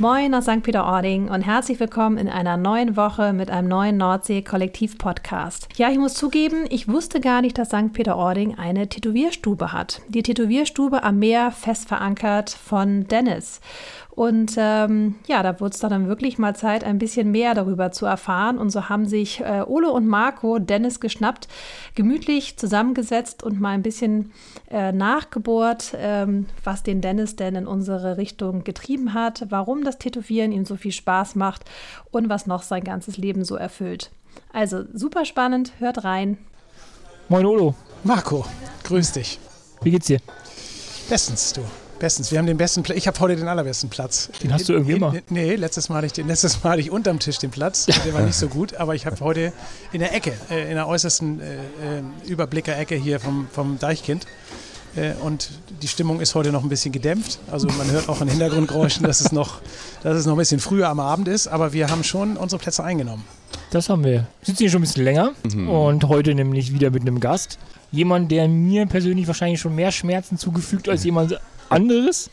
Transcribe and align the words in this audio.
Moin 0.00 0.34
aus 0.34 0.44
St. 0.44 0.62
Peter-Ording 0.62 1.28
und 1.28 1.42
herzlich 1.42 1.78
willkommen 1.78 2.16
in 2.16 2.30
einer 2.30 2.56
neuen 2.56 2.96
Woche 2.96 3.34
mit 3.34 3.50
einem 3.50 3.68
neuen 3.68 3.98
Nordsee-Kollektiv-Podcast. 3.98 5.68
Ja, 5.76 5.90
ich 5.90 5.98
muss 5.98 6.14
zugeben, 6.14 6.64
ich 6.70 6.88
wusste 6.88 7.20
gar 7.20 7.42
nicht, 7.42 7.58
dass 7.58 7.68
St. 7.68 7.92
Peter-Ording 7.92 8.56
eine 8.56 8.88
Tätowierstube 8.88 9.74
hat. 9.74 10.00
Die 10.08 10.22
Tätowierstube 10.22 11.02
am 11.02 11.18
Meer 11.18 11.50
fest 11.50 11.86
verankert 11.86 12.48
von 12.48 13.08
Dennis. 13.08 13.60
Und 14.20 14.56
ähm, 14.58 15.14
ja, 15.26 15.42
da 15.42 15.60
wurde 15.60 15.72
es 15.72 15.80
dann 15.80 16.06
wirklich 16.06 16.36
mal 16.36 16.54
Zeit, 16.54 16.84
ein 16.84 16.98
bisschen 16.98 17.30
mehr 17.30 17.54
darüber 17.54 17.90
zu 17.90 18.04
erfahren. 18.04 18.58
Und 18.58 18.68
so 18.68 18.90
haben 18.90 19.06
sich 19.06 19.40
äh, 19.40 19.64
Ole 19.66 19.90
und 19.90 20.06
Marco 20.06 20.58
Dennis 20.58 21.00
geschnappt, 21.00 21.48
gemütlich 21.94 22.58
zusammengesetzt 22.58 23.42
und 23.42 23.62
mal 23.62 23.70
ein 23.70 23.80
bisschen 23.80 24.30
äh, 24.70 24.92
nachgebohrt, 24.92 25.94
ähm, 25.96 26.44
was 26.62 26.82
den 26.82 27.00
Dennis 27.00 27.36
denn 27.36 27.54
in 27.54 27.66
unsere 27.66 28.18
Richtung 28.18 28.62
getrieben 28.62 29.14
hat, 29.14 29.46
warum 29.48 29.84
das 29.84 29.96
Tätowieren 29.96 30.52
ihm 30.52 30.66
so 30.66 30.76
viel 30.76 30.92
Spaß 30.92 31.34
macht 31.36 31.64
und 32.10 32.28
was 32.28 32.46
noch 32.46 32.62
sein 32.62 32.84
ganzes 32.84 33.16
Leben 33.16 33.42
so 33.42 33.56
erfüllt. 33.56 34.10
Also 34.52 34.84
super 34.92 35.24
spannend, 35.24 35.72
hört 35.78 36.04
rein. 36.04 36.36
Moin 37.30 37.46
Olo. 37.46 37.74
Marco, 38.04 38.44
grüß 38.84 39.12
dich. 39.12 39.38
Wie 39.80 39.90
geht's 39.92 40.08
dir? 40.08 40.20
Bestens, 41.08 41.54
du. 41.54 41.62
Bestens. 42.00 42.32
Wir 42.32 42.38
haben 42.38 42.46
den 42.46 42.56
besten 42.56 42.82
Platz. 42.82 42.98
Ich 42.98 43.06
habe 43.06 43.20
heute 43.20 43.36
den 43.36 43.46
allerbesten 43.46 43.90
Platz. 43.90 44.30
Den 44.42 44.52
hast 44.52 44.68
du 44.68 44.72
irgendwie 44.72 44.94
immer? 44.94 45.14
Nee, 45.28 45.54
letztes 45.54 45.88
Mal 45.88 45.96
hatte 45.96 46.06
ich 46.06 46.12
den, 46.12 46.26
letztes 46.26 46.64
Mal 46.64 46.70
hatte 46.70 46.80
ich 46.80 46.90
unterm 46.90 47.20
Tisch 47.20 47.38
den 47.38 47.50
Platz. 47.50 47.86
Der 47.86 48.12
war 48.12 48.22
nicht 48.22 48.36
so 48.36 48.48
gut, 48.48 48.74
aber 48.74 48.96
ich 48.96 49.06
habe 49.06 49.20
heute 49.20 49.52
in 49.92 50.00
der 50.00 50.12
Ecke, 50.14 50.32
äh, 50.50 50.68
in 50.68 50.74
der 50.74 50.88
äußersten 50.88 51.40
äh, 51.40 51.54
äh, 51.54 52.02
Überblicker-Ecke 52.26 52.96
hier 52.96 53.20
vom, 53.20 53.46
vom 53.52 53.78
Deichkind. 53.78 54.26
Äh, 54.96 55.12
und 55.22 55.50
die 55.82 55.88
Stimmung 55.88 56.20
ist 56.20 56.34
heute 56.34 56.50
noch 56.50 56.62
ein 56.62 56.68
bisschen 56.68 56.90
gedämpft. 56.90 57.38
Also 57.50 57.68
man 57.68 57.90
hört 57.90 58.08
auch 58.08 58.20
an 58.20 58.28
Hintergrundgeräuschen, 58.28 59.06
dass 59.06 59.20
es, 59.20 59.30
noch, 59.30 59.60
dass 60.02 60.16
es 60.16 60.26
noch 60.26 60.34
ein 60.34 60.38
bisschen 60.38 60.60
früher 60.60 60.88
am 60.88 61.00
Abend 61.00 61.28
ist. 61.28 61.46
Aber 61.46 61.72
wir 61.72 61.90
haben 61.90 62.02
schon 62.02 62.36
unsere 62.36 62.60
Plätze 62.60 62.82
eingenommen. 62.82 63.24
Das 63.70 63.88
haben 63.88 64.02
wir. 64.02 64.10
Wir 64.10 64.26
sitzen 64.42 64.58
hier 64.58 64.70
schon 64.70 64.80
ein 64.80 64.82
bisschen 64.82 65.04
länger 65.04 65.32
mhm. 65.52 65.68
und 65.68 66.04
heute 66.08 66.34
nämlich 66.34 66.72
wieder 66.72 66.90
mit 66.90 67.02
einem 67.02 67.20
Gast. 67.20 67.58
Jemand, 67.92 68.30
der 68.30 68.48
mir 68.48 68.86
persönlich 68.86 69.26
wahrscheinlich 69.26 69.60
schon 69.60 69.74
mehr 69.74 69.92
Schmerzen 69.92 70.38
zugefügt 70.38 70.88
als 70.88 71.04
jemand 71.04 71.38
anderes. 71.70 72.30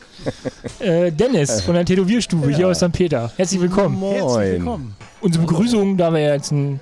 Äh, 0.80 1.11
Dennis 1.11 1.61
von 1.61 1.75
der 1.75 1.85
Tätowierstube 1.85 2.52
ja. 2.52 2.57
hier 2.57 2.67
aus 2.67 2.77
St. 2.77 2.91
Peter. 2.91 3.31
Herzlich 3.35 3.61
willkommen. 3.61 3.99
Moin. 3.99 4.16
Herzlich 4.16 4.59
willkommen. 4.59 4.95
Unsere 5.21 5.45
Begrüßung, 5.45 5.97
da 5.97 6.11
wir 6.11 6.21
jetzt 6.21 6.52
eine 6.52 6.80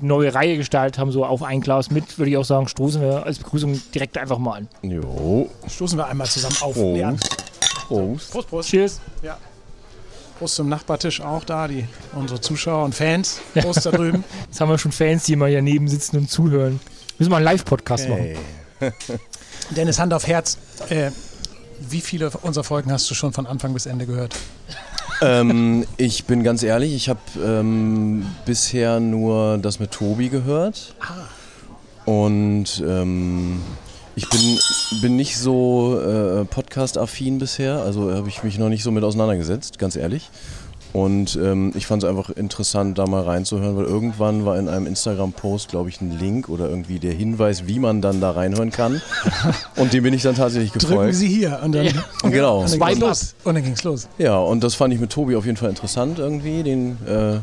neue 0.00 0.34
Reihe 0.34 0.56
gestaltet 0.56 0.98
haben, 0.98 1.10
so 1.10 1.24
auf 1.24 1.42
ein 1.42 1.60
Glas 1.60 1.90
mit, 1.90 2.18
würde 2.18 2.30
ich 2.30 2.36
auch 2.36 2.44
sagen, 2.44 2.68
stoßen 2.68 3.00
wir 3.00 3.24
als 3.24 3.38
Begrüßung 3.38 3.80
direkt 3.94 4.16
einfach 4.18 4.38
mal 4.38 4.58
an. 4.58 4.68
Jo. 4.82 5.48
Stoßen 5.68 5.98
wir 5.98 6.06
einmal 6.06 6.26
zusammen 6.26 6.56
auf. 6.60 6.74
Prost. 6.74 7.38
Prost. 7.88 8.30
Prost, 8.32 8.48
Prost. 8.48 8.68
Cheers. 8.68 9.00
Ja. 9.22 9.36
Prost 10.38 10.56
zum 10.56 10.68
Nachbartisch 10.68 11.20
auch 11.20 11.44
da, 11.44 11.66
die, 11.66 11.86
unsere 12.14 12.40
Zuschauer 12.40 12.84
und 12.84 12.94
Fans. 12.94 13.40
Prost 13.54 13.86
da 13.86 13.90
drüben. 13.90 14.24
Jetzt 14.46 14.60
haben 14.60 14.68
wir 14.68 14.78
schon 14.78 14.92
Fans, 14.92 15.24
die 15.24 15.36
mal 15.36 15.48
hier 15.48 15.62
neben 15.62 15.88
sitzen 15.88 16.18
und 16.18 16.30
zuhören. 16.30 16.80
Müssen 17.18 17.30
wir 17.30 17.36
einen 17.36 17.44
Live-Podcast 17.44 18.06
hey. 18.06 18.36
machen. 18.80 18.94
Dennis, 19.70 19.98
Hand 19.98 20.12
auf 20.12 20.26
Herz. 20.26 20.58
Äh, 20.90 21.10
wie 21.80 22.00
viele 22.00 22.30
unserer 22.42 22.64
Folgen 22.64 22.92
hast 22.92 23.10
du 23.10 23.14
schon 23.14 23.32
von 23.32 23.46
Anfang 23.46 23.72
bis 23.72 23.86
Ende 23.86 24.06
gehört? 24.06 24.34
ähm, 25.22 25.86
ich 25.96 26.24
bin 26.24 26.42
ganz 26.42 26.62
ehrlich, 26.62 26.94
ich 26.94 27.08
habe 27.08 27.20
ähm, 27.42 28.26
bisher 28.44 29.00
nur 29.00 29.58
das 29.58 29.80
mit 29.80 29.90
Tobi 29.90 30.28
gehört. 30.28 30.94
Ah. 31.00 32.10
Und 32.10 32.82
ähm, 32.86 33.60
ich 34.14 34.28
bin, 34.30 34.58
bin 35.02 35.16
nicht 35.16 35.36
so 35.36 36.00
äh, 36.00 36.44
podcast-affin 36.44 37.38
bisher, 37.38 37.80
also 37.82 38.12
habe 38.12 38.28
ich 38.28 38.42
mich 38.42 38.58
noch 38.58 38.68
nicht 38.68 38.82
so 38.82 38.90
mit 38.90 39.04
auseinandergesetzt, 39.04 39.78
ganz 39.78 39.96
ehrlich. 39.96 40.30
Und 40.96 41.36
ähm, 41.36 41.72
ich 41.74 41.86
fand 41.86 42.02
es 42.02 42.08
einfach 42.08 42.30
interessant, 42.30 42.96
da 42.96 43.06
mal 43.06 43.22
reinzuhören, 43.22 43.76
weil 43.76 43.84
irgendwann 43.84 44.46
war 44.46 44.58
in 44.58 44.66
einem 44.66 44.86
Instagram-Post, 44.86 45.68
glaube 45.68 45.90
ich, 45.90 46.00
ein 46.00 46.18
Link 46.18 46.48
oder 46.48 46.70
irgendwie 46.70 46.98
der 46.98 47.12
Hinweis, 47.12 47.66
wie 47.66 47.78
man 47.78 48.00
dann 48.00 48.22
da 48.22 48.30
reinhören 48.30 48.70
kann. 48.70 49.02
und 49.76 49.92
dem 49.92 50.04
bin 50.04 50.14
ich 50.14 50.22
dann 50.22 50.36
tatsächlich 50.36 50.72
gefolgt. 50.72 50.96
Drücken 50.96 51.12
Sie 51.12 51.28
hier 51.28 51.60
und 51.62 51.72
dann, 51.72 51.84
ja. 51.84 51.92
genau. 52.22 52.60
Und 52.60 52.80
dann, 52.80 52.98
los. 52.98 53.34
und 53.44 53.54
dann 53.56 53.62
ging 53.62 53.74
es 53.74 53.84
los. 53.84 54.08
Ja, 54.16 54.38
und 54.38 54.64
das 54.64 54.74
fand 54.74 54.94
ich 54.94 54.98
mit 54.98 55.10
Tobi 55.10 55.36
auf 55.36 55.44
jeden 55.44 55.58
Fall 55.58 55.68
interessant 55.68 56.18
irgendwie. 56.18 56.62
Den 56.62 56.96
äh, 57.06 57.40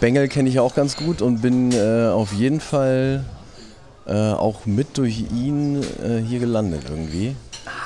Bengel 0.00 0.28
kenne 0.28 0.48
ich 0.48 0.54
ja 0.54 0.62
auch 0.62 0.74
ganz 0.74 0.96
gut 0.96 1.20
und 1.20 1.42
bin 1.42 1.72
äh, 1.72 2.06
auf 2.06 2.32
jeden 2.32 2.60
Fall 2.60 3.26
äh, 4.06 4.32
auch 4.32 4.64
mit 4.64 4.96
durch 4.96 5.22
ihn 5.34 5.82
äh, 6.02 6.22
hier 6.26 6.38
gelandet 6.38 6.84
irgendwie. 6.88 7.36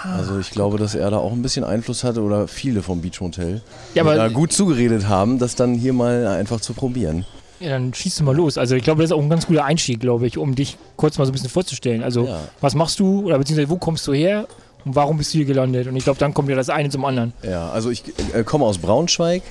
Also 0.05 0.39
ich 0.39 0.51
glaube, 0.51 0.79
dass 0.79 0.95
er 0.95 1.11
da 1.11 1.19
auch 1.19 1.33
ein 1.33 1.43
bisschen 1.43 1.65
Einfluss 1.65 2.05
hatte 2.05 2.23
oder 2.23 2.49
viele 2.49 2.83
vom 2.83 3.01
Beach 3.01 3.21
Hotel, 3.21 3.63
ja, 3.95 4.03
die 4.03 4.17
da 4.17 4.29
gut 4.29 4.53
zugeredet 4.53 5.09
haben, 5.09 5.39
das 5.39 5.55
dann 5.55 5.75
hier 5.75 5.93
mal 5.93 6.27
einfach 6.27 6.61
zu 6.61 6.73
probieren. 6.73 7.25
Ja, 7.61 7.71
dann 7.71 7.93
schießt 7.93 8.21
du 8.21 8.25
mal 8.25 8.35
los. 8.35 8.57
Also 8.57 8.75
ich 8.75 8.83
glaube, 8.83 9.03
das 9.03 9.11
ist 9.11 9.17
auch 9.17 9.23
ein 9.23 9.29
ganz 9.29 9.47
guter 9.47 9.65
Einstieg, 9.65 10.01
glaube 10.01 10.27
ich, 10.27 10.39
um 10.39 10.55
dich 10.55 10.79
kurz 10.97 11.19
mal 11.19 11.27
so 11.27 11.31
ein 11.31 11.35
bisschen 11.35 11.51
vorzustellen. 11.51 12.03
Also 12.03 12.27
ja. 12.27 12.41
was 12.61 12.75
machst 12.75 12.99
du 13.01 13.27
oder 13.27 13.39
beziehungsweise 13.39 13.69
wo 13.69 13.77
kommst 13.77 14.07
du 14.07 14.15
her 14.15 14.47
und 14.87 14.97
warum 14.97 15.19
bist 15.19 15.35
du 15.35 15.39
hier 15.39 15.47
gelandet? 15.47 15.87
Und 15.87 15.95
ich 15.97 16.05
glaube, 16.05 16.19
dann 16.19 16.33
kommt 16.33 16.49
ja 16.49 16.57
das 16.57 16.71
eine 16.71 16.89
zum 16.89 17.05
anderen. 17.05 17.35
Ja, 17.43 17.71
also 17.71 17.91
ich 17.91 18.03
äh, 18.33 18.45
komme 18.45 18.65
aus 18.65 18.79
Braunschweig 18.79 19.43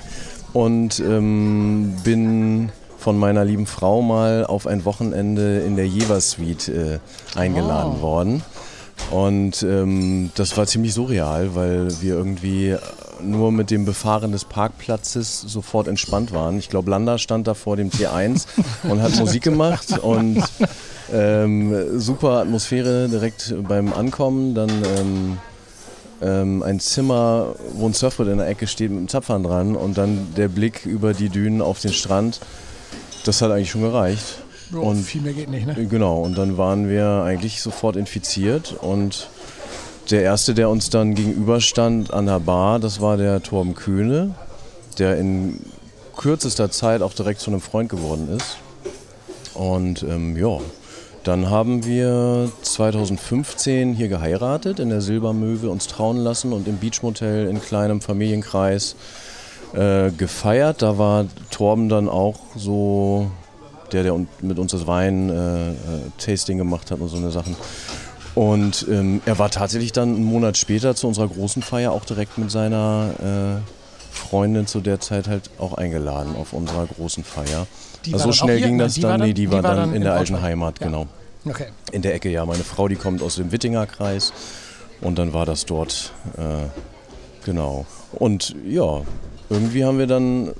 und 0.52 0.98
ähm, 0.98 1.94
bin 2.02 2.70
von 2.98 3.16
meiner 3.16 3.44
lieben 3.44 3.66
Frau 3.66 4.02
mal 4.02 4.44
auf 4.44 4.66
ein 4.66 4.84
Wochenende 4.84 5.60
in 5.60 5.76
der 5.76 5.86
Jever 5.86 6.20
Suite 6.20 6.68
äh, 6.68 6.98
eingeladen 7.36 7.94
oh. 7.98 8.02
worden. 8.02 8.42
Und 9.10 9.62
ähm, 9.64 10.30
das 10.36 10.56
war 10.56 10.66
ziemlich 10.66 10.94
surreal, 10.94 11.54
weil 11.54 11.88
wir 12.00 12.14
irgendwie 12.14 12.76
nur 13.22 13.52
mit 13.52 13.70
dem 13.70 13.84
Befahren 13.84 14.32
des 14.32 14.44
Parkplatzes 14.44 15.40
sofort 15.40 15.88
entspannt 15.88 16.32
waren. 16.32 16.58
Ich 16.58 16.68
glaube, 16.68 16.90
Landa 16.90 17.18
stand 17.18 17.46
da 17.46 17.54
vor 17.54 17.76
dem 17.76 17.90
T1 17.90 18.46
und 18.84 19.02
hat 19.02 19.16
Musik 19.16 19.42
gemacht 19.42 19.98
und 19.98 20.42
ähm, 21.12 21.98
super 21.98 22.40
Atmosphäre 22.40 23.08
direkt 23.08 23.54
beim 23.66 23.92
Ankommen. 23.92 24.54
Dann 24.54 24.70
ähm, 24.70 25.38
ähm, 26.22 26.62
ein 26.62 26.80
Zimmer, 26.80 27.54
wo 27.74 27.86
ein 27.86 27.94
Surfboard 27.94 28.28
in 28.28 28.38
der 28.38 28.48
Ecke 28.48 28.66
steht 28.66 28.90
mit 28.90 28.98
einem 28.98 29.08
Zapfern 29.08 29.42
dran 29.42 29.74
und 29.74 29.98
dann 29.98 30.34
der 30.36 30.48
Blick 30.48 30.86
über 30.86 31.14
die 31.14 31.30
Dünen 31.30 31.62
auf 31.62 31.80
den 31.80 31.92
Strand. 31.92 32.40
Das 33.24 33.42
hat 33.42 33.50
eigentlich 33.50 33.70
schon 33.70 33.82
gereicht. 33.82 34.42
Ja, 34.72 34.78
und 34.78 35.02
viel 35.02 35.20
mehr 35.20 35.32
geht 35.32 35.50
nicht, 35.50 35.66
ne? 35.66 35.74
Genau, 35.86 36.22
und 36.22 36.38
dann 36.38 36.56
waren 36.56 36.88
wir 36.88 37.22
eigentlich 37.24 37.60
sofort 37.60 37.96
infiziert 37.96 38.76
und 38.80 39.28
der 40.10 40.22
erste, 40.22 40.54
der 40.54 40.70
uns 40.70 40.90
dann 40.90 41.14
gegenüberstand 41.14 42.12
an 42.12 42.26
der 42.26 42.40
Bar, 42.40 42.80
das 42.80 43.00
war 43.00 43.16
der 43.16 43.42
Torben 43.42 43.74
Kühne, 43.74 44.34
der 44.98 45.16
in 45.18 45.60
kürzester 46.16 46.70
Zeit 46.70 47.02
auch 47.02 47.14
direkt 47.14 47.40
zu 47.40 47.50
einem 47.50 47.60
Freund 47.60 47.88
geworden 47.88 48.28
ist. 48.36 48.58
Und 49.54 50.02
ähm, 50.02 50.36
ja, 50.36 50.58
dann 51.24 51.50
haben 51.50 51.84
wir 51.84 52.50
2015 52.62 53.94
hier 53.94 54.08
geheiratet, 54.08 54.80
in 54.80 54.88
der 54.88 55.00
Silbermöwe 55.00 55.70
uns 55.70 55.86
trauen 55.86 56.16
lassen 56.16 56.52
und 56.52 56.66
im 56.66 56.78
Beachmotel 56.78 57.46
in 57.48 57.60
kleinem 57.60 58.00
Familienkreis 58.00 58.96
äh, 59.74 60.10
gefeiert. 60.10 60.82
Da 60.82 60.98
war 60.98 61.26
Torben 61.50 61.88
dann 61.88 62.08
auch 62.08 62.38
so 62.56 63.30
der, 63.92 64.02
der 64.02 64.18
mit 64.40 64.58
uns 64.58 64.72
das 64.72 64.86
Wein-Tasting 64.86 66.56
äh, 66.56 66.60
äh 66.60 66.64
gemacht 66.64 66.90
hat 66.90 67.00
und 67.00 67.08
so 67.08 67.16
eine 67.16 67.30
Sachen. 67.30 67.56
Und 68.34 68.86
ähm, 68.88 69.20
er 69.26 69.38
war 69.38 69.50
tatsächlich 69.50 69.92
dann 69.92 70.14
einen 70.14 70.24
Monat 70.24 70.56
später 70.56 70.94
zu 70.94 71.08
unserer 71.08 71.28
großen 71.28 71.62
Feier 71.62 71.92
auch 71.92 72.04
direkt 72.04 72.38
mit 72.38 72.50
seiner 72.50 73.60
äh, 73.60 74.16
Freundin 74.16 74.66
zu 74.66 74.80
der 74.80 75.00
Zeit 75.00 75.28
halt 75.28 75.50
auch 75.58 75.74
eingeladen 75.74 76.36
auf 76.36 76.52
unserer 76.52 76.86
großen 76.86 77.24
Feier. 77.24 77.66
Die 78.04 78.14
also 78.14 78.26
so 78.26 78.32
schnell 78.32 78.60
ging 78.60 78.78
das 78.78 78.94
dann, 78.94 79.20
nee, 79.20 79.28
die, 79.28 79.46
die 79.46 79.50
war 79.50 79.62
dann, 79.62 79.76
dann 79.76 79.94
in 79.94 80.02
der 80.02 80.14
alten 80.14 80.40
Heimat, 80.40 80.80
ja. 80.80 80.86
genau. 80.86 81.06
Okay. 81.44 81.66
In 81.92 82.02
der 82.02 82.14
Ecke, 82.14 82.28
ja. 82.28 82.44
Meine 82.44 82.64
Frau, 82.64 82.88
die 82.88 82.96
kommt 82.96 83.22
aus 83.22 83.36
dem 83.36 83.50
Wittinger 83.50 83.86
Kreis 83.86 84.32
und 85.00 85.18
dann 85.18 85.32
war 85.32 85.46
das 85.46 85.66
dort, 85.66 86.12
äh, 86.36 86.68
genau. 87.44 87.86
Und 88.12 88.54
ja, 88.66 89.02
irgendwie 89.48 89.84
haben 89.84 89.98
wir 89.98 90.06
dann 90.06 90.52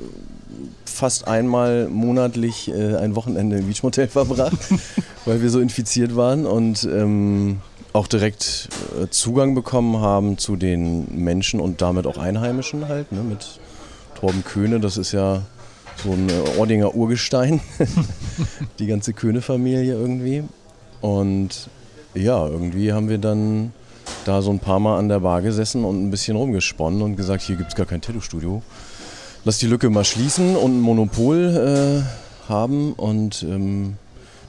fast 0.85 1.27
einmal 1.29 1.89
monatlich 1.89 2.69
äh, 2.69 2.97
ein 2.97 3.17
Wochenende 3.17 3.59
im 3.59 3.67
Beachmotel 3.67 4.09
verbracht, 4.09 4.59
weil 5.25 5.43
wir 5.43 5.51
so 5.51 5.61
infiziert 5.61 6.17
waren 6.17 6.47
und 6.47 6.85
ähm, 6.85 7.61
auch 7.93 8.07
direkt 8.07 8.69
äh, 9.01 9.09
Zugang 9.09 9.55
bekommen 9.55 10.01
haben 10.01 10.39
zu 10.39 10.57
den 10.57 11.07
Menschen 11.23 11.61
und 11.61 11.81
damit 11.81 12.07
auch 12.07 12.19
Einheimischen 12.19 12.89
halt, 12.89 13.11
ne, 13.13 13.23
mit 13.23 13.61
Torben 14.15 14.45
Köhne, 14.45 14.81
das 14.81 14.97
ist 14.97 15.13
ja 15.13 15.43
so 16.03 16.13
ein 16.13 16.29
äh, 16.29 16.59
Ordinger 16.59 16.95
Urgestein, 16.95 17.61
die 18.79 18.87
ganze 18.87 19.13
Köhne-Familie 19.13 19.95
irgendwie. 19.95 20.45
Und 21.01 21.69
ja, 22.15 22.47
irgendwie 22.47 22.93
haben 22.93 23.09
wir 23.09 23.19
dann 23.19 23.73
da 24.25 24.43
so 24.43 24.51
ein 24.51 24.59
paar 24.59 24.81
Mal 24.81 24.99
an 24.99 25.09
der 25.09 25.21
Bar 25.21 25.43
gesessen 25.43 25.85
und 25.85 26.03
ein 26.03 26.11
bisschen 26.11 26.37
rumgesponnen 26.37 27.03
und 27.03 27.17
gesagt, 27.17 27.43
hier 27.43 27.57
gibt 27.57 27.71
es 27.71 27.77
gar 27.77 27.87
kein 27.87 28.01
Tattoo-Studio 28.01 28.63
lass 29.45 29.59
die 29.59 29.67
Lücke 29.67 29.91
mal 29.91 30.05
schließen 30.05 30.57
und 30.57 30.79
ein 30.79 30.81
Monopol 30.81 32.05
äh, 32.07 32.49
haben. 32.51 32.93
Und 32.93 33.43
ähm, 33.43 33.97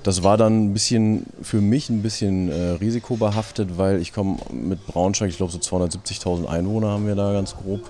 das 0.03 0.23
war 0.23 0.37
dann 0.37 0.65
ein 0.65 0.73
bisschen 0.73 1.25
für 1.41 1.61
mich 1.61 1.89
ein 1.89 2.01
bisschen 2.01 2.49
äh, 2.51 2.71
risikobehaftet, 2.71 3.77
weil 3.77 4.01
ich 4.01 4.13
komme 4.13 4.37
mit 4.51 4.85
Braunschweig, 4.87 5.29
ich 5.29 5.37
glaube 5.37 5.51
so 5.51 5.59
270.000 5.59 6.47
Einwohner 6.47 6.89
haben 6.89 7.07
wir 7.07 7.15
da 7.15 7.33
ganz 7.33 7.55
grob. 7.55 7.89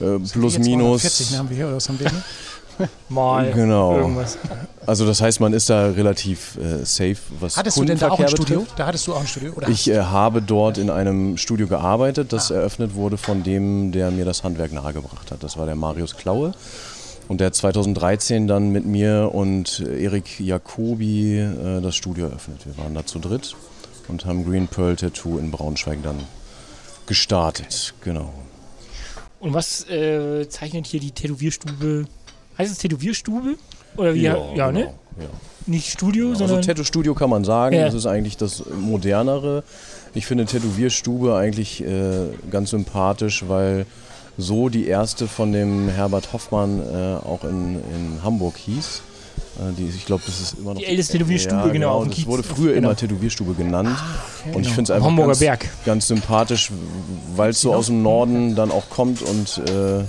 äh, 0.00 0.18
plus 0.18 0.58
minus. 0.58 1.02
40 1.02 1.38
haben 1.38 1.50
wir 1.50 1.56
hier 1.56 1.66
oder 1.66 1.76
was 1.76 1.88
haben 1.88 2.00
wir 2.00 2.08
hier? 2.10 2.22
Mal 3.08 3.52
Genau. 3.52 3.96
irgendwas. 3.98 4.38
Also 4.86 5.06
das 5.06 5.20
heißt, 5.20 5.40
man 5.40 5.52
ist 5.52 5.68
da 5.70 5.86
relativ 5.90 6.56
äh, 6.56 6.84
safe, 6.84 7.16
was 7.40 7.56
Hattest 7.56 7.76
du 7.76 7.84
denn 7.84 7.98
da 7.98 8.10
auch 8.10 8.18
ein 8.20 8.28
Studio? 8.28 8.60
betrifft. 8.60 8.78
Da 8.78 8.86
hattest 8.86 9.06
du 9.06 9.14
auch 9.14 9.20
ein 9.20 9.26
Studio? 9.26 9.52
Oder? 9.54 9.68
Ich 9.68 9.88
äh, 9.90 10.00
habe 10.00 10.40
dort 10.42 10.78
in 10.78 10.88
einem 10.90 11.36
Studio 11.36 11.66
gearbeitet, 11.66 12.28
Ah. 12.32 12.36
das 12.36 12.50
eröffnet 12.50 12.94
wurde 12.94 13.16
von 13.18 13.42
dem, 13.42 13.92
der 13.92 14.10
mir 14.10 14.24
das 14.24 14.44
Handwerk 14.44 14.72
nahegebracht 14.72 15.30
hat. 15.30 15.42
Das 15.42 15.56
war 15.56 15.66
der 15.66 15.74
Marius 15.76 16.16
Klaue. 16.16 16.52
Und 17.28 17.40
der 17.40 17.48
hat 17.48 17.54
2013 17.56 18.46
dann 18.46 18.70
mit 18.70 18.86
mir 18.86 19.30
und 19.34 19.80
Erik 19.80 20.40
Jacobi 20.40 21.38
äh, 21.40 21.80
das 21.82 21.94
Studio 21.96 22.26
eröffnet. 22.28 22.64
Wir 22.64 22.78
waren 22.82 22.94
da 22.94 23.04
zu 23.04 23.18
dritt 23.18 23.54
und 24.08 24.24
haben 24.24 24.44
Green 24.48 24.66
Pearl 24.68 24.96
Tattoo 24.96 25.36
in 25.38 25.50
Braunschweig 25.50 25.98
dann 26.02 26.16
gestartet. 27.06 27.92
Genau. 28.02 28.32
Und 29.40 29.54
was 29.54 29.88
äh, 29.88 30.48
zeichnet 30.48 30.86
hier 30.86 31.00
die 31.00 31.10
Tätowierstube? 31.12 32.06
Heißt 32.58 32.72
es 32.72 32.78
Tätowierstube? 32.78 33.54
Oder 33.96 34.14
wie? 34.14 34.22
Ja, 34.22 34.34
ne? 34.34 34.52
genau, 34.54 34.70
ja. 35.20 35.26
Nicht 35.66 35.90
Studio, 35.90 36.30
Also 36.30 36.46
sondern. 36.46 36.62
Tattoo-Studio 36.62 37.14
kann 37.14 37.30
man 37.30 37.44
sagen, 37.44 37.76
Ja. 37.76 37.84
das 37.86 37.94
ist 37.94 38.06
eigentlich 38.06 38.36
das 38.36 38.62
modernere. 38.80 39.64
Ich 40.14 40.26
finde 40.26 40.46
Tätowierstube 40.46 41.36
eigentlich 41.36 41.84
äh, 41.84 42.28
ganz 42.50 42.70
sympathisch, 42.70 43.44
weil 43.48 43.84
so 44.38 44.68
die 44.70 44.86
erste 44.86 45.28
von 45.28 45.52
dem 45.52 45.88
Herbert 45.88 46.32
Hoffmann 46.32 46.80
äh, 46.80 47.16
auch 47.26 47.44
in, 47.44 47.74
in 47.76 48.22
Hamburg 48.24 48.56
hieß. 48.56 49.02
Äh, 49.58 49.72
die, 49.76 49.88
ich 49.88 50.06
glaube, 50.06 50.22
das 50.26 50.40
ist 50.40 50.54
immer 50.58 50.72
noch 50.74 50.80
Die 50.80 50.86
älteste 50.86 51.14
Tätowierstube, 51.18 51.70
genau, 51.72 51.90
auf 51.98 52.04
dem 52.04 52.10
Das 52.12 52.26
wurde 52.26 52.42
früher 52.44 52.74
Genau. 52.74 52.88
immer 52.88 52.96
Tätowierstube 52.96 53.54
genannt. 53.54 53.96
und 54.54 54.62
ich 54.62 54.68
finde 54.72 54.84
es 54.84 54.90
einfach 54.90 55.08
Hamburger 55.08 55.28
ganz, 55.32 55.40
Berg. 55.40 55.68
ganz 55.84 56.08
sympathisch, 56.08 56.70
weil 57.36 57.50
es 57.50 57.60
so 57.60 57.74
aus 57.74 57.86
dem 57.86 58.02
Norden 58.02 58.54
dann 58.54 58.70
auch 58.70 58.88
kommt 58.88 59.20
und 59.22 59.58
äh, 59.68 60.04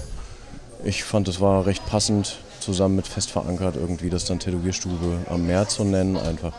ich 0.84 1.04
fand, 1.04 1.28
es 1.28 1.42
war 1.42 1.66
recht 1.66 1.86
passend, 1.86 2.38
zusammen 2.60 2.98
mit 2.98 3.08
fest 3.08 3.32
verankert 3.32 3.76
irgendwie 3.76 4.10
das 4.10 4.26
dann 4.26 4.40
Tätowierstube 4.40 5.20
am 5.30 5.48
Meer 5.48 5.68
zu 5.68 5.84
nennen, 5.84 6.18
einfach. 6.18 6.54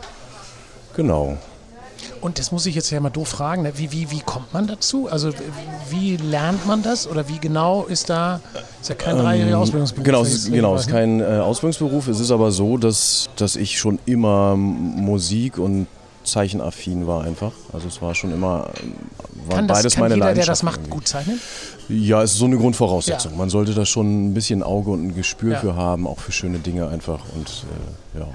Genau. 0.95 1.37
Und 2.19 2.39
das 2.39 2.51
muss 2.51 2.65
ich 2.65 2.75
jetzt 2.75 2.89
ja 2.89 2.99
mal 2.99 3.09
doof 3.09 3.29
fragen. 3.29 3.63
ne? 3.63 3.73
Wie, 3.77 3.91
wie, 3.91 4.11
wie 4.11 4.19
kommt 4.19 4.53
man 4.53 4.67
dazu? 4.67 5.07
Also 5.09 5.31
wie 5.89 6.17
lernt 6.17 6.65
man 6.67 6.83
das? 6.83 7.07
Oder 7.07 7.27
wie 7.27 7.39
genau 7.39 7.85
ist 7.85 8.09
da, 8.09 8.41
ist 8.79 8.89
ja 8.89 8.95
kein 8.95 9.17
dreijähriger 9.17 9.57
Ausbildungsberuf. 9.57 10.03
Genau, 10.03 10.19
wenn 10.19 10.27
es 10.27 10.33
ist, 10.33 10.51
genau, 10.51 10.75
es 10.75 10.81
ist 10.81 10.87
ne? 10.87 10.93
kein 10.93 11.19
äh, 11.19 11.23
Ausbildungsberuf. 11.39 12.07
Es 12.07 12.19
ist 12.19 12.31
aber 12.31 12.51
so, 12.51 12.77
dass, 12.77 13.29
dass 13.35 13.55
ich 13.55 13.77
schon 13.79 13.99
immer 14.05 14.55
Musik 14.55 15.57
und 15.57 15.87
Zeichenaffin 16.23 17.07
war 17.07 17.23
einfach. 17.23 17.51
Also 17.73 17.87
es 17.87 18.01
war 18.01 18.13
schon 18.15 18.31
immer, 18.31 18.69
äh, 18.75 19.49
waren 19.49 19.55
Kann, 19.57 19.67
das, 19.67 19.77
beides 19.79 19.93
kann 19.95 20.03
meine 20.03 20.15
jeder, 20.15 20.33
der 20.33 20.45
das 20.45 20.63
macht, 20.63 20.77
irgendwie. 20.77 20.89
gut 20.91 21.07
zeichnen? 21.07 21.39
Ja, 21.89 22.21
es 22.23 22.33
ist 22.33 22.37
so 22.37 22.45
eine 22.45 22.57
Grundvoraussetzung. 22.57 23.31
Ja. 23.33 23.37
Man 23.37 23.49
sollte 23.49 23.73
da 23.73 23.85
schon 23.85 24.27
ein 24.29 24.33
bisschen 24.33 24.63
Auge 24.63 24.91
und 24.91 25.07
ein 25.07 25.15
Gespür 25.15 25.53
Ja. 25.53 25.59
für 25.59 25.75
haben, 25.75 26.07
auch 26.07 26.19
für 26.19 26.31
schöne 26.31 26.59
Dinge 26.59 26.87
einfach. 26.87 27.19
Und 27.35 27.65
äh, 28.15 28.19
ja. 28.19 28.27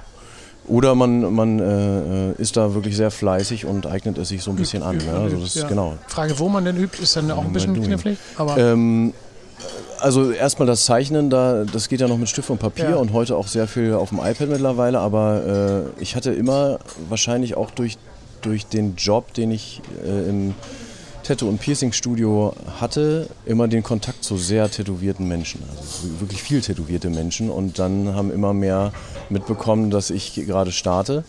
Oder 0.67 0.95
man, 0.95 1.33
man 1.33 1.59
äh, 1.59 2.31
ist 2.41 2.57
da 2.57 2.73
wirklich 2.73 2.97
sehr 2.97 3.09
fleißig 3.09 3.65
und 3.65 3.87
eignet 3.87 4.17
es 4.17 4.27
sich 4.27 4.43
so 4.43 4.51
ein 4.51 4.57
bisschen 4.57 4.83
an. 4.83 4.97
Ne? 4.97 5.13
Also 5.13 5.37
das 5.37 5.55
ist 5.55 5.61
Ja. 5.61 5.67
genau. 5.69 5.93
Frage, 6.07 6.37
wo 6.39 6.49
man 6.49 6.65
denn 6.65 6.75
übt, 6.75 7.01
ist 7.01 7.15
dann 7.15 7.31
auch 7.31 7.45
ein 7.45 7.53
bisschen 7.53 7.81
knifflig. 7.81 8.17
Ähm, 8.57 9.13
also 9.99 10.31
erstmal 10.31 10.67
das 10.67 10.85
Zeichnen, 10.85 11.29
da, 11.29 11.63
das 11.65 11.89
geht 11.89 12.01
ja 12.01 12.07
noch 12.07 12.17
mit 12.17 12.29
Stift 12.29 12.49
und 12.49 12.59
Papier 12.59 12.91
Ja. 12.91 12.95
und 12.97 13.13
heute 13.13 13.35
auch 13.35 13.47
sehr 13.47 13.67
viel 13.67 13.93
auf 13.93 14.09
dem 14.09 14.19
iPad 14.19 14.49
mittlerweile, 14.49 14.99
aber 14.99 15.85
äh, 15.97 16.01
ich 16.01 16.15
hatte 16.15 16.31
immer 16.31 16.79
wahrscheinlich 17.09 17.55
auch 17.55 17.71
durch, 17.71 17.97
durch 18.41 18.65
den 18.65 18.95
Job, 18.95 19.33
den 19.33 19.51
ich 19.51 19.81
äh, 20.05 20.29
im 20.29 20.53
Tattoo- 21.23 21.49
und 21.49 21.59
Piercing-Studio 21.59 22.53
hatte, 22.79 23.27
immer 23.45 23.67
den 23.67 23.83
Kontakt 23.83 24.23
zu 24.23 24.37
sehr 24.37 24.71
tätowierten 24.71 25.27
Menschen, 25.27 25.61
also 25.69 26.21
wirklich 26.21 26.41
viel 26.41 26.61
tätowierte 26.61 27.09
Menschen 27.09 27.49
und 27.49 27.79
dann 27.79 28.15
haben 28.15 28.31
immer 28.31 28.53
mehr 28.53 28.93
mitbekommen, 29.29 29.89
dass 29.89 30.09
ich 30.09 30.35
gerade 30.35 30.71
starte. 30.71 31.25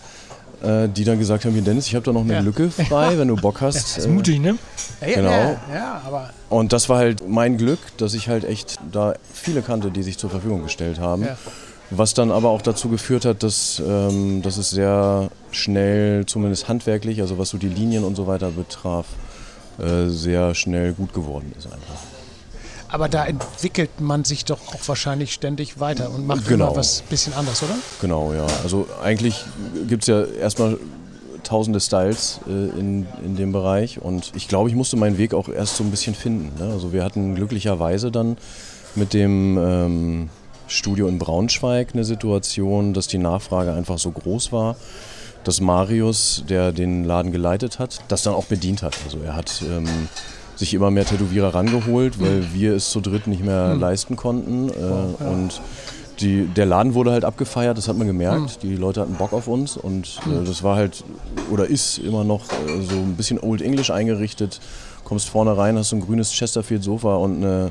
Äh, 0.63 0.89
Die 0.89 1.05
dann 1.05 1.19
gesagt 1.19 1.45
haben, 1.45 1.53
hier 1.53 1.63
Dennis, 1.63 1.87
ich 1.87 1.95
habe 1.95 2.05
da 2.05 2.13
noch 2.13 2.23
eine 2.23 2.35
Ja. 2.35 2.41
Lücke 2.41 2.71
frei, 2.71 3.19
wenn 3.19 3.29
du 3.29 3.37
Bock 3.37 3.61
hast. 3.61 3.77
Das 3.77 3.99
ist 3.99 4.07
äh, 4.07 4.09
mutig, 4.09 4.41
ne? 4.41 4.57
ja, 5.01 5.15
genau. 5.15 5.31
ja, 5.31 5.57
ja, 5.73 6.03
aber 6.07 6.31
und 6.51 6.73
das 6.73 6.89
war 6.89 6.99
halt 6.99 7.29
mein 7.29 7.59
Glück, 7.59 7.79
dass 7.99 8.15
ich 8.15 8.29
halt 8.29 8.45
echt 8.45 8.77
da 8.91 9.15
viele 9.33 9.63
kannte, 9.63 9.91
die 9.91 10.03
sich 10.03 10.19
zur 10.19 10.31
Verfügung 10.31 10.63
gestellt 10.63 10.99
haben. 10.99 11.25
Ja. 11.25 11.37
Was 11.91 12.13
dann 12.13 12.31
aber 12.31 12.51
auch 12.51 12.61
dazu 12.61 12.89
geführt 12.91 13.25
hat, 13.25 13.43
dass, 13.43 13.83
ähm, 13.87 14.43
dass 14.43 14.59
es 14.59 14.71
sehr 14.71 15.31
schnell, 15.51 16.27
zumindest 16.27 16.69
handwerklich, 16.69 17.21
also 17.23 17.39
was 17.39 17.49
so 17.49 17.57
die 17.59 17.69
Linien 17.69 18.05
und 18.05 18.15
so 18.15 18.27
weiter 18.27 18.51
betraf, 18.51 19.07
äh, 19.79 20.09
sehr 20.09 20.55
schnell 20.55 20.93
gut 20.93 21.15
geworden 21.15 21.53
ist 21.57 21.67
einfach. 21.67 21.79
Aber 22.91 23.09
da 23.09 23.27
entwickelt 23.27 24.01
man 24.01 24.25
sich 24.25 24.45
doch 24.45 24.59
auch 24.69 24.81
wahrscheinlich 24.87 25.33
ständig 25.33 25.79
weiter 25.79 26.11
und 26.11 26.27
macht 26.27 26.47
Genau. 26.49 26.69
immer 26.69 26.77
was 26.77 27.03
bisschen 27.03 27.35
anders, 27.35 27.63
oder? 27.63 27.75
Genau, 28.01 28.33
ja. 28.33 28.47
Also 28.63 28.87
eigentlich 29.03 29.45
gibt 29.89 30.03
es 30.05 30.07
ja 30.09 30.25
erstmal 30.25 30.79
tausende 31.45 31.81
Styles 31.81 32.41
äh, 32.47 32.51
in, 32.79 33.07
in 33.25 33.37
dem 33.37 33.53
Bereich 33.53 34.01
und 34.01 34.33
ich 34.35 34.49
glaube, 34.49 34.69
ich 34.71 34.75
musste 34.75 34.97
meinen 34.97 35.19
Weg 35.19 35.35
auch 35.35 35.49
erst 35.49 35.77
so 35.77 35.85
ein 35.85 35.91
bisschen 35.91 36.15
finden. 36.15 36.53
Ne? 36.63 36.73
Also 36.73 36.93
wir 36.93 37.05
hatten 37.05 37.35
glücklicherweise 37.35 38.11
dann 38.11 38.37
mit 38.95 39.13
dem 39.15 39.57
ähm, 39.59 40.31
Studio 40.67 41.09
in 41.09 41.19
Braunschweig 41.19 41.91
eine 41.95 42.05
Situation, 42.05 42.93
dass 42.95 43.07
die 43.07 43.19
Nachfrage 43.19 43.73
einfach 43.73 43.99
so 43.99 44.11
groß 44.11 44.53
war, 44.53 44.77
dass 45.45 45.61
Marius, 45.61 46.45
der 46.49 46.73
den 46.73 47.05
Laden 47.05 47.33
geleitet 47.33 47.79
hat, 47.79 48.01
das 48.09 48.23
dann 48.23 48.35
auch 48.35 48.45
bedient 48.47 48.83
hat. 48.83 48.97
Also 49.05 49.19
er 49.25 49.35
hat 49.37 49.63
ähm, 49.63 50.09
sich 50.59 50.75
immer 50.75 50.91
mehr 50.91 51.07
Tätowierer 51.07 51.55
rangeholt, 51.55 52.21
weil 52.21 52.53
wir 52.53 52.75
es 52.75 52.91
zu 52.91 53.01
dritt 53.01 53.27
nicht 53.27 53.43
mehr 53.45 53.75
leisten 53.77 54.17
konnten. 54.17 54.69
Äh, 54.69 55.25
Und 55.25 55.61
die, 56.21 56.47
der 56.47 56.67
Laden 56.67 56.95
wurde 56.95 57.13
halt 57.13 57.25
abgefeiert, 57.25 57.79
das 57.79 57.87
hat 57.89 57.97
man 57.97 58.07
gemerkt. 58.09 58.63
Die 58.65 58.75
Leute 58.75 59.01
hatten 59.01 59.15
Bock 59.15 59.33
auf 59.33 59.47
uns 59.47 59.77
und 59.77 60.19
äh, 60.27 60.45
das 60.45 60.63
war 60.65 60.75
halt 60.77 61.05
oder 61.51 61.67
ist 61.67 61.99
immer 61.99 62.25
noch 62.25 62.43
äh, 62.47 62.83
so 62.83 62.97
ein 62.97 63.15
bisschen 63.17 63.39
Old 63.39 63.63
English 63.63 63.91
eingerichtet. 63.91 64.61
Kommst 65.05 65.29
vorne 65.29 65.57
rein, 65.57 65.79
hast 65.79 65.91
so 65.91 65.97
ein 65.97 66.01
grünes 66.03 66.33
Chesterfield-Sofa 66.33 67.15
und 67.15 67.37
eine 67.45 67.71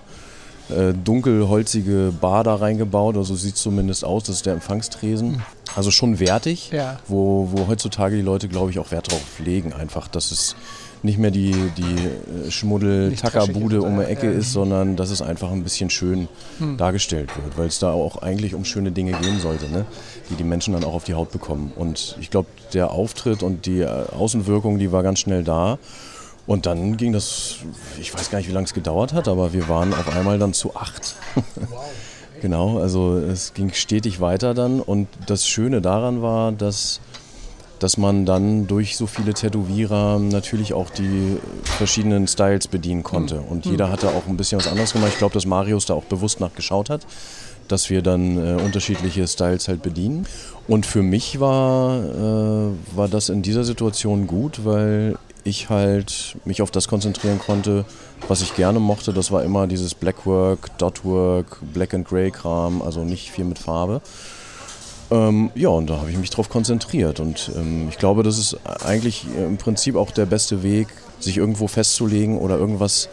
äh, 0.69 0.93
dunkelholzige 1.03 2.13
Bar 2.19 2.43
da 2.43 2.55
reingebaut, 2.55 3.15
also 3.17 3.35
sieht 3.35 3.57
zumindest 3.57 4.03
aus, 4.05 4.23
das 4.23 4.37
ist 4.37 4.45
der 4.45 4.53
Empfangstresen. 4.53 5.41
Also 5.75 5.91
schon 5.91 6.19
wertig, 6.19 6.71
Ja. 6.71 6.99
wo, 7.07 7.49
wo 7.51 7.67
heutzutage 7.67 8.15
die 8.15 8.21
Leute, 8.21 8.47
glaube 8.47 8.71
ich, 8.71 8.79
auch 8.79 8.91
Wert 8.91 9.11
drauf 9.11 9.21
legen, 9.43 9.73
einfach, 9.73 10.07
dass 10.07 10.31
es 10.31 10.55
nicht 11.03 11.17
mehr 11.19 11.31
die, 11.31 11.53
die 11.77 12.47
äh, 12.47 12.51
Schmuddel-Tackerbude 12.51 13.81
um 13.81 13.97
die 13.97 14.03
ja, 14.03 14.07
Ecke 14.07 14.29
ist, 14.29 14.51
sondern 14.51 14.95
dass 14.95 15.09
es 15.09 15.21
einfach 15.21 15.51
ein 15.51 15.63
bisschen 15.63 15.89
schön 15.89 16.27
Hm. 16.59 16.77
dargestellt 16.77 17.29
wird, 17.35 17.57
weil 17.57 17.67
es 17.67 17.79
da 17.79 17.91
auch 17.91 18.21
eigentlich 18.21 18.55
um 18.55 18.65
schöne 18.65 18.91
Dinge 18.91 19.11
gehen 19.11 19.39
sollte, 19.39 19.69
ne? 19.69 19.85
die 20.29 20.35
die 20.35 20.43
Menschen 20.43 20.73
dann 20.73 20.83
auch 20.83 20.93
auf 20.93 21.03
die 21.03 21.13
Haut 21.13 21.31
bekommen. 21.31 21.71
Und 21.75 22.17
ich 22.19 22.31
glaube, 22.31 22.49
der 22.73 22.91
Auftritt 22.91 23.43
und 23.43 23.65
die 23.65 23.81
äh, 23.81 23.87
Außenwirkung, 23.87 24.79
die 24.79 24.91
war 24.91 25.03
ganz 25.03 25.19
schnell 25.19 25.43
da. 25.43 25.77
Und 26.47 26.65
dann 26.65 26.97
ging 26.97 27.11
das, 27.11 27.57
ich 27.99 28.13
weiß 28.13 28.31
gar 28.31 28.39
nicht, 28.39 28.47
wie 28.47 28.53
lange 28.53 28.65
es 28.65 28.73
gedauert 28.73 29.13
hat, 29.13 29.27
aber 29.27 29.53
wir 29.53 29.67
waren 29.67 29.93
auf 29.93 30.15
einmal 30.15 30.39
dann 30.39 30.53
zu 30.53 30.75
acht. 30.75 31.15
genau, 32.41 32.79
also 32.79 33.17
es 33.17 33.53
ging 33.53 33.73
stetig 33.73 34.21
weiter 34.21 34.53
dann. 34.53 34.79
Und 34.79 35.09
das 35.27 35.47
Schöne 35.47 35.81
daran 35.81 36.21
war, 36.21 36.53
dass, 36.53 37.01
dass 37.79 37.97
man 37.97 38.25
dann 38.25 38.67
durch 38.67 38.97
so 38.97 39.07
viele 39.07 39.33
Tätowierer 39.33 40.19
natürlich 40.19 40.73
auch 40.73 40.89
die 40.89 41.37
verschiedenen 41.63 42.27
Styles 42.27 42.67
bedienen 42.67 43.03
konnte. 43.03 43.41
Und 43.41 43.65
jeder 43.65 43.91
hatte 43.91 44.09
auch 44.09 44.27
ein 44.27 44.37
bisschen 44.37 44.59
was 44.59 44.67
anderes 44.67 44.93
gemacht. 44.93 45.11
Ich 45.13 45.17
glaube, 45.17 45.33
dass 45.33 45.45
Marius 45.45 45.85
da 45.85 45.93
auch 45.93 46.05
bewusst 46.05 46.39
nachgeschaut 46.39 46.89
hat, 46.89 47.05
dass 47.67 47.89
wir 47.89 48.01
dann 48.01 48.37
äh, 48.37 48.61
unterschiedliche 48.61 49.27
Styles 49.27 49.67
halt 49.67 49.81
bedienen. 49.81 50.25
Und 50.67 50.85
für 50.85 51.03
mich 51.03 51.39
war, 51.39 51.99
äh, 52.03 52.95
war 52.95 53.07
das 53.07 53.29
in 53.29 53.41
dieser 53.41 53.63
Situation 53.63 54.27
gut, 54.27 54.65
weil 54.65 55.17
ich 55.43 55.69
halt 55.69 56.35
mich 56.45 56.61
auf 56.61 56.71
das 56.71 56.87
konzentrieren 56.87 57.39
konnte, 57.39 57.85
was 58.27 58.41
ich 58.41 58.55
gerne 58.55 58.79
mochte. 58.79 59.13
Das 59.13 59.31
war 59.31 59.43
immer 59.43 59.67
dieses 59.67 59.95
Blackwork, 59.95 60.77
Dotwork, 60.77 61.59
Black 61.73 61.93
and 61.93 62.07
Grey 62.07 62.31
Kram, 62.31 62.81
also 62.81 63.03
nicht 63.03 63.31
viel 63.31 63.45
mit 63.45 63.59
Farbe. 63.59 64.01
Ähm, 65.09 65.51
ja, 65.55 65.69
und 65.69 65.89
da 65.89 65.97
habe 65.97 66.11
ich 66.11 66.17
mich 66.17 66.29
drauf 66.29 66.49
konzentriert. 66.49 67.19
Und 67.19 67.51
ähm, 67.55 67.87
ich 67.89 67.97
glaube, 67.97 68.23
das 68.23 68.37
ist 68.37 68.57
eigentlich 68.85 69.25
im 69.37 69.57
Prinzip 69.57 69.95
auch 69.95 70.11
der 70.11 70.25
beste 70.25 70.63
Weg, 70.63 70.87
sich 71.19 71.37
irgendwo 71.37 71.67
festzulegen 71.67 72.37
oder 72.37 72.57
irgendwas 72.57 73.09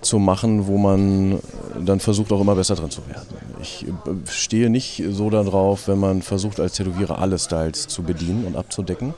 zu 0.00 0.18
machen, 0.18 0.66
wo 0.66 0.78
man 0.78 1.40
dann 1.84 2.00
versucht, 2.00 2.32
auch 2.32 2.40
immer 2.40 2.54
besser 2.54 2.74
drin 2.74 2.90
zu 2.90 3.06
werden. 3.08 3.26
Ich 3.60 3.86
äh, 3.86 4.30
stehe 4.30 4.70
nicht 4.70 5.02
so 5.10 5.30
darauf, 5.30 5.88
wenn 5.88 5.98
man 5.98 6.22
versucht, 6.22 6.60
als 6.60 6.74
Tätowierer 6.74 7.18
alle 7.18 7.38
Styles 7.38 7.88
zu 7.88 8.02
bedienen 8.02 8.44
und 8.46 8.56
abzudecken. 8.56 9.14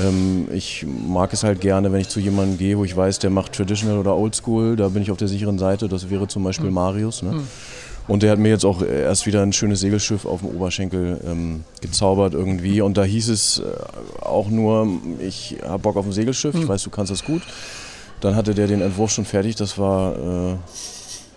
Ähm, 0.00 0.48
ich 0.52 0.86
mag 0.86 1.32
es 1.32 1.44
halt 1.44 1.60
gerne, 1.60 1.92
wenn 1.92 2.00
ich 2.00 2.08
zu 2.08 2.20
jemandem 2.20 2.58
gehe, 2.58 2.78
wo 2.78 2.84
ich 2.84 2.96
weiß, 2.96 3.18
der 3.18 3.30
macht 3.30 3.52
Traditional 3.52 3.98
oder 3.98 4.16
Oldschool, 4.16 4.76
da 4.76 4.88
bin 4.88 5.02
ich 5.02 5.10
auf 5.10 5.18
der 5.18 5.28
sicheren 5.28 5.58
Seite. 5.58 5.88
Das 5.88 6.08
wäre 6.08 6.28
zum 6.28 6.44
Beispiel 6.44 6.70
Marius. 6.70 7.22
Ne? 7.22 7.42
Und 8.08 8.22
der 8.22 8.32
hat 8.32 8.38
mir 8.38 8.48
jetzt 8.48 8.64
auch 8.64 8.82
erst 8.82 9.26
wieder 9.26 9.42
ein 9.42 9.52
schönes 9.52 9.80
Segelschiff 9.80 10.26
auf 10.26 10.40
dem 10.40 10.50
Oberschenkel 10.50 11.20
ähm, 11.24 11.64
gezaubert 11.80 12.34
irgendwie. 12.34 12.80
Und 12.80 12.96
da 12.96 13.04
hieß 13.04 13.28
es 13.28 13.60
äh, 13.60 14.22
auch 14.22 14.48
nur, 14.48 14.88
ich 15.20 15.56
habe 15.64 15.78
Bock 15.78 15.96
auf 15.96 16.04
ein 16.04 16.12
Segelschiff, 16.12 16.54
ich 16.54 16.66
weiß, 16.66 16.82
du 16.82 16.90
kannst 16.90 17.12
das 17.12 17.24
gut. 17.24 17.42
Dann 18.20 18.36
hatte 18.36 18.54
der 18.54 18.66
den 18.66 18.80
Entwurf 18.80 19.10
schon 19.10 19.24
fertig, 19.24 19.56
das 19.56 19.78
war, 19.78 20.52
äh, 20.52 20.56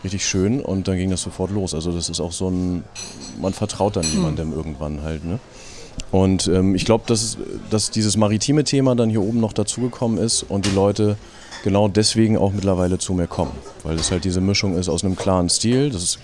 richtig 0.06 0.26
schön 0.26 0.62
und 0.62 0.88
dann 0.88 0.98
ging 0.98 1.10
das 1.10 1.22
sofort 1.22 1.52
los. 1.52 1.74
Also 1.74 1.92
das 1.92 2.08
ist 2.10 2.22
auch 2.22 2.32
so 2.32 2.50
ein, 2.50 2.84
man 3.42 3.54
vertraut 3.54 3.98
dann 3.98 4.06
jemandem 4.06 4.54
irgendwann 4.54 5.02
halt. 5.02 5.26
Ne? 5.26 5.40
Und 6.12 6.48
ähm, 6.48 6.76
ich 6.76 6.86
glaube, 6.86 7.04
dass, 7.08 7.38
dass 7.70 7.92
dieses 7.92 8.16
maritime 8.16 8.64
Thema 8.64 8.96
dann 8.96 9.10
hier 9.10 9.22
oben 9.22 9.42
noch 9.42 9.52
dazugekommen 9.52 10.18
ist 10.18 10.44
und 10.44 10.66
die 10.66 10.72
Leute 10.72 11.18
genau 11.66 11.88
deswegen 11.88 12.38
auch 12.38 12.54
mittlerweile 12.54 13.00
zu 13.00 13.14
mir 13.14 13.26
kommen. 13.26 13.52
Weil 13.84 13.96
es 13.96 14.12
halt 14.12 14.24
diese 14.24 14.40
Mischung 14.40 14.78
ist 14.78 14.88
aus 14.88 15.04
einem 15.04 15.16
klaren 15.16 15.50
Stil. 15.50 15.90
Das 15.90 16.04
ist, 16.04 16.20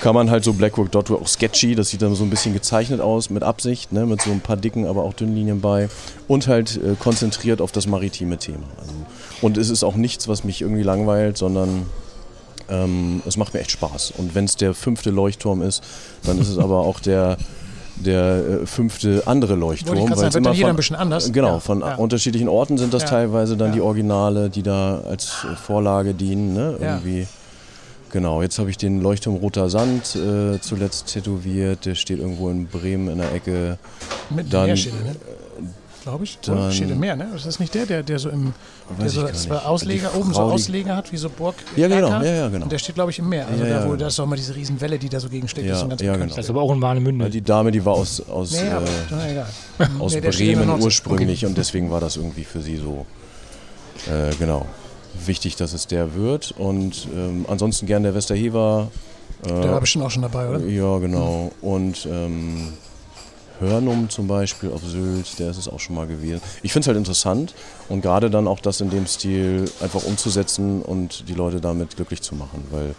kann 0.00 0.14
man 0.14 0.30
halt 0.30 0.44
so 0.44 0.52
Blackwork 0.52 0.92
Dot 0.92 1.10
auch 1.10 1.26
sketchy, 1.26 1.74
das 1.74 1.88
sieht 1.90 2.02
dann 2.02 2.14
so 2.14 2.22
ein 2.22 2.30
bisschen 2.30 2.54
gezeichnet 2.54 3.00
aus, 3.00 3.30
mit 3.30 3.42
Absicht, 3.42 3.92
ne, 3.92 4.06
mit 4.06 4.22
so 4.22 4.30
ein 4.30 4.40
paar 4.40 4.56
dicken, 4.56 4.86
aber 4.86 5.02
auch 5.02 5.12
dünnen 5.12 5.34
Linien 5.34 5.60
bei 5.60 5.88
und 6.28 6.46
halt 6.46 6.76
äh, 6.76 6.94
konzentriert 6.94 7.60
auf 7.60 7.72
das 7.72 7.88
maritime 7.88 8.38
Thema. 8.38 8.62
Also, 8.78 8.92
und 9.42 9.58
es 9.58 9.70
ist 9.70 9.82
auch 9.82 9.96
nichts, 9.96 10.28
was 10.28 10.44
mich 10.44 10.62
irgendwie 10.62 10.84
langweilt, 10.84 11.36
sondern 11.36 11.86
ähm, 12.68 13.22
es 13.26 13.36
macht 13.36 13.52
mir 13.52 13.60
echt 13.60 13.72
Spaß. 13.72 14.12
Und 14.18 14.36
wenn 14.36 14.44
es 14.44 14.54
der 14.54 14.72
fünfte 14.72 15.10
Leuchtturm 15.10 15.62
ist, 15.62 15.82
dann 16.22 16.38
ist 16.38 16.48
es 16.48 16.58
aber 16.58 16.78
auch 16.78 17.00
der 17.00 17.38
der 18.04 18.60
äh, 18.62 18.66
fünfte 18.66 19.22
andere 19.26 19.54
Leuchtturm. 19.54 19.96
Weil 19.96 20.08
wird 20.08 20.34
immer 20.36 20.54
von- 20.54 20.64
ein 20.70 20.76
bisschen 20.76 20.96
anders. 20.96 21.32
Genau, 21.32 21.54
Ja, 21.54 21.60
von 21.60 21.80
ja. 21.80 21.94
unterschiedlichen 21.96 22.48
Orten 22.48 22.78
sind 22.78 22.92
das 22.94 23.02
Ja. 23.02 23.08
teilweise 23.08 23.56
dann 23.56 23.72
die 23.72 23.80
Originale, 23.80 24.50
die 24.50 24.62
da 24.62 25.00
als 25.00 25.44
äh, 25.50 25.56
Vorlage 25.56 26.14
dienen. 26.14 26.54
Ne? 26.54 26.76
Ja. 26.80 26.94
Irgendwie. 26.96 27.26
Genau, 28.12 28.42
jetzt 28.42 28.58
habe 28.58 28.70
ich 28.70 28.76
den 28.76 29.00
Leuchtturm 29.02 29.36
Roter 29.36 29.70
Sand 29.70 30.16
äh, 30.16 30.60
zuletzt 30.60 31.12
tätowiert. 31.12 31.86
Der 31.86 31.94
steht 31.94 32.18
irgendwo 32.18 32.50
in 32.50 32.66
Bremen 32.66 33.08
in 33.08 33.18
der 33.18 33.32
Ecke. 33.32 33.78
Mit 34.30 34.52
Dann- 34.52 34.70
ne? 34.70 34.74
Glaube 36.02 36.24
ich. 36.24 36.38
dann- 36.40 36.56
Oder 36.58 36.72
steht 36.72 36.90
im 36.90 36.98
Meer, 36.98 37.14
ne? 37.16 37.28
Ist 37.36 37.44
das 37.46 37.58
nicht 37.60 37.74
der, 37.74 37.84
der, 37.86 38.02
der 38.02 38.18
so 38.18 38.30
im 38.30 38.54
der 38.98 39.08
so 39.08 39.26
zwei. 39.28 39.56
Ausleger, 39.58 40.14
oben 40.16 40.32
so 40.32 40.40
Ausleger 40.40 40.96
hat, 40.96 41.12
wie 41.12 41.16
so 41.16 41.28
Burg. 41.28 41.54
Ja, 41.76 41.88
genau, 41.88 42.08
ja, 42.08 42.22
ja, 42.24 42.48
genau. 42.48 42.64
Und 42.64 42.72
der 42.72 42.78
steht, 42.78 42.94
glaube 42.94 43.10
ich, 43.10 43.18
im 43.18 43.28
Meer. 43.28 43.46
Also 43.46 43.62
Ja, 43.64 43.68
da, 43.68 43.76
ja, 43.76 43.80
wo 43.82 43.88
genau. 43.88 43.96
da 43.96 44.06
ist 44.08 44.18
auch 44.18 44.26
mal 44.26 44.36
diese 44.36 44.54
Riesenwelle, 44.56 44.98
die 44.98 45.08
da 45.08 45.20
so 45.20 45.28
gegensteht. 45.28 45.64
Ja, 45.66 45.84
ganz 45.84 46.00
ja, 46.00 46.14
genau. 46.14 46.26
Das 46.34 46.38
ist 46.44 46.50
aber 46.50 46.62
auch 46.62 46.72
in 46.72 46.80
Warnemünde. 46.80 47.28
Die 47.30 47.42
Dame, 47.42 47.70
die 47.70 47.84
war 47.84 47.92
aus, 47.94 48.20
aus, 48.28 48.52
Nee, 48.52 48.58
äh, 48.68 48.80
na, 49.10 49.30
egal. 49.30 49.46
aus 50.00 50.14
Nee, 50.14 50.20
Bremen 50.22 50.70
ursprünglich 50.80 51.44
und 51.44 51.56
deswegen 51.58 51.90
war 51.90 52.00
das 52.00 52.16
irgendwie 52.16 52.44
für 52.44 52.62
sie 52.62 52.76
so, 52.78 53.04
äh, 54.10 54.34
genau, 54.38 54.66
wichtig, 55.26 55.56
dass 55.56 55.72
es 55.72 55.86
der 55.86 56.14
wird. 56.14 56.52
Und 56.56 57.06
ähm, 57.14 57.44
ansonsten 57.48 57.86
gern 57.86 58.02
der 58.02 58.14
Westerhever. 58.14 58.90
Äh, 59.44 59.48
Der 59.48 59.72
war 59.72 59.80
bestimmt 59.80 60.04
auch 60.04 60.10
schon 60.10 60.22
dabei, 60.22 60.48
oder? 60.48 60.60
Ja, 60.66 60.98
genau. 60.98 61.52
Und 61.60 62.06
ähm, 62.10 62.72
Hörnum 63.60 64.08
zum 64.10 64.26
Beispiel 64.26 64.70
auf 64.72 64.82
Sylt, 64.84 65.38
der 65.38 65.50
ist 65.50 65.58
es 65.58 65.68
auch 65.68 65.78
schon 65.80 65.94
mal 65.94 66.06
gewesen. 66.06 66.40
Ich 66.62 66.72
finde 66.72 66.84
es 66.84 66.86
halt 66.88 66.96
interessant 66.98 67.54
und 67.88 68.00
gerade 68.00 68.30
dann 68.30 68.48
auch 68.48 68.60
das 68.60 68.80
in 68.80 68.90
dem 68.90 69.06
Stil 69.06 69.70
einfach 69.80 70.02
umzusetzen 70.04 70.82
und 70.82 71.28
die 71.28 71.34
Leute 71.34 71.60
damit 71.60 71.96
glücklich 71.96 72.22
zu 72.22 72.34
machen, 72.34 72.64
weil 72.70 72.94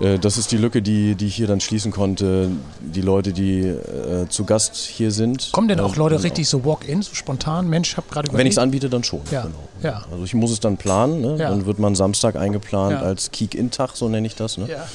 äh, 0.00 0.18
das 0.18 0.38
ist 0.38 0.50
die 0.52 0.56
Lücke, 0.56 0.82
die, 0.82 1.14
die 1.14 1.26
ich 1.26 1.34
hier 1.36 1.46
dann 1.46 1.60
schließen 1.60 1.92
konnte. 1.92 2.48
Die 2.80 3.02
Leute, 3.02 3.32
die 3.32 3.60
äh, 3.60 4.28
zu 4.28 4.44
Gast 4.44 4.76
hier 4.76 5.10
sind. 5.10 5.50
Kommen 5.52 5.68
denn 5.68 5.80
auch 5.80 5.94
äh, 5.94 5.98
Leute 5.98 6.14
genau. 6.16 6.22
richtig 6.22 6.48
so 6.48 6.64
Walk-in, 6.64 7.02
so 7.02 7.14
spontan? 7.14 7.68
Mensch, 7.68 7.90
ich 7.90 7.96
habe 7.96 8.06
gerade 8.10 8.32
Wenn 8.32 8.46
ich 8.46 8.54
es 8.54 8.58
anbiete, 8.58 8.88
dann 8.88 9.04
schon. 9.04 9.20
Ja, 9.30 9.42
Genau. 9.42 9.58
ja. 9.82 10.02
Also 10.10 10.24
ich 10.24 10.34
muss 10.34 10.50
es 10.50 10.60
dann 10.60 10.76
planen. 10.76 11.20
Ne? 11.20 11.36
Ja. 11.38 11.50
Dann 11.50 11.66
wird 11.66 11.78
man 11.78 11.94
Samstag 11.94 12.36
eingeplant 12.36 12.92
Ja. 12.92 13.02
als 13.02 13.30
Kick-In-Tag, 13.30 13.90
so 13.94 14.08
nenne 14.08 14.26
ich 14.26 14.34
das. 14.36 14.56
Ne? 14.56 14.68
Ja. 14.70 14.86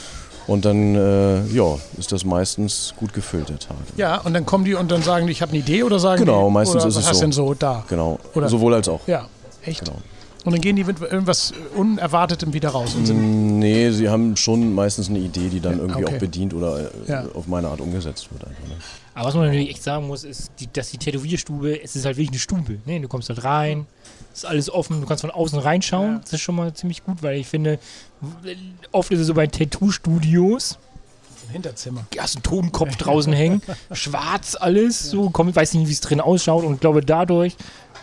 Und 0.47 0.63
dann 0.65 0.95
äh, 0.95 1.43
ja, 1.47 1.75
ist 1.97 2.11
das 2.11 2.23
meistens 2.23 2.93
gut 2.97 3.13
gefüllt, 3.13 3.49
der 3.49 3.57
Tag. 3.59 3.77
ja, 3.97 4.17
und 4.21 4.33
dann 4.33 4.45
kommen 4.45 4.63
die 4.65 4.75
und 4.75 4.91
dann 4.91 5.01
sagen 5.01 5.25
die, 5.25 5.31
ich 5.31 5.41
habe 5.41 5.51
eine 5.51 5.59
Idee 5.59 5.81
oder 5.83 5.97
sagen 5.99 6.23
Genau, 6.25 6.47
die, 6.47 6.53
meistens 6.53 6.75
oder 6.83 6.87
ist 6.87 6.95
was 6.95 7.03
es 7.03 7.09
hast 7.09 7.15
so. 7.17 7.21
denn 7.21 7.31
so 7.31 7.53
da? 7.55 7.83
Genau, 7.89 8.19
Oder- 8.35 8.47
sowohl 8.49 8.73
als 8.75 8.87
auch. 8.87 9.01
Ja, 9.07 9.27
echt. 9.63 9.79
Genau. 9.85 9.97
Und 10.43 10.51
dann 10.51 10.61
gehen 10.61 10.75
die 10.75 10.83
mit 10.83 11.01
irgendwas 11.01 11.53
Unerwartetem 11.75 12.53
wieder 12.53 12.69
raus 12.69 12.93
und 12.93 13.07
sind 13.07 13.17
Mm, 13.17 13.57
Nee, 13.59 13.89
sie 13.89 14.07
haben 14.09 14.35
schon 14.37 14.73
meistens 14.75 15.09
eine 15.09 15.17
Idee, 15.17 15.49
die 15.49 15.59
dann 15.59 15.77
Ja, 15.77 15.79
irgendwie 15.79 16.03
okay. 16.05 16.15
auch 16.15 16.19
bedient 16.19 16.53
oder 16.53 16.81
äh, 16.81 16.89
Ja. 17.07 17.25
auf 17.33 17.47
meine 17.47 17.67
Art 17.67 17.81
umgesetzt 17.81 18.27
wird. 18.31 18.43
Einfach, 18.45 18.63
ne? 18.67 18.75
Aber 19.15 19.27
was 19.29 19.33
man 19.33 19.45
natürlich 19.45 19.69
echt 19.71 19.81
sagen 19.81 20.05
muss, 20.05 20.23
ist, 20.23 20.51
die, 20.59 20.67
dass 20.71 20.91
die 20.91 20.97
Tätowierstube, 20.99 21.81
es 21.81 21.95
ist 21.95 22.05
halt 22.05 22.17
wirklich 22.17 22.29
eine 22.29 22.39
Stube. 22.39 22.77
Ne? 22.85 22.99
Du 22.99 23.07
kommst 23.07 23.29
halt 23.29 23.43
rein, 23.43 23.87
es 24.33 24.39
ist 24.39 24.45
alles 24.45 24.69
offen, 24.69 25.01
du 25.01 25.07
kannst 25.07 25.21
von 25.21 25.31
außen 25.31 25.57
reinschauen. 25.57 26.13
Ja. 26.13 26.19
Das 26.19 26.33
ist 26.33 26.41
schon 26.41 26.55
mal 26.55 26.71
ziemlich 26.73 27.03
gut, 27.03 27.23
weil 27.23 27.39
ich 27.39 27.47
finde, 27.47 27.79
oft 28.91 29.11
ist 29.11 29.19
es 29.19 29.27
so 29.27 29.33
bei 29.33 29.47
Tattoo-Studios, 29.47 30.77
im 31.47 31.53
Hinterzimmer. 31.53 32.05
du 32.09 32.19
hast 32.19 32.35
einen 32.35 32.43
Totenkopf 32.43 32.95
draußen 32.95 33.33
hängen, 33.33 33.61
schwarz 33.91 34.57
alles, 34.59 35.09
so, 35.09 35.29
komm, 35.29 35.55
weiß 35.55 35.73
nicht, 35.75 35.87
wie 35.87 35.93
es 35.93 36.01
drin 36.01 36.21
ausschaut 36.21 36.63
und 36.63 36.75
ich 36.75 36.79
glaube 36.79 37.01
dadurch, 37.01 37.55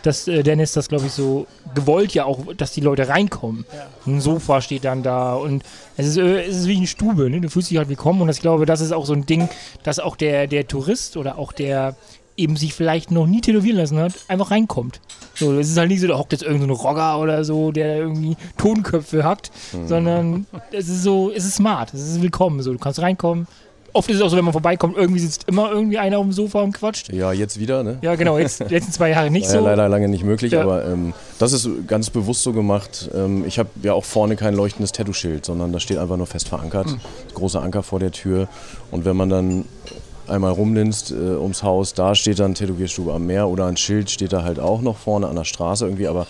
dass 0.03 0.27
äh, 0.27 0.43
Dennis 0.43 0.73
das, 0.73 0.89
glaube 0.89 1.07
ich, 1.07 1.13
so 1.13 1.47
gewollt 1.75 2.13
ja 2.15 2.25
auch, 2.25 2.55
dass 2.57 2.73
die 2.73 2.81
Leute 2.81 3.09
reinkommen. 3.09 3.65
Ein 4.07 4.21
Sofa 4.21 4.61
steht 4.61 4.85
dann 4.85 5.03
da 5.03 5.35
und 5.35 5.63
es 5.97 6.07
ist, 6.07 6.17
äh, 6.19 6.43
es 6.43 6.57
ist 6.57 6.67
wie 6.67 6.77
eine 6.77 6.87
Stube, 6.87 7.31
ne? 7.31 7.41
du 7.41 7.49
fühlst 7.49 7.71
dich 7.71 7.79
halt 7.79 7.89
willkommen 7.89 8.21
und 8.21 8.29
ich 8.29 8.41
glaube, 8.41 8.67
das 8.67 8.81
ist 8.81 8.93
auch 8.93 9.07
so 9.07 9.13
ein 9.13 9.27
Ding, 9.27 9.49
dass 9.83 9.99
auch 10.01 10.17
der, 10.17 10.47
der 10.47 10.67
Tourist 10.67 11.17
oder 11.17 11.39
auch 11.39 11.53
der 11.53 11.97
eben 12.37 12.57
sich 12.57 12.75
vielleicht 12.75 13.11
noch 13.11 13.27
nie 13.27 13.41
tätowieren 13.41 13.77
lassen 13.79 13.99
hat, 13.99 14.13
einfach 14.29 14.51
reinkommt. 14.51 15.01
So, 15.35 15.53
es 15.59 15.71
ist 15.71 15.77
halt 15.79 15.89
nicht 15.89 16.01
so, 16.01 16.07
da 16.09 16.19
hockt 16.19 16.33
jetzt 16.33 16.43
irgendein 16.43 16.69
so 16.75 16.83
Rogger 16.83 17.19
oder 17.19 17.45
so, 17.45 17.73
der 17.73 17.97
irgendwie 17.99 18.37
Tonköpfe 18.57 19.25
hackt, 19.25 19.51
sondern 19.87 20.47
es 20.73 20.89
ist 20.89 21.03
so, 21.03 21.31
es 21.35 21.45
ist 21.45 21.57
smart, 21.57 21.93
es 21.95 22.01
ist 22.01 22.23
willkommen. 22.23 22.63
So, 22.63 22.73
du 22.73 22.79
kannst 22.79 23.01
reinkommen. 23.01 23.47
Oft 23.95 24.09
ist 24.09 24.17
es 24.17 24.23
auch 24.23 24.31
so, 24.31 24.39
wenn 24.39 24.45
man 24.47 24.53
vorbeikommt, 24.53 24.97
irgendwie 24.97 25.21
sitzt 25.21 25.45
immer 25.49 25.71
irgendwie 25.71 25.99
einer 25.99 26.17
auf 26.17 26.25
dem 26.25 26.33
Sofa 26.33 26.63
und 26.63 26.73
quatscht. 26.73 27.13
Ja, 27.13 27.31
jetzt 27.33 27.61
wieder, 27.61 27.83
ne? 27.83 27.99
Ja, 28.01 28.15
genau, 28.15 28.39
jetzt 28.39 28.61
letzten 28.71 28.91
zwei 28.91 29.11
Jahre 29.11 29.31
nicht 29.31 29.45
ja 29.45 29.51
so. 29.59 29.61
leider 29.61 29.87
lange 29.91 30.09
nicht 30.09 30.25
möglich, 30.25 30.53
Ja. 30.53 30.63
aber 30.63 30.87
ähm, 30.87 31.13
das 31.39 31.53
ist 31.53 31.69
ganz 31.87 32.09
bewusst 32.09 32.43
so 32.43 32.55
gemacht. 32.55 33.11
Ähm, 33.15 33.45
ich 33.47 33.59
habe 33.59 33.69
ja 33.83 33.93
auch 33.93 34.05
vorne 34.07 34.37
kein 34.37 34.55
leuchtendes 34.55 34.93
Tattoo-Schild, 34.93 35.45
sondern 35.45 35.73
das 35.75 35.83
steht 35.83 35.99
einfach 35.99 36.17
nur 36.17 36.27
fest 36.27 36.49
verankert. 36.49 36.87
Hm. 36.87 37.01
Großer 37.35 37.63
Anker 37.63 37.83
vor 37.83 37.99
der 37.99 38.13
Tür. 38.13 38.49
Und 38.91 39.05
wenn 39.05 39.15
man 39.17 39.29
dann 39.29 39.67
einmal 40.29 40.53
rumlinst 40.53 41.11
äh, 41.11 41.15
ums 41.15 41.63
Haus, 41.63 41.95
da 41.95 42.15
steht 42.15 42.39
dann 42.39 42.55
Tätowierstube 42.55 43.13
am 43.13 43.27
Meer 43.27 43.49
oder 43.49 43.67
ein 43.67 43.77
Schild 43.77 44.11
steht 44.11 44.33
da 44.33 44.43
halt 44.43 44.59
auch 44.61 44.81
noch 44.81 44.97
vorne 44.97 45.29
an 45.29 45.37
der 45.37 45.45
Straße 45.45 45.85
irgendwie, 45.85 46.09
aber 46.09 46.27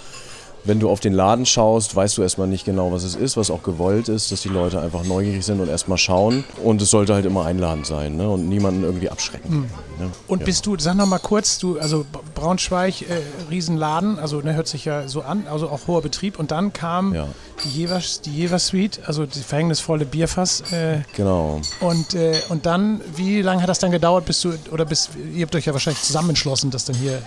wenn 0.64 0.78
du 0.78 0.88
auf 0.88 1.00
den 1.00 1.12
Laden 1.12 1.46
schaust, 1.46 1.94
weißt 1.94 2.18
du 2.18 2.22
erstmal 2.22 2.46
nicht 2.46 2.64
genau, 2.64 2.92
was 2.92 3.02
es 3.02 3.14
ist, 3.14 3.36
was 3.36 3.50
auch 3.50 3.62
gewollt 3.62 4.08
ist, 4.08 4.30
dass 4.30 4.42
die 4.42 4.48
Leute 4.48 4.80
einfach 4.80 5.04
neugierig 5.04 5.44
sind 5.44 5.60
und 5.60 5.68
erstmal 5.68 5.98
schauen. 5.98 6.44
Und 6.62 6.80
es 6.80 6.90
sollte 6.90 7.14
halt 7.14 7.26
immer 7.26 7.44
einladend 7.44 7.86
sein 7.86 8.16
ne? 8.16 8.28
und 8.28 8.48
niemanden 8.48 8.84
irgendwie 8.84 9.10
abschrecken. 9.10 9.70
Ne? 9.98 10.10
Und 10.28 10.40
ja. 10.40 10.46
bist 10.46 10.66
du, 10.66 10.76
sag 10.78 10.96
noch 10.96 11.06
mal 11.06 11.18
kurz, 11.18 11.58
du, 11.58 11.78
also 11.78 12.04
Braunschweig, 12.34 13.02
äh, 13.02 13.20
Riesenladen, 13.50 14.18
also 14.18 14.40
ne, 14.40 14.54
hört 14.54 14.68
sich 14.68 14.84
ja 14.84 15.08
so 15.08 15.22
an, 15.22 15.46
also 15.50 15.68
auch 15.68 15.86
hoher 15.86 16.02
Betrieb. 16.02 16.38
Und 16.38 16.50
dann 16.50 16.72
kam 16.72 17.14
Ja, 17.14 17.26
die 17.64 17.68
Jever, 17.68 18.00
die 18.24 18.30
Jever 18.30 18.58
Suite, 18.58 19.00
also 19.06 19.26
die 19.26 19.40
verhängnisvolle 19.40 20.04
Bierfass. 20.04 20.62
Äh, 20.72 21.00
genau. 21.16 21.60
und, 21.80 22.14
äh, 22.14 22.34
und 22.48 22.66
dann, 22.66 23.00
wie 23.16 23.42
lange 23.42 23.62
hat 23.62 23.68
das 23.68 23.78
dann 23.78 23.90
gedauert, 23.90 24.24
bis 24.24 24.40
du, 24.40 24.52
oder 24.70 24.84
bis, 24.84 25.10
ihr 25.34 25.42
habt 25.42 25.54
euch 25.54 25.66
ja 25.66 25.72
wahrscheinlich 25.72 26.02
zusammen 26.02 26.30
entschlossen, 26.30 26.70
das 26.70 26.84
dann 26.84 26.96
hier 26.96 27.20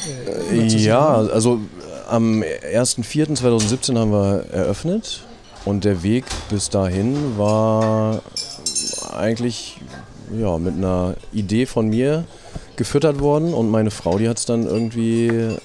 äh, 0.52 0.66
Ja, 0.66 1.16
also 1.16 1.60
am 2.08 2.42
1.4.2017 2.42 3.98
haben 3.98 4.12
wir 4.12 4.46
eröffnet 4.52 5.24
und 5.66 5.84
der 5.84 6.04
Weg 6.04 6.26
bis 6.50 6.70
dahin 6.70 7.38
war 7.38 8.22
eigentlich 9.14 9.80
ja, 10.38 10.58
mit 10.58 10.76
einer 10.76 11.16
Idee 11.34 11.66
von 11.66 11.88
mir 11.88 12.26
gefüttert 12.76 13.20
worden 13.20 13.54
und 13.54 13.70
meine 13.70 13.92
Frau, 13.92 14.18
die 14.18 14.28
hat 14.28 14.38
es 14.38 14.46
dann 14.46 14.66
irgendwie 14.66 15.56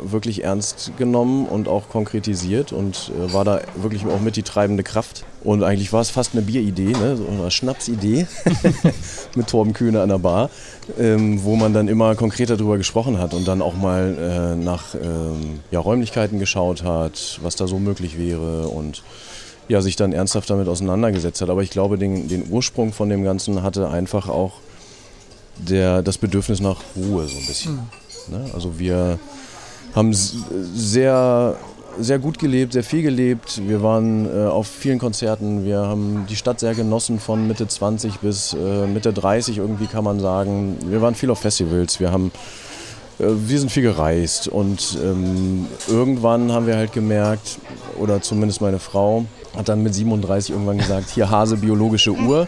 wirklich 0.00 0.44
ernst 0.44 0.92
genommen 0.96 1.46
und 1.46 1.68
auch 1.68 1.88
konkretisiert 1.88 2.72
und 2.72 3.10
äh, 3.14 3.32
war 3.32 3.44
da 3.44 3.60
wirklich 3.76 4.06
auch 4.06 4.20
mit 4.20 4.36
die 4.36 4.42
treibende 4.42 4.82
Kraft. 4.82 5.24
Und 5.44 5.62
eigentlich 5.62 5.92
war 5.92 6.00
es 6.00 6.10
fast 6.10 6.32
eine 6.34 6.42
Bieridee, 6.42 6.92
ne? 6.92 7.16
so 7.16 7.26
eine 7.26 7.50
Schnapsidee 7.50 8.26
mit 9.34 9.46
Torben 9.46 9.72
Kühne 9.72 10.02
an 10.02 10.08
der 10.08 10.18
Bar, 10.18 10.50
ähm, 10.98 11.42
wo 11.44 11.56
man 11.56 11.72
dann 11.72 11.88
immer 11.88 12.14
konkreter 12.14 12.56
darüber 12.56 12.76
gesprochen 12.76 13.18
hat 13.18 13.34
und 13.34 13.46
dann 13.46 13.62
auch 13.62 13.74
mal 13.74 14.16
äh, 14.18 14.56
nach 14.56 14.94
ähm, 14.94 15.60
ja, 15.70 15.80
Räumlichkeiten 15.80 16.38
geschaut 16.38 16.82
hat, 16.82 17.38
was 17.42 17.56
da 17.56 17.66
so 17.66 17.78
möglich 17.78 18.18
wäre 18.18 18.68
und 18.68 19.02
ja, 19.68 19.80
sich 19.82 19.96
dann 19.96 20.12
ernsthaft 20.12 20.48
damit 20.50 20.66
auseinandergesetzt 20.66 21.40
hat. 21.40 21.50
Aber 21.50 21.62
ich 21.62 21.70
glaube, 21.70 21.98
den, 21.98 22.28
den 22.28 22.50
Ursprung 22.50 22.92
von 22.92 23.08
dem 23.10 23.22
Ganzen 23.22 23.62
hatte 23.62 23.88
einfach 23.88 24.28
auch 24.28 24.54
der, 25.58 26.02
das 26.02 26.18
Bedürfnis 26.18 26.60
nach 26.60 26.80
Ruhe 26.96 27.26
so 27.26 27.36
ein 27.36 27.46
bisschen. 27.46 27.78
Ne? 28.28 28.50
Also 28.54 28.78
wir 28.78 29.18
haben 29.94 30.12
sehr, 30.12 31.56
sehr 31.98 32.18
gut 32.18 32.38
gelebt, 32.38 32.72
sehr 32.72 32.84
viel 32.84 33.02
gelebt. 33.02 33.60
Wir 33.66 33.82
waren 33.82 34.26
äh, 34.26 34.46
auf 34.46 34.66
vielen 34.66 34.98
Konzerten. 34.98 35.64
Wir 35.64 35.78
haben 35.78 36.26
die 36.28 36.36
Stadt 36.36 36.60
sehr 36.60 36.74
genossen 36.74 37.18
von 37.18 37.46
Mitte 37.46 37.66
20 37.66 38.20
bis 38.20 38.54
äh, 38.54 38.86
Mitte 38.86 39.12
30 39.12 39.58
irgendwie 39.58 39.86
kann 39.86 40.04
man 40.04 40.20
sagen. 40.20 40.76
Wir 40.86 41.02
waren 41.02 41.14
viel 41.14 41.30
auf 41.30 41.40
Festivals. 41.40 42.00
Wir 42.00 42.12
haben 42.12 42.30
äh, 43.18 43.24
wir 43.28 43.58
sind 43.58 43.70
viel 43.70 43.82
gereist 43.82 44.48
und 44.48 44.98
ähm, 45.02 45.66
irgendwann 45.88 46.52
haben 46.52 46.66
wir 46.66 46.76
halt 46.76 46.92
gemerkt, 46.92 47.58
oder 47.98 48.22
zumindest 48.22 48.60
meine 48.60 48.78
Frau 48.78 49.24
hat 49.56 49.68
dann 49.68 49.82
mit 49.82 49.94
37 49.94 50.50
irgendwann 50.50 50.78
gesagt, 50.78 51.10
hier 51.10 51.30
Hase, 51.30 51.56
biologische 51.56 52.12
Uhr. 52.12 52.46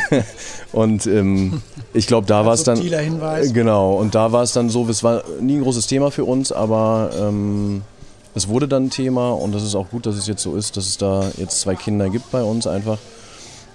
und 0.72 1.06
ähm, 1.06 1.62
ich 1.92 2.06
glaube, 2.06 2.26
da 2.26 2.46
war 2.46 2.54
es 2.54 2.62
dann... 2.64 2.78
Hinweis. 2.80 3.52
Genau, 3.52 3.94
und 3.94 4.14
da 4.14 4.32
war 4.32 4.42
es 4.42 4.52
dann 4.52 4.70
so, 4.70 4.88
es 4.88 5.02
war 5.02 5.22
nie 5.40 5.56
ein 5.56 5.62
großes 5.62 5.86
Thema 5.86 6.10
für 6.10 6.24
uns, 6.24 6.52
aber 6.52 7.10
ähm, 7.18 7.82
es 8.34 8.48
wurde 8.48 8.68
dann 8.68 8.84
ein 8.86 8.90
Thema 8.90 9.30
und 9.32 9.52
das 9.54 9.62
ist 9.62 9.74
auch 9.74 9.90
gut, 9.90 10.06
dass 10.06 10.14
es 10.16 10.26
jetzt 10.26 10.42
so 10.42 10.56
ist, 10.56 10.76
dass 10.76 10.86
es 10.86 10.98
da 10.98 11.24
jetzt 11.36 11.60
zwei 11.60 11.74
Kinder 11.74 12.08
gibt 12.10 12.30
bei 12.30 12.42
uns 12.42 12.66
einfach. 12.66 12.98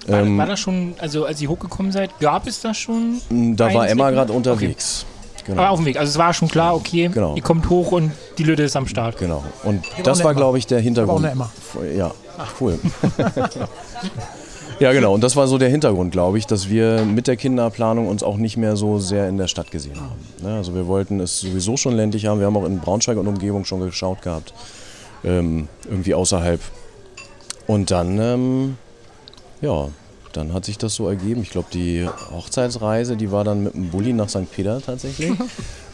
War, 0.07 0.19
Ähm, 0.19 0.37
war 0.37 0.45
das 0.45 0.59
schon, 0.59 0.93
also 0.99 1.25
als 1.25 1.41
ihr 1.41 1.49
hochgekommen 1.49 1.91
seid, 1.91 2.17
gab 2.19 2.47
es 2.47 2.61
das 2.61 2.77
schon? 2.77 3.21
da 3.55 3.73
war 3.73 3.89
Emma 3.89 4.11
gerade 4.11 4.31
unterwegs. 4.33 5.05
Genau. 5.45 5.61
Aber 5.61 5.71
auf 5.71 5.79
dem 5.79 5.85
Weg. 5.85 5.97
Also 5.99 6.09
es 6.09 6.17
war 6.17 6.33
schon 6.33 6.47
klar, 6.47 6.75
okay, 6.75 7.09
Genau. 7.13 7.35
ihr 7.35 7.41
kommt 7.43 7.69
hoch 7.69 7.91
und 7.91 8.11
die 8.37 8.43
Lütte 8.43 8.63
ist 8.63 8.75
am 8.75 8.87
Start. 8.87 9.17
Genau. 9.19 9.43
Und 9.63 9.85
auch 9.99 10.03
das 10.03 10.23
war, 10.23 10.33
glaube 10.33 10.57
ich, 10.57 10.65
der 10.65 10.79
auch 10.79 10.83
Hintergrund. 10.83 11.23
eine 11.23 11.33
Emma. 11.33 11.51
Ja, 11.95 12.11
cool. 12.59 12.79
ja, 14.79 14.91
genau. 14.93 15.13
Und 15.13 15.21
das 15.21 15.35
war 15.35 15.47
so 15.47 15.57
der 15.57 15.69
Hintergrund, 15.69 16.11
glaube 16.11 16.37
ich, 16.37 16.47
dass 16.47 16.69
wir 16.69 17.03
mit 17.05 17.27
der 17.27 17.37
Kinderplanung 17.37 18.07
uns 18.07 18.23
auch 18.23 18.37
nicht 18.37 18.57
mehr 18.57 18.75
so 18.75 18.99
sehr 18.99 19.27
in 19.29 19.37
der 19.37 19.47
Stadt 19.47 19.71
gesehen 19.71 19.99
haben. 19.99 20.19
Ne, 20.41 20.55
Also 20.55 20.75
wir 20.75 20.87
wollten 20.87 21.19
es 21.19 21.39
sowieso 21.39 21.77
schon 21.77 21.93
ländlich 21.95 22.25
haben. 22.25 22.39
Wir 22.39 22.47
haben 22.47 22.57
auch 22.57 22.65
in 22.65 22.79
Braunschweig 22.79 23.17
und 23.17 23.27
Umgebung 23.27 23.65
schon 23.65 23.79
geschaut 23.81 24.21
gehabt. 24.21 24.53
Ähm, 25.23 25.67
irgendwie 25.89 26.13
außerhalb. 26.13 26.59
Und 27.67 27.91
dann, 27.91 28.19
ähm, 28.19 28.77
ja, 29.61 29.89
dann 30.33 30.53
hat 30.53 30.65
sich 30.65 30.77
das 30.77 30.95
so 30.95 31.07
ergeben. 31.07 31.41
Ich 31.41 31.49
glaube, 31.49 31.67
die 31.73 32.07
Hochzeitsreise, 32.31 33.15
die 33.15 33.31
war 33.31 33.43
dann 33.43 33.63
mit 33.63 33.73
dem 33.73 33.89
Bulli 33.89 34.13
nach 34.13 34.29
St. 34.29 34.51
Peter 34.51 34.81
tatsächlich. 34.81 35.31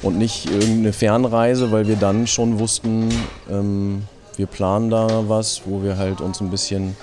und 0.01 0.17
nicht 0.17 0.49
irgendeine 0.49 0.93
Fernreise, 0.93 1.71
weil 1.71 1.87
wir 1.87 1.95
dann 1.95 2.27
schon 2.27 2.59
wussten, 2.59 3.09
ähm, 3.49 4.03
wir 4.37 4.47
planen 4.47 4.89
da 4.89 5.29
was, 5.29 5.63
wo 5.65 5.83
wir 5.83 5.97
halt 5.97 6.21
uns 6.21 6.41
ein 6.41 6.49
bisschen 6.49 6.95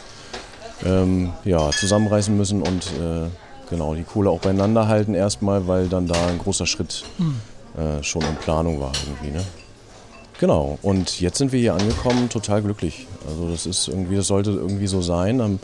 ähm, 0.85 1.33
ja, 1.45 1.71
zusammenreißen 1.71 2.37
müssen 2.37 2.63
und 2.63 2.87
äh, 3.01 3.29
genau 3.69 3.95
die 3.95 4.05
Kohle 4.05 4.31
auch 4.31 4.41
beieinander 4.41 4.89
halten 4.89 5.15
erstmal, 5.15 5.67
weil 5.67 5.89
dann 5.89 6.07
da 6.07 6.27
ein 6.27 6.39
großer 6.39 6.67
Schritt 6.67 7.05
äh, 7.77 8.03
schon 8.03 8.23
in 8.23 8.37
Planung 8.37 8.81
war 8.81 8.93
irgendwie. 9.07 9.37
Ne? 9.37 9.45
Genau, 10.41 10.79
und 10.83 11.21
jetzt 11.21 11.39
sind 11.39 11.51
wir 11.51 11.59
hier 11.59 11.75
angekommen, 11.75 12.29
total 12.29 12.63
glücklich. 12.63 13.07
Also 13.29 13.51
das 13.51 13.67
ist 13.67 13.89
irgendwie, 13.89 14.15
das 14.15 14.29
sollte 14.29 14.51
irgendwie 14.51 14.87
so 14.87 15.03
sein. 15.03 15.43
Haben 15.43 15.59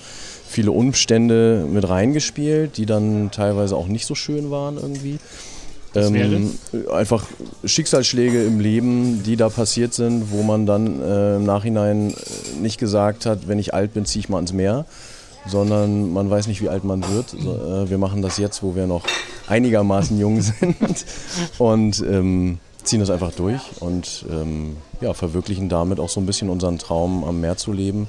viele 0.47 0.73
Umstände 0.73 1.65
mit 1.69 1.89
reingespielt, 1.89 2.77
die 2.77 2.87
dann 2.87 3.31
teilweise 3.31 3.77
auch 3.77 3.87
nicht 3.87 4.05
so 4.05 4.17
schön 4.17 4.51
waren 4.51 4.77
irgendwie. 4.77 5.19
Ähm, 5.95 6.59
einfach 6.93 7.25
Schicksalsschläge 7.65 8.45
im 8.45 8.61
Leben, 8.61 9.23
die 9.23 9.37
da 9.37 9.49
passiert 9.49 9.95
sind, 9.95 10.31
wo 10.33 10.43
man 10.43 10.67
dann 10.67 11.01
äh, 11.01 11.37
im 11.37 11.45
Nachhinein 11.45 12.11
äh, 12.11 12.61
nicht 12.61 12.79
gesagt 12.79 13.27
hat, 13.27 13.47
wenn 13.47 13.59
ich 13.59 13.75
alt 13.75 13.95
bin, 13.95 14.05
ziehe 14.05 14.21
ich 14.21 14.29
mal 14.29 14.41
ins 14.41 14.53
Meer, 14.53 14.87
sondern 15.47 16.13
man 16.13 16.29
weiß 16.29 16.49
nicht, 16.49 16.63
wie 16.63 16.69
alt 16.69 16.85
man 16.85 17.03
wird. 17.09 17.31
So, 17.31 17.55
äh, 17.55 17.91
wir 17.91 17.99
machen 17.99 18.23
das 18.23 18.39
jetzt, 18.39 18.63
wo 18.63 18.75
wir 18.75 18.87
noch 18.87 19.05
einigermaßen 19.47 20.19
jung 20.19 20.41
sind 20.41 21.05
und 21.59 22.01
ähm, 22.01 22.59
ziehen 22.83 23.01
das 23.01 23.11
einfach 23.11 23.33
durch 23.33 23.61
und 23.81 24.27
ähm, 24.31 24.77
ja, 25.01 25.15
verwirklichen 25.15 25.69
damit 25.69 26.01
auch 26.01 26.09
so 26.09 26.21
ein 26.21 26.27
bisschen 26.27 26.51
unseren 26.51 26.79
Traum, 26.79 27.25
am 27.25 27.41
Meer 27.41 27.57
zu 27.57 27.73
leben. 27.73 28.09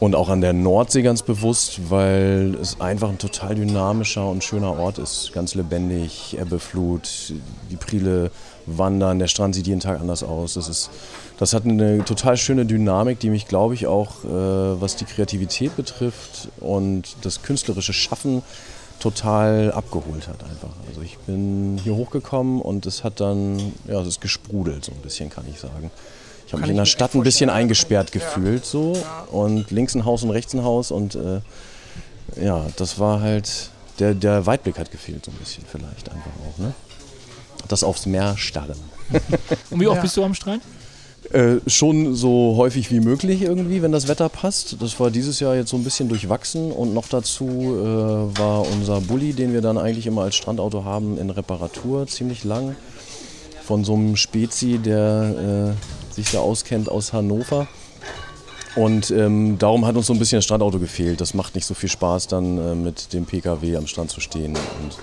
Und 0.00 0.14
auch 0.14 0.28
an 0.28 0.40
der 0.40 0.52
Nordsee 0.52 1.02
ganz 1.02 1.22
bewusst, 1.22 1.90
weil 1.90 2.56
es 2.60 2.80
einfach 2.80 3.08
ein 3.08 3.18
total 3.18 3.54
dynamischer 3.54 4.28
und 4.28 4.42
schöner 4.42 4.78
Ort 4.78 4.98
ist. 4.98 5.32
Ganz 5.32 5.54
lebendig, 5.54 6.36
Ebbe, 6.38 6.58
Flut, 6.58 7.32
die 7.70 7.76
Priele 7.76 8.30
wandern, 8.66 9.18
der 9.18 9.28
Strand 9.28 9.54
sieht 9.54 9.66
jeden 9.66 9.80
Tag 9.80 10.00
anders 10.00 10.22
aus. 10.22 10.54
Das, 10.54 10.68
ist, 10.68 10.90
das 11.38 11.52
hat 11.52 11.64
eine 11.64 12.04
total 12.04 12.36
schöne 12.36 12.66
Dynamik, 12.66 13.20
die 13.20 13.30
mich, 13.30 13.46
glaube 13.46 13.74
ich, 13.74 13.86
auch, 13.86 14.24
äh, 14.24 14.28
was 14.28 14.96
die 14.96 15.04
Kreativität 15.04 15.76
betrifft 15.76 16.48
und 16.60 17.16
das 17.22 17.42
künstlerische 17.42 17.92
Schaffen 17.92 18.42
total 19.00 19.72
abgeholt 19.72 20.28
hat 20.28 20.42
einfach. 20.44 20.70
Also 20.88 21.02
ich 21.02 21.18
bin 21.18 21.78
hier 21.82 21.94
hochgekommen 21.94 22.60
und 22.60 22.86
es 22.86 23.04
hat 23.04 23.20
dann, 23.20 23.72
ja, 23.86 24.00
es 24.00 24.08
ist 24.08 24.20
gesprudelt 24.20 24.84
so 24.84 24.92
ein 24.92 25.00
bisschen, 25.02 25.30
kann 25.30 25.44
ich 25.48 25.60
sagen. 25.60 25.90
Ich 26.54 26.60
habe 26.60 26.60
mich 26.62 26.70
in 26.70 26.76
der 26.76 26.84
Stadt 26.86 27.14
ein 27.14 27.22
bisschen 27.22 27.50
eingesperrt 27.50 28.12
gefühlt 28.12 28.64
so 28.64 28.96
und 29.30 29.70
links 29.70 29.94
ein 29.94 30.04
Haus 30.04 30.22
und 30.22 30.30
rechts 30.30 30.54
ein 30.54 30.62
Haus 30.62 30.90
und 30.90 31.14
äh, 31.14 31.40
ja, 32.42 32.66
das 32.76 32.98
war 32.98 33.20
halt, 33.20 33.70
der, 33.98 34.14
der 34.14 34.46
Weitblick 34.46 34.78
hat 34.78 34.90
gefehlt 34.90 35.24
so 35.24 35.30
ein 35.30 35.36
bisschen 35.36 35.64
vielleicht 35.70 36.08
einfach 36.10 36.30
auch, 36.48 36.58
ne? 36.58 36.72
Das 37.68 37.82
aufs 37.84 38.06
Meer 38.06 38.36
starren. 38.36 38.76
Und 39.70 39.80
wie 39.80 39.86
oft 39.86 39.96
Ja. 39.96 40.02
bist 40.02 40.16
du 40.18 40.24
am 40.24 40.34
Strand? 40.34 40.62
Äh, 41.32 41.56
schon 41.66 42.14
so 42.14 42.54
häufig 42.58 42.90
wie 42.90 43.00
möglich 43.00 43.40
irgendwie, 43.40 43.80
wenn 43.80 43.92
das 43.92 44.06
Wetter 44.08 44.28
passt. 44.28 44.76
Das 44.82 45.00
war 45.00 45.10
dieses 45.10 45.40
Jahr 45.40 45.54
jetzt 45.54 45.70
so 45.70 45.76
ein 45.78 45.84
bisschen 45.84 46.10
durchwachsen 46.10 46.70
und 46.70 46.92
noch 46.92 47.08
dazu 47.08 47.46
äh, 47.46 48.38
war 48.38 48.66
unser 48.70 49.00
Bulli, 49.00 49.32
den 49.32 49.54
wir 49.54 49.62
dann 49.62 49.78
eigentlich 49.78 50.06
immer 50.06 50.22
als 50.22 50.36
Strandauto 50.36 50.84
haben, 50.84 51.16
in 51.16 51.30
Reparatur 51.30 52.06
ziemlich 52.06 52.44
lang. 52.44 52.76
Von 53.66 53.84
so 53.84 53.94
einem 53.94 54.16
Spezi, 54.16 54.78
der 54.78 55.74
äh, 56.12 56.14
sich 56.14 56.30
da 56.30 56.40
auskennt 56.40 56.90
aus 56.90 57.12
Hannover. 57.12 57.66
Und 58.76 59.10
ähm, 59.12 59.56
darum 59.58 59.86
hat 59.86 59.96
uns 59.96 60.06
so 60.06 60.12
ein 60.12 60.18
bisschen 60.18 60.38
das 60.38 60.44
Strandauto 60.44 60.78
gefehlt. 60.78 61.20
Das 61.20 61.32
macht 61.32 61.54
nicht 61.54 61.64
so 61.64 61.74
viel 61.74 61.88
Spaß, 61.88 62.26
dann 62.26 62.58
äh, 62.58 62.74
mit 62.74 63.12
dem 63.12 63.24
PKW 63.24 63.76
am 63.76 63.86
Strand 63.86 64.10
zu 64.10 64.20
stehen. 64.20 64.56
Und 64.56 64.98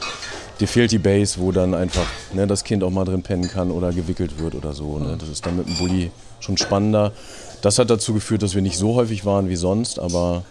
dir 0.59 0.67
fehlt 0.67 0.91
die 0.91 0.99
Base, 0.99 1.39
wo 1.39 1.51
dann 1.51 1.73
einfach 1.73 2.05
ne, 2.33 2.47
das 2.47 2.63
Kind 2.63 2.83
auch 2.83 2.89
mal 2.89 3.05
drin 3.05 3.23
pennen 3.23 3.49
kann 3.49 3.71
oder 3.71 3.93
gewickelt 3.93 4.39
wird 4.39 4.55
oder 4.55 4.73
so. 4.73 4.99
Ne? 4.99 5.15
Das 5.17 5.29
ist 5.29 5.45
dann 5.45 5.57
mit 5.57 5.67
dem 5.67 5.77
Bulli 5.77 6.11
schon 6.41 6.57
spannender. 6.57 7.13
Das 7.61 7.79
hat 7.79 7.89
dazu 7.89 8.13
geführt, 8.13 8.43
dass 8.43 8.55
wir 8.55 8.61
nicht 8.61 8.77
so 8.77 8.95
häufig 8.95 9.25
waren 9.25 9.47
wie 9.47 9.55
sonst, 9.55 9.99
aber 9.99 10.43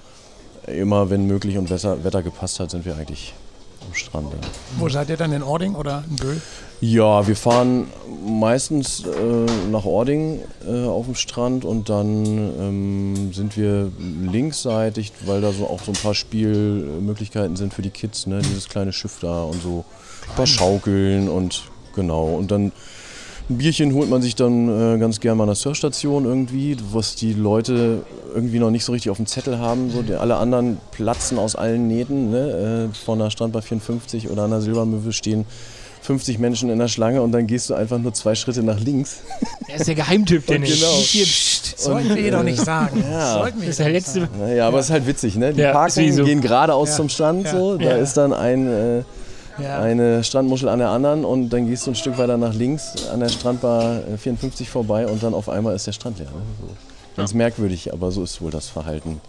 immer, 0.66 1.10
wenn 1.10 1.26
möglich 1.26 1.58
und 1.58 1.68
Wetter, 1.68 2.02
Wetter 2.04 2.22
gepasst 2.22 2.60
hat, 2.60 2.70
sind 2.70 2.84
wir 2.86 2.96
eigentlich 2.96 3.34
am 3.86 3.94
Strand. 3.94 4.32
Ja. 4.32 4.38
Wo 4.78 4.88
seid 4.88 5.10
ihr 5.10 5.16
dann 5.16 5.32
in 5.32 5.42
Ording 5.42 5.74
oder 5.74 6.04
in 6.08 6.16
Böhl? 6.16 6.40
Ja, 6.80 7.26
wir 7.26 7.36
fahren 7.36 7.88
meistens 8.26 9.04
äh, 9.04 9.68
nach 9.70 9.84
Ording 9.84 10.40
äh, 10.66 10.86
auf 10.86 11.04
dem 11.04 11.14
Strand 11.14 11.66
und 11.66 11.90
dann 11.90 12.24
ähm, 12.58 13.32
sind 13.34 13.58
wir 13.58 13.92
linksseitig, 14.30 15.12
weil 15.26 15.42
da 15.42 15.52
so 15.52 15.66
auch 15.66 15.82
so 15.82 15.92
ein 15.92 15.98
paar 16.02 16.14
Spielmöglichkeiten 16.14 17.56
sind 17.56 17.74
für 17.74 17.82
die 17.82 17.90
Kids, 17.90 18.26
ne? 18.26 18.40
dieses 18.40 18.68
kleine 18.68 18.94
Schiff 18.94 19.18
da 19.20 19.42
und 19.42 19.60
so 19.62 19.84
ein 20.30 20.36
paar 20.36 20.46
Schaukeln 20.46 21.28
und 21.28 21.64
genau. 21.94 22.28
Und 22.28 22.50
dann 22.50 22.72
ein 23.50 23.58
Bierchen 23.58 23.92
holt 23.94 24.08
man 24.08 24.22
sich 24.22 24.34
dann 24.34 24.94
äh, 24.94 24.98
ganz 24.98 25.20
gern 25.20 25.36
mal 25.36 25.42
an 25.42 25.48
der 25.48 25.56
Surfstation 25.56 26.24
irgendwie, 26.24 26.76
was 26.92 27.14
die 27.14 27.34
Leute 27.34 28.04
irgendwie 28.32 28.58
noch 28.58 28.70
nicht 28.70 28.84
so 28.84 28.92
richtig 28.92 29.10
auf 29.10 29.16
dem 29.18 29.26
Zettel 29.26 29.58
haben. 29.58 29.90
So. 29.90 30.02
Die, 30.02 30.14
alle 30.14 30.36
anderen 30.36 30.78
platzen 30.92 31.38
aus 31.38 31.56
allen 31.56 31.88
Nähten. 31.88 32.30
Ne? 32.30 32.88
Äh, 32.92 32.94
von 32.94 33.18
der 33.18 33.30
Strandbar 33.30 33.60
54 33.60 34.30
oder 34.30 34.44
an 34.44 34.50
der 34.50 34.60
Silbermöwe 34.60 35.12
stehen 35.12 35.46
50 36.10 36.40
Menschen 36.40 36.70
in 36.70 36.78
der 36.80 36.88
Schlange 36.88 37.22
und 37.22 37.30
dann 37.30 37.46
gehst 37.46 37.70
du 37.70 37.74
einfach 37.74 37.98
nur 37.98 38.12
zwei 38.12 38.34
Schritte 38.34 38.64
nach 38.64 38.80
links. 38.80 39.18
Der 39.68 39.76
ist 39.76 39.86
der 39.86 39.94
Geheimtipp, 39.94 40.44
Dennis. 40.48 40.74
genau. 40.80 40.92
Hier, 41.02 41.24
pst. 41.24 41.78
Sollten 41.78 42.16
wir 42.16 42.32
doch 42.32 42.42
nicht 42.42 42.58
sagen. 42.64 43.00
Ja. 43.08 43.34
Sollten 43.34 43.60
wir 43.60 43.68
Das 43.68 43.78
ist 43.78 43.78
der 43.78 43.86
doch 43.86 43.92
nicht 43.92 44.06
letzte. 44.06 44.20
sagen. 44.22 44.32
Naja, 44.40 44.66
aber 44.66 44.80
es 44.80 44.86
ist 44.86 44.90
halt 44.90 45.06
witzig, 45.06 45.36
ne? 45.36 45.54
Die 45.54 45.60
Ja, 45.60 45.70
parken, 45.72 46.12
so. 46.12 46.24
gehen 46.24 46.40
geradeaus 46.40 46.88
Ja. 46.88 46.96
zum 46.96 47.08
Strand, 47.08 47.44
Ja. 47.44 47.50
so. 47.52 47.76
Da 47.76 47.84
Ja. 47.84 47.96
ist 47.98 48.16
dann 48.16 48.32
ein, 48.32 48.66
äh, 48.66 49.02
Ja. 49.62 49.78
eine 49.78 50.24
Strandmuschel 50.24 50.68
an 50.68 50.80
der 50.80 50.88
anderen 50.88 51.24
und 51.24 51.50
dann 51.50 51.68
gehst 51.68 51.86
du 51.86 51.92
ein 51.92 51.94
Stück 51.94 52.18
weiter 52.18 52.36
nach 52.36 52.54
links 52.54 53.06
an 53.12 53.20
der 53.20 53.28
Strandbar 53.28 54.00
äh, 54.12 54.16
54 54.18 54.68
vorbei 54.68 55.06
und 55.06 55.22
dann 55.22 55.32
auf 55.32 55.48
einmal 55.48 55.76
ist 55.76 55.86
der 55.86 55.92
Strand 55.92 56.18
leer. 56.18 56.26
Ne? 56.26 56.42
So. 56.60 56.66
Ganz 57.16 57.34
merkwürdig, 57.34 57.92
aber 57.92 58.10
so 58.10 58.24
ist 58.24 58.40
wohl 58.42 58.50
das 58.50 58.66
Verhalten. 58.68 59.20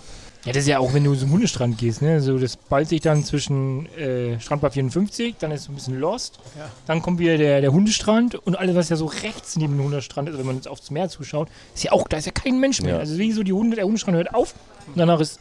Ja, 0.43 0.53
das 0.53 0.63
ist 0.63 0.67
ja 0.69 0.79
auch, 0.79 0.93
wenn 0.93 1.03
du 1.03 1.13
zum 1.13 1.29
Hundestrand 1.31 1.77
gehst, 1.77 2.01
ne? 2.01 2.19
So, 2.19 2.39
das 2.39 2.55
ballt 2.57 2.89
sich 2.89 3.01
dann 3.01 3.23
zwischen 3.23 3.85
äh, 3.95 4.39
Strandbar 4.39 4.71
54, 4.71 5.35
dann 5.39 5.51
ist 5.51 5.61
es 5.61 5.69
ein 5.69 5.75
bisschen 5.75 5.99
lost. 5.99 6.39
Ja. 6.57 6.67
Dann 6.87 7.03
kommt 7.03 7.19
wieder 7.19 7.37
der, 7.37 7.61
der 7.61 7.71
Hundestrand 7.71 8.35
und 8.35 8.57
alles, 8.57 8.75
was 8.75 8.89
ja 8.89 8.95
so 8.95 9.05
rechts 9.05 9.55
neben 9.55 9.77
dem 9.77 9.83
Hundestrand 9.85 10.29
ist, 10.29 10.39
wenn 10.39 10.45
man 10.47 10.55
jetzt 10.55 10.67
aufs 10.67 10.89
Meer 10.89 11.09
zuschaut, 11.09 11.47
ist 11.75 11.83
ja 11.83 11.91
auch, 11.91 12.07
da 12.07 12.17
ist 12.17 12.25
ja 12.25 12.31
kein 12.31 12.59
Mensch 12.59 12.81
mehr. 12.81 12.95
Ja. 12.95 12.99
Also 12.99 13.19
wie 13.19 13.31
so 13.31 13.43
die 13.43 13.53
Hunde, 13.53 13.75
der 13.75 13.85
Hundestrand 13.85 14.17
hört 14.17 14.33
auf 14.33 14.55
und 14.87 14.97
danach 14.97 15.19
ist 15.19 15.39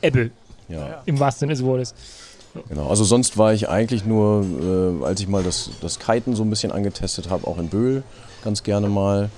Ebbe, 0.00 0.30
Ja, 0.68 1.02
im 1.04 1.20
wahrsten 1.20 1.40
Sinne 1.40 1.52
des 1.52 1.62
Wortes. 1.62 1.94
genau. 2.68 2.88
Also 2.88 3.04
sonst 3.04 3.36
war 3.36 3.52
ich 3.52 3.68
eigentlich 3.68 4.06
nur, 4.06 4.44
äh, 5.02 5.04
als 5.04 5.20
ich 5.20 5.28
mal 5.28 5.42
das, 5.42 5.70
das 5.82 5.98
Kiten 5.98 6.34
so 6.34 6.42
ein 6.44 6.50
bisschen 6.50 6.72
angetestet 6.72 7.28
habe, 7.28 7.46
auch 7.46 7.58
in 7.58 7.68
Böhl 7.68 8.02
ganz 8.42 8.62
gerne 8.62 8.88
mal. 8.88 9.28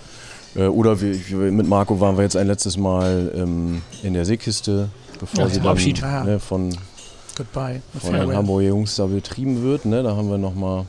Äh, 0.56 0.66
oder 0.66 1.00
wir, 1.00 1.14
wir- 1.28 1.52
mit 1.52 1.66
Marco 1.68 1.98
waren 2.00 2.16
wir 2.16 2.22
jetzt 2.24 2.36
ein 2.36 2.46
letztes 2.46 2.76
Mal 2.76 3.32
ähm, 3.34 3.82
in 4.02 4.14
der 4.14 4.24
Seekiste, 4.24 4.88
bevor 5.18 5.44
Ja, 5.44 5.50
sie 5.50 5.58
dann 5.60 5.68
Abschied. 5.68 6.02
Ah. 6.02 6.24
ne, 6.24 6.38
von, 6.40 6.76
Goodbye. 7.36 7.82
von 8.00 8.12
den 8.14 8.34
Hamburger 8.34 8.68
Jungs 8.68 8.96
da 8.96 9.06
betrieben 9.06 9.62
wird. 9.62 9.84
Ne? 9.84 10.02
Da 10.02 10.14
haben 10.16 10.30
wir 10.30 10.38
nochmal 10.38 10.86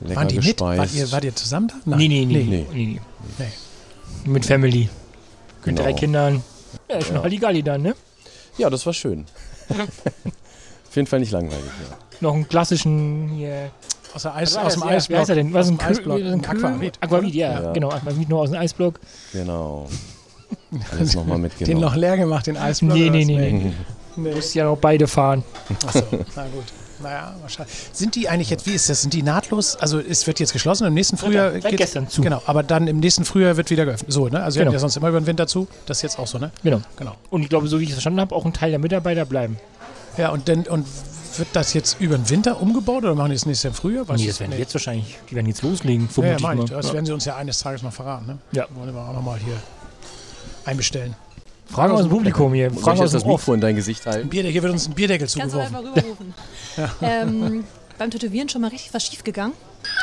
lecker 0.00 0.16
Waren 0.20 0.28
die 0.28 0.36
mit? 0.36 0.44
gespeist. 0.44 0.78
Wart 0.80 0.94
ihr, 0.94 1.12
wart 1.12 1.24
ihr 1.24 1.34
zusammen 1.34 1.68
da? 1.68 1.74
Nein. 1.84 1.98
Nee, 1.98 2.08
nee, 2.08 2.24
nee. 2.24 2.34
Nee. 2.44 2.66
nee. 2.72 2.84
nee. 2.84 3.00
Nee. 4.24 4.30
Mit 4.30 4.44
Family. 4.46 4.80
Mit 4.82 4.90
Genau. 5.64 5.82
drei 5.82 5.92
Kindern. 5.92 6.42
Ja, 6.90 6.96
ist 6.98 7.10
Ja. 7.10 7.22
Halligalli 7.22 7.62
dann, 7.62 7.82
ne? 7.82 7.94
Ja, 8.58 8.68
das 8.70 8.84
war 8.86 8.92
schön. 8.92 9.26
Auf 10.88 10.96
jeden 10.96 11.06
Fall 11.06 11.20
nicht 11.20 11.32
langweilig. 11.32 11.64
Ja. 11.90 11.96
Noch 12.20 12.34
einen 12.34 12.48
klassischen 12.48 13.28
hier. 13.36 13.70
Aus, 14.14 14.22
der 14.22 14.34
Eis, 14.34 14.54
war 14.54 14.64
aus 14.66 14.74
dem 14.74 14.82
Ja, 14.82 14.88
Eisblock. 14.90 15.16
Wie 15.16 15.20
heißt 15.20 15.28
er 15.30 15.34
denn? 15.36 15.52
Was 15.52 15.66
Aus 15.66 15.72
ein 15.72 15.78
dem 15.78 15.86
Eisblock. 15.86 16.20
Ein 16.20 16.44
Aquavit. 16.44 16.98
Aquavit, 17.00 17.34
ja, 17.34 17.62
Ja. 17.62 17.72
genau. 17.72 17.90
Aquavit 17.90 18.28
nur 18.28 18.40
aus 18.40 18.50
dem 18.50 18.58
Eisblock. 18.60 19.00
Genau. 19.32 19.88
Alles 20.92 21.14
nochmal 21.14 21.36
Den 21.36 21.42
mitgenommen. 21.42 21.80
noch 21.80 21.96
leer 21.96 22.16
gemacht, 22.16 22.46
den 22.46 22.56
Eisblock? 22.56 22.92
Nee, 22.94 23.10
nee, 23.10 23.24
nee, 23.24 23.36
nee. 23.50 23.72
nee. 24.16 24.34
Muss 24.34 24.52
ja 24.54 24.64
noch 24.64 24.76
beide 24.76 25.06
fahren. 25.06 25.42
Achso, 25.86 26.02
na 26.36 26.42
gut. 26.48 26.64
Naja, 27.02 27.34
wahrscheinlich. 27.40 27.74
Sind 27.92 28.14
die 28.14 28.28
eigentlich 28.28 28.50
jetzt, 28.50 28.64
wie 28.66 28.72
ist 28.74 28.88
das? 28.88 29.00
Sind 29.02 29.12
die 29.14 29.22
nahtlos? 29.24 29.74
Also 29.76 29.98
es 29.98 30.26
wird 30.26 30.38
jetzt 30.38 30.52
geschlossen, 30.52 30.86
im 30.86 30.94
nächsten 30.94 31.16
Frühjahr. 31.16 31.50
seit 31.60 31.76
gestern 31.76 32.08
zu. 32.08 32.20
Genau, 32.22 32.40
aber 32.46 32.62
dann 32.62 32.86
im 32.86 33.00
nächsten 33.00 33.24
Frühjahr 33.24 33.56
wird 33.56 33.70
wieder 33.70 33.86
geöffnet. 33.86 34.12
So, 34.12 34.28
ne? 34.28 34.40
Also 34.42 34.56
wir 34.56 34.60
Genau. 34.60 34.68
hatten 34.68 34.74
ja 34.74 34.78
sonst 34.80 34.96
immer 34.96 35.08
über 35.08 35.18
den 35.20 35.26
Winter 35.26 35.46
zu. 35.48 35.66
Das 35.86 35.98
ist 35.98 36.02
jetzt 36.02 36.18
auch 36.18 36.26
so, 36.28 36.38
ne? 36.38 36.52
Genau. 36.62 36.80
Genau. 36.96 37.14
Und 37.30 37.42
ich 37.42 37.48
glaube, 37.48 37.66
so 37.66 37.80
wie 37.80 37.84
ich 37.84 37.88
es 37.90 37.94
verstanden 37.96 38.20
habe, 38.20 38.34
auch 38.34 38.44
ein 38.44 38.52
Teil 38.52 38.70
der 38.70 38.78
Mitarbeiter 38.78 39.24
bleiben. 39.24 39.58
Ja, 40.16 40.28
und 40.30 40.48
dann 40.48 40.60
und 40.64 40.86
wird 41.38 41.48
das 41.52 41.72
jetzt 41.74 42.00
über 42.00 42.16
den 42.16 42.28
Winter 42.30 42.60
umgebaut 42.60 43.04
oder 43.04 43.14
machen 43.14 43.30
die 43.30 43.36
das 43.36 43.46
nächstes 43.46 43.62
Jahr 43.64 43.70
im 43.72 43.76
Frühjahr? 43.76 44.08
Weiß 44.08 44.20
Nee, 44.20 44.26
das 44.28 44.40
werden 44.40 44.50
nicht. 44.50 44.58
jetzt 44.60 44.74
wahrscheinlich, 44.74 45.18
die 45.30 45.34
werden 45.34 45.46
jetzt 45.46 45.62
loslegen, 45.62 46.02
Ja, 46.02 46.06
ja, 46.06 46.12
vermute 46.38 46.42
meine 46.42 46.60
ich 46.60 46.70
ich. 46.70 46.76
Das 46.76 46.86
Ja. 46.88 46.92
werden 46.94 47.06
sie 47.06 47.12
uns 47.12 47.24
ja 47.24 47.36
eines 47.36 47.58
Tages 47.58 47.82
mal 47.82 47.90
verraten, 47.90 48.26
ne? 48.26 48.38
Ja. 48.52 48.66
Wollen 48.74 48.94
wir 48.94 49.00
auch 49.00 49.12
nochmal 49.12 49.38
hier 49.38 49.56
einbestellen. 50.64 51.14
Fragen 51.66 51.94
aus 51.94 52.00
dem 52.02 52.10
Publikum 52.10 52.52
hier. 52.52 52.70
Fragen 52.70 53.00
aus 53.00 53.12
das 53.12 53.22
dem 53.22 53.30
Off. 53.30 53.40
Mikro 53.42 53.54
in 53.54 53.60
dein 53.60 53.76
Gesicht 53.76 54.04
halten? 54.06 54.28
Bier, 54.28 54.42
hier 54.44 54.62
wird 54.62 54.72
uns 54.72 54.86
ein 54.88 54.94
Bierdeckel 54.94 55.26
Kannst 55.26 55.36
du 55.36 55.40
zugeworfen. 55.58 55.76
einfach 55.76 55.96
rüberrufen. 55.96 56.34
ähm, 57.00 57.64
beim 57.98 58.10
Tätowieren 58.10 58.48
schon 58.48 58.60
mal 58.60 58.68
richtig 58.68 58.92
was 58.92 59.06
schief 59.06 59.24
gegangen? 59.24 59.54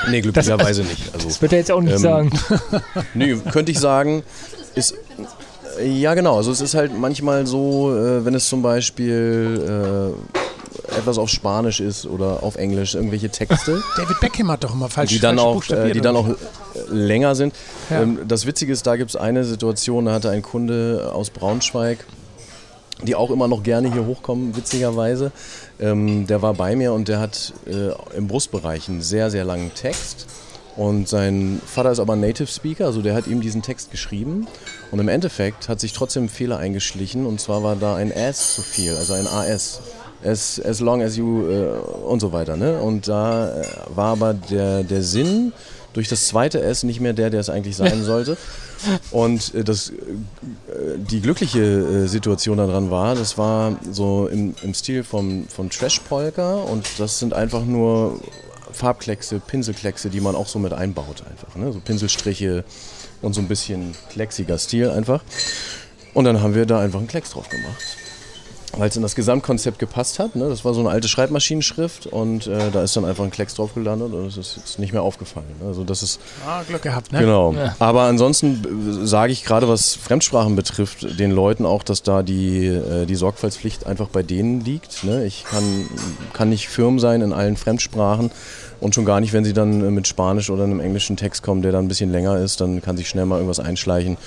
Nee, 0.10 0.22
glücklicherweise 0.22 0.84
nicht. 0.84 1.14
Also, 1.14 1.28
Das 1.28 1.42
wird 1.42 1.52
er 1.54 1.60
jetzt 1.60 1.72
auch 1.72 1.82
nicht 1.82 1.94
Ähm, 1.94 2.00
sagen. 2.00 2.32
nee, 3.14 3.36
könnte 3.52 3.72
ich 3.72 3.80
sagen, 3.80 4.24
ist. 4.76 4.96
äh, 5.80 5.88
Ja, 5.88 6.16
genau. 6.16 6.38
Also, 6.38 6.52
es 6.52 6.60
ist 6.62 6.74
halt 6.74 6.98
manchmal 6.98 7.46
so, 7.46 7.96
äh, 7.96 8.26
wenn 8.26 8.34
es 8.34 8.50
zum 8.50 8.62
Beispiel 8.62 10.14
äh, 10.16 10.40
etwas 10.98 11.18
auf 11.18 11.30
Spanisch 11.30 11.80
ist 11.80 12.06
oder 12.06 12.44
auf 12.44 12.56
Englisch, 12.56 12.96
irgendwelche 12.96 13.30
Texte. 13.30 13.82
David 13.98 14.20
Beckham 14.20 14.52
hat 14.52 14.64
doch 14.64 14.74
immer 14.74 14.90
falsch 14.90 15.10
die 15.10 15.20
dann 15.20 15.40
auch, 15.40 15.68
äh, 15.70 15.92
die 15.92 16.02
dann 16.02 16.16
auch 16.16 16.28
äh, 16.28 16.36
länger 16.90 17.36
sind. 17.36 17.54
Ja. 17.90 18.02
Ähm, 18.02 18.20
das 18.28 18.46
Witzige 18.46 18.72
ist, 18.72 18.86
da 18.88 18.96
gibt 18.96 19.10
es 19.12 19.16
eine 19.16 19.44
Situation, 19.44 20.06
da 20.06 20.14
hatte 20.14 20.30
ein 20.30 20.42
Kunde 20.42 21.12
aus 21.14 21.30
Braunschweig, 21.30 22.06
die 23.04 23.16
auch 23.16 23.32
immer 23.32 23.48
noch 23.48 23.64
gerne 23.64 23.92
hier 23.92 24.06
hochkommen, 24.06 24.56
witzigerweise. 24.56 25.32
Ähm, 25.80 26.28
der 26.28 26.42
war 26.42 26.54
bei 26.54 26.76
mir 26.76 26.94
und 26.94 27.08
der 27.08 27.20
hat 27.20 27.54
äh, 27.66 27.92
im 28.18 28.28
Brustbereich 28.28 28.90
einen 28.90 29.02
sehr, 29.02 29.32
sehr 29.32 29.46
langen 29.46 29.74
Text. 29.74 30.28
Und 30.80 31.10
sein 31.10 31.62
Vater 31.66 31.92
ist 31.92 32.00
aber 32.00 32.16
Native 32.16 32.48
Speaker, 32.48 32.86
also 32.86 33.02
der 33.02 33.14
hat 33.14 33.28
ihm 33.28 33.42
diesen 33.42 33.62
Text 33.62 33.92
geschrieben. 33.92 34.48
Und 34.92 35.00
im 35.00 35.10
Endeffekt 35.10 35.68
hat 35.68 35.82
sich 35.82 35.92
trotzdem 35.92 36.26
ein 36.26 36.30
Fehler 36.30 36.58
eingeschlichen 36.58 37.26
und 37.26 37.42
zwar 37.42 37.64
war 37.64 37.76
da 37.76 37.96
ein 37.96 38.12
S 38.12 38.56
zu 38.56 38.62
viel, 38.62 38.96
also 38.96 39.14
ein 39.14 39.28
AS. 39.28 39.82
As, 40.24 40.60
as 40.60 40.80
long 40.80 41.02
as 41.02 41.16
you 41.16 41.50
äh, 41.50 41.68
und 42.06 42.20
so 42.20 42.34
weiter. 42.34 42.58
Ne? 42.58 42.80
Und 42.80 43.08
da 43.08 43.62
äh, 43.62 43.66
war 43.96 44.12
aber 44.12 44.34
der, 44.34 44.84
der 44.84 45.02
Sinn 45.02 45.54
durch 45.94 46.08
das 46.08 46.28
zweite 46.28 46.62
S 46.62 46.84
nicht 46.84 47.00
mehr 47.00 47.14
der, 47.14 47.30
der 47.30 47.40
es 47.40 47.50
eigentlich 47.50 47.76
sein 47.76 48.04
sollte. 48.04 48.38
Und 49.12 49.54
äh, 49.56 49.64
das, 49.64 49.94
die 50.98 51.22
glückliche 51.22 52.08
Situation 52.08 52.58
daran 52.58 52.92
war, 52.92 53.16
das 53.16 53.38
war 53.38 53.78
so 53.90 54.28
im, 54.28 54.56
im 54.62 54.74
Stil 54.74 55.04
vom, 55.04 55.48
vom 55.48 55.70
Trash-Polka 55.70 56.56
und 56.56 56.86
das 56.98 57.20
sind 57.20 57.34
einfach 57.34 57.64
nur 57.66 58.20
Farbkleckse, 58.72 59.40
Pinselkleckse, 59.40 60.10
die 60.10 60.22
man 60.22 60.36
auch 60.36 60.48
so 60.48 60.60
mit 60.60 60.74
einbaut 60.74 61.24
einfach. 61.30 61.56
Ne? 61.56 61.72
So 61.72 61.80
Pinselstriche 61.80 62.64
und 63.22 63.34
so 63.34 63.42
ein 63.42 63.48
bisschen 63.48 63.94
klecksiger 64.12 64.58
Stil 64.58 64.90
einfach. 64.90 65.22
Und 66.14 66.26
dann 66.26 66.42
haben 66.42 66.56
wir 66.56 66.66
da 66.66 66.80
einfach 66.80 67.00
einen 67.00 67.08
Klecks 67.08 67.32
drauf 67.32 67.50
gemacht. 67.50 67.76
Weil 68.78 68.90
es 68.90 68.96
in 68.96 69.02
das 69.02 69.16
Gesamtkonzept 69.16 69.80
gepasst 69.80 70.20
hat. 70.20 70.36
Ne? 70.36 70.48
Das 70.48 70.64
war 70.64 70.74
so 70.76 70.80
eine 70.80 70.90
alte 70.90 71.08
Schreibmaschinenschrift 71.08 72.06
und 72.06 72.46
äh, 72.48 72.70
da 72.72 72.84
ist 72.84 72.96
dann 72.96 73.04
einfach 73.04 73.24
ein 73.24 73.32
Klecks 73.32 73.56
drauf 73.56 73.74
gelandet 73.74 74.14
und 74.14 74.28
es 74.28 74.38
ist 74.38 74.58
jetzt 74.58 74.80
nicht 74.80 74.94
mehr 74.94 75.02
aufgefallen. 75.02 75.48
Also 75.66 75.84
das 75.84 76.04
ist 76.04 76.20
Ah, 76.48 76.62
Glück 76.68 76.84
gehabt, 76.84 77.12
ne? 77.12 77.20
Genau. 77.20 77.54
Ja. 77.54 77.76
Aber 77.80 78.04
ansonsten 78.04 79.02
äh, 79.04 79.08
sage 79.08 79.34
ich 79.34 79.44
gerade, 79.44 79.68
was 79.68 79.96
Fremdsprachen 79.96 80.56
betrifft, 80.56 81.20
den 81.20 81.32
Leuten 81.32 81.66
auch, 81.66 81.82
dass 81.82 82.04
da 82.04 82.22
die, 82.22 82.68
äh, 82.68 83.06
die 83.06 83.16
Sorgfaltspflicht 83.16 83.88
einfach 83.88 84.10
bei 84.10 84.22
denen 84.22 84.62
liegt. 84.62 85.04
Ne? 85.04 85.26
Ich 85.26 85.46
kann, 85.46 85.64
kann 86.34 86.50
nicht 86.50 86.70
firm 86.70 87.00
sein 87.00 87.22
in 87.22 87.34
allen 87.34 87.58
Fremdsprachen 87.58 88.30
und 88.80 88.94
schon 88.94 89.06
gar 89.06 89.20
nicht, 89.20 89.34
wenn 89.34 89.44
sie 89.44 89.54
dann 89.54 89.82
äh, 89.82 89.90
mit 89.92 90.08
Spanisch 90.08 90.50
oder 90.52 90.64
einem 90.64 90.80
englischen 90.80 91.18
Text 91.18 91.42
kommen, 91.42 91.62
der 91.64 91.72
dann 91.72 91.86
ein 91.86 91.88
bisschen 91.88 92.12
länger 92.12 92.38
ist, 92.38 92.62
dann 92.62 92.82
kann 92.82 92.98
sich 92.98 93.10
schnell 93.10 93.26
mal 93.26 93.38
irgendwas 93.38 93.60
einschleichen. 93.60 94.18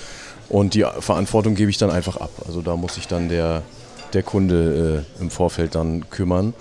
Und 0.49 0.73
die 0.73 0.85
Verantwortung 0.99 1.55
gebe 1.55 1.71
ich 1.71 1.77
dann 1.77 1.89
einfach 1.89 2.17
ab. 2.17 2.29
Also 2.45 2.61
da 2.61 2.75
muss 2.75 2.95
sich 2.95 3.07
dann 3.07 3.29
der, 3.29 3.63
der 4.13 4.23
Kunde 4.23 5.05
äh, 5.19 5.21
im 5.21 5.29
Vorfeld 5.29 5.75
dann 5.75 6.09
kümmern. 6.09 6.53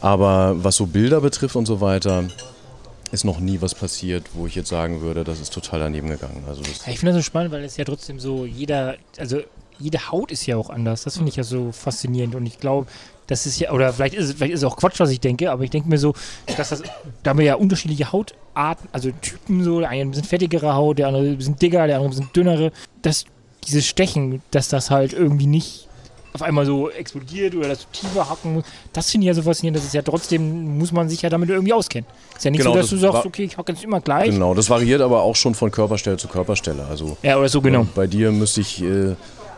Aber 0.00 0.62
was 0.62 0.76
so 0.76 0.86
Bilder 0.86 1.20
betrifft 1.20 1.56
und 1.56 1.66
so 1.66 1.80
weiter, 1.80 2.24
ist 3.10 3.24
noch 3.24 3.40
nie 3.40 3.60
was 3.60 3.74
passiert, 3.74 4.24
wo 4.34 4.46
ich 4.46 4.54
jetzt 4.54 4.68
sagen 4.68 5.00
würde, 5.00 5.24
das 5.24 5.40
ist 5.40 5.52
total 5.52 5.80
daneben 5.80 6.08
gegangen. 6.08 6.44
Also 6.46 6.62
ich 6.62 6.98
finde 6.98 7.12
das 7.12 7.16
so 7.16 7.22
spannend, 7.22 7.52
weil 7.52 7.64
es 7.64 7.76
ja 7.76 7.84
trotzdem 7.84 8.20
so 8.20 8.44
jeder, 8.44 8.96
also 9.18 9.40
jede 9.78 10.10
Haut 10.10 10.30
ist 10.30 10.46
ja 10.46 10.56
auch 10.56 10.70
anders. 10.70 11.04
Das 11.04 11.16
finde 11.16 11.30
ich 11.30 11.36
ja 11.36 11.44
so 11.44 11.72
faszinierend 11.72 12.34
und 12.34 12.46
ich 12.46 12.58
glaube, 12.58 12.86
das 13.26 13.46
ist 13.46 13.58
ja, 13.60 13.72
oder 13.72 13.92
vielleicht 13.92 14.14
ist, 14.14 14.24
es, 14.24 14.32
vielleicht 14.34 14.54
ist 14.54 14.60
es 14.60 14.64
auch 14.64 14.76
Quatsch, 14.76 15.00
was 15.00 15.10
ich 15.10 15.20
denke, 15.20 15.50
aber 15.50 15.62
ich 15.62 15.70
denke 15.70 15.88
mir 15.88 15.98
so, 15.98 16.14
dass 16.56 16.70
das, 16.70 16.82
da 17.22 17.30
haben 17.30 17.38
wir 17.38 17.46
ja 17.46 17.54
unterschiedliche 17.54 18.10
Hautarten, 18.10 18.88
also 18.92 19.10
Typen 19.20 19.62
so, 19.62 19.80
der 19.80 19.90
eine 19.90 20.02
ein 20.02 20.10
bisschen 20.10 20.24
fettigere 20.24 20.74
Haut, 20.74 20.98
der 20.98 21.08
andere 21.08 21.24
ein 21.24 21.36
bisschen 21.36 21.56
dicker, 21.56 21.86
der 21.86 21.96
andere 21.96 22.08
ein 22.08 22.16
bisschen 22.16 22.32
dünnere. 22.34 22.72
Das, 23.02 23.26
dieses 23.66 23.86
Stechen, 23.86 24.42
dass 24.50 24.68
das 24.68 24.90
halt 24.90 25.12
irgendwie 25.12 25.46
nicht 25.46 25.87
auf 26.40 26.46
einmal 26.46 26.64
so 26.66 26.90
explodiert 26.90 27.54
oder 27.54 27.68
dass 27.68 27.80
du 27.80 27.86
tiefer 27.92 28.28
hacken 28.28 28.54
musst, 28.54 28.66
das 28.92 29.10
finde 29.10 29.24
ich 29.24 29.28
ja 29.28 29.34
so 29.34 29.42
faszinierend, 29.42 29.78
dass 29.78 29.86
es 29.86 29.92
ja 29.92 30.02
trotzdem, 30.02 30.78
muss 30.78 30.92
man 30.92 31.08
sich 31.08 31.22
ja 31.22 31.30
damit 31.30 31.50
irgendwie 31.50 31.72
auskennen. 31.72 32.06
Ist 32.36 32.44
ja 32.44 32.50
nicht 32.50 32.60
Genau, 32.60 32.70
so, 32.72 32.76
dass 32.76 32.90
das 32.90 33.00
du 33.00 33.06
sagst, 33.06 33.26
okay, 33.26 33.44
ich 33.44 33.58
hacke 33.58 33.72
jetzt 33.72 33.82
immer 33.84 34.00
gleich. 34.00 34.30
genau, 34.30 34.54
das 34.54 34.70
variiert 34.70 35.00
aber 35.00 35.22
auch 35.22 35.36
schon 35.36 35.54
von 35.54 35.70
Körperstelle 35.70 36.16
zu 36.16 36.28
Körperstelle. 36.28 36.86
Also 36.88 37.16
Ja, 37.22 37.36
oder 37.38 37.48
so, 37.48 37.60
genau. 37.60 37.82
äh, 37.82 37.86
bei 37.94 38.06
dir 38.06 38.30
müsste 38.30 38.60
ich 38.60 38.82
äh, 38.82 39.14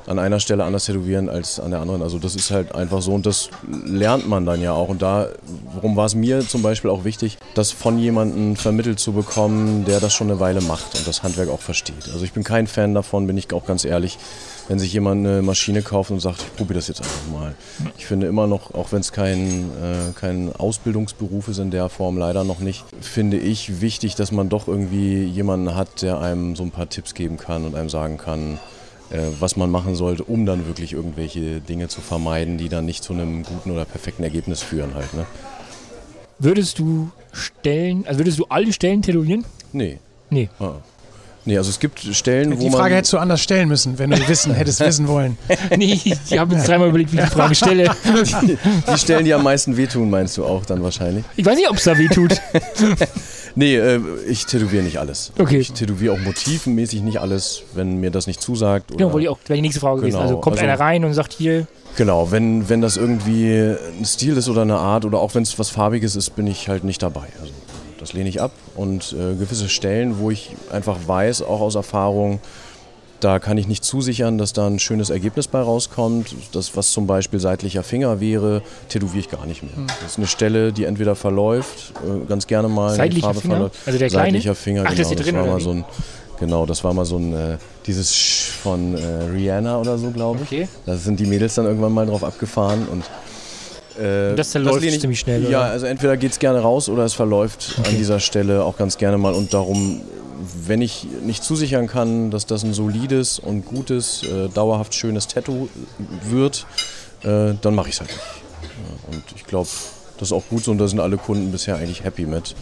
an 0.07 0.19
einer 0.19 0.41
Stelle 0.41 0.65
anders 0.65 0.87
tätowieren 0.87 1.29
als 1.29 1.61
an 1.61 1.71
der 1.71 1.81
anderen. 1.81 2.03
Also 2.03 2.19
das 2.19 2.35
ist 2.35 2.51
halt 2.51 2.75
einfach 2.75 3.03
so 3.03 3.13
und 3.13 3.27
das 3.27 3.51
lernt 3.85 4.27
man 4.29 4.47
dann 4.47 4.61
ja 4.63 4.73
auch. 4.73 4.89
Und 4.89 5.03
da, 5.03 5.29
warum 5.75 5.95
war 5.95 6.07
es 6.07 6.15
mir 6.15 6.41
zum 6.41 6.63
Beispiel 6.63 6.91
auch 6.91 7.05
wichtig, 7.05 7.37
das 7.55 7.71
von 7.71 7.99
jemandem 7.99 8.57
vermittelt 8.57 8.99
zu 8.99 9.13
bekommen, 9.13 9.85
der 9.85 10.01
das 10.01 10.13
schon 10.15 10.31
eine 10.31 10.41
Weile 10.41 10.63
macht 10.63 10.97
und 10.99 11.07
das 11.07 11.23
Handwerk 11.23 11.49
auch 11.51 11.61
versteht. 11.61 12.09
Also 12.13 12.25
ich 12.25 12.33
bin 12.33 12.43
kein 12.43 12.67
Fan 12.67 12.95
davon, 12.95 13.27
bin 13.27 13.37
ich 13.37 13.53
auch 13.53 13.67
ganz 13.67 13.85
ehrlich, 13.85 14.19
wenn 14.71 14.79
sich 14.79 14.93
jemand 14.93 15.27
eine 15.27 15.43
Maschine 15.43 15.83
kauft 15.83 16.13
und 16.13 16.21
sagt, 16.21 16.43
ich 16.43 16.57
probiere 16.57 16.79
das 16.79 16.87
jetzt 16.87 17.01
einfach 17.01 17.27
mal. 17.33 17.57
Ich 17.99 18.07
finde 18.07 18.29
immer 18.29 18.47
noch, 18.47 18.73
auch 18.73 18.93
wenn 18.93 19.01
es 19.01 19.11
kein, 19.11 19.65
äh, 19.83 20.13
kein 20.15 20.55
Ausbildungsberuf 20.55 21.49
ist 21.49 21.59
in 21.59 21.73
der 21.73 21.89
Form, 21.89 22.17
leider 22.17 22.45
noch 22.45 22.61
nicht, 22.61 22.85
finde 23.01 23.37
ich 23.37 23.81
wichtig, 23.81 24.15
dass 24.15 24.31
man 24.31 24.49
doch 24.49 24.69
irgendwie 24.69 25.25
jemanden 25.25 25.75
hat, 25.75 26.03
der 26.03 26.21
einem 26.21 26.55
so 26.55 26.63
ein 26.63 26.71
paar 26.71 26.89
Tipps 26.89 27.15
geben 27.15 27.37
kann 27.37 27.65
und 27.65 27.75
einem 27.75 27.89
sagen 27.89 28.17
kann, 28.17 28.61
äh, 29.11 29.19
was 29.41 29.57
man 29.57 29.73
machen 29.73 29.97
sollte, 29.97 30.23
um 30.23 30.47
dann 30.47 30.65
wirklich 30.69 30.93
irgendwelche 30.93 31.61
Dinge 31.61 31.89
zu 31.89 32.01
vermeiden, 32.01 32.57
die 32.57 32.69
dann 32.69 32.85
nicht 32.85 33.03
zu 33.03 33.13
einem 33.13 33.43
guten 33.43 33.73
oder 33.73 33.85
perfekten 33.85 34.23
Ergebnis 34.23 34.63
führen 34.63 34.95
halt. 34.95 35.13
Ne? 35.15 35.27
Würdest 36.39 36.79
du 36.79 37.11
Stellen, 37.33 38.07
also 38.07 38.21
würdest 38.21 38.39
du 38.39 38.47
alle 38.49 38.73
Stellen 38.73 39.03
tätowieren? 39.03 39.45
Nee. 39.73 39.99
Nee. 40.31 40.49
Ah. 40.61 40.75
Nee, 41.45 41.57
also 41.57 41.71
es 41.71 41.81
gibt 41.81 42.01
Stellen, 42.01 42.53
wo 42.57 42.61
Die 42.61 42.71
man... 42.71 42.81
Frage 42.81 42.97
hättest 42.97 43.13
du 43.15 43.19
anders 43.19 43.41
stellen 43.41 43.69
müssen, 43.69 43.99
wenn 43.99 44.11
du 44.11 44.17
wissen, 44.29 44.53
hättest 44.55 44.81
wissen 44.81 45.09
wollen. 45.09 45.39
nee, 45.77 45.99
ich 46.05 46.39
habe 46.39 46.55
jetzt 46.55 46.69
dreimal 46.69 46.89
überlegt, 46.89 47.13
wie 47.13 47.17
ich 47.19 47.25
die 47.25 47.31
Frage 47.31 47.55
stelle. 47.55 47.91
die 48.93 48.99
Stellen, 48.99 49.25
die 49.25 49.33
am 49.35 49.43
meisten 49.43 49.77
wehtun, 49.77 50.11
meinst 50.11 50.37
du 50.37 50.45
auch 50.45 50.65
dann 50.67 50.83
wahrscheinlich? 50.83 51.25
Ich 51.37 51.45
weiß 51.47 51.57
nicht, 51.57 51.71
ob 51.71 51.77
es 51.77 51.85
da 51.85 51.97
weh 51.97 52.09
tut. 52.09 52.41
Nee, 53.55 53.77
äh, 53.77 54.01
ich 54.29 54.47
tätowiere 54.47 54.83
nicht 54.85 54.99
alles. 54.99 55.33
Okay. 55.39 55.59
Ich 55.59 55.73
tätowiere 55.73 56.15
auch 56.15 56.19
motivmäßig 56.21 57.03
nicht 57.03 57.19
alles, 57.21 57.63
wenn 57.75 57.99
mir 57.99 58.11
das 58.11 58.27
nicht 58.27 58.41
zusagt. 58.41 58.91
Oder 58.91 58.99
Genau, 58.99 59.13
wollte 59.13 59.25
ich 59.25 59.29
auch, 59.29 59.39
wäre 59.47 59.57
die 59.57 59.63
nächste 59.63 59.81
Frage 59.81 60.01
gewesen. 60.01 60.17
Genau, 60.19 60.29
Also 60.29 60.41
kommt 60.41 60.57
also- 60.57 60.65
einer 60.65 60.79
rein 60.79 61.05
und 61.05 61.15
sagt 61.15 61.33
hier, 61.33 61.67
Genau, 61.97 62.31
wenn, 62.31 62.69
wenn 62.69 62.81
das 62.81 62.97
irgendwie 62.97 63.53
ein 63.99 64.05
Stil 64.05 64.37
ist 64.37 64.49
oder 64.49 64.63
eine 64.63 64.77
Art 64.77 65.05
oder 65.05 65.19
auch 65.19 65.35
wenn 65.35 65.43
es 65.43 65.59
was 65.59 65.71
Farbiges 65.71 66.15
ist, 66.15 66.37
bin 66.37 66.47
ich 66.47 66.69
halt 66.69 66.85
nicht 66.85 67.03
dabei. 67.03 67.27
Also 67.41 67.53
das 68.01 68.13
lehne 68.13 68.29
ich 68.29 68.41
ab. 68.41 68.53
Und 68.75 69.13
äh, 69.13 69.35
gewisse 69.37 69.69
Stellen, 69.69 70.19
wo 70.19 70.31
ich 70.31 70.51
einfach 70.73 70.97
weiß, 71.07 71.43
auch 71.43 71.61
aus 71.61 71.75
Erfahrung, 71.75 72.41
da 73.21 73.39
kann 73.39 73.59
ich 73.59 73.69
nicht 73.69 73.85
zusichern, 73.85 74.39
dass 74.39 74.55
da 74.55 74.67
ein 74.67 74.79
schönes 74.79 75.11
Ergebnis 75.11 75.47
bei 75.47 75.61
rauskommt. 75.61 76.35
Das, 76.53 76.75
was 76.75 76.91
zum 76.93 77.07
Beispiel 77.07 77.39
seitlicher 77.39 77.83
Finger 77.83 78.19
wäre, 78.21 78.63
tätowiere 78.89 79.19
ich 79.19 79.29
gar 79.29 79.45
nicht 79.45 79.63
mehr. 79.63 79.77
Hm. 79.77 79.87
Das 80.03 80.13
ist 80.13 80.19
eine 80.19 80.27
Stelle, 80.27 80.73
die 80.73 80.85
entweder 80.85 81.15
verläuft, 81.15 81.93
äh, 82.03 82.27
ganz 82.27 82.47
gerne 82.47 82.69
mal. 82.69 82.93
die 82.93 82.97
Seitlicher 82.97 83.27
Farbe 83.27 83.41
Finger? 83.41 83.55
verläuft. 83.57 83.77
Also 83.85 83.99
der 83.99 84.09
kleine? 84.09 84.25
Seitlicher 84.29 84.55
Finger, 84.55 84.83
Ach, 84.87 84.89
das 84.89 84.97
genau. 84.97 85.11
ist 85.11 85.15
hier 85.17 85.33
drin, 85.33 85.37
war 85.37 85.47
mal 85.47 85.61
so 85.61 85.71
ein, 85.71 85.85
genau, 86.39 86.65
das 86.65 86.83
war 86.83 86.95
mal 86.95 87.05
so 87.05 87.19
ein, 87.19 87.33
äh, 87.35 87.59
dieses 87.87 88.17
Sch 88.17 88.51
von 88.63 88.95
äh, 88.97 89.05
Rihanna 89.35 89.79
oder 89.79 89.99
so, 89.99 90.11
glaube 90.11 90.41
ich. 90.43 90.47
okay, 90.49 90.69
Da 90.87 90.97
sind 90.97 91.21
die 91.21 91.27
Mädels 91.27 91.55
dann 91.57 91.67
irgendwann 91.67 91.93
mal 91.93 92.07
drauf 92.07 92.25
abgefahren 92.25 92.89
und 92.91 93.05
äh, 94.01 94.35
das 94.35 94.53
verläuft 94.53 94.81
lehne 94.81 94.95
ich- 94.95 95.01
ziemlich 95.01 95.21
schnell, 95.21 95.43
Ja, 95.45 95.61
oder? 95.63 95.71
also 95.71 95.87
entweder 95.87 96.17
geht 96.17 96.33
es 96.33 96.39
gerne 96.39 96.61
raus 96.61 96.89
oder 96.89 97.05
es 97.05 97.13
verläuft 97.15 97.75
an 97.85 97.97
dieser 97.97 98.21
Stelle 98.21 98.65
auch 98.65 98.77
ganz 98.77 98.97
gerne 98.99 99.19
mal. 99.19 99.35
Und 99.35 99.53
darum, 99.55 100.01
wenn 100.67 100.81
ich 100.83 101.07
nicht 101.25 101.45
zusichern 101.45 101.87
kann, 101.87 102.31
dass 102.31 102.47
das 102.47 102.63
ein 102.65 102.73
solides 102.73 103.39
und 103.39 103.65
gutes, 103.67 104.23
äh, 104.23 104.49
dauerhaft 104.49 104.95
schönes 104.95 105.27
Tattoo 105.29 105.69
wird, 106.29 106.67
äh, 107.23 107.55
dann 107.61 107.75
mache 107.75 107.89
ich 107.89 107.95
es 107.95 108.01
halt 108.01 108.11
nicht. 108.11 108.21
Ja, 108.63 109.15
und 109.15 109.23
ich 109.37 109.45
glaube, 109.45 109.69
das 110.19 110.29
ist 110.29 110.33
auch 110.33 110.45
gut 110.49 110.65
so 110.65 110.71
und 110.71 110.79
da 110.79 110.89
sind 110.89 111.01
alle 111.01 111.17
Kunden 111.17 111.51
bisher 111.53 111.77
eigentlich 111.77 112.05
happy 112.05 112.25
mit. 112.27 112.55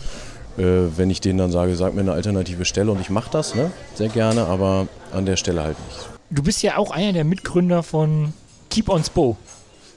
Äh, 0.58 0.62
wenn 0.96 1.08
ich 1.10 1.20
denen 1.20 1.38
dann 1.38 1.52
sage, 1.52 1.76
sag 1.76 1.94
mir 1.94 2.00
eine 2.00 2.12
alternative 2.12 2.64
Stelle 2.64 2.90
und 2.90 3.00
ich 3.00 3.10
mache 3.10 3.30
das, 3.30 3.54
ne? 3.54 3.70
sehr 3.94 4.08
gerne, 4.08 4.46
aber 4.46 4.88
an 5.12 5.24
der 5.24 5.36
Stelle 5.36 5.62
halt 5.62 5.76
nicht. 5.86 6.08
du 6.30 6.42
bist 6.42 6.62
ja 6.62 6.76
auch 6.78 6.90
einer 6.90 7.12
der 7.12 7.24
Mitgründer 7.24 7.82
von 7.84 8.32
Keep 8.70 8.88
on 8.88 9.04
Spo. 9.04 9.36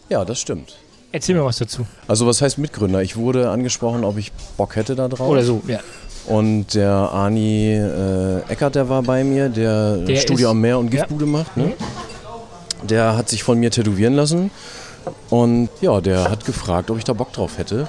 Ja, 0.09 0.23
das 0.23 0.39
stimmt. 0.39 0.75
Erzähl 1.11 1.35
mir 1.35 1.43
was 1.43 1.57
dazu. 1.57 1.85
Also 2.07 2.25
was 2.25 2.41
heißt 2.41 2.57
Mitgründer? 2.57 3.01
Ich 3.01 3.17
wurde 3.17 3.49
angesprochen, 3.49 4.03
ob 4.03 4.17
ich 4.17 4.31
Bock 4.57 4.75
hätte 4.75 4.95
da 4.95 5.07
drauf. 5.07 5.27
Oder 5.27 5.43
so, 5.43 5.61
ja. 5.67 5.79
Und 6.27 6.73
der 6.75 6.91
Arni 6.91 7.73
äh, 7.73 8.41
Eckert, 8.47 8.75
der 8.75 8.87
war 8.87 9.01
bei 9.01 9.23
mir, 9.23 9.49
der, 9.49 9.97
Der 9.97 10.15
Studio 10.17 10.47
ist- 10.47 10.51
am 10.51 10.61
Meer 10.61 10.77
und 10.79 10.85
ja. 10.93 11.01
Giftbude 11.01 11.25
macht. 11.25 11.57
Ne? 11.57 11.73
Der 12.87 13.17
hat 13.17 13.27
sich 13.27 13.43
von 13.43 13.59
mir 13.59 13.71
tätowieren 13.71 14.13
lassen. 14.13 14.51
Und 15.29 15.69
ja, 15.81 15.99
der 15.99 16.29
hat 16.29 16.45
gefragt, 16.45 16.91
ob 16.91 16.97
ich 16.97 17.03
da 17.03 17.13
Bock 17.13 17.33
drauf 17.33 17.57
hätte. 17.57 17.87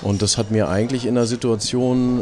Und 0.00 0.22
das 0.22 0.38
hat 0.38 0.50
mir 0.50 0.68
eigentlich 0.68 1.06
in 1.06 1.14
der 1.16 1.26
Situation 1.26 2.20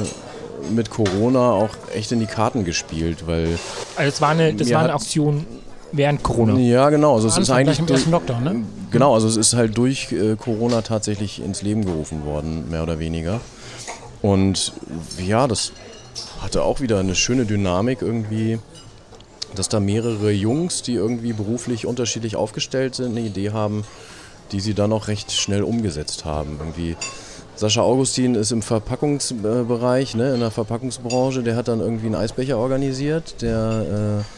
äh, 0.00 0.72
mit 0.74 0.90
Corona 0.90 1.52
auch 1.52 1.70
echt 1.94 2.10
in 2.12 2.20
die 2.20 2.26
Karten 2.26 2.64
gespielt, 2.64 3.26
weil 3.26 3.58
Also 3.96 4.10
das 4.10 4.20
war 4.20 4.30
eine, 4.30 4.52
das 4.54 4.70
war 4.72 4.80
eine 4.82 4.94
Aktion 4.94 5.46
während 5.92 6.22
Corona. 6.22 6.58
ja 6.58 6.90
genau, 6.90 7.14
also 7.14 7.28
es 7.28 7.38
ist 7.38 7.50
eigentlich 7.50 7.78
durch, 7.80 8.06
Lockdown, 8.06 8.44
ne? 8.44 8.64
Genau, 8.90 9.14
also 9.14 9.28
es 9.28 9.36
ist 9.36 9.54
halt 9.54 9.76
durch 9.76 10.12
äh, 10.12 10.36
Corona 10.36 10.82
tatsächlich 10.82 11.42
ins 11.42 11.62
Leben 11.62 11.84
gerufen 11.84 12.24
worden, 12.24 12.70
mehr 12.70 12.82
oder 12.82 12.98
weniger. 12.98 13.40
Und 14.22 14.72
ja, 15.24 15.46
das 15.46 15.72
hatte 16.40 16.62
auch 16.62 16.80
wieder 16.80 16.98
eine 16.98 17.14
schöne 17.14 17.44
Dynamik 17.44 18.02
irgendwie, 18.02 18.58
dass 19.54 19.68
da 19.68 19.80
mehrere 19.80 20.30
Jungs, 20.30 20.82
die 20.82 20.94
irgendwie 20.94 21.32
beruflich 21.32 21.86
unterschiedlich 21.86 22.36
aufgestellt 22.36 22.94
sind, 22.94 23.16
eine 23.16 23.20
Idee 23.20 23.50
haben, 23.50 23.84
die 24.52 24.60
sie 24.60 24.74
dann 24.74 24.92
auch 24.92 25.08
recht 25.08 25.32
schnell 25.32 25.62
umgesetzt 25.62 26.24
haben. 26.24 26.56
Irgendwie 26.58 26.96
Sascha 27.58 27.82
Augustin 27.82 28.34
ist 28.34 28.52
im 28.52 28.62
Verpackungsbereich, 28.62 30.14
ne, 30.14 30.34
in 30.34 30.40
der 30.40 30.50
Verpackungsbranche, 30.52 31.42
der 31.42 31.56
hat 31.56 31.68
dann 31.68 31.80
irgendwie 31.80 32.06
einen 32.06 32.14
Eisbecher 32.14 32.56
organisiert, 32.56 33.42
der 33.42 34.22
äh, 34.22 34.37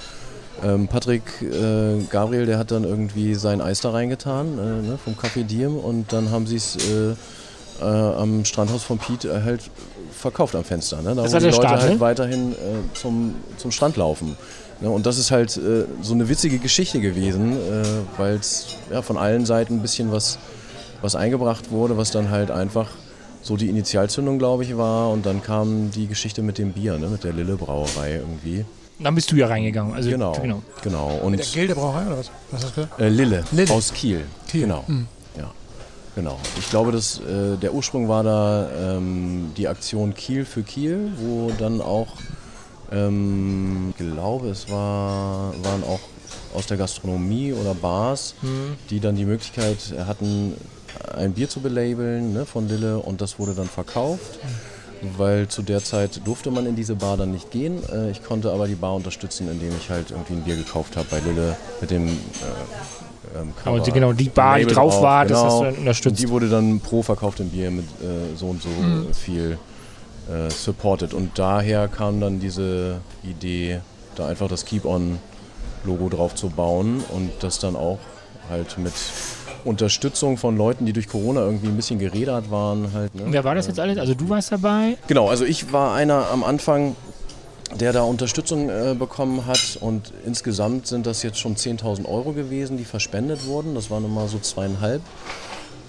ähm, 0.65 0.89
Patrick 0.89 1.23
äh, 1.43 2.03
Gabriel, 2.11 2.47
der 2.47 2.59
hat 2.59 2.71
dann 2.71 2.85
irgendwie 2.85 3.35
sein 3.35 3.61
Eis 3.61 3.81
da 3.81 3.91
reingetan 3.91 4.59
äh, 4.59 4.89
ne, 4.89 4.99
vom 5.03 5.15
Café 5.15 5.45
Diem 5.45 5.77
und 5.77 6.13
dann 6.13 6.31
haben 6.31 6.47
sie 6.47 6.57
es 6.57 6.77
äh, 6.77 7.15
äh, 7.81 7.85
am 7.85 8.45
Strandhaus 8.45 8.83
von 8.83 8.99
Piet 8.99 9.25
äh, 9.25 9.43
halt 9.43 9.63
verkauft 10.13 10.55
am 10.55 10.65
Fenster. 10.65 11.01
Ne? 11.03 11.15
Da 11.15 11.23
Das 11.23 11.33
wo 11.33 11.39
die 11.39 11.45
Leute 11.45 11.57
Start, 11.57 11.81
halt 11.81 11.93
ne? 11.95 12.01
weiterhin 12.01 12.55
zum, 12.93 13.37
zum 13.57 13.71
Strand 13.71 13.97
laufen. 13.97 14.37
Ne? 14.81 14.91
Und 14.91 15.07
das 15.07 15.17
ist 15.17 15.31
halt 15.31 15.51
so 16.03 16.13
eine 16.13 16.29
witzige 16.29 16.59
Geschichte 16.59 17.01
gewesen, 17.01 17.57
weil 18.19 18.35
es 18.35 18.77
ja, 18.93 19.01
von 19.01 19.17
allen 19.17 19.47
Seiten 19.47 19.77
ein 19.77 19.83
bisschen 19.83 20.13
was, 20.13 20.39
was 21.01 21.17
eingebracht 21.17 21.71
wurde, 21.71 21.97
was 21.97 22.11
dann 22.11 22.29
halt 22.29 22.51
einfach 22.51 22.89
so 23.41 23.57
die 23.57 23.71
Initialzündung, 23.71 24.39
glaube 24.39 24.65
ich, 24.65 24.77
war. 24.77 25.09
Und 25.11 25.25
dann 25.25 25.43
kam 25.43 25.91
die 25.91 26.07
Geschichte 26.07 26.43
mit 26.43 26.59
dem 26.59 26.73
Bier, 26.73 26.99
ne? 26.99 27.09
mit 27.09 27.25
der 27.25 27.33
Lille 27.33 27.57
Brauerei 27.57 28.17
irgendwie. 28.17 28.67
Dann 29.03 29.15
bist 29.15 29.33
du 29.33 29.37
ja 29.37 29.47
reingegangen. 29.47 29.95
Also, 29.95 30.11
Genau, 30.11 30.33
genau. 30.33 30.63
genau. 30.83 31.09
Und 31.23 31.39
Der 31.39 31.47
Gildebrauerei 31.47 32.07
oder 32.07 32.19
was? 32.19 32.31
Was 32.51 32.65
hast 32.65 32.77
du 32.77 32.83
gesagt? 32.83 33.01
äh, 33.01 33.09
Lille, 33.09 33.45
Lille. 33.53 33.73
aus 33.73 33.93
Kiel. 33.93 34.25
Kiel. 34.49 34.63
Genau. 34.63 34.85
Hm. 34.87 35.07
Ja. 35.39 35.51
Genau. 36.17 36.39
Ich 36.59 36.69
glaube, 36.71 36.93
dass 36.93 37.19
äh, 37.21 37.57
der 37.57 37.73
Ursprung 37.73 38.09
war 38.09 38.23
da 38.23 38.69
ähm, 38.97 39.53
die 39.57 39.69
Aktion 39.69 40.15
Kiel 40.15 40.45
für 40.45 40.63
Kiel, 40.63 41.13
wo 41.19 41.51
dann 41.59 41.81
auch, 41.81 42.09
ähm, 42.93 43.91
ich 43.99 44.07
glaube, 44.15 44.49
es 44.51 44.69
war, 44.71 45.55
waren 45.63 45.83
auch 45.85 46.01
aus 46.55 46.67
der 46.67 46.77
Gastronomie 46.77 47.53
oder 47.53 47.75
Bars, 47.75 48.35
die 48.91 48.99
dann 49.01 49.15
die 49.17 49.25
Möglichkeit 49.25 49.79
hatten, 50.07 50.55
ein 51.17 51.33
Bier 51.33 51.49
zu 51.49 51.61
belabeln 51.61 52.33
ne, 52.33 52.45
von 52.45 52.69
Lille 52.69 52.99
und 52.99 53.21
das 53.21 53.39
wurde 53.39 53.55
dann 53.55 53.69
verkauft. 53.69 54.41
Weil 55.17 55.49
zu 55.49 55.63
der 55.63 55.83
Zeit 55.83 56.21
durfte 56.27 56.51
man 56.51 56.67
in 56.67 56.77
diese 56.77 56.95
Bar 56.95 57.17
dann 57.17 57.31
nicht 57.33 57.51
gehen. 57.51 57.79
Äh, 57.91 58.11
Ich 58.11 58.23
konnte 58.23 58.51
aber 58.53 58.67
die 58.67 58.75
Bar 58.75 58.95
unterstützen, 58.95 59.49
indem 59.51 59.73
ich 59.81 59.89
halt 59.91 60.11
irgendwie 60.11 60.35
ein 60.35 60.43
Bier 60.43 60.57
gekauft 60.57 60.97
habe 60.97 61.07
bei 61.11 61.21
Lille 61.21 61.57
mit 61.81 61.91
dem 61.91 62.07
äh, 62.09 63.39
ähm, 63.41 63.53
Cover. 63.63 63.77
Und 63.77 63.95
genau, 63.95 64.13
die 64.13 64.29
Bar, 64.29 64.59
die 64.59 64.67
drauf 64.67 65.01
war, 65.01 65.25
das 65.25 65.39
hast 65.43 65.59
du 65.61 65.65
dann 65.65 65.73
Und 65.75 65.79
unterstützt. 65.81 66.21
die 66.23 66.29
wurde 66.29 66.49
dann 66.49 66.81
pro 66.81 67.03
verkauftem 67.03 67.49
Bier 67.49 67.71
mit 67.71 67.87
äh, 68.03 68.37
so 68.37 68.47
und 68.49 68.63
so 68.63 68.69
viel 69.15 69.59
äh, 70.31 70.51
supported. 70.51 71.15
Und 71.15 71.39
daher 71.39 71.89
kam 71.89 72.21
dann 72.21 72.39
diese 72.41 73.01
Idee, 73.23 73.81
da 74.17 74.27
einfach 74.27 74.49
das 74.49 74.65
Keep-On-Logo 74.67 76.09
drauf 76.11 76.35
zu 76.35 76.51
bauen 76.51 77.03
und 77.11 77.31
das 77.41 77.59
dann 77.59 77.75
auch 77.77 77.99
halt 78.51 78.77
mit 78.79 78.93
Unterstützung 79.65 80.37
von 80.37 80.57
Leuten, 80.57 80.87
die 80.87 80.93
durch 80.93 81.09
Corona 81.09 81.41
irgendwie 81.43 81.69
ein 81.69 81.77
bisschen 81.77 81.99
gerädert 81.99 82.51
waren. 82.51 82.93
Halt, 82.93 83.15
ne? 83.15 83.23
Wer 83.27 83.45
war 83.45 83.55
das 83.55 83.67
jetzt 83.67 83.81
alles? 83.81 83.99
Also 83.99 84.15
du 84.15 84.29
warst 84.29 84.53
dabei. 84.53 84.97
Genau, 85.07 85.29
also 85.29 85.45
ich 85.45 85.73
war 85.73 85.95
einer 85.95 86.29
am 86.31 86.45
Anfang, 86.45 86.97
der 87.79 87.93
da 87.93 88.03
Unterstützung 88.03 88.69
äh, 88.69 88.95
bekommen 88.99 89.47
hat 89.47 89.79
und 89.81 90.13
insgesamt 90.27 90.87
sind 90.87 91.07
das 91.07 91.23
jetzt 91.23 91.39
schon 91.39 91.57
10.000 91.57 92.05
Euro 92.07 92.33
gewesen, 92.33 92.77
die 92.77 92.85
verspendet 92.85 93.47
wurden. 93.47 93.75
Das 93.75 93.91
waren 93.91 94.05
immer 94.05 94.27
so 94.29 94.39
zweieinhalb. 94.39 95.03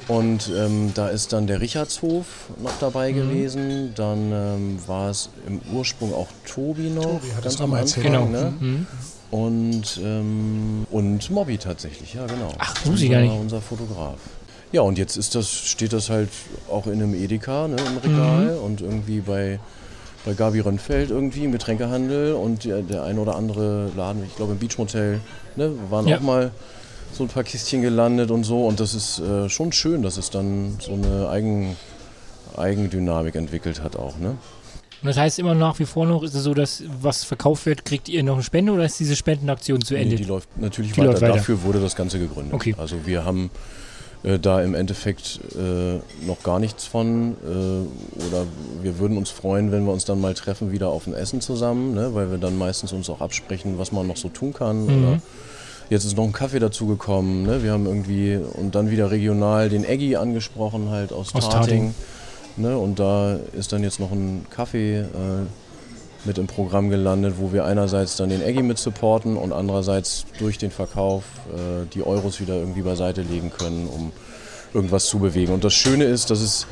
Und 0.08 0.52
ähm, 0.56 0.92
da 0.94 1.08
ist 1.10 1.32
dann 1.32 1.48
der 1.48 1.62
Richardshof 1.62 2.26
noch 2.62 2.74
dabei 2.80 3.12
gewesen. 3.14 3.94
Dann 3.96 4.32
ähm, 4.32 4.80
war 4.86 5.10
es 5.10 5.30
im 5.48 5.62
Ursprung 5.74 6.14
auch 6.14 6.28
Tobi 6.46 6.90
noch. 6.90 7.04
Tobi 7.04 7.28
hat 7.36 7.46
das 7.46 7.58
ganz 7.58 7.58
auch 7.60 7.64
am 7.66 7.70
mal 7.70 7.82
Anfang. 7.82 8.04
erzählt. 8.04 8.06
Genau. 8.06 8.26
Ne? 8.26 8.54
Mhm. 8.60 8.88
Und, 9.32 10.00
ähm, 10.04 10.86
und 10.92 11.30
Mobby 11.32 11.58
tatsächlich, 11.58 12.14
ja 12.14 12.26
genau. 12.28 12.50
Ach, 12.58 12.76
wusste 12.86 13.06
ich 13.06 13.12
gar 13.12 13.22
nicht. 13.22 13.32
Unser 13.34 13.62
Fotograf. 13.62 14.16
Ja, 14.74 14.82
und 14.82 14.98
jetzt 14.98 15.16
ist 15.18 15.36
das, 15.36 15.50
steht 15.50 15.94
das 15.94 16.10
halt 16.10 16.30
auch 16.70 16.86
in 16.88 16.94
einem 16.94 17.14
Edeka 17.14 17.68
ne, 17.68 17.78
im 17.78 17.98
Regal 17.98 18.56
Mhm. 18.58 18.64
und 18.64 18.82
irgendwie 18.82 19.20
bei, 19.22 19.60
bei 20.26 20.34
Gabi 20.34 20.60
Rönnfeld 20.60 21.10
irgendwie 21.12 21.46
im 21.46 21.52
Getränkehandel 21.54 22.34
und 22.34 22.66
der, 22.66 22.82
der 22.82 23.04
ein 23.04 23.20
oder 23.20 23.36
andere 23.36 23.90
Laden, 23.96 24.24
ich 24.26 24.36
glaube 24.36 24.52
im 24.54 24.60
Beachmotel, 24.60 25.20
ne, 25.56 25.72
waren 25.90 26.08
Ja. 26.08 26.18
auch 26.18 26.22
mal 26.22 26.52
so 27.14 27.24
ein 27.24 27.30
paar 27.30 27.44
Kistchen 27.44 27.82
gelandet 27.82 28.32
und 28.32 28.44
so. 28.46 28.66
Und 28.66 28.80
das 28.82 28.94
ist 28.94 29.20
äh, 29.20 29.50
schon 29.50 29.72
schön, 29.74 30.02
dass 30.04 30.18
es 30.18 30.30
dann 30.30 30.78
so 30.82 30.94
eine 30.94 31.30
Eigen, 31.30 31.76
Eigendynamik 32.58 33.36
entwickelt 33.36 33.82
hat 33.84 33.96
auch. 33.96 34.18
Ne? 34.18 34.36
Und 35.02 35.08
das 35.08 35.18
heißt 35.18 35.40
immer 35.40 35.56
nach 35.56 35.80
wie 35.80 35.86
vor 35.86 36.06
noch, 36.06 36.22
ist 36.22 36.36
es 36.36 36.44
so, 36.44 36.54
dass 36.54 36.84
was 37.02 37.24
verkauft 37.24 37.66
wird, 37.66 37.86
kriegt 37.86 38.08
ihr 38.08 38.24
noch 38.24 38.36
eine 38.36 38.44
Spende 38.44 38.72
oder 38.72 38.86
ist 38.86 39.00
diese 39.00 39.16
Spendenaktion 39.16 39.82
zu 39.82 39.96
Ende? 39.96 40.12
Nee, 40.16 40.22
die 40.22 40.28
läuft 40.28 40.50
natürlich 40.60 40.92
Die 40.92 41.00
weiter. 41.00 41.12
läuft 41.12 41.22
weiter. 41.24 41.34
Dafür 41.38 41.64
wurde 41.64 41.80
das 41.80 41.96
Ganze 41.96 42.20
gegründet. 42.20 42.54
Okay. 42.54 42.76
Also 42.78 42.98
wir 43.06 43.26
haben 43.26 43.50
äh, 44.24 44.38
da 44.38 44.62
im 44.62 44.76
Endeffekt 44.76 45.40
äh, 45.58 46.00
noch 46.28 46.44
gar 46.44 46.60
nichts 46.60 46.86
von. 46.86 47.32
Äh, 47.44 48.28
oder 48.28 48.46
wir 48.84 49.00
würden 49.00 49.18
uns 49.18 49.32
freuen, 49.32 49.72
wenn 49.72 49.86
wir 49.86 49.92
uns 49.92 50.06
dann 50.06 50.22
mal 50.22 50.36
treffen, 50.36 50.72
wieder 50.72 50.90
auf 50.90 51.08
ein 51.08 51.16
Essen 51.16 51.42
zusammen, 51.42 51.96
ne? 51.96 52.14
weil 52.14 52.30
wir 52.30 52.38
dann 52.38 52.56
meistens 52.56 52.94
uns 52.94 53.10
auch 53.10 53.22
absprechen, 53.22 53.80
was 53.80 53.92
man 53.92 54.06
noch 54.06 54.18
so 54.18 54.30
tun 54.30 54.54
kann. 54.54 54.86
Mhm. 54.86 55.04
Oder 55.08 55.22
jetzt 55.90 56.06
ist 56.06 56.16
noch 56.16 56.26
ein 56.26 56.32
Kaffee 56.32 56.60
dazugekommen. 56.60 57.42
Ne? 57.42 57.64
Wir 57.64 57.72
haben 57.72 57.88
irgendwie 57.88 58.38
und 58.38 58.76
dann 58.76 58.92
wieder 58.92 59.10
regional 59.10 59.70
den 59.70 59.84
Eggy 59.84 60.16
angesprochen, 60.16 60.90
halt 60.92 61.12
aus, 61.12 61.34
Aus 61.34 61.50
Tarting. 61.50 61.94
Tarting. 61.94 61.96
Ne? 62.58 62.78
Und 62.78 63.00
da 63.00 63.38
ist 63.54 63.72
dann 63.72 63.84
jetzt 63.84 64.00
noch 64.00 64.12
ein 64.12 64.46
Kaffee. 64.50 65.00
Äh, 65.00 65.46
mit 66.26 66.38
im 66.38 66.48
Programm 66.48 66.90
gelandet, 66.90 67.36
wo 67.38 67.52
wir 67.52 67.66
einerseits 67.66 68.16
dann 68.16 68.30
den 68.30 68.42
Eggy 68.42 68.62
mit 68.62 68.78
supporten 68.78 69.38
und 69.38 69.54
andererseits 69.54 70.26
durch 70.38 70.58
den 70.58 70.72
Verkauf 70.72 71.24
äh, 71.50 71.86
die 71.94 72.06
Euros 72.06 72.40
wieder 72.40 72.56
irgendwie 72.56 72.82
beiseite 72.82 73.22
legen 73.22 73.52
können, 73.52 73.88
um 73.88 74.12
irgendwas 74.74 75.08
zu 75.08 75.20
bewegen. 75.20 75.54
Und 75.54 75.64
das 75.64 75.74
Schöne 75.74 76.06
ist, 76.06 76.30
dass 76.30 76.42
es 76.42 76.68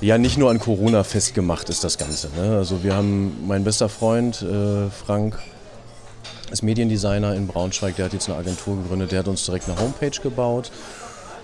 ja 0.00 0.18
nicht 0.18 0.38
nur 0.38 0.50
an 0.50 0.58
Corona 0.58 1.04
festgemacht 1.04 1.68
ist, 1.68 1.84
das 1.84 1.98
Ganze. 1.98 2.28
Ne? 2.36 2.56
Also 2.56 2.82
wir 2.82 2.94
haben, 2.94 3.46
mein 3.46 3.64
bester 3.64 3.88
Freund 3.88 4.42
äh, 4.42 4.88
Frank 4.90 5.38
ist 6.50 6.62
Mediendesigner 6.62 7.34
in 7.34 7.46
Braunschweig, 7.46 7.96
der 7.96 8.06
hat 8.06 8.12
jetzt 8.12 8.28
eine 8.28 8.38
Agentur 8.38 8.76
gegründet, 8.76 9.12
der 9.12 9.20
hat 9.20 9.28
uns 9.28 9.44
direkt 9.44 9.68
eine 9.68 9.78
Homepage 9.78 10.18
gebaut, 10.20 10.72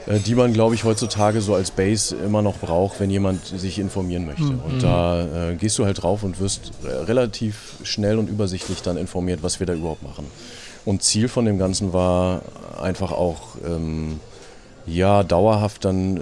die 0.06 0.34
man, 0.34 0.52
glaube 0.52 0.74
ich, 0.74 0.84
heutzutage 0.84 1.40
so 1.40 1.54
als 1.54 1.70
Base 1.70 2.14
immer 2.14 2.42
noch 2.42 2.58
braucht, 2.58 3.00
wenn 3.00 3.10
jemand 3.10 3.44
sich 3.44 3.78
informieren 3.78 4.26
möchte. 4.26 4.44
Und 4.44 4.82
da 4.82 5.50
äh, 5.50 5.54
gehst 5.56 5.78
du 5.78 5.84
halt 5.84 6.02
drauf 6.02 6.22
und 6.22 6.38
wirst 6.38 6.70
äh, 6.84 6.88
relativ 6.88 7.74
schnell 7.82 8.18
und 8.18 8.28
übersichtlich 8.28 8.82
dann 8.82 8.96
informiert, 8.96 9.42
was 9.42 9.58
wir 9.58 9.66
da 9.66 9.74
überhaupt 9.74 10.02
machen. 10.02 10.26
Und 10.84 11.02
Ziel 11.02 11.26
von 11.26 11.44
dem 11.44 11.58
Ganzen 11.58 11.92
war 11.92 12.42
einfach 12.80 13.10
auch, 13.10 13.56
ähm, 13.66 14.20
ja, 14.86 15.24
dauerhaft 15.24 15.84
dann 15.84 16.18
äh, 16.18 16.20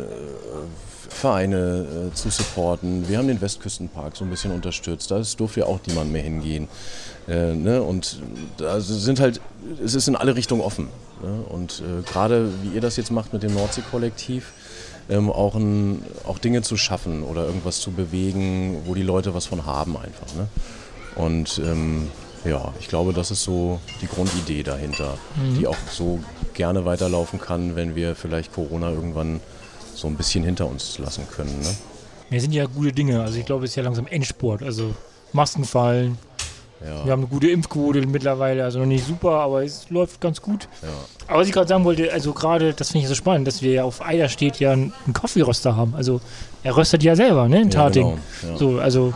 Vereine 1.11 2.11
äh, 2.11 2.15
zu 2.15 2.31
supporten. 2.31 3.09
Wir 3.09 3.19
haben 3.19 3.29
den 3.29 3.41
Westküstenpark 3.41 4.17
so 4.17 4.25
ein 4.25 4.31
bisschen 4.31 4.53
unterstützt. 4.53 5.11
Da 5.11 5.23
durfte 5.37 5.61
ja 5.61 5.67
auch 5.67 5.81
niemand 5.87 6.11
mehr 6.13 6.23
hingehen. 6.23 6.69
Äh, 7.29 7.55
ne? 7.55 7.83
Und 7.83 8.21
da 8.57 8.81
sind 8.81 9.21
halt, 9.21 9.41
es 9.83 9.95
ist 9.95 10.09
in 10.09 10.17
alle 10.17 10.35
Richtungen 10.35 10.63
offen. 10.63 10.89
Ne? 11.25 11.45
Und 11.49 11.81
äh, 11.81 12.03
gerade 12.03 12.51
wie 12.63 12.75
ihr 12.75 12.81
das 12.81 12.97
jetzt 12.97 13.11
macht 13.11 13.33
mit 13.33 13.43
dem 13.43 13.55
Nordsee-Kollektiv, 13.55 14.53
ähm, 15.09 15.31
auch, 15.31 15.55
ein, 15.55 16.03
auch 16.27 16.39
Dinge 16.39 16.63
zu 16.63 16.77
schaffen 16.77 17.23
oder 17.23 17.45
irgendwas 17.47 17.81
zu 17.81 17.91
bewegen, 17.91 18.83
wo 18.85 18.95
die 18.95 19.03
Leute 19.03 19.35
was 19.35 19.47
von 19.47 19.67
haben 19.67 19.97
einfach. 19.97 20.35
Ne? 20.35 20.49
Und 21.17 21.61
ähm, 21.65 22.11
ja, 22.45 22.73
ich 22.79 22.89
glaube, 22.89 23.13
das 23.13 23.31
ist 23.31 23.43
so 23.43 23.81
die 24.03 24.07
Grundidee 24.07 24.63
dahinter, 24.63 25.17
die 25.59 25.67
auch 25.67 25.77
so 25.91 26.21
gerne 26.53 26.85
weiterlaufen 26.85 27.41
kann, 27.41 27.75
wenn 27.75 27.95
wir 27.95 28.15
vielleicht 28.15 28.53
Corona 28.53 28.91
irgendwann 28.91 29.41
so 29.95 30.09
ein 30.09 30.17
bisschen 30.17 30.45
hinter 30.45 30.67
uns 30.67 30.99
lassen 30.99 31.27
können. 31.31 31.59
Ne? 31.61 31.75
Wir 32.29 32.41
sind 32.41 32.53
ja 32.53 32.67
gute 32.67 32.93
Dinge. 32.93 33.23
Also 33.23 33.39
ich 33.39 33.47
glaube, 33.47 33.65
es 33.65 33.71
ist 33.71 33.77
ja 33.77 33.83
langsam 33.83 34.07
Endsport. 34.07 34.63
Also 34.63 34.95
Masken 35.33 35.65
fallen, 35.65 36.19
Ja. 36.85 37.05
Wir 37.05 37.13
haben 37.13 37.21
eine 37.21 37.29
gute 37.29 37.49
Impfquote 37.49 38.07
mittlerweile, 38.07 38.65
also 38.65 38.79
noch 38.79 38.87
nicht 38.87 39.07
super, 39.07 39.31
aber 39.41 39.65
es 39.65 39.89
läuft 39.91 40.21
ganz 40.21 40.41
gut. 40.43 40.69
Ja. 40.83 40.89
Aber 41.29 41.41
was 41.41 41.47
ich 41.47 41.53
gerade 41.53 41.69
sagen 41.69 41.85
wollte, 41.85 42.13
also 42.13 42.33
gerade, 42.33 42.75
das 42.75 42.89
finde 42.91 43.05
ich 43.05 43.09
so 43.09 43.15
spannend, 43.15 43.47
dass 43.47 43.63
wir 43.63 43.73
ja 43.73 43.85
auf 43.85 44.05
Eider 44.05 44.29
steht 44.29 44.61
ja 44.61 44.73
einen 44.73 44.93
Kaffeeröster 45.13 45.77
haben. 45.77 45.95
Also 45.97 46.21
er 46.63 46.77
röstet 46.77 47.03
ja 47.03 47.17
selber, 47.17 47.49
ne, 47.49 47.63
in 47.63 47.71
Ja, 47.71 47.85
Tating. 47.85 48.03
genau, 48.43 48.53
ja. 48.53 48.59
So, 48.59 48.79
also 48.79 49.15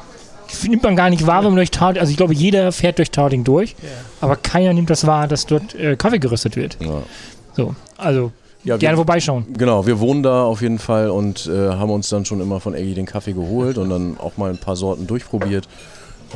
nimmt 0.66 0.82
man 0.82 0.96
gar 0.96 1.10
nicht 1.10 1.26
wahr, 1.26 1.40
wenn 1.42 1.50
man 1.50 1.56
durch 1.56 1.70
Tating, 1.70 2.00
also 2.00 2.10
ich 2.10 2.16
glaube, 2.16 2.32
jeder 2.32 2.72
fährt 2.72 2.96
durch 2.98 3.10
Tating 3.10 3.44
durch, 3.44 3.72
Ja. 3.82 3.88
aber 4.22 4.36
keiner 4.36 4.72
nimmt 4.72 4.88
das 4.88 5.06
wahr, 5.06 5.28
dass 5.28 5.44
dort 5.44 5.74
äh, 5.74 5.96
Kaffee 5.96 6.18
geröstet 6.20 6.56
wird. 6.56 6.78
Ja. 6.80 7.02
So, 7.54 7.74
also 7.98 8.32
Ja, 8.64 8.78
gerne 8.78 8.94
wir, 8.94 8.98
vorbeischauen. 8.98 9.44
genau, 9.58 9.84
wir 9.86 10.00
wohnen 10.00 10.22
da 10.22 10.44
auf 10.44 10.62
jeden 10.62 10.78
Fall 10.78 11.10
und 11.10 11.46
äh, 11.46 11.68
haben 11.70 11.90
uns 11.90 12.08
dann 12.08 12.24
schon 12.24 12.40
immer 12.40 12.60
von 12.60 12.72
Eggy 12.74 12.94
den 12.94 13.04
Kaffee 13.04 13.34
geholt 13.34 13.76
und 13.76 13.90
dann 13.90 14.16
auch 14.18 14.38
mal 14.38 14.48
ein 14.48 14.58
paar 14.58 14.76
Sorten 14.76 15.06
durchprobiert. 15.06 15.68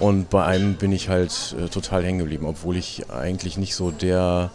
Und 0.01 0.31
bei 0.31 0.45
einem 0.45 0.75
bin 0.75 0.93
ich 0.93 1.09
halt 1.09 1.55
äh, 1.59 1.69
total 1.69 2.05
hängen 2.05 2.19
geblieben, 2.19 2.47
obwohl 2.47 2.77
ich 2.77 3.11
eigentlich 3.11 3.59
nicht 3.59 3.75
so 3.75 3.91
der 3.91 4.51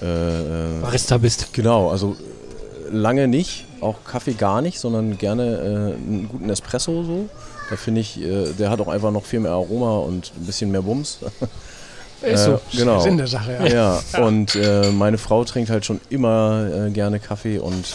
äh, 0.00 0.06
äh, 0.06 0.80
Barista 0.80 1.18
bist. 1.18 1.52
Genau, 1.52 1.90
also 1.90 2.14
äh, 2.14 2.94
lange 2.94 3.28
nicht, 3.28 3.64
auch 3.80 3.96
Kaffee 4.04 4.34
gar 4.34 4.60
nicht, 4.62 4.78
sondern 4.78 5.18
gerne 5.18 5.56
äh, 5.56 5.66
einen 5.94 6.28
guten 6.30 6.50
Espresso 6.50 7.02
so. 7.02 7.28
Da 7.70 7.76
finde 7.76 8.00
ich, 8.00 8.20
äh, 8.20 8.52
der 8.52 8.70
hat 8.70 8.80
auch 8.80 8.88
einfach 8.88 9.10
noch 9.10 9.24
viel 9.24 9.40
mehr 9.40 9.52
Aroma 9.52 9.98
und 9.98 10.32
ein 10.36 10.46
bisschen 10.46 10.70
mehr 10.70 10.82
Bums. 10.82 11.18
Ist 12.22 12.44
so. 12.44 12.52
Äh, 12.52 12.58
genau. 12.72 13.00
Sinn 13.00 13.18
der 13.18 13.26
Sache, 13.26 13.52
ja. 13.52 13.66
Ja, 13.66 14.22
und 14.24 14.54
äh, 14.54 14.90
meine 14.90 15.18
Frau 15.18 15.44
trinkt 15.44 15.70
halt 15.70 15.84
schon 15.84 16.00
immer 16.08 16.86
äh, 16.86 16.90
gerne 16.90 17.20
Kaffee 17.20 17.58
und 17.58 17.86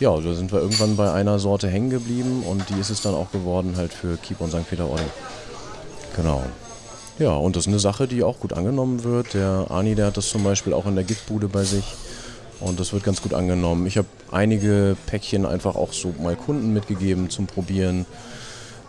ja, 0.00 0.14
da 0.18 0.34
sind 0.34 0.52
wir 0.52 0.60
irgendwann 0.60 0.96
bei 0.96 1.12
einer 1.12 1.38
Sorte 1.38 1.68
hängen 1.68 1.88
geblieben 1.88 2.42
und 2.46 2.68
die 2.68 2.80
ist 2.80 2.90
es 2.90 3.00
dann 3.00 3.14
auch 3.14 3.30
geworden 3.30 3.74
halt 3.76 3.92
für 3.92 4.16
Keep 4.16 4.40
und 4.40 4.50
St. 4.50 4.68
Peter-Ording. 4.68 5.06
Genau. 6.16 6.42
Ja, 7.18 7.32
und 7.32 7.54
das 7.54 7.64
ist 7.64 7.68
eine 7.68 7.78
Sache, 7.78 8.08
die 8.08 8.22
auch 8.22 8.40
gut 8.40 8.52
angenommen 8.52 9.04
wird. 9.04 9.34
Der 9.34 9.66
Ani, 9.70 9.94
der 9.94 10.06
hat 10.06 10.16
das 10.16 10.28
zum 10.28 10.42
Beispiel 10.42 10.72
auch 10.72 10.86
in 10.86 10.96
der 10.96 11.04
Giftbude 11.04 11.48
bei 11.48 11.62
sich 11.62 11.84
und 12.60 12.80
das 12.80 12.92
wird 12.92 13.04
ganz 13.04 13.22
gut 13.22 13.34
angenommen. 13.34 13.86
Ich 13.86 13.96
habe 13.98 14.08
einige 14.32 14.96
Päckchen 15.06 15.46
einfach 15.46 15.76
auch 15.76 15.92
so 15.92 16.14
mal 16.20 16.34
Kunden 16.34 16.72
mitgegeben 16.72 17.30
zum 17.30 17.46
Probieren. 17.46 18.06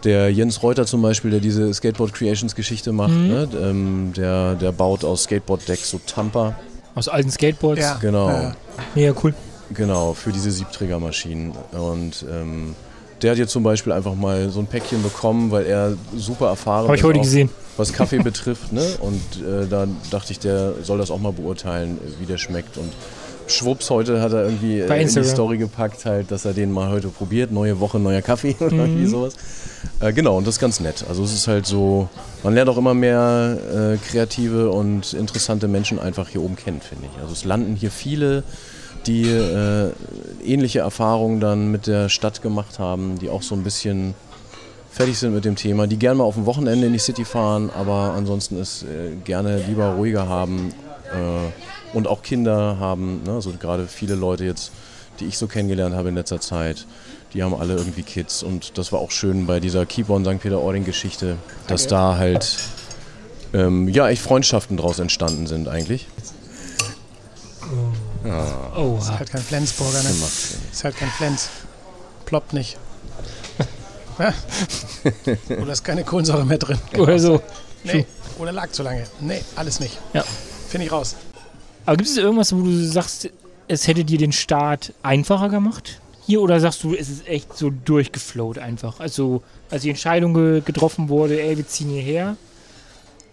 Der 0.03 0.31
Jens 0.31 0.61
Reuter 0.61 0.85
zum 0.85 1.01
Beispiel, 1.01 1.31
der 1.31 1.39
diese 1.39 1.73
Skateboard 1.73 2.13
Creations 2.13 2.55
Geschichte 2.55 2.91
macht, 2.91 3.13
ne? 3.13 3.47
ähm, 3.59 4.13
der, 4.15 4.55
der 4.55 4.71
baut 4.71 5.03
aus 5.03 5.23
Skateboard-Decks 5.23 5.89
so 5.89 5.99
Tamper. 6.05 6.55
Aus 6.93 7.09
alten 7.09 7.31
Skateboards. 7.31 7.81
Ja. 7.81 7.97
Genau. 7.99 8.29
Ja. 8.29 8.55
Mega 8.93 9.13
cool. 9.23 9.33
Genau, 9.73 10.13
für 10.13 10.31
diese 10.31 10.51
Siebträgermaschinen. 10.51 11.53
Und 11.71 12.23
ähm, 12.31 12.75
der 13.25 13.31
hat 13.31 13.39
jetzt 13.39 13.51
zum 13.51 13.63
Beispiel 13.63 13.91
einfach 13.91 14.13
mal 14.13 14.49
so 14.51 14.59
ein 14.59 14.67
Päckchen 14.67 15.01
bekommen, 15.01 15.49
weil 15.49 15.65
er 15.65 15.93
super 16.15 16.47
erfahren 16.49 16.85
Habe 16.85 16.95
ich 16.95 17.03
heute 17.03 17.17
auch 17.19 17.23
gesehen. 17.23 17.49
was 17.75 17.91
Kaffee 17.91 18.19
betrifft. 18.23 18.71
Ne? 18.71 18.85
Und 18.99 19.19
äh, 19.43 19.65
da 19.67 19.87
dachte 20.11 20.31
ich, 20.31 20.37
der 20.39 20.73
soll 20.83 20.99
das 20.99 21.09
auch 21.09 21.19
mal 21.19 21.33
beurteilen, 21.33 21.97
wie 22.19 22.27
der 22.27 22.37
schmeckt. 22.37 22.77
Und 22.77 22.91
schwupps, 23.47 23.89
heute 23.89 24.21
hat 24.21 24.31
er 24.33 24.43
irgendwie 24.43 24.79
äh, 24.79 25.01
in 25.01 25.07
die. 25.07 25.23
Story 25.23 25.57
gepackt, 25.57 26.05
halt, 26.05 26.29
dass 26.29 26.45
er 26.45 26.53
den 26.53 26.71
mal 26.71 26.89
heute 26.91 27.07
probiert. 27.07 27.51
Neue 27.51 27.79
Woche, 27.79 27.97
neuer 27.99 28.21
Kaffee 28.21 28.55
oder 28.59 28.71
Mhm. 28.75 28.79
irgendwie 28.79 29.05
sowas. 29.07 29.33
Äh, 30.01 30.13
genau, 30.13 30.37
und 30.37 30.45
das 30.45 30.55
ist 30.55 30.61
ganz 30.61 30.79
nett. 30.79 31.03
Also 31.09 31.23
es 31.23 31.33
ist 31.33 31.47
halt 31.47 31.65
so, 31.65 32.07
man 32.43 32.53
lernt 32.53 32.69
auch 32.69 32.77
immer 32.77 32.93
mehr 32.93 33.57
äh, 33.73 33.97
kreative 33.97 34.69
und 34.69 35.13
interessante 35.13 35.67
Menschen 35.67 35.97
einfach 35.99 36.29
hier 36.29 36.41
oben 36.43 36.55
kennen, 36.55 36.81
finde 36.81 37.05
ich. 37.11 37.19
Also 37.21 37.33
es 37.33 37.43
landen 37.43 37.75
hier 37.75 37.89
viele, 37.89 38.43
die 39.07 39.29
äh, 39.29 39.91
ähnliche 40.43 40.79
Erfahrungen 40.79 41.39
dann 41.39 41.71
mit 41.71 41.87
der 41.87 42.09
Stadt 42.09 42.41
gemacht 42.41 42.79
haben, 42.79 43.19
die 43.19 43.29
auch 43.29 43.41
so 43.41 43.55
ein 43.55 43.63
bisschen 43.63 44.15
fertig 44.91 45.19
sind 45.19 45.33
mit 45.33 45.43
dem 45.43 45.55
Thema, 45.55 45.87
die 45.87 45.97
gerne 45.97 46.19
mal 46.19 46.23
auf 46.23 46.35
dem 46.35 46.45
Wochenende 46.45 46.87
in 46.87 46.93
die 46.93 46.99
City 46.99 47.25
fahren, 47.25 47.69
aber 47.69 48.13
ansonsten 48.15 48.57
es 48.57 48.83
äh, 48.83 49.15
gerne 49.25 49.61
lieber 49.67 49.95
ruhiger 49.95 50.29
haben 50.29 50.73
äh, 51.11 51.97
und 51.97 52.07
auch 52.07 52.21
Kinder 52.23 52.77
haben. 52.79 53.21
Ne? 53.25 53.33
Also 53.33 53.51
gerade 53.59 53.87
viele 53.87 54.15
Leute 54.15 54.45
jetzt, 54.45 54.71
die 55.19 55.25
ich 55.25 55.37
so 55.37 55.47
kennengelernt 55.47 55.95
habe 55.95 56.09
in 56.09 56.15
letzter 56.15 56.39
Zeit, 56.39 56.85
die 57.33 57.43
haben 57.43 57.53
alle 57.53 57.75
irgendwie 57.75 58.03
Kids 58.03 58.41
und 58.41 58.77
das 58.77 58.93
war 58.93 58.99
auch 58.99 59.11
schön 59.11 59.45
bei 59.45 59.59
dieser 59.59 59.85
Keep 59.85 60.09
on 60.09 60.23
St. 60.23 60.39
Peter-Ording-Geschichte, 60.39 61.35
dass 61.67 61.87
da 61.87 62.15
halt 62.15 62.57
ähm, 63.53 63.89
ja 63.89 64.07
echt 64.07 64.21
Freundschaften 64.21 64.77
draus 64.77 64.99
entstanden 64.99 65.45
sind 65.45 65.67
eigentlich. 65.67 66.07
Oh, 68.75 68.97
Ist 68.99 69.11
halt 69.11 69.29
kein 69.29 69.41
Flensburger, 69.41 70.01
ne? 70.01 70.09
Ist 70.09 70.83
halt 70.83 70.97
kein 70.97 71.09
Flens. 71.09 71.49
Ploppt 72.25 72.53
nicht. 72.53 72.77
Oder 75.49 75.71
ist 75.71 75.83
keine 75.83 76.03
Kohlensäure 76.03 76.45
mehr 76.45 76.57
drin. 76.57 76.79
oder 76.97 77.19
so. 77.19 77.41
Nee. 77.83 78.05
Oder 78.39 78.51
lag 78.51 78.71
zu 78.71 78.83
lange. 78.83 79.05
Nee, 79.19 79.41
alles 79.55 79.79
nicht. 79.79 79.99
Ja. 80.13 80.23
Finde 80.69 80.85
ich 80.87 80.91
raus. 80.91 81.15
Aber 81.85 81.97
gibt 81.97 82.09
es 82.09 82.17
irgendwas, 82.17 82.55
wo 82.55 82.61
du 82.61 82.85
sagst, 82.85 83.29
es 83.67 83.87
hätte 83.87 84.03
dir 84.03 84.17
den 84.17 84.31
Start 84.31 84.93
einfacher 85.03 85.49
gemacht? 85.49 86.01
Hier 86.25 86.41
oder 86.41 86.59
sagst 86.59 86.83
du, 86.83 86.95
es 86.95 87.09
ist 87.09 87.27
echt 87.27 87.55
so 87.55 87.69
durchgeflowt 87.69 88.57
einfach? 88.57 88.99
Also, 88.99 89.43
als 89.69 89.83
die 89.83 89.89
Entscheidung 89.89 90.33
ge 90.33 90.61
getroffen 90.61 91.09
wurde, 91.09 91.39
ey, 91.39 91.57
wir 91.57 91.67
ziehen 91.67 91.89
hierher. 91.89 92.37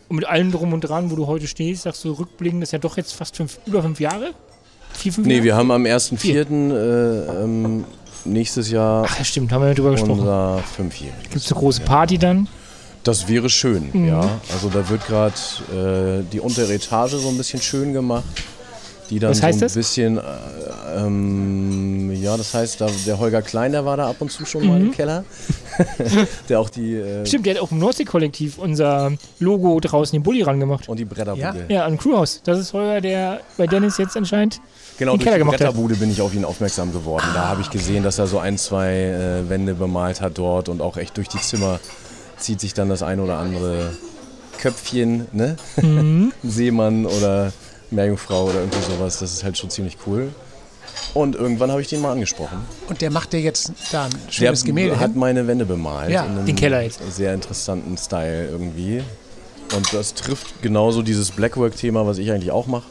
Und 0.08 0.16
mit 0.16 0.26
allem 0.26 0.52
drum 0.52 0.74
und 0.74 0.82
dran, 0.82 1.10
wo 1.10 1.16
du 1.16 1.26
heute 1.26 1.46
stehst, 1.46 1.82
sagst 1.84 2.04
du 2.04 2.12
rückblickend, 2.12 2.60
das 2.60 2.68
ist 2.68 2.72
ja 2.72 2.78
doch 2.78 2.98
jetzt 2.98 3.12
fast 3.12 3.36
fünf, 3.36 3.58
über 3.64 3.82
fünf 3.82 3.98
Jahre? 3.98 4.34
Vier, 4.94 5.12
fünf 5.12 5.26
Nee, 5.26 5.42
wir 5.42 5.56
haben 5.56 5.70
am 5.70 5.84
1.4. 5.84 6.72
Äh, 6.72 7.42
ähm, 7.44 7.84
nächstes 8.24 8.70
Jahr 8.70 9.04
Ach 9.08 9.18
ja, 9.18 9.24
stimmt, 9.24 9.52
haben 9.52 9.64
wir 9.64 9.74
drüber 9.74 9.90
gesprochen. 9.92 10.20
unser 10.20 10.58
Fünfjähriges. 10.76 11.22
Gibt 11.30 11.36
es 11.44 11.52
eine 11.52 11.60
große 11.60 11.80
Party 11.82 12.18
dann? 12.18 12.48
Das 13.04 13.26
wäre 13.28 13.50
schön, 13.50 13.90
Mhm. 13.92 14.06
ja. 14.08 14.20
Also 14.52 14.68
da 14.68 14.88
wird 14.88 15.04
gerade 15.06 15.34
äh, 16.22 16.22
die 16.32 16.38
untere 16.40 16.72
Etage 16.72 17.12
so 17.14 17.28
ein 17.28 17.36
bisschen 17.36 17.60
schön 17.60 17.92
gemacht. 17.92 18.22
Die 19.12 19.18
dann 19.18 19.30
Was 19.30 19.42
heißt 19.42 19.58
so 19.58 19.64
ein 19.64 19.66
das? 19.66 19.74
bisschen, 19.74 20.16
äh, 20.16 20.22
ähm, 20.96 22.10
ja, 22.20 22.34
das 22.36 22.54
heißt, 22.54 22.80
da, 22.80 22.86
der 23.06 23.18
Holger 23.18 23.42
Klein, 23.42 23.72
der 23.72 23.84
war 23.84 23.96
da 23.98 24.08
ab 24.08 24.16
und 24.20 24.32
zu 24.32 24.46
schon 24.46 24.66
mal 24.66 24.78
Mhm. 24.78 24.86
im 24.86 24.92
Keller. 24.92 25.24
der 26.48 26.58
auch 26.60 26.70
die 26.70 26.94
äh, 26.96 27.26
Stimmt, 27.26 27.44
der 27.46 27.54
hat 27.56 27.60
auch 27.62 27.70
im 27.72 27.78
Nordsee-Kollektiv 27.78 28.56
unser 28.58 29.12
Logo 29.38 29.78
draußen 29.80 30.16
im 30.16 30.22
Bulli 30.22 30.42
rangemacht. 30.42 30.88
und 30.88 30.98
die 30.98 31.04
Bretterbude. 31.04 31.66
Ja, 31.68 31.84
am 31.86 31.98
Crewhaus. 31.98 32.40
Das 32.44 32.58
ist 32.58 32.72
Holger, 32.72 33.00
der 33.02 33.40
bei 33.58 33.66
Dennis 33.66 33.98
jetzt 33.98 34.16
anscheinend 34.16 34.60
Genau, 34.98 35.12
den 35.12 35.18
durch 35.18 35.24
Keller 35.24 35.36
die 35.36 35.38
gemacht 35.40 35.54
hat. 35.60 35.66
Bretterbude 35.68 35.96
bin 35.96 36.10
ich 36.10 36.20
auf 36.22 36.34
ihn 36.34 36.44
aufmerksam 36.46 36.92
geworden. 36.92 37.26
Da 37.34 37.48
habe 37.48 37.60
ich 37.60 37.68
gesehen, 37.70 38.02
dass 38.04 38.18
er 38.18 38.26
so 38.26 38.38
ein, 38.38 38.56
zwei 38.56 38.92
äh, 38.94 39.48
Wände 39.50 39.74
bemalt 39.74 40.20
hat 40.22 40.38
dort 40.38 40.68
und 40.70 40.80
auch 40.80 40.96
echt 40.96 41.16
durch 41.18 41.28
die 41.28 41.38
Zimmer 41.40 41.80
zieht 42.38 42.60
sich 42.60 42.72
dann 42.74 42.88
das 42.88 43.02
ein 43.02 43.20
oder 43.20 43.36
andere 43.38 43.92
Köpfchen, 44.58 45.26
ne? 45.32 45.56
Mhm. 45.80 46.32
Seemann 46.42 47.04
oder 47.06 47.52
Meerjungfrau 47.92 48.44
oder 48.44 48.60
irgendwie 48.60 48.82
sowas. 48.82 49.18
Das 49.18 49.32
ist 49.32 49.44
halt 49.44 49.56
schon 49.58 49.70
ziemlich 49.70 49.96
cool. 50.06 50.30
Und 51.14 51.34
irgendwann 51.34 51.70
habe 51.70 51.80
ich 51.80 51.88
den 51.88 52.00
mal 52.00 52.12
angesprochen. 52.12 52.64
Und 52.88 53.00
der 53.00 53.10
macht 53.10 53.32
dir 53.32 53.40
jetzt 53.40 53.72
da 53.90 54.06
ein 54.06 54.12
schönes 54.30 54.64
Gemälde 54.64 54.98
hat 54.98 55.10
hin? 55.12 55.20
meine 55.20 55.46
Wände 55.46 55.64
bemalt. 55.64 56.10
Ja. 56.10 56.24
in 56.24 56.32
einem 56.32 56.46
Den 56.46 56.56
Keller 56.56 56.82
jetzt. 56.82 57.00
Sehr 57.14 57.34
interessanten 57.34 57.96
Style 57.98 58.48
irgendwie. 58.48 59.02
Und 59.74 59.92
das 59.92 60.14
trifft 60.14 60.62
genauso 60.62 61.02
dieses 61.02 61.30
Blackwork-Thema, 61.30 62.06
was 62.06 62.18
ich 62.18 62.30
eigentlich 62.30 62.50
auch 62.50 62.66
mache. 62.66 62.88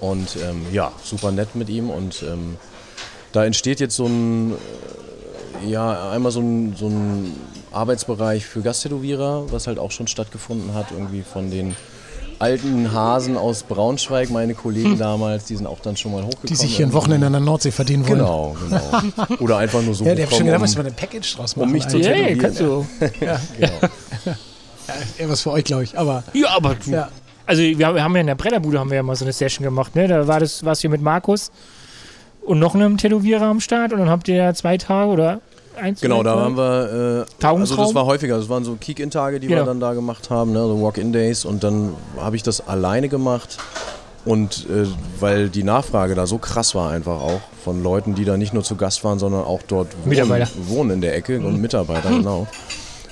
Und 0.00 0.36
ähm, 0.36 0.66
ja, 0.72 0.92
super 1.02 1.32
nett 1.32 1.54
mit 1.54 1.68
ihm. 1.68 1.90
Und 1.90 2.22
ähm, 2.22 2.56
da 3.32 3.44
entsteht 3.44 3.80
jetzt 3.80 3.96
so 3.96 4.06
ein, 4.06 4.52
äh, 5.62 5.68
ja, 5.68 6.10
einmal 6.10 6.32
so 6.32 6.40
ein, 6.40 6.76
so 6.76 6.88
ein 6.88 7.34
Arbeitsbereich 7.72 8.46
für 8.46 8.62
Gasttätowierer, 8.62 9.52
was 9.52 9.66
halt 9.66 9.78
auch 9.78 9.90
schon 9.90 10.06
stattgefunden 10.06 10.74
hat, 10.74 10.90
irgendwie 10.90 11.22
von 11.22 11.50
den 11.50 11.76
alten 12.38 12.92
Hasen 12.92 13.36
aus 13.36 13.62
Braunschweig, 13.62 14.30
meine 14.30 14.54
Kollegen 14.54 14.98
damals, 14.98 15.44
die 15.46 15.56
sind 15.56 15.66
auch 15.66 15.80
dann 15.80 15.96
schon 15.96 16.12
mal 16.12 16.22
hochgekommen. 16.22 16.46
Die 16.48 16.54
sich 16.56 16.76
hier 16.76 16.86
ein 16.86 16.92
Wochenende 16.92 17.26
an 17.26 17.32
der 17.32 17.40
Nordsee 17.40 17.70
verdienen 17.70 18.06
wollen. 18.06 18.18
Genau, 18.18 18.56
genau. 18.68 19.40
Oder 19.40 19.58
einfach 19.58 19.82
nur 19.82 19.94
so 19.94 20.04
Ja, 20.04 20.14
der 20.14 20.26
hat 20.26 20.34
schon 20.34 20.46
gedacht, 20.46 20.60
was 20.62 20.72
um- 20.76 20.82
wir 20.84 20.90
ein 20.90 20.94
Package 20.94 21.36
draus 21.36 21.56
machen. 21.56 21.66
um 21.68 21.72
mich 21.72 21.86
zu. 21.88 21.98
Ja, 21.98 22.10
ja, 22.10 22.14
tätowieren, 22.14 22.38
kannst 22.40 22.60
du. 22.60 22.86
genau. 23.20 23.38
ja, 23.60 24.94
eher 25.18 25.28
was 25.30 25.42
für 25.42 25.50
euch, 25.52 25.64
glaube 25.64 25.84
ich. 25.84 25.98
Aber 25.98 26.22
Ja, 26.32 26.48
aber 26.56 26.74
du. 26.74 26.90
ja, 26.90 27.08
Also 27.46 27.62
wir, 27.62 27.86
haben- 27.86 28.14
ja 28.14 28.20
in 28.20 28.26
der 28.26 28.34
Brennerbude 28.34 28.78
haben 28.78 28.90
wir 28.90 28.96
ja 28.96 29.02
mal 29.02 29.16
so 29.16 29.24
eine 29.24 29.32
Session 29.32 29.64
gemacht, 29.64 29.94
ne? 29.94 30.06
Da 30.08 30.26
war 30.26 30.40
das, 30.40 30.64
warst 30.64 30.84
du 30.84 30.88
mit 30.88 31.02
Markus 31.02 31.50
und 32.42 32.58
noch 32.58 32.74
einem 32.74 32.96
Tätowierer 32.96 33.46
am 33.46 33.60
Start 33.60 33.92
und 33.92 33.98
dann 33.98 34.10
habt 34.10 34.28
ihr 34.28 34.36
ja 34.36 34.54
zwei 34.54 34.76
Tage 34.78 35.10
oder 35.10 35.40
Genau, 36.00 36.22
da 36.22 36.38
haben 36.40 36.56
wir, 36.56 37.26
äh, 37.40 37.46
also 37.46 37.76
das 37.76 37.94
war 37.94 38.06
häufiger, 38.06 38.36
das 38.38 38.48
waren 38.48 38.64
so 38.64 38.76
Kick-In-Tage, 38.80 39.40
die 39.40 39.46
Genau. 39.46 39.62
wir 39.62 39.66
dann 39.66 39.80
da 39.80 39.92
gemacht 39.94 40.30
haben, 40.30 40.52
ne, 40.52 40.60
so 40.60 40.80
Walk-In-Days. 40.82 41.44
Und 41.44 41.62
dann 41.64 41.94
habe 42.18 42.36
ich 42.36 42.42
das 42.42 42.66
alleine 42.66 43.08
gemacht. 43.08 43.58
Und 44.24 44.66
äh, 44.68 44.86
weil 45.20 45.48
die 45.48 45.62
Nachfrage 45.62 46.14
da 46.16 46.26
so 46.26 46.38
krass 46.38 46.74
war 46.74 46.90
einfach 46.90 47.20
auch 47.20 47.40
von 47.62 47.82
Leuten, 47.82 48.14
die 48.16 48.24
da 48.24 48.36
nicht 48.36 48.52
nur 48.52 48.64
zu 48.64 48.74
Gast 48.74 49.04
waren, 49.04 49.18
sondern 49.20 49.44
auch 49.44 49.60
dort 49.66 49.88
wohnen, 50.04 50.08
wohnen 50.68 50.90
in 50.90 51.00
der 51.00 51.14
Ecke 51.14 51.38
und 51.38 51.60
Mitarbeiter, 51.60 52.08
genau, 52.10 52.46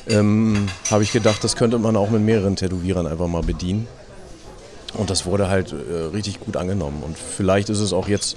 ähm, 0.08 0.66
habe 0.90 1.04
ich 1.04 1.12
gedacht, 1.12 1.42
das 1.44 1.54
könnte 1.54 1.78
man 1.78 1.96
auch 1.96 2.10
mit 2.10 2.22
mehreren 2.22 2.56
Tätowierern 2.56 3.06
einfach 3.06 3.28
mal 3.28 3.42
bedienen. 3.42 3.86
Und 4.94 5.10
das 5.10 5.24
wurde 5.26 5.48
halt 5.48 5.72
äh, 5.72 6.04
richtig 6.14 6.40
gut 6.40 6.56
angenommen. 6.56 7.02
Und 7.04 7.16
vielleicht 7.18 7.68
ist 7.68 7.80
es 7.80 7.92
auch 7.92 8.08
jetzt 8.08 8.36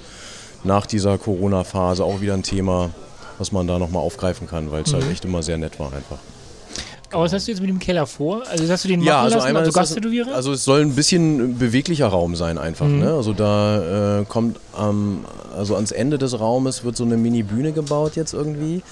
nach 0.64 0.86
dieser 0.86 1.18
Corona-Phase 1.18 2.04
auch 2.04 2.20
wieder 2.20 2.34
ein 2.34 2.42
Thema, 2.42 2.90
was 3.38 3.52
man 3.52 3.66
da 3.66 3.78
nochmal 3.78 4.02
aufgreifen 4.02 4.46
kann, 4.48 4.70
weil 4.70 4.82
es 4.82 4.92
halt 4.92 5.10
echt 5.10 5.24
immer 5.24 5.42
sehr 5.42 5.58
nett 5.58 5.78
war 5.78 5.92
einfach. 5.92 6.18
Aber 7.10 7.22
was 7.24 7.32
hast 7.32 7.46
du 7.46 7.52
jetzt 7.52 7.60
mit 7.60 7.70
dem 7.70 7.78
Keller 7.78 8.06
vor? 8.06 8.42
Also 8.50 8.70
hast 8.70 8.84
du 8.84 8.88
den 8.88 9.00
Ja, 9.00 9.14
machen 9.14 9.24
also 9.24 9.36
lassen, 9.36 9.48
einmal 9.48 9.62
also 9.62 9.72
Gasttätowierer? 9.72 10.34
also 10.34 10.52
es 10.52 10.64
soll 10.64 10.82
ein 10.82 10.94
bisschen 10.94 11.58
beweglicher 11.58 12.08
Raum 12.08 12.36
sein 12.36 12.58
einfach. 12.58 12.86
Mhm. 12.86 12.98
Ne? 12.98 13.12
Also 13.14 13.32
da 13.32 14.20
äh, 14.20 14.24
kommt 14.26 14.58
am, 14.76 15.24
also 15.56 15.74
ans 15.74 15.90
Ende 15.90 16.18
des 16.18 16.38
Raumes 16.38 16.84
wird 16.84 16.96
so 16.96 17.04
eine 17.04 17.16
Mini-Bühne 17.16 17.72
gebaut 17.72 18.14
jetzt 18.16 18.34
irgendwie, 18.34 18.82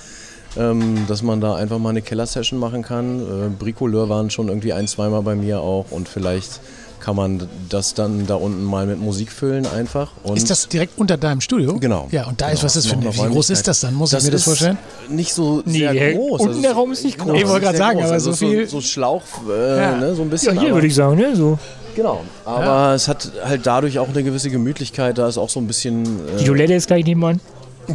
ähm, 0.56 1.04
dass 1.08 1.22
man 1.22 1.42
da 1.42 1.56
einfach 1.56 1.78
mal 1.78 1.90
eine 1.90 2.00
Keller-Session 2.00 2.58
machen 2.58 2.82
kann. 2.82 3.20
Äh, 3.20 3.48
Bricoleur 3.50 4.08
waren 4.08 4.30
schon 4.30 4.48
irgendwie 4.48 4.72
ein, 4.72 4.88
zweimal 4.88 5.20
bei 5.22 5.34
mir 5.34 5.60
auch 5.60 5.90
und 5.90 6.08
vielleicht 6.08 6.60
kann 7.00 7.14
man 7.16 7.48
das 7.68 7.94
dann 7.94 8.26
da 8.26 8.34
unten 8.34 8.64
mal 8.64 8.86
mit 8.86 8.98
Musik 9.00 9.30
füllen 9.30 9.66
einfach. 9.66 10.10
Und 10.22 10.36
Ist 10.36 10.50
das 10.50 10.68
direkt 10.68 10.98
unter 10.98 11.16
deinem 11.16 11.40
Studio? 11.40 11.78
Genau. 11.78 12.08
Ja, 12.10 12.26
und 12.26 12.40
da 12.40 12.46
Genau. 12.46 12.58
ist, 12.58 12.64
was 12.64 12.76
ist 12.76 12.86
für 12.88 12.94
eine, 12.96 13.14
wie 13.14 13.18
groß 13.32 13.50
ist 13.50 13.68
das 13.68 13.80
dann? 13.80 13.94
Muss 13.94 14.12
ich 14.12 14.22
mir 14.24 14.30
das 14.30 14.40
ist 14.40 14.44
vorstellen? 14.44 14.78
Nicht 15.08 15.32
so 15.32 15.62
Nee, 15.64 15.78
sehr 15.78 16.14
groß. 16.14 16.40
unten 16.40 16.48
Also 16.52 16.62
der 16.62 16.72
Raum 16.72 16.92
ist 16.92 17.04
nicht 17.04 17.18
genau, 17.18 17.30
groß. 17.30 17.36
Ich 17.38 17.44
es 17.44 17.50
wollte 17.50 17.64
gerade 17.66 17.78
sagen, 17.78 17.96
groß. 17.98 18.04
aber 18.06 18.14
Also 18.14 18.30
so 18.32 18.36
viel- 18.36 18.68
So 18.68 18.80
Schlauch, 18.80 19.22
äh, 19.48 19.76
Ja. 19.80 19.96
ne, 19.96 20.14
so 20.14 20.22
ein 20.22 20.30
bisschen. 20.30 20.54
ja, 20.56 20.60
hier 20.62 20.74
würde 20.74 20.86
ich 20.86 20.94
sagen, 20.94 21.16
ne? 21.16 21.36
So. 21.36 21.58
Genau, 21.94 22.20
aber 22.44 22.94
es 22.94 23.08
hat 23.08 23.30
halt 23.44 23.66
dadurch 23.66 23.98
auch 23.98 24.08
eine 24.08 24.22
gewisse 24.22 24.50
Gemütlichkeit. 24.50 25.16
Da 25.16 25.28
ist 25.28 25.38
auch 25.38 25.48
so 25.48 25.60
ein 25.60 25.66
bisschen. 25.66 26.04
Die 26.38 26.42
Äh, 26.42 26.46
Toilette 26.46 26.74
ist 26.74 26.88
gleich 26.88 27.04
nebenan. 27.06 27.40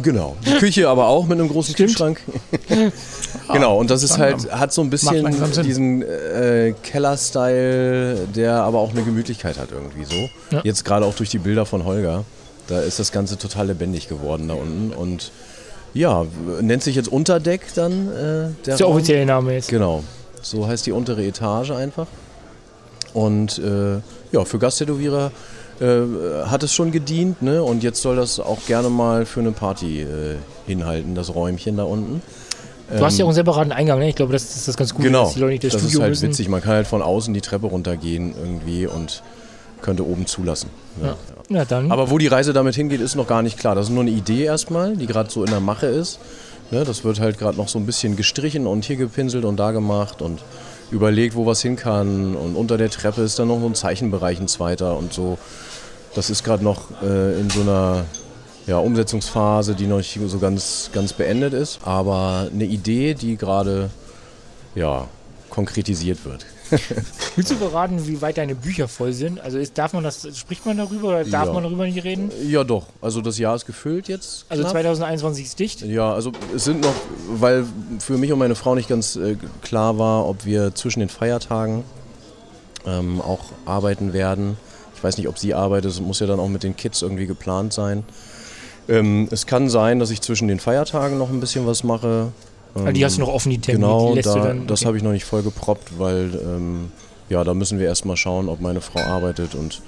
Genau. 0.02 0.36
Die 0.46 0.58
Küche 0.58 0.88
aber 0.88 1.06
auch 1.08 1.26
mit 1.26 1.38
einem 1.38 1.48
großen 1.48 1.74
Stimmt. 1.74 1.90
Kühlschrank. 1.90 2.20
genau, 3.52 3.78
und 3.78 3.90
das 3.90 4.02
ist 4.02 4.18
halt, 4.18 4.50
hat 4.50 4.72
so 4.72 4.82
ein 4.82 4.90
bisschen 4.90 5.24
diesen 5.64 6.02
äh, 6.02 6.74
Keller-Style, 6.82 8.28
der 8.34 8.54
aber 8.62 8.78
auch 8.78 8.90
eine 8.90 9.02
Gemütlichkeit 9.02 9.58
hat 9.58 9.70
irgendwie 9.72 10.04
so. 10.04 10.28
Ja. 10.50 10.60
Jetzt 10.64 10.84
gerade 10.84 11.06
auch 11.06 11.14
durch 11.14 11.30
die 11.30 11.38
Bilder 11.38 11.66
von 11.66 11.84
Holger. 11.84 12.24
Da 12.68 12.80
ist 12.80 12.98
das 12.98 13.12
Ganze 13.12 13.38
total 13.38 13.68
lebendig 13.68 14.08
geworden 14.08 14.48
da 14.48 14.54
unten. 14.54 14.92
Und 14.92 15.32
ja, 15.94 16.24
nennt 16.60 16.82
sich 16.82 16.96
jetzt 16.96 17.08
Unterdeck 17.08 17.62
dann 17.74 18.08
äh, 18.08 18.12
der 18.12 18.48
Das 18.64 18.74
ist 18.74 18.80
der 18.80 18.88
offizielle 18.88 19.26
Name 19.26 19.54
jetzt. 19.54 19.68
Genau. 19.68 20.04
So 20.40 20.66
heißt 20.66 20.86
die 20.86 20.92
untere 20.92 21.24
Etage 21.24 21.70
einfach. 21.70 22.06
Und 23.12 23.58
äh, 23.58 24.00
ja, 24.32 24.44
für 24.44 24.58
Gasttätowierer 24.58 25.32
äh, 25.82 26.46
hat 26.46 26.62
es 26.62 26.72
schon 26.72 26.92
gedient, 26.92 27.42
ne? 27.42 27.62
Und 27.62 27.82
jetzt 27.82 28.00
soll 28.02 28.16
das 28.16 28.38
auch 28.40 28.64
gerne 28.66 28.88
mal 28.88 29.26
für 29.26 29.40
eine 29.40 29.52
Party 29.52 30.02
äh, 30.02 30.36
hinhalten, 30.66 31.14
das 31.14 31.34
Räumchen 31.34 31.76
da 31.76 31.84
unten. 31.84 32.22
Du 32.96 33.04
hast 33.04 33.18
ja 33.18 33.24
auch 33.24 33.28
einen 33.30 33.34
separaten 33.34 33.72
Eingang, 33.72 33.98
ne? 33.98 34.08
Ich 34.08 34.14
glaube, 34.14 34.32
das 34.32 34.54
ist 34.54 34.68
das 34.68 34.76
ganz 34.76 34.94
gut, 34.94 35.02
Genau, 35.04 35.24
dass 35.24 35.34
die 35.34 35.40
Leute 35.40 35.52
nicht 35.52 35.64
das, 35.64 35.72
das 35.72 35.80
Studio 35.82 35.98
ist 35.98 36.02
halt 36.02 36.10
müssen. 36.10 36.28
witzig. 36.28 36.48
Man 36.48 36.60
kann 36.60 36.72
halt 36.72 36.86
von 36.86 37.00
außen 37.02 37.32
die 37.32 37.40
Treppe 37.40 37.66
runtergehen 37.66 38.34
irgendwie 38.38 38.86
und 38.86 39.22
könnte 39.80 40.06
oben 40.06 40.26
zulassen. 40.26 40.70
Ne? 41.00 41.08
Ja. 41.08 41.16
Ja, 41.48 41.64
dann. 41.64 41.90
Aber 41.90 42.10
wo 42.10 42.18
die 42.18 42.28
Reise 42.28 42.52
damit 42.52 42.74
hingeht, 42.74 43.00
ist 43.00 43.14
noch 43.14 43.26
gar 43.26 43.42
nicht 43.42 43.58
klar. 43.58 43.74
Das 43.74 43.86
ist 43.86 43.92
nur 43.92 44.02
eine 44.02 44.10
Idee 44.10 44.44
erstmal, 44.44 44.96
die 44.96 45.06
gerade 45.06 45.30
so 45.30 45.42
in 45.44 45.50
der 45.50 45.60
Mache 45.60 45.86
ist. 45.86 46.18
Ne, 46.70 46.84
das 46.84 47.04
wird 47.04 47.20
halt 47.20 47.38
gerade 47.38 47.58
noch 47.58 47.68
so 47.68 47.78
ein 47.78 47.84
bisschen 47.84 48.16
gestrichen 48.16 48.66
und 48.66 48.84
hier 48.86 48.96
gepinselt 48.96 49.44
und 49.44 49.58
da 49.58 49.72
gemacht 49.72 50.22
und 50.22 50.40
überlegt, 50.90 51.34
wo 51.34 51.44
was 51.44 51.60
hin 51.60 51.76
kann. 51.76 52.34
Und 52.34 52.56
unter 52.56 52.78
der 52.78 52.88
Treppe 52.90 53.22
ist 53.22 53.38
dann 53.38 53.48
noch 53.48 53.60
so 53.60 53.66
ein 53.66 53.74
Zeichenbereich, 53.74 54.40
ein 54.40 54.48
zweiter 54.48 54.96
und 54.96 55.12
so. 55.12 55.36
Das 56.14 56.30
ist 56.30 56.44
gerade 56.44 56.62
noch 56.62 57.02
äh, 57.02 57.40
in 57.40 57.48
so 57.50 57.62
einer 57.62 58.04
ja, 58.66 58.78
Umsetzungsphase, 58.78 59.74
die 59.74 59.86
noch 59.86 59.96
nicht 59.98 60.18
so 60.26 60.38
ganz, 60.38 60.90
ganz 60.92 61.12
beendet 61.12 61.54
ist. 61.54 61.80
Aber 61.84 62.48
eine 62.52 62.64
Idee, 62.64 63.14
die 63.14 63.36
gerade 63.36 63.90
ja, 64.74 65.06
konkretisiert 65.50 66.24
wird. 66.24 66.46
Willst 67.36 67.50
du 67.50 67.56
verraten, 67.56 68.06
wie 68.06 68.22
weit 68.22 68.38
deine 68.38 68.54
Bücher 68.54 68.88
voll 68.88 69.12
sind? 69.12 69.40
Also 69.40 69.58
ist, 69.58 69.76
darf 69.76 69.92
man 69.92 70.04
das, 70.04 70.26
spricht 70.38 70.64
man 70.64 70.78
darüber 70.78 71.08
oder 71.08 71.24
darf 71.24 71.48
Ja. 71.48 71.52
man 71.52 71.62
darüber 71.64 71.84
nicht 71.84 72.02
reden? 72.02 72.30
Ja, 72.48 72.64
doch. 72.64 72.86
Also 73.02 73.20
das 73.20 73.36
Jahr 73.38 73.54
ist 73.54 73.66
gefüllt 73.66 74.08
jetzt. 74.08 74.46
Also 74.48 74.62
knapp. 74.62 74.72
2021 74.72 75.44
ist 75.44 75.58
dicht. 75.58 75.82
Ja, 75.82 76.14
also 76.14 76.32
es 76.54 76.64
sind 76.64 76.80
noch, 76.80 76.94
weil 77.28 77.66
für 77.98 78.16
mich 78.16 78.32
und 78.32 78.38
meine 78.38 78.54
Frau 78.54 78.74
nicht 78.74 78.88
ganz 78.88 79.16
äh, 79.16 79.36
klar 79.60 79.98
war, 79.98 80.26
ob 80.26 80.46
wir 80.46 80.74
zwischen 80.74 81.00
den 81.00 81.10
Feiertagen 81.10 81.84
ähm, 82.86 83.20
auch 83.20 83.40
arbeiten 83.66 84.14
werden. 84.14 84.56
Ich 85.02 85.04
weiß 85.04 85.18
nicht, 85.18 85.26
ob 85.26 85.36
sie 85.36 85.52
arbeitet, 85.52 85.90
es 85.90 86.00
muss 86.00 86.20
ja 86.20 86.28
dann 86.28 86.38
auch 86.38 86.48
mit 86.48 86.62
den 86.62 86.76
Kids 86.76 87.02
irgendwie 87.02 87.26
geplant 87.26 87.72
sein. 87.72 88.04
Ähm, 88.88 89.26
es 89.32 89.46
kann 89.46 89.68
sein, 89.68 89.98
dass 89.98 90.10
ich 90.10 90.20
zwischen 90.20 90.46
den 90.46 90.60
Feiertagen 90.60 91.18
noch 91.18 91.28
ein 91.28 91.40
bisschen 91.40 91.66
was 91.66 91.82
mache. 91.82 92.28
Ähm, 92.76 92.82
Also 92.82 92.92
die 92.92 93.04
hast 93.04 93.16
du 93.16 93.22
noch 93.22 93.34
offen, 93.34 93.50
die 93.50 93.58
Termine. 93.58 93.84
Genau, 93.84 94.14
die 94.14 94.22
da, 94.22 94.34
dann, 94.36 94.68
das 94.68 94.82
okay. 94.82 94.86
habe 94.86 94.96
ich 94.98 95.02
noch 95.02 95.10
nicht 95.10 95.24
voll 95.24 95.42
geproppt, 95.42 95.98
weil 95.98 96.30
ähm, 96.46 96.92
ja, 97.28 97.42
da 97.42 97.52
müssen 97.52 97.80
wir 97.80 97.86
erstmal 97.86 98.16
schauen, 98.16 98.48
ob 98.48 98.60
meine 98.60 98.80
Frau 98.80 99.00
arbeitet 99.00 99.56
und 99.56 99.82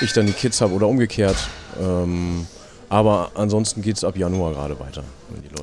ich 0.00 0.12
dann 0.12 0.26
die 0.26 0.32
Kids 0.32 0.60
habe 0.60 0.74
oder 0.74 0.86
umgekehrt. 0.86 1.48
Ähm, 1.82 2.46
aber 2.88 3.32
ansonsten 3.34 3.82
geht 3.82 3.96
es 3.96 4.04
ab 4.04 4.16
Januar 4.16 4.52
gerade 4.52 4.78
weiter. 4.78 5.02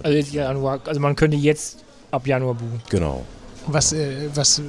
Also, 0.04 0.36
Januar, 0.36 0.82
also 0.84 1.00
man 1.00 1.16
könnte 1.16 1.38
jetzt 1.38 1.86
ab 2.12 2.28
Januar 2.28 2.56
buchen. 2.56 2.82
genau. 2.90 3.24
Was, 3.72 3.94
äh, 3.94 4.30
was 4.34 4.62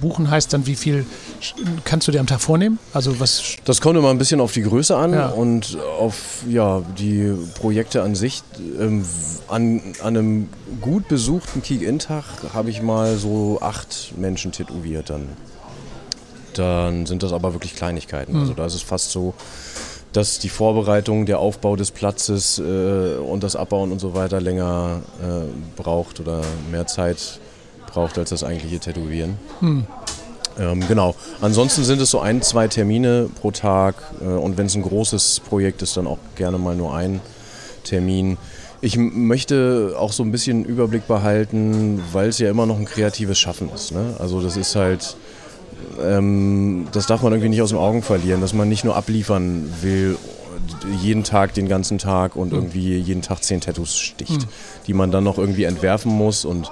buchen 0.00 0.30
heißt 0.30 0.52
dann, 0.52 0.66
wie 0.66 0.76
viel 0.76 1.04
kannst 1.84 2.08
du 2.08 2.12
dir 2.12 2.20
am 2.20 2.26
Tag 2.26 2.40
vornehmen? 2.40 2.78
Also 2.92 3.18
was 3.20 3.42
Das 3.64 3.80
kommt 3.80 3.96
immer 3.96 4.10
ein 4.10 4.18
bisschen 4.18 4.40
auf 4.40 4.52
die 4.52 4.62
Größe 4.62 4.96
an 4.96 5.12
Ja. 5.12 5.28
und 5.28 5.76
auf 5.98 6.42
ja, 6.48 6.82
die 6.98 7.32
Projekte 7.54 8.02
an 8.02 8.14
sich. 8.14 8.42
Ähm, 8.80 9.04
an, 9.48 9.80
an 10.02 10.16
einem 10.16 10.48
gut 10.80 11.08
besuchten 11.08 11.62
Kick-In-Tag 11.62 12.24
habe 12.54 12.70
ich 12.70 12.82
mal 12.82 13.16
so 13.16 13.58
acht 13.60 14.12
Menschen 14.16 14.52
tätowiert 14.52 15.10
dann. 15.10 15.28
Dann 16.54 17.04
sind 17.06 17.22
das 17.22 17.32
aber 17.32 17.52
wirklich 17.52 17.74
Kleinigkeiten. 17.76 18.34
Also 18.36 18.54
da 18.54 18.64
ist 18.64 18.74
es 18.74 18.82
fast 18.82 19.10
so, 19.12 19.34
dass 20.12 20.38
die 20.38 20.48
Vorbereitung, 20.48 21.26
der 21.26 21.38
Aufbau 21.38 21.76
des 21.76 21.90
Platzes 21.90 22.58
äh, 22.58 23.16
und 23.16 23.42
das 23.42 23.54
Abbauen 23.56 23.92
und 23.92 23.98
so 24.00 24.14
weiter 24.14 24.40
länger 24.40 25.02
äh, 25.22 25.80
braucht 25.80 26.20
oder 26.20 26.40
mehr 26.70 26.86
Zeit 26.86 27.38
braucht 27.96 28.18
als 28.18 28.28
das 28.28 28.44
eigentliche 28.44 28.78
Tätowieren. 28.78 29.38
Ähm, 30.58 30.86
genau. 30.86 31.14
Ansonsten 31.40 31.82
sind 31.82 32.00
es 32.00 32.10
so 32.10 32.20
ein, 32.20 32.42
zwei 32.42 32.68
Termine 32.68 33.28
pro 33.40 33.50
Tag 33.50 33.94
äh, 34.20 34.24
und 34.24 34.58
wenn 34.58 34.66
es 34.66 34.74
ein 34.74 34.82
großes 34.82 35.40
Projekt 35.40 35.80
ist, 35.80 35.96
dann 35.96 36.06
auch 36.06 36.18
gerne 36.36 36.58
mal 36.58 36.76
nur 36.76 36.94
ein 36.94 37.20
Termin. 37.84 38.36
Ich 38.82 38.98
möchte 38.98 39.96
auch 39.98 40.12
so 40.12 40.22
ein 40.22 40.30
bisschen 40.30 40.64
Überblick 40.66 41.08
behalten, 41.08 42.02
weil 42.12 42.28
es 42.28 42.38
ja 42.38 42.50
immer 42.50 42.66
noch 42.66 42.78
ein 42.78 42.84
kreatives 42.84 43.38
Schaffen 43.38 43.70
ist. 43.74 43.92
Ne? 43.92 44.14
Also 44.18 44.42
das 44.42 44.58
ist 44.58 44.76
halt, 44.76 45.16
ähm, 45.98 46.88
das 46.92 47.06
darf 47.06 47.22
man 47.22 47.32
irgendwie 47.32 47.48
nicht 47.48 47.62
aus 47.62 47.70
den 47.70 47.78
Augen 47.78 48.02
verlieren, 48.02 48.42
dass 48.42 48.52
man 48.52 48.68
nicht 48.68 48.84
nur 48.84 48.94
abliefern 48.94 49.72
will, 49.80 50.18
jeden 51.00 51.24
Tag, 51.24 51.54
den 51.54 51.68
ganzen 51.68 51.98
Tag 51.98 52.36
und 52.36 52.52
irgendwie 52.52 52.98
jeden 52.98 53.22
Tag 53.22 53.42
zehn 53.42 53.60
Tattoos 53.60 53.96
sticht, 53.96 54.46
die 54.86 54.94
man 54.94 55.10
dann 55.10 55.24
noch 55.24 55.38
irgendwie 55.38 55.64
entwerfen 55.64 56.12
muss 56.12 56.44
und 56.44 56.70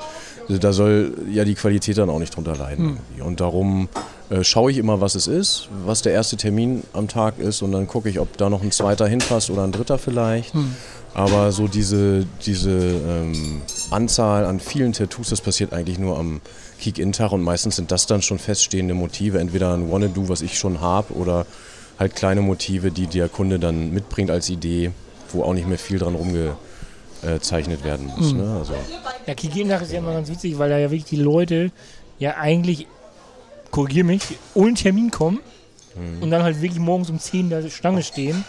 da 0.48 0.72
soll 0.72 1.14
ja 1.30 1.44
die 1.44 1.54
Qualität 1.54 1.98
dann 1.98 2.10
auch 2.10 2.18
nicht 2.18 2.36
drunter 2.36 2.56
leiden. 2.56 2.84
irgendwie. 2.84 3.22
Und 3.22 3.40
darum 3.40 3.88
äh, 4.30 4.44
schaue 4.44 4.70
ich 4.70 4.78
immer, 4.78 5.00
was 5.00 5.14
es 5.14 5.26
ist, 5.26 5.68
was 5.84 6.02
der 6.02 6.12
erste 6.12 6.36
Termin 6.36 6.82
am 6.92 7.08
Tag 7.08 7.38
ist 7.38 7.62
und 7.62 7.72
dann 7.72 7.86
gucke 7.86 8.08
ich, 8.08 8.18
ob 8.20 8.36
da 8.36 8.50
noch 8.50 8.62
ein 8.62 8.70
zweiter 8.70 9.06
hinpasst 9.06 9.50
oder 9.50 9.64
ein 9.64 9.72
dritter 9.72 9.98
vielleicht. 9.98 10.54
Aber 11.14 11.52
so 11.52 11.68
diese, 11.68 12.26
diese 12.44 12.70
ähm, 12.72 13.62
Anzahl 13.90 14.44
an 14.46 14.58
vielen 14.58 14.92
Tattoos, 14.92 15.30
das 15.30 15.40
passiert 15.40 15.72
eigentlich 15.72 15.98
nur 15.98 16.18
am 16.18 16.40
Kick-In-Tag 16.80 17.30
und 17.30 17.42
meistens 17.42 17.76
sind 17.76 17.92
das 17.92 18.06
dann 18.06 18.20
schon 18.20 18.40
feststehende 18.40 18.94
Motive, 18.94 19.38
entweder 19.38 19.74
ein 19.74 19.90
Wanna-Do, 19.92 20.28
was 20.28 20.42
ich 20.42 20.58
schon 20.58 20.80
habe, 20.80 21.14
oder 21.14 21.46
halt 21.98 22.16
kleine 22.16 22.40
Motive, 22.40 22.90
die 22.90 23.06
der 23.06 23.28
Kunde 23.28 23.60
dann 23.60 23.92
mitbringt 23.92 24.30
als 24.30 24.50
Idee, 24.50 24.90
wo 25.32 25.44
auch 25.44 25.54
nicht 25.54 25.68
mehr 25.68 25.78
viel 25.78 25.98
dran 25.98 26.16
rumgezeichnet 27.24 27.84
werden 27.84 28.06
muss. 28.16 28.32
Ne? 28.32 28.56
Also, 28.58 28.74
Ja, 29.26 29.34
Kigin-Tag 29.34 29.82
ist 29.82 29.92
ja 29.92 29.98
immer 29.98 30.12
ganz 30.12 30.28
witzig, 30.28 30.58
weil 30.58 30.70
da 30.70 30.78
ja 30.78 30.90
wirklich 30.90 31.04
die 31.04 31.16
Leute 31.16 31.70
ja 32.18 32.36
eigentlich, 32.36 32.86
korrigier 33.70 34.04
mich, 34.04 34.22
ohne 34.54 34.74
Termin 34.74 35.10
kommen 35.10 35.40
Mhm. 35.96 36.22
und 36.24 36.30
dann 36.30 36.42
halt 36.42 36.60
wirklich 36.60 36.80
morgens 36.80 37.08
um 37.10 37.18
10 37.20 37.50
da 37.50 37.68
Stange 37.68 38.02
stehen 38.02 38.44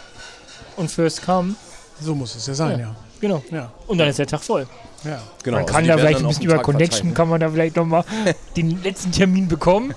und 0.77 0.89
first 0.89 1.23
come. 1.23 1.53
so 2.01 2.15
muss 2.15 2.35
es 2.35 2.47
ja 2.47 2.53
sein, 2.55 2.79
ja. 2.79 2.95
Genau. 3.21 3.41
Ja, 3.51 3.71
Und 3.87 3.97
dann 3.99 4.09
ist 4.09 4.19
der 4.19 4.27
Tag 4.27 4.41
voll. 4.41 4.67
ja. 5.03 5.21
genau, 5.43 5.57
man 5.57 5.63
also 5.63 5.73
kann 5.73 5.83
die 5.83 5.89
da 5.89 5.97
vielleicht 5.97 6.19
ein 6.19 6.27
bisschen 6.27 6.43
über 6.45 6.55
Tag 6.55 6.63
Connection, 6.63 7.07
ne? 7.09 7.13
kann 7.13 7.29
man 7.29 7.39
da 7.39 7.49
vielleicht 7.49 7.75
nochmal 7.75 8.03
den 8.57 8.81
letzten 8.83 9.11
Termin 9.11 9.47
bekommen. 9.47 9.93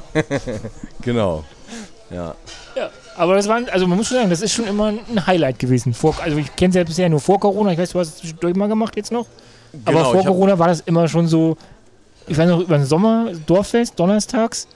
Genau. 1.03 1.45
Ja. 2.11 2.35
Aber 3.19 3.35
das 3.35 3.49
war, 3.49 3.61
also 3.73 3.87
man 3.87 3.99
muss 3.99 4.07
schon 4.09 4.17
sagen, 4.19 4.31
das 4.31 4.41
ist 4.43 4.53
schon 4.53 4.67
immer 4.67 4.87
ein 4.93 5.27
Highlight 5.27 5.59
gewesen. 5.59 5.93
Vor, 5.93 6.15
also 6.23 6.39
ich 6.39 6.55
kenne 6.57 6.71
es 6.71 6.77
ja 6.77 6.85
bisher 6.85 7.09
nur 7.09 7.21
vor 7.21 7.39
Corona, 7.41 7.73
ich 7.73 7.79
weiß, 7.79 7.91
du 7.91 7.99
hast 7.99 8.09
es 8.09 8.17
zwischendurch 8.19 8.55
mal 8.55 8.69
gemacht 8.69 8.95
jetzt 8.97 9.11
noch. 9.13 9.27
Aber 9.85 9.93
Genau, 9.99 10.05
vor 10.13 10.21
ich 10.21 10.27
hab- 10.27 10.33
Corona 10.33 10.59
war 10.59 10.69
das 10.69 10.81
immer 10.83 11.09
schon 11.09 11.27
so, 11.27 11.57
ich 12.27 12.39
weiß 12.39 12.49
noch, 12.49 12.61
über 12.61 12.77
den 12.79 12.87
Sommer, 12.87 13.27
Dorffest, 13.47 13.99
donnerstags, 13.99 14.67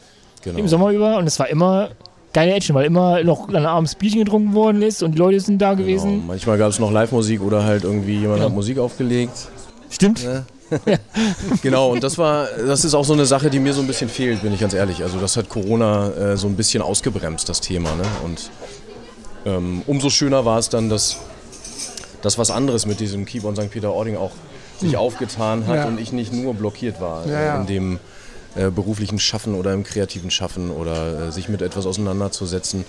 Genau. 0.43 0.59
im 0.59 0.69
Sommer 0.69 0.91
über 0.91 1.19
und 1.19 1.27
es 1.27 1.39
war 1.39 1.49
immer 1.49 1.91
geile 2.33 2.53
Action, 2.55 2.75
weil 2.75 2.87
immer 2.87 3.23
noch 3.23 3.49
dann 3.51 3.65
abends 3.65 3.95
Bierchen 3.95 4.25
getrunken 4.25 4.55
worden 4.55 4.83
ist 4.83 5.03
und 5.03 5.13
die 5.13 5.19
Leute 5.19 5.39
sind 5.39 5.59
da 5.63 5.75
Genau. 5.75 5.83
gewesen. 5.87 6.27
Manchmal 6.27 6.59
gab 6.59 6.71
es 6.71 6.79
noch 6.81 6.91
Live-Musik 6.91 7.41
oder 7.43 7.63
halt 7.65 7.85
irgendwie 7.85 8.19
jemand 8.19 8.41
Ja. 8.41 8.47
hat 8.47 8.53
Musik 8.53 8.79
aufgelegt. 8.79 9.33
Stimmt. 9.91 10.27
Genau, 11.63 11.91
und 11.93 12.03
das 12.03 12.19
war, 12.19 12.47
das 12.67 12.85
ist 12.85 12.95
auch 12.95 13.05
so 13.05 13.13
eine 13.13 13.27
Sache, 13.27 13.51
die 13.51 13.59
mir 13.59 13.73
so 13.75 13.81
ein 13.81 13.87
bisschen 13.87 14.09
fehlt, 14.09 14.43
bin 14.43 14.53
ich 14.53 14.61
ganz 14.61 14.75
ehrlich. 14.75 15.03
Also 15.03 15.19
das 15.19 15.37
hat 15.37 15.49
Corona 15.49 16.11
äh, 16.13 16.37
so 16.37 16.47
ein 16.47 16.57
bisschen 16.57 16.83
ausgebremst, 16.83 17.49
das 17.49 17.61
Thema. 17.61 17.95
Ne? 17.95 18.05
Und 18.25 18.51
ähm, 19.45 19.83
umso 19.87 20.11
schöner 20.11 20.45
war 20.45 20.59
es 20.59 20.69
dann, 20.69 20.89
dass 20.89 21.17
das 22.23 22.39
was 22.39 22.51
anderes 22.51 22.87
mit 22.87 23.01
diesem 23.01 23.25
Keyboard 23.25 23.57
St. 23.57 23.71
Peter-Ording 23.71 24.17
auch 24.17 24.31
sich 24.81 24.97
aufgetan 24.97 25.67
hat 25.67 25.77
Ja. 25.77 25.85
und 25.87 26.01
ich 26.01 26.13
nicht 26.13 26.33
nur 26.33 26.55
blockiert 26.55 27.01
war 27.01 27.27
Ja, 27.27 27.39
äh, 27.41 27.47
ja. 27.47 27.61
in 27.61 27.67
dem 27.67 27.99
äh, 28.55 28.71
beruflichen 28.71 29.19
Schaffen 29.19 29.55
oder 29.55 29.73
im 29.73 29.83
kreativen 29.85 30.31
Schaffen 30.31 30.71
oder 30.71 31.29
äh, 31.29 31.33
sich 31.33 31.49
mit 31.49 31.63
etwas 31.63 31.87
auseinanderzusetzen. 31.87 32.85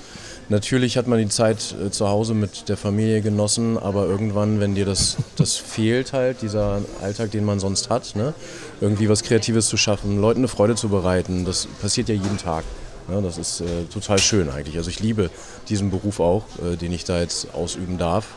Natürlich 0.50 0.98
hat 0.98 1.08
man 1.08 1.20
die 1.20 1.30
Zeit 1.30 1.74
äh, 1.82 1.90
zu 1.90 2.10
Hause 2.10 2.34
mit 2.34 2.68
der 2.70 2.78
Familie 2.78 3.22
genossen, 3.22 3.78
aber 3.78 4.06
irgendwann, 4.06 4.60
wenn 4.60 4.76
dir 4.76 4.86
das, 4.86 5.18
das 5.38 5.56
fehlt 5.58 6.14
halt, 6.14 6.42
dieser 6.42 6.82
Alltag, 7.02 7.32
den 7.32 7.46
man 7.46 7.60
sonst 7.60 7.90
hat, 7.90 8.16
ne? 8.16 8.34
irgendwie 8.82 9.10
was 9.10 9.24
Kreatives 9.24 9.68
zu 9.68 9.78
schaffen, 9.78 10.20
Leuten 10.20 10.42
eine 10.42 10.48
Freude 10.48 10.76
zu 10.76 10.90
bereiten, 10.90 11.46
das 11.46 11.68
passiert 11.82 12.10
ja 12.10 12.16
jeden 12.16 12.38
Tag. 12.38 12.64
Ja, 13.10 13.20
das 13.20 13.38
ist 13.38 13.62
äh, 13.62 13.84
total 13.92 14.18
schön 14.18 14.50
eigentlich. 14.50 14.78
Also 14.78 14.90
ich 14.90 15.00
liebe 15.00 15.30
diesen 15.68 15.92
Beruf 15.92 16.20
auch, 16.20 16.44
äh, 16.66 16.78
den 16.78 16.94
ich 16.94 17.04
da 17.04 17.20
jetzt 17.20 17.54
ausüben 17.54 17.98
darf. 17.98 18.28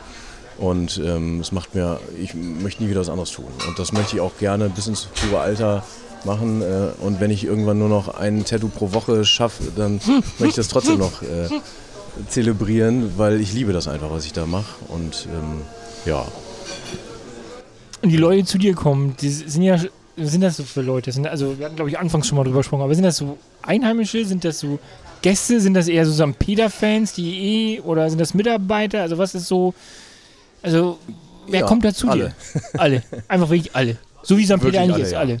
Und 0.57 0.99
ähm, 1.05 1.39
es 1.39 1.51
macht 1.51 1.75
mir, 1.75 1.99
ich 2.19 2.33
möchte 2.33 2.83
nie 2.83 2.89
wieder 2.89 2.99
was 2.99 3.09
anderes 3.09 3.31
tun. 3.31 3.45
Und 3.67 3.77
das 3.77 3.93
möchte 3.93 4.15
ich 4.15 4.21
auch 4.21 4.37
gerne 4.39 4.69
bis 4.69 4.87
ins 4.87 5.07
hohe 5.29 5.39
Alter 5.39 5.83
machen. 6.25 6.61
Äh, 6.61 6.89
und 7.01 7.19
wenn 7.19 7.31
ich 7.31 7.43
irgendwann 7.43 7.79
nur 7.79 7.89
noch 7.89 8.15
ein 8.15 8.43
Tattoo 8.43 8.67
pro 8.67 8.91
Woche 8.93 9.23
schaffe, 9.23 9.63
dann 9.75 10.01
möchte 10.39 10.47
ich 10.47 10.55
das 10.55 10.67
trotzdem 10.67 10.97
noch 10.97 11.21
äh, 11.21 11.49
zelebrieren, 12.29 13.17
weil 13.17 13.39
ich 13.41 13.53
liebe 13.53 13.73
das 13.73 13.87
einfach, 13.87 14.11
was 14.11 14.25
ich 14.25 14.33
da 14.33 14.45
mache. 14.45 14.75
Und 14.87 15.27
ähm, 15.33 15.61
ja. 16.05 16.25
Und 18.01 18.09
die 18.09 18.17
Leute, 18.17 18.37
die 18.37 18.45
zu 18.45 18.57
dir 18.57 18.73
kommen, 18.75 19.15
die 19.19 19.29
sind 19.29 19.61
ja, 19.63 19.77
sind 20.17 20.41
das 20.41 20.57
so 20.57 20.63
für 20.63 20.81
Leute? 20.81 21.11
Sind, 21.11 21.27
also 21.27 21.57
wir 21.57 21.65
hatten, 21.65 21.75
glaube 21.75 21.89
ich, 21.89 21.99
anfangs 21.99 22.27
schon 22.27 22.37
mal 22.37 22.43
drüber 22.43 22.59
gesprochen, 22.59 22.81
aber 22.81 22.93
sind 22.95 23.03
das 23.03 23.17
so 23.17 23.37
Einheimische? 23.61 24.25
Sind 24.25 24.43
das 24.43 24.59
so 24.59 24.79
Gäste? 25.21 25.59
Sind 25.59 25.73
das 25.73 25.87
eher 25.87 26.05
so 26.05 26.13
St. 26.13 26.37
Peter-Fans, 26.37 27.13
die 27.13 27.75
eh, 27.75 27.81
oder 27.81 28.09
sind 28.09 28.19
das 28.19 28.33
Mitarbeiter? 28.33 29.01
Also 29.01 29.17
was 29.17 29.35
ist 29.35 29.47
so, 29.47 29.73
also 30.61 30.99
wer 31.47 31.61
Ja, 31.61 31.65
kommt 31.65 31.83
da 31.85 31.93
zu 31.93 32.07
alle. 32.07 32.33
dir? 32.53 32.61
Alle. 32.79 33.03
Einfach 33.27 33.49
wirklich 33.49 33.75
alle. 33.75 33.97
So 34.23 34.37
wie 34.37 34.45
St. 34.45 34.59
Peter 34.59 34.81
eigentlich 34.81 34.93
alle, 34.95 35.03
ist, 35.03 35.11
ja. 35.11 35.19
alle. 35.19 35.37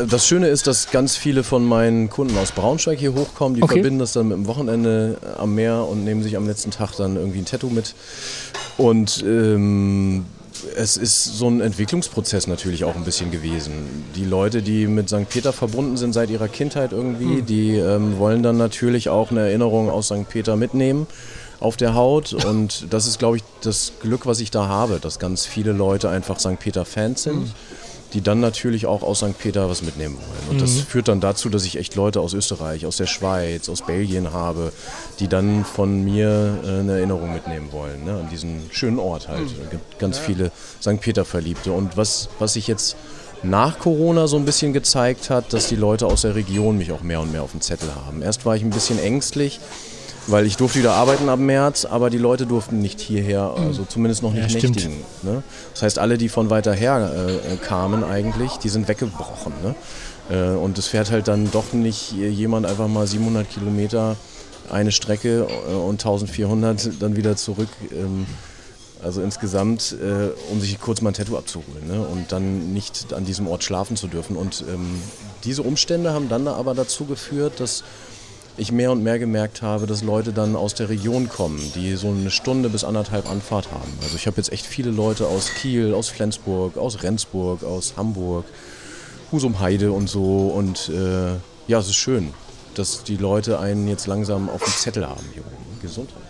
Äh, 0.00 0.06
Das 0.06 0.26
Schöne 0.26 0.48
ist, 0.48 0.66
dass 0.66 0.90
ganz 0.90 1.16
viele 1.16 1.42
von 1.44 1.64
meinen 1.64 2.10
Kunden 2.10 2.36
aus 2.38 2.52
Braunschweig 2.52 2.98
hier 2.98 3.14
hochkommen. 3.14 3.56
Die 3.56 3.62
Okay. 3.62 3.74
verbinden 3.74 3.98
das 3.98 4.12
dann 4.12 4.28
mit 4.28 4.36
dem 4.36 4.46
Wochenende 4.46 5.16
am 5.38 5.54
Meer 5.54 5.86
und 5.88 6.04
nehmen 6.04 6.22
sich 6.22 6.36
am 6.36 6.46
letzten 6.46 6.70
Tag 6.70 6.92
dann 6.96 7.16
irgendwie 7.16 7.38
ein 7.40 7.44
Tattoo 7.44 7.70
mit. 7.70 7.94
Und 8.78 9.22
ähm, 9.26 10.24
es 10.76 10.96
ist 10.96 11.24
so 11.24 11.48
ein 11.48 11.60
Entwicklungsprozess 11.60 12.46
natürlich 12.46 12.84
auch 12.84 12.94
ein 12.94 13.04
bisschen 13.04 13.30
gewesen. 13.30 13.72
Die 14.14 14.24
Leute, 14.24 14.62
die 14.62 14.86
mit 14.86 15.08
St. 15.08 15.28
Peter 15.28 15.52
verbunden 15.52 15.96
sind 15.96 16.12
seit 16.12 16.30
ihrer 16.30 16.48
Kindheit 16.48 16.92
irgendwie, 16.92 17.42
die 17.42 17.76
ähm, 17.76 18.18
wollen 18.18 18.42
dann 18.42 18.56
natürlich 18.58 19.08
auch 19.08 19.30
eine 19.30 19.40
Erinnerung 19.40 19.90
aus 19.90 20.06
St. 20.06 20.28
Peter 20.28 20.56
mitnehmen 20.56 21.06
auf 21.58 21.76
der 21.76 21.94
Haut. 21.94 22.32
Und 22.32 22.86
das 22.90 23.06
ist, 23.06 23.18
glaube 23.18 23.38
ich, 23.38 23.42
das 23.62 23.92
Glück, 24.00 24.24
was 24.26 24.40
ich 24.40 24.50
da 24.50 24.68
habe, 24.68 24.98
dass 25.00 25.18
ganz 25.18 25.46
viele 25.46 25.72
Leute 25.72 26.08
einfach 26.08 26.38
St. 26.38 26.58
Peter-Fans 26.58 27.22
sind 27.24 27.48
die 28.12 28.20
dann 28.20 28.40
natürlich 28.40 28.86
auch 28.86 29.02
aus 29.02 29.18
St. 29.18 29.38
Peter 29.38 29.70
was 29.70 29.82
mitnehmen 29.82 30.16
wollen. 30.16 30.50
Und 30.50 30.60
das 30.60 30.80
führt 30.80 31.08
dann 31.08 31.20
dazu, 31.20 31.48
dass 31.48 31.64
ich 31.64 31.76
echt 31.76 31.94
Leute 31.94 32.20
aus 32.20 32.34
Österreich, 32.34 32.84
aus 32.86 32.98
der 32.98 33.06
Schweiz, 33.06 33.68
aus 33.68 33.82
Belgien 33.82 34.32
habe, 34.32 34.72
die 35.18 35.28
dann 35.28 35.64
von 35.64 36.04
mir 36.04 36.58
äh, 36.64 36.80
eine 36.80 36.92
Erinnerung 36.98 37.32
mitnehmen 37.32 37.72
wollen, 37.72 38.04
ne? 38.04 38.12
an 38.12 38.28
diesen 38.30 38.68
schönen 38.70 38.98
Ort 38.98 39.28
halt. 39.28 39.46
Es 39.62 39.70
gibt 39.70 39.98
ganz 39.98 40.18
viele 40.18 40.50
St. 40.80 41.00
Peter-Verliebte. 41.00 41.72
Und 41.72 41.96
was, 41.96 42.28
was 42.38 42.54
sich 42.54 42.66
jetzt 42.66 42.96
nach 43.42 43.78
Corona 43.78 44.28
so 44.28 44.36
ein 44.36 44.44
bisschen 44.44 44.72
gezeigt 44.72 45.30
hat, 45.30 45.52
dass 45.52 45.68
die 45.68 45.76
Leute 45.76 46.06
aus 46.06 46.22
der 46.22 46.34
Region 46.34 46.78
mich 46.78 46.92
auch 46.92 47.02
mehr 47.02 47.20
und 47.20 47.32
mehr 47.32 47.42
auf 47.42 47.50
dem 47.52 47.60
Zettel 47.60 47.94
haben. 47.94 48.22
Erst 48.22 48.46
war 48.46 48.54
ich 48.54 48.62
ein 48.62 48.70
bisschen 48.70 48.98
ängstlich, 48.98 49.58
weil 50.26 50.46
ich 50.46 50.56
durfte 50.56 50.78
wieder 50.78 50.94
arbeiten 50.94 51.28
ab 51.28 51.38
März, 51.38 51.84
aber 51.84 52.10
die 52.10 52.18
Leute 52.18 52.46
durften 52.46 52.80
nicht 52.80 53.00
hierher, 53.00 53.54
also 53.56 53.84
zumindest 53.84 54.22
noch 54.22 54.34
Ja, 54.34 54.42
nicht 54.44 54.58
stimmt. 54.58 54.76
nächtigen. 54.76 55.04
Ne? 55.22 55.42
Das 55.72 55.82
heißt, 55.82 55.98
alle, 55.98 56.18
die 56.18 56.28
von 56.28 56.50
weiter 56.50 56.72
her 56.72 57.10
äh, 57.28 57.56
kamen 57.56 58.04
eigentlich, 58.04 58.56
die 58.58 58.68
sind 58.68 58.88
weggebrochen. 58.88 59.52
Ne? 59.62 59.74
Äh, 60.30 60.56
und 60.56 60.78
es 60.78 60.86
fährt 60.86 61.10
halt 61.10 61.28
dann 61.28 61.50
doch 61.50 61.72
nicht 61.72 62.12
jemand 62.12 62.66
einfach 62.66 62.88
mal 62.88 63.06
700 63.06 63.48
Kilometer 63.50 64.16
eine 64.70 64.92
Strecke 64.92 65.46
äh, 65.68 65.74
und 65.74 65.94
1400 66.04 67.02
dann 67.02 67.16
wieder 67.16 67.36
zurück. 67.36 67.68
Ähm, 67.92 68.26
also 69.02 69.20
insgesamt, 69.20 69.96
äh, 70.00 70.30
um 70.52 70.60
sich 70.60 70.80
kurz 70.80 71.00
mal 71.00 71.10
ein 71.10 71.14
Tattoo 71.14 71.36
abzuholen 71.36 71.88
ne? 71.88 72.00
und 72.00 72.30
dann 72.30 72.72
nicht 72.72 73.12
an 73.12 73.24
diesem 73.24 73.48
Ort 73.48 73.64
schlafen 73.64 73.96
zu 73.96 74.06
dürfen. 74.06 74.36
Und 74.36 74.64
ähm, 74.72 75.02
diese 75.42 75.62
Umstände 75.62 76.12
haben 76.12 76.28
dann 76.28 76.46
aber 76.46 76.74
dazu 76.74 77.04
geführt, 77.04 77.58
dass 77.58 77.82
ich 78.56 78.72
mehr 78.72 78.92
und 78.92 79.02
mehr 79.02 79.18
gemerkt 79.18 79.62
habe, 79.62 79.86
dass 79.86 80.02
Leute 80.02 80.32
dann 80.32 80.56
aus 80.56 80.74
der 80.74 80.88
Region 80.88 81.28
kommen, 81.28 81.60
die 81.74 81.94
so 81.96 82.08
eine 82.08 82.30
Stunde 82.30 82.68
bis 82.68 82.84
anderthalb 82.84 83.30
Anfahrt 83.30 83.70
haben. 83.70 83.92
Also 84.02 84.16
ich 84.16 84.26
habe 84.26 84.36
jetzt 84.36 84.52
echt 84.52 84.66
viele 84.66 84.90
Leute 84.90 85.26
aus 85.26 85.50
Kiel, 85.54 85.94
aus 85.94 86.08
Flensburg, 86.08 86.76
aus 86.76 87.02
Rendsburg, 87.02 87.64
aus 87.64 87.94
Hamburg, 87.96 88.44
Husum 89.30 89.60
Heide 89.60 89.92
und 89.92 90.08
so. 90.08 90.48
Und 90.48 90.90
äh, 90.90 91.32
ja, 91.66 91.78
es 91.78 91.88
ist 91.88 91.96
schön, 91.96 92.34
dass 92.74 93.02
die 93.04 93.16
Leute 93.16 93.58
einen 93.58 93.88
jetzt 93.88 94.06
langsam 94.06 94.50
auf 94.50 94.62
dem 94.62 94.72
Zettel 94.72 95.08
haben 95.08 95.24
hier 95.32 95.42
oben. 95.42 95.80
Gesundheit. 95.80 96.21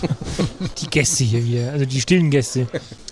Die 0.78 0.86
Gäste 0.88 1.24
hier, 1.24 1.40
hier, 1.40 1.72
also 1.72 1.84
die 1.86 2.00
stillen 2.00 2.30
Gäste. 2.30 2.66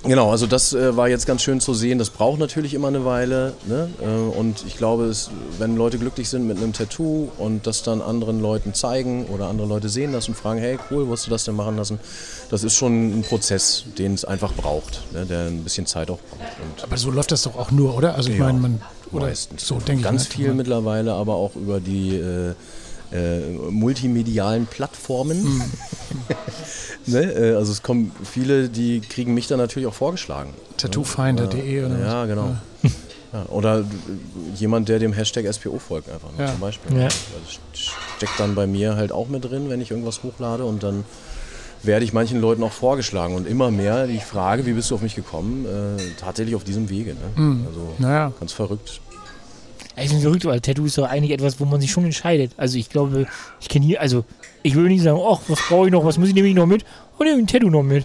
Genau, 0.04 0.30
also 0.30 0.46
das 0.46 0.72
äh, 0.74 0.96
war 0.96 1.08
jetzt 1.08 1.26
ganz 1.26 1.42
schön 1.42 1.60
zu 1.60 1.72
sehen. 1.74 1.98
Das 1.98 2.10
braucht 2.10 2.38
natürlich 2.38 2.74
immer 2.74 2.88
eine 2.88 3.04
Weile. 3.04 3.54
Ne? 3.66 3.88
Äh, 4.02 4.38
und 4.38 4.64
ich 4.66 4.76
glaube, 4.76 5.04
es, 5.04 5.30
wenn 5.58 5.76
Leute 5.76 5.98
glücklich 5.98 6.28
sind 6.28 6.46
mit 6.46 6.58
einem 6.58 6.72
Tattoo 6.72 7.28
und 7.38 7.66
das 7.66 7.82
dann 7.82 8.02
anderen 8.02 8.40
Leuten 8.40 8.74
zeigen 8.74 9.26
oder 9.26 9.48
andere 9.48 9.66
Leute 9.66 9.88
sehen 9.88 10.12
das 10.12 10.28
und 10.28 10.34
fragen, 10.34 10.60
hey 10.60 10.78
cool, 10.90 11.08
wo 11.08 11.12
hast 11.12 11.26
du 11.26 11.30
das 11.30 11.44
denn 11.44 11.56
machen 11.56 11.76
lassen? 11.76 11.98
Das 12.50 12.64
ist 12.64 12.74
schon 12.76 13.18
ein 13.18 13.22
Prozess, 13.22 13.84
den 13.98 14.14
es 14.14 14.24
einfach 14.24 14.52
braucht, 14.52 15.00
ne? 15.12 15.24
der 15.24 15.46
ein 15.46 15.64
bisschen 15.64 15.86
Zeit 15.86 16.10
auch 16.10 16.18
braucht. 16.30 16.40
Und 16.76 16.82
Aber 16.84 16.96
so 16.96 17.10
läuft 17.10 17.32
das 17.32 17.42
doch 17.42 17.56
auch 17.56 17.70
nur, 17.70 17.96
oder? 17.96 18.14
Also 18.14 18.30
ich 18.30 18.38
Ja, 18.38 18.44
meine, 18.44 18.58
man 18.58 18.82
oder 19.12 19.26
meistens. 19.26 19.66
so 19.66 19.76
denke 19.78 20.00
ich. 20.00 20.02
Ganz 20.04 20.28
mir. 20.28 20.34
viel 20.34 20.54
mittlerweile, 20.54 21.14
aber 21.14 21.34
auch 21.36 21.54
über 21.56 21.80
die 21.80 22.16
äh, 22.16 22.54
äh, 23.14 23.40
multimedialen 23.70 24.66
Plattformen. 24.66 25.42
Hm. 25.44 25.62
ne? 27.06 27.20
äh, 27.32 27.54
also 27.54 27.72
es 27.72 27.82
kommen 27.82 28.12
viele, 28.24 28.68
die 28.68 29.00
kriegen 29.00 29.34
mich 29.34 29.46
dann 29.46 29.58
natürlich 29.58 29.86
auch 29.88 29.94
vorgeschlagen. 29.94 30.54
Tattoofinder.de 30.76 31.84
oder 31.84 31.94
was? 31.94 32.00
Ja, 32.06 32.26
genau. 32.26 32.56
Ja, 33.32 33.46
oder 33.48 33.84
jemand, 34.54 34.88
der 34.88 35.00
dem 35.00 35.12
Hashtag 35.12 35.52
SPO 35.52 35.78
folgt, 35.80 36.08
einfach 36.08 36.28
Ja. 36.38 36.46
zum 36.52 36.60
Beispiel. 36.60 36.96
Ja. 36.96 37.04
Das 37.08 37.18
steckt 38.16 38.38
dann 38.38 38.54
bei 38.54 38.66
mir 38.66 38.94
halt 38.96 39.10
auch 39.10 39.28
mit 39.28 39.44
drin, 39.44 39.68
wenn 39.70 39.80
ich 39.80 39.90
irgendwas 39.90 40.22
hochlade 40.22 40.64
und 40.64 40.82
dann 40.84 41.04
werde 41.82 42.04
ich 42.04 42.12
manchen 42.12 42.40
Leuten 42.40 42.62
auch 42.62 42.72
vorgeschlagen 42.72 43.34
und 43.34 43.46
immer 43.46 43.70
mehr 43.70 44.06
die 44.06 44.20
Frage, 44.20 44.64
wie 44.66 44.72
bist 44.72 44.90
du 44.90 44.94
auf 44.94 45.02
mich 45.02 45.14
gekommen, 45.16 45.66
äh, 45.66 46.00
tatsächlich 46.18 46.54
auf 46.54 46.64
diesem 46.64 46.88
Wege. 46.88 47.14
Ne? 47.36 47.60
Also 47.66 47.94
Naja. 47.98 48.32
ganz 48.38 48.52
verrückt. 48.52 49.00
Ich 49.96 50.10
bin 50.10 50.20
verrückt, 50.20 50.44
weil 50.44 50.60
Tattoo 50.60 50.84
ist 50.86 50.98
doch 50.98 51.08
eigentlich 51.08 51.30
etwas, 51.30 51.60
wo 51.60 51.64
man 51.64 51.80
sich 51.80 51.90
schon 51.90 52.04
entscheidet. 52.04 52.52
Also 52.56 52.78
ich 52.78 52.90
glaube, 52.90 53.26
ich 53.60 53.68
kenne 53.68 53.86
hier, 53.86 54.00
also 54.00 54.24
ich 54.62 54.74
würde 54.74 54.88
nicht 54.88 55.02
sagen, 55.02 55.20
ach, 55.24 55.40
was 55.48 55.58
brauche 55.68 55.86
ich 55.86 55.92
noch, 55.92 56.04
was 56.04 56.18
muss 56.18 56.28
ich 56.28 56.34
nämlich 56.34 56.54
noch 56.54 56.66
mit? 56.66 56.84
Und 57.18 57.26
nehme 57.26 57.38
ein 57.38 57.46
Tattoo 57.46 57.70
noch 57.70 57.82
mit. 57.84 58.04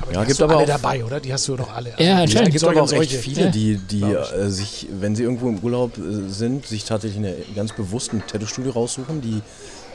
Aber 0.00 0.12
Ja, 0.12 0.20
ja, 0.20 0.24
gibt 0.26 0.42
aber 0.42 0.54
alle 0.56 0.64
auch- 0.64 0.80
dabei, 0.80 1.04
oder? 1.04 1.20
Die 1.20 1.32
hast 1.32 1.46
du 1.46 1.56
doch 1.56 1.72
alle. 1.72 1.90
Ja, 1.98 2.16
Also, 2.18 2.22
anscheinend. 2.22 2.48
Es 2.48 2.52
gibt 2.62 2.64
aber 2.64 2.82
auch 2.82 2.92
echt 2.92 3.10
solche. 3.12 3.18
viele, 3.18 3.42
Ja. 3.42 3.50
die, 3.50 3.76
die 3.76 4.02
äh, 4.02 4.48
sich, 4.50 4.88
wenn 4.90 5.14
sie 5.14 5.22
irgendwo 5.22 5.48
im 5.48 5.58
Urlaub 5.60 5.96
äh, 5.98 6.28
sind, 6.28 6.66
sich 6.66 6.84
tatsächlich 6.84 7.18
eine 7.24 7.36
ganz 7.54 7.72
bewusst 7.74 8.12
ein 8.12 8.22
Tattoo-Studio 8.26 8.72
raussuchen. 8.72 9.20
Die 9.22 9.40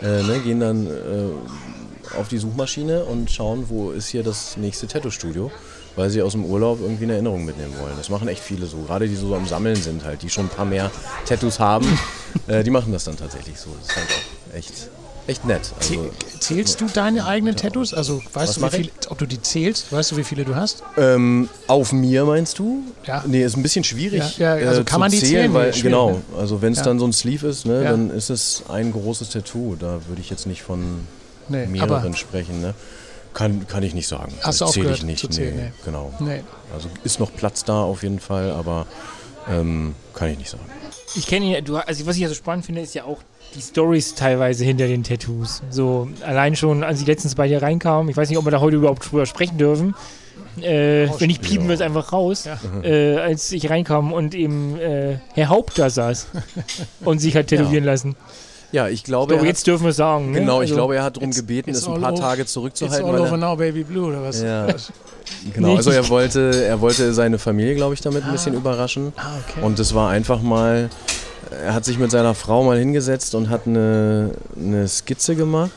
äh, 0.02 0.24
ne, 0.24 0.40
gehen 0.44 0.62
dann 0.62 0.88
äh, 0.88 2.18
auf 2.18 2.30
die 2.30 2.38
Suchmaschine 2.38 3.04
und 3.04 3.30
schauen, 3.30 3.66
wo 3.68 3.92
ist 3.92 4.08
hier 4.08 4.24
das 4.24 4.56
nächste 4.58 4.88
Tattoo-Studio, 4.88 5.52
weil 6.00 6.10
sie 6.10 6.22
aus 6.22 6.32
dem 6.32 6.46
Urlaub 6.46 6.80
irgendwie 6.82 7.04
eine 7.04 7.14
Erinnerung 7.14 7.44
mitnehmen 7.44 7.74
wollen. 7.82 7.94
Das 7.98 8.10
machen 8.10 8.30
echt 8.30 8.42
viele 8.42 8.66
so, 8.68 8.78
gerade 8.78 9.08
die 9.08 9.16
so 9.16 9.36
am 9.36 9.46
Sammeln 9.46 9.76
sind 9.76 10.06
halt, 10.06 10.22
die 10.24 10.30
schon 10.30 10.46
ein 10.46 10.50
paar 10.50 10.66
mehr 10.66 10.90
Tattoos 11.28 11.60
haben, 11.60 11.86
äh, 12.48 12.64
die 12.64 12.70
machen 12.72 12.94
das 12.94 13.04
dann 13.04 13.18
tatsächlich 13.18 13.60
so. 13.60 13.70
Das 13.82 13.90
ist 13.90 13.96
halt 13.98 14.08
auch 14.08 14.56
echt, 14.56 14.74
echt 15.28 15.46
nett. 15.46 15.62
Also, 15.78 15.94
Zäh- 15.94 16.10
Zählst 16.40 16.80
du 16.80 16.86
deine 16.92 17.26
eigenen 17.26 17.58
Tattoos? 17.58 17.94
Also 17.94 18.22
weißt 18.34 18.58
du, 18.58 18.62
wie 18.64 18.70
viele, 18.70 18.90
ob 19.10 19.18
du 19.18 19.26
die 19.26 19.42
zählst? 19.42 19.92
Weißt 19.92 20.12
du, 20.14 20.18
wie 20.18 20.24
viele 20.24 20.46
du 20.46 20.56
hast? 20.56 20.84
Ähm, 20.98 21.50
auf 21.68 21.92
mir 21.92 22.24
meinst 22.24 22.58
du? 22.60 22.82
Ja. 23.06 23.24
Nee, 23.28 23.44
ist 23.44 23.58
ein 23.58 23.62
bisschen 23.64 23.84
schwierig. 23.84 24.38
Ja, 24.38 24.56
ja, 24.58 24.70
also 24.70 24.82
äh, 24.82 24.84
kann 24.86 25.02
man 25.02 25.12
die 25.12 25.20
zählen? 25.20 25.54
Weil, 25.54 25.72
genau, 25.72 26.12
ne? 26.12 26.22
also 26.40 26.62
wenn 26.62 26.72
es 26.72 26.80
Ja. 26.80 26.86
dann 26.86 26.98
so 27.00 27.06
ein 27.06 27.12
Sleeve 27.14 27.46
ist, 27.48 27.66
ne, 27.66 27.84
dann 27.84 28.10
ist 28.10 28.30
es 28.30 28.64
ein 28.70 28.94
großes 28.94 29.32
Tattoo. 29.32 29.76
Da 29.78 30.00
würde 30.08 30.22
ich 30.22 30.30
jetzt 30.30 30.48
nicht 30.48 30.62
von 30.64 31.02
Nee, 31.50 31.66
mehreren 31.66 32.16
sprechen. 32.16 32.62
Ne? 32.62 32.74
Kann, 33.34 33.68
kann 33.68 33.84
ich 33.84 33.94
nicht 33.94 34.08
sagen. 34.08 34.34
Hast 34.42 34.62
du 34.62 34.66
Das 34.66 34.74
zähle 34.74 34.94
ich 34.94 35.04
nicht. 35.04 35.20
zu 35.20 35.28
zählen? 35.28 35.56
nee, 35.56 35.62
Nee. 35.64 35.72
Genau. 35.86 36.14
nee. 36.20 36.42
Also 36.74 36.90
ist 37.04 37.20
noch 37.20 37.34
Platz 37.34 37.64
da 37.64 37.82
auf 37.84 38.04
jeden 38.04 38.20
Fall, 38.20 38.52
aber 38.52 38.86
ähm, 39.50 39.96
kann 40.14 40.30
ich 40.30 40.38
nicht 40.38 40.50
sagen. 40.50 40.64
Ich 41.16 41.26
kenne 41.28 41.46
ja, 41.46 41.62
du, 41.62 41.78
also 41.78 42.06
was 42.06 42.16
ich 42.16 42.22
ja 42.22 42.30
so 42.30 42.36
spannend 42.36 42.66
finde, 42.66 42.82
ist 42.82 42.94
ja 42.94 43.04
auch 43.06 43.20
die 43.56 43.62
Stories 43.62 44.14
teilweise 44.16 44.64
hinter 44.64 44.88
den 44.88 45.04
Tattoos. 45.04 45.62
So, 45.72 46.08
allein 46.24 46.56
schon, 46.56 46.84
als 46.84 47.02
ich 47.02 47.08
letztens 47.08 47.34
bei 47.36 47.48
dir 47.48 47.62
reinkam, 47.62 48.10
ich 48.10 48.18
weiß 48.18 48.30
nicht, 48.30 48.38
ob 48.38 48.46
wir 48.46 48.52
da 48.52 48.60
heute 48.60 48.76
überhaupt 48.76 49.10
drüber 49.12 49.26
sprechen 49.26 49.58
dürfen. 49.58 49.96
Äh, 50.62 51.08
wenn 51.20 51.28
nicht 51.28 51.42
piepen 51.42 51.68
wir 51.68 51.76
es 51.76 51.82
einfach 51.82 52.12
raus. 52.12 52.46
Ja. 52.46 52.60
Äh, 52.84 53.18
als 53.18 53.52
ich 53.52 53.70
reinkam 53.70 54.12
und 54.14 54.36
eben 54.36 54.78
äh, 54.80 55.18
Herr 55.34 55.50
Haupt 55.50 55.80
da 55.80 55.90
saß 55.90 56.28
und 57.06 57.20
sich 57.20 57.36
hat 57.36 57.48
tätowieren 57.48 57.86
lassen. 57.86 58.16
Ja, 58.72 58.88
ich 58.88 59.04
glaube, 59.04 59.32
So, 59.34 59.36
er 59.38 59.42
hat, 59.42 59.48
jetzt 59.48 59.66
dürfen 59.68 59.86
wir 59.86 59.94
sagen. 59.94 60.32
Ne? 60.32 60.40
genau, 60.42 60.58
ich 60.62 60.70
Also, 60.70 60.76
glaube, 60.76 60.96
er 60.96 61.04
hat 61.04 61.16
darum 61.18 61.30
it's- 61.30 61.40
gebeten, 61.42 61.70
it's 61.72 61.80
es 61.80 61.88
ein 61.88 61.94
all 61.94 62.00
paar 62.02 62.14
over- 62.14 62.22
Tage 62.22 62.42
It's 62.44 62.54
zurückzuhalten. 62.54 63.06
all 63.06 63.14
weil 63.14 63.22
over 63.22 63.32
er, 63.32 63.38
now, 63.38 63.56
baby 63.56 63.84
blue, 63.84 64.08
oder 64.10 64.22
was? 64.24 64.42
Ja. 64.42 64.68
Genau, 65.54 65.76
also 65.76 65.92
er 65.92 66.10
wollte, 66.10 66.66
er 66.66 66.82
wollte 66.82 67.14
seine 67.14 67.38
Familie, 67.38 67.76
glaube 67.76 67.94
ich, 67.94 68.02
damit 68.02 68.24
ein 68.26 68.32
bisschen 68.32 68.56
überraschen. 68.56 69.14
Ah, 69.16 69.38
okay. 69.48 69.64
Und 69.64 69.78
es 69.80 69.94
war 69.94 70.10
einfach 70.10 70.42
mal 70.42 70.90
er 71.64 71.74
hat 71.74 71.84
sich 71.86 71.98
mit 71.98 72.12
seiner 72.12 72.36
Frau 72.36 72.64
mal 72.64 72.78
hingesetzt 72.78 73.34
und 73.36 73.50
hat 73.50 73.66
eine, 73.66 74.32
eine 74.56 74.88
Skizze 74.88 75.36
gemacht 75.36 75.72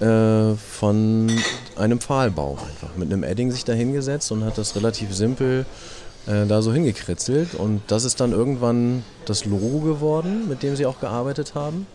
äh, 0.00 0.54
von 0.54 1.30
einem 1.76 2.00
Pfahlbaum 2.00 2.58
einfach. 2.58 2.96
Mit 2.96 3.12
einem 3.12 3.22
Edding 3.22 3.50
sich 3.50 3.64
da 3.64 3.72
hingesetzt 3.74 4.30
und 4.32 4.44
hat 4.44 4.56
das 4.58 4.74
relativ 4.76 5.14
simpel 5.14 5.60
äh, 5.60 5.64
da 6.26 6.62
so 6.62 6.72
hingekritzelt. 6.72 7.54
Und 7.54 7.82
das 7.88 8.04
ist 8.04 8.20
dann 8.20 8.32
irgendwann 8.32 9.02
das 9.24 9.44
Logo 9.44 9.80
geworden, 9.80 10.48
mit 10.48 10.62
dem 10.62 10.76
sie 10.76 10.86
auch 10.86 11.00
gearbeitet 11.00 11.54
haben. 11.54 11.86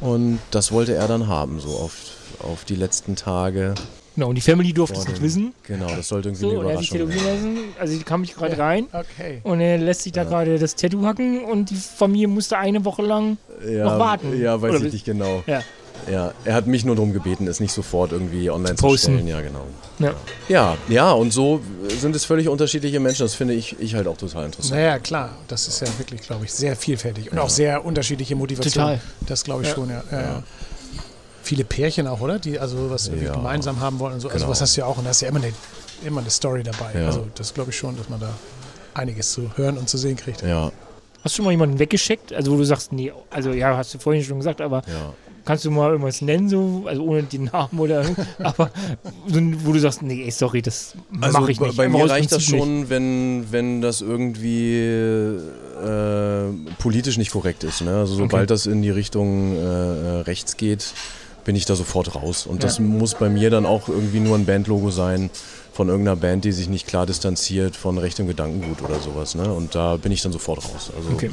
Und 0.00 0.38
das 0.50 0.70
wollte 0.72 0.94
er 0.94 1.08
dann 1.08 1.26
haben, 1.26 1.60
so 1.60 1.70
auf, 1.70 1.96
auf 2.40 2.64
die 2.64 2.76
letzten 2.76 3.16
Tage. 3.16 3.74
Genau, 4.14 4.30
und 4.30 4.34
die 4.34 4.40
Family 4.40 4.72
durfte 4.72 4.98
es 4.98 5.06
nicht 5.06 5.22
wissen. 5.22 5.54
Genau, 5.62 5.86
das 5.86 6.08
sollte 6.08 6.30
irgendwie 6.30 6.42
So, 6.42 6.50
eine 6.50 6.58
und 6.58 6.66
er 6.66 6.72
hat 6.72 6.80
sich 6.80 6.92
Überraschung 6.92 7.20
tätowieren 7.20 7.54
lassen. 7.54 7.64
Also, 7.78 7.98
die 7.98 8.02
kam 8.02 8.24
ich 8.24 8.34
gerade 8.34 8.58
rein. 8.58 8.86
Okay. 8.92 9.40
Und 9.44 9.60
er 9.60 9.78
lässt 9.78 10.02
sich 10.02 10.12
da 10.12 10.24
gerade 10.24 10.58
das 10.58 10.74
Tattoo 10.74 11.04
hacken 11.04 11.44
und 11.44 11.70
die 11.70 11.76
Familie 11.76 12.26
musste 12.26 12.58
eine 12.58 12.84
Woche 12.84 13.02
lang. 13.02 13.38
Ja, 13.64 13.84
noch 13.84 13.98
warten. 14.00 14.40
Ja, 14.40 14.60
weiß 14.60 14.74
Oder 14.74 14.86
ich 14.86 14.92
nicht 14.92 15.04
genau. 15.04 15.44
Ja. 15.46 15.62
Ja, 16.10 16.32
er 16.44 16.54
hat 16.54 16.66
mich 16.66 16.84
nur 16.84 16.94
darum 16.96 17.12
gebeten, 17.12 17.46
es 17.46 17.60
nicht 17.60 17.72
sofort 17.72 18.12
irgendwie 18.12 18.50
online 18.50 18.74
Posten. 18.74 18.96
zu 18.96 19.12
stellen. 19.12 19.26
Ja, 19.28 19.40
genau. 19.40 19.66
Ja. 19.98 20.14
Ja, 20.48 20.76
ja, 20.88 21.12
und 21.12 21.32
so 21.32 21.60
sind 22.00 22.14
es 22.16 22.24
völlig 22.24 22.48
unterschiedliche 22.48 23.00
Menschen. 23.00 23.22
Das 23.24 23.34
finde 23.34 23.54
ich, 23.54 23.78
ich 23.80 23.94
halt 23.94 24.06
auch 24.06 24.16
total 24.16 24.46
interessant. 24.46 24.74
Naja, 24.74 24.98
klar. 24.98 25.30
Das 25.48 25.68
ist 25.68 25.80
ja 25.80 25.88
wirklich, 25.98 26.22
glaube 26.22 26.44
ich, 26.44 26.52
sehr 26.52 26.76
vielfältig 26.76 27.32
und 27.32 27.38
auch 27.38 27.50
sehr 27.50 27.84
unterschiedliche 27.84 28.36
Motivationen. 28.36 28.98
Total. 29.00 29.00
Das 29.26 29.44
glaube 29.44 29.62
ich 29.62 29.68
Ja. 29.68 29.74
schon, 29.74 29.90
ja. 29.90 30.02
ja. 30.10 30.20
ja. 30.20 30.42
Viele 31.42 31.64
Pärchen 31.64 32.06
auch, 32.06 32.20
oder? 32.20 32.38
Die 32.38 32.58
also 32.58 32.90
was 32.90 33.08
Ja. 33.08 33.32
gemeinsam 33.34 33.80
haben 33.80 33.98
wollen 33.98 34.14
und 34.14 34.20
so. 34.20 34.28
Also 34.28 34.38
Genau. 34.40 34.50
was 34.50 34.60
hast 34.60 34.76
du 34.76 34.80
ja 34.82 34.86
auch 34.86 34.98
und 34.98 35.04
da 35.04 35.10
ist 35.10 35.22
ja 35.22 35.28
immer 35.28 35.40
eine, 35.42 35.52
immer 36.04 36.20
eine 36.20 36.30
Story 36.30 36.62
dabei. 36.62 36.98
Ja. 37.00 37.06
Also 37.06 37.26
das 37.34 37.54
glaube 37.54 37.70
ich 37.70 37.76
schon, 37.76 37.96
dass 37.96 38.08
man 38.08 38.20
da 38.20 38.30
einiges 38.94 39.32
zu 39.32 39.50
hören 39.56 39.78
und 39.78 39.88
zu 39.88 39.96
sehen 39.98 40.16
kriegt. 40.16 40.42
Ja, 40.42 40.70
Hast 41.24 41.34
du 41.34 41.36
schon 41.38 41.46
mal 41.46 41.50
jemanden 41.50 41.80
weggeschickt? 41.80 42.32
Also, 42.32 42.52
wo 42.52 42.56
du 42.56 42.64
sagst, 42.64 42.92
nee, 42.92 43.12
also 43.30 43.50
ja, 43.50 43.76
hast 43.76 43.92
du 43.92 43.98
vorhin 43.98 44.22
schon 44.22 44.38
gesagt, 44.38 44.60
aber 44.60 44.82
ja. 44.86 45.12
Kannst 45.48 45.64
du 45.64 45.70
mal 45.70 45.90
irgendwas 45.90 46.20
nennen, 46.20 46.48
so, 46.48 46.84
also 46.86 47.02
ohne 47.02 47.22
den 47.22 47.44
Namen 47.44 47.78
oder, 47.80 48.04
aber 48.42 48.70
wo 49.64 49.72
du 49.72 49.78
sagst, 49.80 50.02
nee, 50.02 50.28
sorry, 50.30 50.60
das 50.62 50.94
Also 51.20 51.38
mache 51.40 51.50
ich 51.52 51.58
nicht. 51.60 51.76
bei 51.76 51.88
mir 51.88 52.08
reicht 52.08 52.30
das 52.32 52.46
nicht. 52.48 52.50
schon, 52.60 52.90
wenn, 52.90 53.50
wenn 53.50 53.80
das 53.80 54.02
irgendwie 54.02 54.76
äh, 54.78 56.52
politisch 56.78 57.16
nicht 57.18 57.30
korrekt 57.32 57.64
ist. 57.64 57.80
Ne? 57.82 57.96
Also 57.96 58.14
sobald 58.14 58.42
Okay. 58.42 58.46
das 58.46 58.66
in 58.66 58.82
die 58.82 58.90
Richtung 58.90 59.56
äh, 59.56 59.58
äh, 59.60 60.20
rechts 60.22 60.56
geht, 60.56 60.92
bin 61.44 61.56
ich 61.56 61.64
da 61.64 61.74
sofort 61.76 62.14
raus. 62.14 62.46
Und 62.46 62.62
das 62.62 62.76
Ja. 62.78 62.84
muss 62.84 63.14
bei 63.14 63.28
mir 63.30 63.48
dann 63.50 63.64
auch 63.64 63.88
irgendwie 63.88 64.20
nur 64.20 64.36
ein 64.36 64.44
Bandlogo 64.44 64.90
sein 64.90 65.30
von 65.72 65.88
irgendeiner 65.88 66.16
Band, 66.16 66.44
die 66.44 66.52
sich 66.52 66.68
nicht 66.68 66.86
klar 66.86 67.06
distanziert 67.06 67.74
von 67.76 67.96
Recht 67.98 68.20
und 68.20 68.26
Gedankengut 68.26 68.82
oder 68.82 68.98
sowas. 69.00 69.34
Ne? 69.34 69.50
Und 69.52 69.74
da 69.74 69.96
bin 69.96 70.12
ich 70.12 70.20
dann 70.20 70.32
sofort 70.32 70.58
raus. 70.58 70.90
Also 70.96 71.08
Okay. 71.10 71.30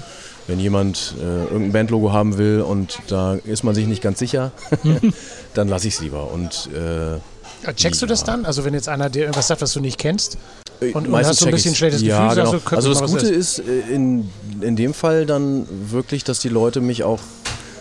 Wenn 0.47 0.59
jemand 0.59 1.15
äh, 1.19 1.23
irgendein 1.45 1.71
Bandlogo 1.71 2.11
haben 2.13 2.37
will 2.37 2.61
und 2.61 2.99
da 3.07 3.35
ist 3.35 3.63
man 3.63 3.73
sich 3.75 3.87
nicht 3.87 4.01
ganz 4.01 4.19
sicher, 4.19 4.51
dann 5.53 5.67
lasse 5.67 5.87
ich 5.87 5.95
es 5.95 6.01
lieber. 6.01 6.31
Und 6.31 6.69
äh, 6.73 7.19
Checkst 7.73 8.01
du 8.01 8.05
das 8.05 8.23
dann? 8.23 8.45
Also 8.45 8.63
wenn 8.63 8.73
jetzt 8.75 8.87
einer 8.89 9.09
dir 9.09 9.21
irgendwas 9.21 9.47
sagt, 9.47 9.61
was 9.61 9.73
du 9.73 9.79
nicht 9.79 9.97
kennst? 9.97 10.37
Äh, 10.81 10.87
Und- 10.91 11.05
und 11.05 11.09
meistens 11.09 11.37
hast 11.37 11.41
du 11.41 11.45
ein 11.47 11.51
bisschen 11.51 11.71
ich's. 11.71 11.77
schlechtes 11.79 12.01
ja, 12.03 12.21
Gefühl, 12.29 12.35
sagst 12.35 12.51
Genau. 12.51 12.63
du, 12.63 12.69
könnte 12.69 12.75
Also 12.87 13.01
das 13.01 13.11
Gute 13.11 13.27
ist 13.33 13.59
äh, 13.59 13.93
in, 13.93 14.29
in 14.61 14.75
dem 14.75 14.93
Fall 14.93 15.25
dann 15.25 15.65
wirklich, 15.89 16.23
dass 16.23 16.39
die 16.39 16.49
Leute 16.49 16.79
mich 16.81 17.03
auch 17.03 17.19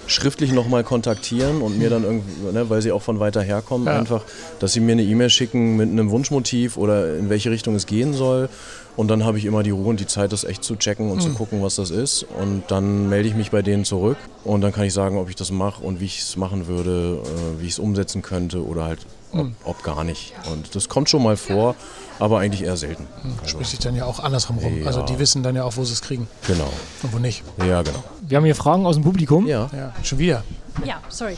schriftlich 0.07 0.53
nochmal 0.53 0.85
kontaktieren 0.85 1.63
und 1.63 1.79
mir 1.79 1.89
dann 1.89 2.05
irgendwie, 2.05 2.53
ne, 2.53 2.69
weil 2.69 2.83
sie 2.83 2.93
auch 2.93 3.01
von 3.03 3.21
weiter 3.21 3.41
herkommen, 3.43 3.87
Ja. 3.87 3.99
einfach, 3.99 4.23
dass 4.59 4.75
sie 4.75 4.81
mir 4.81 4.93
eine 4.93 5.03
E-Mail 5.03 5.31
schicken 5.31 5.77
mit 5.77 5.89
einem 5.91 6.11
Wunschmotiv 6.11 6.77
oder 6.77 7.17
in 7.17 7.31
welche 7.31 7.51
Richtung 7.51 7.75
es 7.75 7.87
gehen 7.87 8.13
soll. 8.13 8.49
Und 8.97 9.09
dann 9.09 9.25
habe 9.25 9.39
ich 9.39 9.45
immer 9.45 9.63
die 9.65 9.71
Ruhe 9.71 9.87
und 9.89 9.99
die 10.01 10.07
Zeit, 10.07 10.33
das 10.33 10.45
echt 10.45 10.63
zu 10.63 10.77
checken 10.77 11.11
und 11.11 11.21
zu 11.21 11.31
Mhm. 11.31 11.35
gucken, 11.35 11.63
was 11.63 11.75
das 11.77 11.91
ist. 11.91 12.25
Und 12.41 12.63
dann 12.69 13.09
melde 13.09 13.29
ich 13.29 13.35
mich 13.35 13.51
bei 13.51 13.61
denen 13.63 13.85
zurück 13.85 14.17
und 14.45 14.61
dann 14.61 14.73
kann 14.73 14.85
ich 14.85 14.93
sagen, 14.93 15.19
ob 15.19 15.29
ich 15.29 15.35
das 15.37 15.51
mache 15.51 15.83
und 15.83 15.99
wie 16.01 16.05
ich 16.05 16.21
es 16.21 16.37
machen 16.37 16.67
würde, 16.69 17.21
äh, 17.25 17.61
wie 17.61 17.67
ich 17.67 17.73
es 17.73 17.79
umsetzen 17.81 18.23
könnte 18.23 18.65
oder 18.65 18.85
halt 18.85 19.01
ob, 19.33 19.39
Mhm. 19.45 19.55
ob 19.65 19.83
gar 19.83 20.05
nicht. 20.05 20.33
Und 20.53 20.77
das 20.77 20.89
kommt 20.89 21.11
schon 21.11 21.25
mal 21.25 21.37
vor, 21.37 21.75
aber 22.21 22.39
eigentlich 22.39 22.63
eher 22.63 22.77
selten. 22.77 23.09
Also, 23.41 23.49
Spricht 23.51 23.71
sich 23.71 23.81
dann 23.81 23.97
ja 23.97 24.05
auch 24.05 24.21
andersrum 24.21 24.59
rum. 24.59 24.79
Ja. 24.79 24.87
Also 24.87 25.03
die 25.03 25.19
wissen 25.19 25.43
dann 25.43 25.57
ja 25.57 25.65
auch, 25.65 25.77
wo 25.77 25.83
sie 25.85 25.93
es 25.93 26.01
kriegen 26.01 26.29
genau. 26.47 26.73
und 27.03 27.13
wo 27.13 27.19
nicht. 27.19 27.43
Ja, 27.67 27.83
genau. 27.83 28.05
Wir 28.23 28.37
haben 28.37 28.45
hier 28.45 28.55
Fragen 28.55 28.87
aus 28.87 28.95
dem 28.95 29.03
Publikum. 29.03 29.47
Ja. 29.49 29.69
Ja, 29.77 29.93
schon 30.05 30.19
wieder. 30.21 30.45
Ja, 30.85 31.01
sorry. 31.09 31.37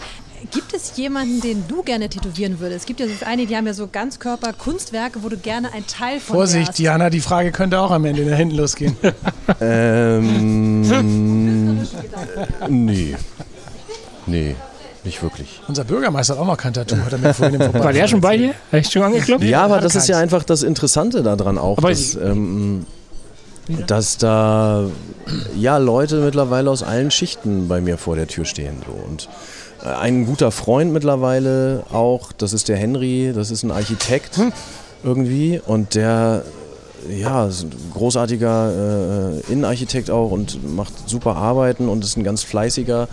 Gibt 0.50 0.74
es 0.74 0.96
jemanden, 0.96 1.40
den 1.40 1.64
du 1.66 1.82
gerne 1.82 2.08
tätowieren 2.08 2.60
würdest? 2.60 2.80
Es 2.80 2.86
gibt 2.86 3.00
ja 3.00 3.06
so 3.06 3.12
einige, 3.24 3.48
die 3.48 3.56
haben 3.56 3.66
ja 3.66 3.74
so 3.74 3.88
Ganzkörper-Kunstwerke, 3.88 5.22
wo 5.22 5.28
du 5.28 5.36
gerne 5.36 5.72
ein 5.72 5.86
Teil 5.86 6.20
von 6.20 6.36
Vorsicht, 6.36 6.68
wärst. 6.68 6.78
Diana, 6.78 7.10
die 7.10 7.20
Frage 7.20 7.52
könnte 7.52 7.80
auch 7.80 7.90
am 7.90 8.04
Ende 8.04 8.24
da 8.24 8.36
hinten 8.36 8.56
losgehen. 8.56 8.96
Ähm, 9.60 10.82
nee. 12.68 13.14
Nee, 14.26 14.56
nicht 15.04 15.22
wirklich. 15.22 15.60
Unser 15.68 15.84
Bürgermeister 15.84 16.34
hat 16.34 16.40
auch 16.42 16.46
noch 16.46 16.56
kein 16.56 16.74
Tattoo, 16.74 16.96
hat 16.96 17.12
er 17.12 17.18
mir 17.18 17.32
vorhin 17.32 17.60
im 17.60 17.74
War 17.74 17.92
der 17.92 18.08
schon 18.08 18.20
bei 18.20 18.36
dir? 18.36 18.54
Hast 18.72 18.88
du 18.88 18.90
schon 18.90 19.02
angeklopft? 19.02 19.44
Ja, 19.44 19.64
aber 19.64 19.80
das 19.80 19.94
ist 19.94 20.08
ja 20.08 20.18
einfach 20.18 20.42
das 20.42 20.64
Interessante 20.64 21.22
daran 21.22 21.58
auch, 21.58 21.78
Aber 21.78 21.90
dass, 21.90 22.16
ähm, 22.16 22.86
dass 23.86 24.18
da 24.18 24.90
ja 25.56 25.78
Leute 25.78 26.20
mittlerweile 26.20 26.70
aus 26.70 26.82
allen 26.82 27.10
Schichten 27.12 27.68
bei 27.68 27.80
mir 27.80 27.98
vor 27.98 28.16
der 28.16 28.26
Tür 28.26 28.44
stehen. 28.44 28.82
So. 28.84 28.92
Und 28.92 29.28
ein 29.84 30.26
guter 30.26 30.50
Freund 30.50 30.92
mittlerweile 30.92 31.84
auch, 31.92 32.32
das 32.32 32.52
ist 32.52 32.68
der 32.68 32.76
Henry, 32.76 33.32
das 33.34 33.50
ist 33.50 33.62
ein 33.62 33.70
Architekt 33.70 34.40
irgendwie 35.04 35.60
und 35.64 35.94
der 35.94 36.44
ja, 37.08 37.46
ist 37.46 37.62
ein 37.64 37.72
großartiger 37.94 39.40
äh, 39.46 39.52
Innenarchitekt 39.52 40.10
auch 40.10 40.30
und 40.30 40.74
macht 40.74 40.92
super 41.08 41.36
Arbeiten 41.36 41.88
und 41.88 42.04
ist 42.04 42.16
ein 42.16 42.24
ganz 42.24 42.42
fleißiger 42.42 43.08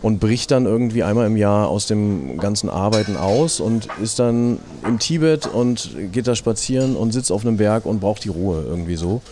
und 0.00 0.20
bricht 0.20 0.50
dann 0.50 0.66
irgendwie 0.66 1.02
einmal 1.02 1.26
im 1.26 1.36
Jahr 1.36 1.68
aus 1.68 1.86
dem 1.86 2.38
ganzen 2.38 2.68
Arbeiten 2.68 3.16
aus 3.16 3.60
und 3.60 3.88
ist 4.02 4.18
dann 4.18 4.58
im 4.86 4.98
Tibet 4.98 5.46
und 5.46 5.90
geht 6.12 6.26
da 6.26 6.36
spazieren 6.36 6.96
und 6.96 7.12
sitzt 7.12 7.32
auf 7.32 7.44
einem 7.44 7.56
Berg 7.56 7.86
und 7.86 8.00
braucht 8.00 8.24
die 8.24 8.28
Ruhe 8.28 8.64
irgendwie 8.66 8.96
so. 8.96 9.22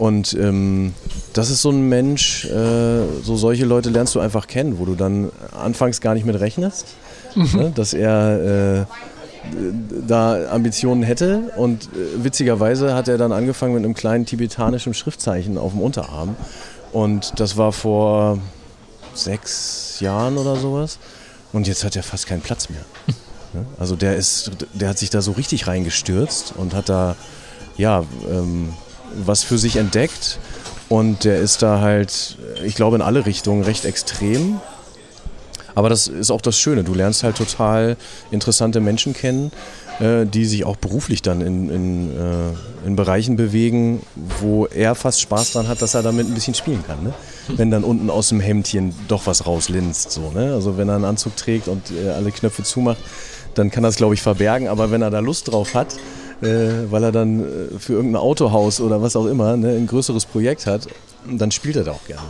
Und 0.00 0.32
ähm, 0.32 0.94
das 1.34 1.50
ist 1.50 1.60
so 1.60 1.68
ein 1.68 1.90
Mensch, 1.90 2.46
äh, 2.46 3.02
so 3.22 3.36
solche 3.36 3.66
Leute 3.66 3.90
lernst 3.90 4.14
du 4.14 4.20
einfach 4.20 4.46
kennen, 4.46 4.78
wo 4.78 4.86
du 4.86 4.94
dann 4.94 5.30
anfangs 5.52 6.00
gar 6.00 6.14
nicht 6.14 6.24
mit 6.24 6.40
rechnest, 6.40 6.86
ne, 7.34 7.70
dass 7.74 7.92
er 7.92 8.78
äh, 8.80 8.84
da 10.08 10.52
Ambitionen 10.52 11.02
hätte. 11.02 11.52
Und 11.54 11.84
äh, 11.84 12.24
witzigerweise 12.24 12.94
hat 12.94 13.08
er 13.08 13.18
dann 13.18 13.30
angefangen 13.30 13.74
mit 13.74 13.84
einem 13.84 13.92
kleinen 13.92 14.24
tibetanischen 14.24 14.94
Schriftzeichen 14.94 15.58
auf 15.58 15.72
dem 15.72 15.82
Unterarm. 15.82 16.34
Und 16.92 17.38
das 17.38 17.58
war 17.58 17.70
vor 17.70 18.38
sechs 19.12 20.00
Jahren 20.00 20.38
oder 20.38 20.56
sowas. 20.56 20.98
Und 21.52 21.68
jetzt 21.68 21.84
hat 21.84 21.94
er 21.94 22.02
fast 22.02 22.26
keinen 22.26 22.40
Platz 22.40 22.70
mehr. 22.70 22.84
Ne? 23.52 23.66
Also 23.80 23.96
der 23.96 24.14
ist, 24.14 24.52
der 24.74 24.88
hat 24.88 24.98
sich 24.98 25.10
da 25.10 25.20
so 25.22 25.32
richtig 25.32 25.66
reingestürzt 25.66 26.54
und 26.56 26.72
hat 26.72 26.88
da 26.88 27.16
ja 27.76 28.04
ähm, 28.30 28.68
was 29.14 29.42
für 29.42 29.58
sich 29.58 29.76
entdeckt. 29.76 30.38
Und 30.88 31.24
der 31.24 31.38
ist 31.38 31.62
da 31.62 31.80
halt, 31.80 32.36
ich 32.64 32.74
glaube, 32.74 32.96
in 32.96 33.02
alle 33.02 33.24
Richtungen 33.24 33.62
recht 33.62 33.84
extrem. 33.84 34.60
Aber 35.74 35.88
das 35.88 36.08
ist 36.08 36.30
auch 36.30 36.40
das 36.40 36.58
Schöne. 36.58 36.82
Du 36.82 36.94
lernst 36.94 37.22
halt 37.22 37.36
total 37.36 37.96
interessante 38.32 38.80
Menschen 38.80 39.12
kennen, 39.14 39.52
äh, 40.00 40.26
die 40.26 40.44
sich 40.44 40.64
auch 40.64 40.76
beruflich 40.76 41.22
dann 41.22 41.40
in, 41.40 41.70
in, 41.70 42.10
äh, 42.10 42.86
in 42.86 42.96
Bereichen 42.96 43.36
bewegen, 43.36 44.02
wo 44.40 44.66
er 44.66 44.94
fast 44.96 45.20
Spaß 45.20 45.52
dran 45.52 45.68
hat, 45.68 45.80
dass 45.80 45.94
er 45.94 46.02
damit 46.02 46.26
ein 46.26 46.34
bisschen 46.34 46.54
spielen 46.54 46.82
kann. 46.84 47.04
Ne? 47.04 47.14
Wenn 47.48 47.70
dann 47.70 47.84
unten 47.84 48.10
aus 48.10 48.30
dem 48.30 48.40
Hemdchen 48.40 48.94
doch 49.06 49.26
was 49.26 49.46
rauslinst. 49.46 50.10
So, 50.10 50.32
ne? 50.32 50.54
Also 50.54 50.76
wenn 50.76 50.88
er 50.88 50.96
einen 50.96 51.04
Anzug 51.04 51.36
trägt 51.36 51.68
und 51.68 51.92
äh, 51.92 52.10
alle 52.10 52.32
Knöpfe 52.32 52.64
zumacht, 52.64 52.98
dann 53.54 53.70
kann 53.70 53.84
er 53.84 53.90
es, 53.90 53.96
glaube 53.96 54.14
ich, 54.14 54.22
verbergen. 54.22 54.68
Aber 54.68 54.90
wenn 54.90 55.02
er 55.02 55.10
da 55.10 55.20
Lust 55.20 55.52
drauf 55.52 55.74
hat, 55.74 55.96
äh, 56.42 56.90
weil 56.90 57.04
er 57.04 57.12
dann 57.12 57.40
äh, 57.40 57.78
für 57.78 57.94
irgendein 57.94 58.20
Autohaus 58.20 58.80
oder 58.80 59.02
was 59.02 59.16
auch 59.16 59.26
immer 59.26 59.56
ne, 59.56 59.70
ein 59.70 59.86
größeres 59.86 60.26
Projekt 60.26 60.66
hat, 60.66 60.88
dann 61.26 61.50
spielt 61.50 61.76
er 61.76 61.84
da 61.84 61.92
auch 61.92 62.04
gerne. 62.06 62.22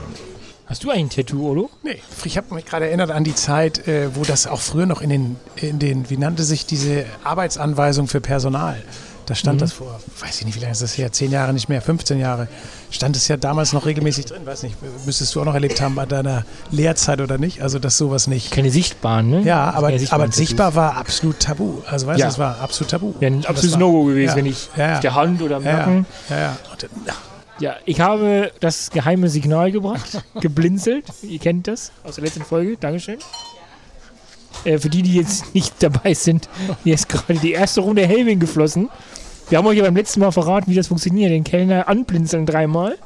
Hast 0.67 0.85
du 0.85 0.91
ein 0.91 1.11
Tattoo, 1.11 1.49
Olo? 1.49 1.71
Nee, 1.83 2.01
ich 2.25 2.37
habe 2.37 2.55
mich 2.55 2.65
gerade 2.65 2.87
erinnert 2.87 3.11
an 3.11 3.25
die 3.25 3.35
Zeit, 3.35 3.89
äh, 3.89 4.15
wo 4.15 4.23
das 4.23 4.47
auch 4.47 4.61
früher 4.61 4.87
noch 4.87 5.03
in 5.03 5.11
den, 5.11 5.37
in 5.57 5.81
den, 5.81 6.11
wie 6.11 6.17
nannte 6.17 6.45
sich 6.45 6.65
diese 6.65 7.07
Arbeitsanweisung 7.25 8.07
für 8.07 8.21
Personal? 8.21 8.81
Da 9.27 9.35
stand 9.37 9.61
das 9.61 9.73
vor, 9.73 10.01
weiß 10.21 10.41
ich 10.41 10.47
nicht, 10.47 10.57
wie 10.57 10.61
lange 10.61 10.73
ist 10.73 10.83
das 10.83 10.99
her, 10.99 11.13
zehn 11.13 11.31
Jahre 11.31 11.53
nicht 11.53 11.69
mehr, 11.69 11.81
15 11.81 12.19
Jahre, 12.19 12.49
stand 12.91 13.15
es 13.15 13.29
ja 13.29 13.37
damals 13.37 13.73
noch 13.73 13.87
regelmäßig 13.87 14.25
drin, 14.27 14.45
weiß 14.45 14.65
nicht, 14.65 14.75
müsstest 15.07 15.35
du 15.35 15.41
auch 15.41 15.45
noch 15.45 15.55
erlebt 15.55 15.81
haben 15.81 15.95
bei 15.95 16.05
deiner 16.07 16.45
Lehrzeit 16.73 17.21
oder 17.21 17.39
nicht, 17.39 17.63
also 17.63 17.79
dass 17.79 17.97
sowas 17.97 18.27
nicht. 18.27 18.51
Keine 18.51 18.71
sichtbaren, 18.71 19.31
ne? 19.31 19.43
Ja, 19.43 19.71
aber, 19.71 19.97
sichtbaren 19.97 20.23
aber 20.25 20.33
sichtbar 20.33 20.75
war 20.75 20.97
absolut 20.97 21.39
tabu. 21.41 21.75
Also 21.87 22.07
weißt 22.09 22.19
du, 22.19 22.23
Ja. 22.25 22.29
es 22.29 22.39
war 22.39 22.59
absolut 22.61 22.91
tabu. 22.91 23.15
Wäre 23.21 23.33
ein 23.35 23.47
absolutes 23.47 23.79
No-Go 23.79 24.05
gewesen, 24.07 24.31
ja. 24.31 24.37
wenn 24.37 24.47
ich 24.47 24.69
Ja, 24.77 24.87
ja. 24.89 24.95
auf 24.95 25.01
der 25.01 25.15
Hand 25.15 25.43
oder 25.43 25.57
am 25.57 25.65
Ja, 25.65 25.77
Nacken. 25.77 26.07
ja, 26.29 26.39
ja. 26.41 26.57
Und, 26.73 26.83
äh, 26.85 26.89
Ja, 27.61 27.75
ich 27.85 28.01
habe 28.01 28.51
das 28.61 28.91
geheime 28.91 29.29
Signal 29.29 29.71
gebracht, 29.71 30.23
geblinzelt. 30.41 31.05
Ihr 31.23 31.39
kennt 31.39 31.69
das 31.69 31.93
aus 32.05 32.17
der 32.17 32.25
letzten 32.25 32.43
Folge. 32.43 32.77
Dankeschön. 32.81 33.19
Äh, 34.65 34.79
für 34.79 34.91
die, 34.91 35.03
die 35.03 35.15
jetzt 35.15 35.55
nicht 35.55 35.75
dabei 35.81 36.15
sind, 36.15 36.49
hier 36.85 36.95
ist 36.95 37.09
gerade 37.09 37.39
die 37.39 37.53
erste 37.53 37.81
Runde 37.81 38.07
Helming 38.07 38.39
geflossen. 38.41 38.89
Wir 39.49 39.59
haben 39.59 39.67
euch 39.67 39.79
ja 39.79 39.85
beim 39.85 39.97
letzten 39.97 40.21
Mal 40.21 40.31
verraten, 40.31 40.71
wie 40.71 40.77
das 40.77 40.87
funktioniert. 40.89 41.31
Den 41.31 41.45
Kellner 41.45 41.89
anblinzeln 41.89 42.47
dreimal. 42.47 42.97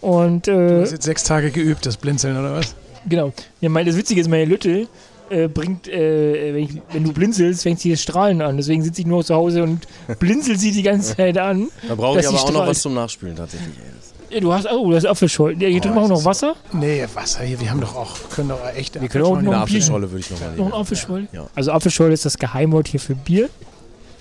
Und 0.00 0.46
Du 0.48 0.50
äh, 0.50 0.82
hast 0.82 0.92
jetzt 0.92 1.04
sechs 1.04 1.24
Tage 1.24 1.50
geübt, 1.50 1.86
das 1.86 1.96
Blinzeln 1.96 2.36
oder 2.36 2.54
was? 2.54 2.74
genau. 3.08 3.32
Ja, 3.60 3.68
mein, 3.68 3.86
das 3.86 3.96
Witzige 3.96 4.20
ist, 4.20 4.28
meine 4.28 4.44
Lütte 4.44 4.86
äh, 5.30 5.48
bringt, 5.48 5.88
äh, 5.88 6.54
wenn, 6.54 6.62
ich, 6.64 6.70
wenn 6.92 7.04
du 7.04 7.12
blinzelst, 7.12 7.62
fängt 7.62 7.80
sie 7.80 7.90
das 7.90 8.02
Strahlen 8.02 8.42
an. 8.42 8.56
Deswegen 8.56 8.82
sitze 8.82 9.00
ich 9.00 9.06
nur 9.06 9.24
zu 9.24 9.34
Hause 9.34 9.62
und 9.62 9.86
blinzel 10.18 10.58
sie 10.58 10.72
die 10.72 10.82
ganze 10.82 11.16
Zeit 11.16 11.38
an. 11.38 11.68
Da 11.88 11.94
brauche 11.94 12.20
ich 12.20 12.28
aber 12.28 12.42
auch 12.42 12.52
noch 12.52 12.66
was 12.66 12.82
zum 12.82 12.94
Nachspülen 12.94 13.36
tatsächlich. 13.36 13.74
Du 14.40 14.52
hast, 14.52 14.66
oh, 14.70 14.90
das 14.92 15.04
ist 15.04 15.10
Apfelschorle. 15.10 15.54
Ja, 15.58 15.68
hier 15.68 15.80
drüben 15.80 15.98
auch 15.98 16.08
noch 16.08 16.24
Wasser. 16.24 16.54
Nee, 16.72 17.04
Wasser 17.14 17.42
hier, 17.42 17.60
wir 17.60 17.70
haben 17.70 17.80
doch 17.80 17.94
auch, 17.94 18.16
können 18.34 18.48
doch 18.50 18.58
echt. 18.76 19.00
Wir 19.00 19.08
können 19.08 19.24
auch 19.24 19.36
Eine 19.36 19.42
noch 19.44 19.52
ein 19.52 19.56
Bier. 19.56 19.62
Apfelscholle 19.62 20.10
würde 20.10 20.20
ich 20.20 20.30
noch 20.30 20.40
mal 20.40 20.46
Noch 20.46 20.52
ein 20.52 20.58
nehmen. 20.70 20.72
Apfelschorle? 20.72 21.28
Ja. 21.32 21.46
Also 21.54 21.72
Apfelschorle 21.72 22.12
ist 22.12 22.24
das 22.24 22.38
Geheimwort 22.38 22.88
hier 22.88 23.00
für 23.00 23.14
Bier. 23.14 23.48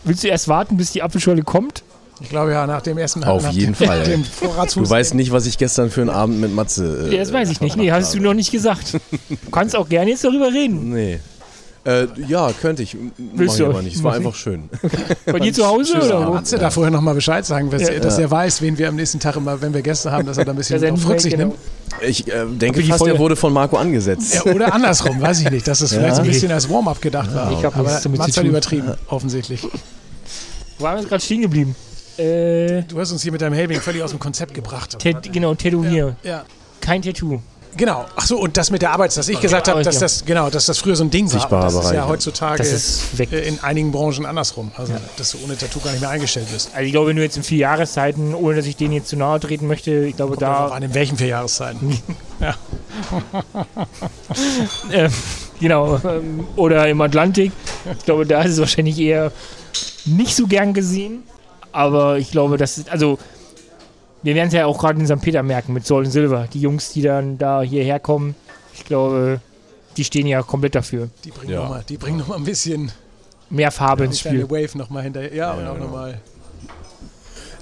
Willst 0.03 0.23
du 0.23 0.27
erst 0.27 0.47
warten, 0.47 0.77
bis 0.77 0.91
die 0.91 1.01
Apfelschorle 1.03 1.43
kommt? 1.43 1.83
Ich 2.23 2.29
glaube 2.29 2.51
ja, 2.51 2.67
nach 2.67 2.81
dem 2.83 2.97
ersten 2.99 3.23
Auf 3.23 3.43
nach 3.43 3.51
jeden 3.51 3.73
dem, 3.77 3.87
Fall. 3.87 4.03
Dem. 4.03 4.23
Du 4.75 4.87
weißt 4.89 5.15
nicht, 5.15 5.31
was 5.31 5.47
ich 5.47 5.57
gestern 5.57 5.89
für 5.89 6.01
einen 6.01 6.09
Abend 6.11 6.39
mit 6.39 6.53
Matze. 6.53 7.07
Äh, 7.09 7.13
Ja, 7.15 7.19
das 7.19 7.33
weiß 7.33 7.49
ich 7.49 7.61
nicht. 7.61 7.77
Nee, 7.77 7.91
hast 7.91 8.13
du 8.13 8.19
noch 8.19 8.35
nicht 8.35 8.51
gesagt. 8.51 8.93
Du 8.93 9.49
kannst 9.51 9.75
auch 9.75 9.89
gerne 9.89 10.11
jetzt 10.11 10.23
darüber 10.23 10.51
reden. 10.53 10.91
Nee. 10.91 11.19
Äh, 11.83 12.05
ja, 12.27 12.51
könnte 12.61 12.83
ich. 12.83 12.95
Willst 12.95 13.17
Mach 13.17 13.35
du 13.37 13.43
ich 13.53 13.61
auch? 13.63 13.69
aber 13.69 13.81
nicht. 13.81 13.95
Es 13.95 14.03
war 14.03 14.13
einfach 14.13 14.35
schön. 14.35 14.69
Bei 15.25 15.39
dir 15.39 15.51
zu 15.51 15.65
Hause 15.65 15.97
oder 15.97 16.27
wo? 16.27 16.33
Matze 16.33 16.59
da 16.59 16.69
vorher 16.69 16.91
nochmal 16.91 17.15
Bescheid 17.15 17.43
sagen, 17.43 17.71
dass, 17.71 17.81
Ja. 17.81 17.99
dass 17.99 18.19
er 18.19 18.29
weiß, 18.29 18.61
wen 18.61 18.77
wir 18.77 18.87
am 18.87 18.95
nächsten 18.95 19.19
Tag 19.19 19.35
immer, 19.35 19.59
wenn 19.61 19.73
wir 19.73 19.81
Gäste 19.81 20.11
haben, 20.11 20.27
dass 20.27 20.37
er 20.37 20.45
da 20.45 20.51
ein 20.51 20.57
bisschen 20.57 20.81
Ja, 20.83 20.91
auf 20.91 21.09
Rücksicht 21.09 21.35
genau. 21.35 21.47
nimmt. 21.49 21.59
Ich 22.07 22.27
äh, 22.27 22.45
denke 22.45 22.81
die 22.83 22.87
fast, 22.89 22.99
Folge- 22.99 23.17
wurde 23.17 23.35
von 23.35 23.51
Marco 23.51 23.77
angesetzt. 23.77 24.35
Ja, 24.45 24.51
oder 24.53 24.71
andersrum, 24.73 25.19
weiß 25.19 25.41
ich 25.41 25.49
nicht, 25.49 25.67
dass 25.67 25.79
das 25.79 25.91
vielleicht 25.91 26.15
so 26.17 26.21
ein 26.21 26.27
bisschen 26.27 26.51
als 26.51 26.69
Warm-up 26.69 27.01
gedacht 27.01 27.33
war. 27.33 27.51
Ich 27.51 27.65
hab 27.65 27.75
Aber 27.75 27.89
Matze 27.89 28.09
hat 28.19 28.33
tun. 28.35 28.45
übertrieben, 28.45 28.93
offensichtlich. 29.07 29.67
Wo 30.77 30.87
haben 30.87 31.01
wir 31.01 31.07
gerade 31.09 31.23
stehen 31.23 31.41
geblieben? 31.41 31.75
Äh, 32.17 32.83
Du 32.83 32.99
hast 32.99 33.11
uns 33.11 33.23
hier 33.23 33.31
mit 33.31 33.41
deinem 33.41 33.53
Helbing 33.53 33.81
völlig 33.81 34.03
aus 34.03 34.11
dem 34.11 34.19
Konzept 34.19 34.53
gebracht. 34.53 34.97
Tat- 34.99 35.31
genau, 35.33 35.55
Tätowier. 35.55 36.15
Ja. 36.23 36.43
Kein 36.79 37.01
Tattoo. 37.01 37.39
Genau. 37.77 38.05
Ach 38.15 38.25
so, 38.25 38.39
und 38.39 38.57
das 38.57 38.71
mit 38.71 38.81
der 38.81 38.91
Arbeit, 38.91 39.15
dass 39.15 39.29
ich 39.29 39.39
gesagt 39.39 39.67
habe, 39.67 39.83
dass 39.83 39.95
ja. 39.95 40.01
das 40.01 40.25
genau, 40.25 40.49
dass 40.49 40.65
das 40.65 40.79
früher 40.79 40.95
so 40.95 41.03
ein 41.03 41.09
Ding 41.09 41.25
war. 41.25 41.31
Sichtbarer 41.31 41.61
Und 41.61 41.65
das 41.65 41.73
ist 41.73 41.81
Bereich, 41.81 41.95
ja 41.95 42.01
ja. 42.01 42.07
heutzutage 42.07 42.63
ist 42.63 43.19
äh, 43.19 43.47
in 43.47 43.59
einigen 43.61 43.91
Branchen 43.91 44.25
andersrum. 44.25 44.71
Also, 44.75 44.93
dass 45.17 45.31
du 45.31 45.37
ohne 45.43 45.57
Tattoo 45.57 45.79
gar 45.79 45.91
nicht 45.91 46.01
mehr 46.01 46.09
eingestellt 46.09 46.47
bist. 46.51 46.71
Also 46.73 46.85
ich 46.85 46.91
glaube, 46.91 47.09
wenn 47.09 47.15
du 47.15 47.23
jetzt 47.23 47.37
in 47.37 47.43
vier 47.43 47.59
Jahreszeiten, 47.59 48.35
ohne 48.35 48.57
dass 48.57 48.65
ich 48.65 48.75
denen 48.75 48.93
jetzt 48.93 49.09
zu 49.09 49.15
nahe 49.15 49.39
treten 49.39 49.67
möchte, 49.67 50.05
ich 50.05 50.15
glaube 50.15 50.37
Da 50.37 50.47
da, 50.47 50.69
waren 50.71 50.83
in 50.83 50.93
welchen 50.93 51.17
vier 51.17 51.27
Jahreszeiten? 51.27 51.97
äh, 54.91 55.09
genau, 55.59 55.99
ähm, 56.03 56.47
oder 56.55 56.87
im 56.87 56.99
Atlantik, 57.01 57.51
ich 57.97 58.05
glaube, 58.05 58.25
da 58.25 58.41
ist 58.41 58.53
es 58.53 58.59
wahrscheinlich 58.59 58.99
eher 58.99 59.31
nicht 60.05 60.35
so 60.35 60.47
gern 60.47 60.73
gesehen. 60.73 61.23
Aber 61.71 62.17
ich 62.17 62.31
glaube, 62.31 62.57
das 62.57 62.77
ist, 62.77 62.89
also 62.89 63.17
wir 64.23 64.35
werden 64.35 64.47
es 64.47 64.53
ja 64.53 64.65
auch 64.65 64.77
gerade 64.77 64.99
in 64.99 65.07
St. 65.07 65.21
Peter 65.21 65.43
merken 65.43 65.73
mit 65.73 65.85
Soul 65.85 66.05
und 66.05 66.11
Silver. 66.11 66.47
Die 66.53 66.61
Jungs, 66.61 66.89
die 66.91 67.01
dann 67.01 67.37
da 67.37 67.61
hierher 67.61 67.99
kommen, 67.99 68.35
ich 68.73 68.85
glaube, 68.85 69.39
die 69.97 70.03
stehen 70.03 70.27
ja 70.27 70.41
komplett 70.41 70.75
dafür. 70.75 71.09
Die 71.25 71.31
bringen 71.31 71.51
Ja. 71.53 71.61
noch 71.63 71.69
mal, 71.69 71.83
die 71.87 71.97
bringen 71.97 72.17
noch 72.17 72.27
mal 72.27 72.35
ein 72.35 72.43
bisschen 72.43 72.91
Mehr 73.49 73.71
Farbe 73.71 74.03
die 74.03 74.07
ins 74.09 74.19
Spiel. 74.19 74.49
Wave 74.49 74.77
noch 74.77 74.89
mal 74.89 75.03
hinterher. 75.03 75.33
Ja, 75.33 75.51
und 75.53 75.63
Ja, 75.63 75.71
auch 75.71 75.73
genau. 75.73 75.85
noch 75.87 75.91
mal. 75.91 76.21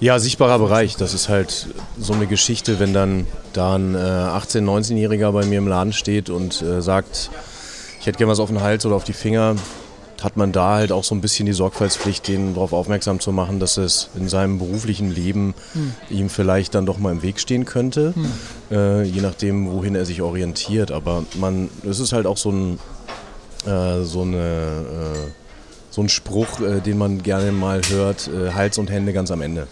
Ja, 0.02 0.18
sichtbarer 0.20 0.60
Bereich. 0.60 0.96
Das 0.96 1.14
ist 1.14 1.28
halt 1.30 1.68
so 2.00 2.14
eine 2.14 2.28
Geschichte, 2.28 2.80
wenn 2.80 2.94
dann 2.94 3.28
da 3.54 3.76
ein 3.76 3.96
äh, 3.96 3.98
18-, 3.98 4.62
19-Jähriger 4.64 5.32
bei 5.32 5.46
mir 5.46 5.58
im 5.58 5.68
Laden 5.68 5.92
steht 5.92 6.30
und 6.30 6.62
äh, 6.62 6.82
sagt, 6.82 7.30
ich 8.00 8.06
hätte 8.06 8.18
gerne 8.18 8.32
was 8.32 8.40
auf 8.40 8.50
den 8.50 8.62
Hals 8.62 8.86
oder 8.86 8.96
auf 8.96 9.04
die 9.04 9.14
Finger, 9.14 9.56
hat 10.24 10.38
man 10.38 10.52
da 10.52 10.76
halt 10.76 10.92
auch 10.92 11.04
so 11.04 11.16
ein 11.16 11.22
bisschen 11.22 11.46
die 11.46 11.54
Sorgfaltspflicht, 11.54 12.28
den 12.28 12.54
darauf 12.54 12.74
aufmerksam 12.74 13.20
zu 13.20 13.32
machen, 13.32 13.60
dass 13.60 13.78
es 13.78 14.10
in 14.16 14.28
seinem 14.28 14.60
beruflichen 14.60 15.10
Leben 15.14 15.54
ihm 16.10 16.30
vielleicht 16.30 16.76
dann 16.76 16.86
doch 16.86 16.98
mal 16.98 17.12
im 17.12 17.22
Weg 17.22 17.40
stehen 17.40 17.66
könnte, 17.66 18.14
äh, 18.72 19.04
je 19.04 19.22
nachdem, 19.22 19.72
wohin 19.72 19.96
er 19.96 20.06
sich 20.06 20.22
orientiert. 20.22 20.92
Aber 20.92 21.24
man, 21.40 21.70
es 21.90 22.00
ist 22.00 22.14
halt 22.14 22.26
auch 22.26 22.38
so 22.38 22.52
ein, 22.52 22.80
äh, 23.66 24.04
so 24.04 24.22
eine, 24.22 24.38
äh, 24.38 25.32
so 25.90 26.02
ein 26.02 26.10
Spruch, 26.10 26.60
äh, 26.62 26.82
den 26.82 26.98
man 26.98 27.24
gerne 27.24 27.52
mal 27.52 27.82
hört, 27.90 28.28
äh, 28.28 28.52
Hals 28.52 28.78
und 28.78 28.90
Hände 28.92 29.14
ganz 29.14 29.32
am 29.32 29.42
Ende. 29.42 29.68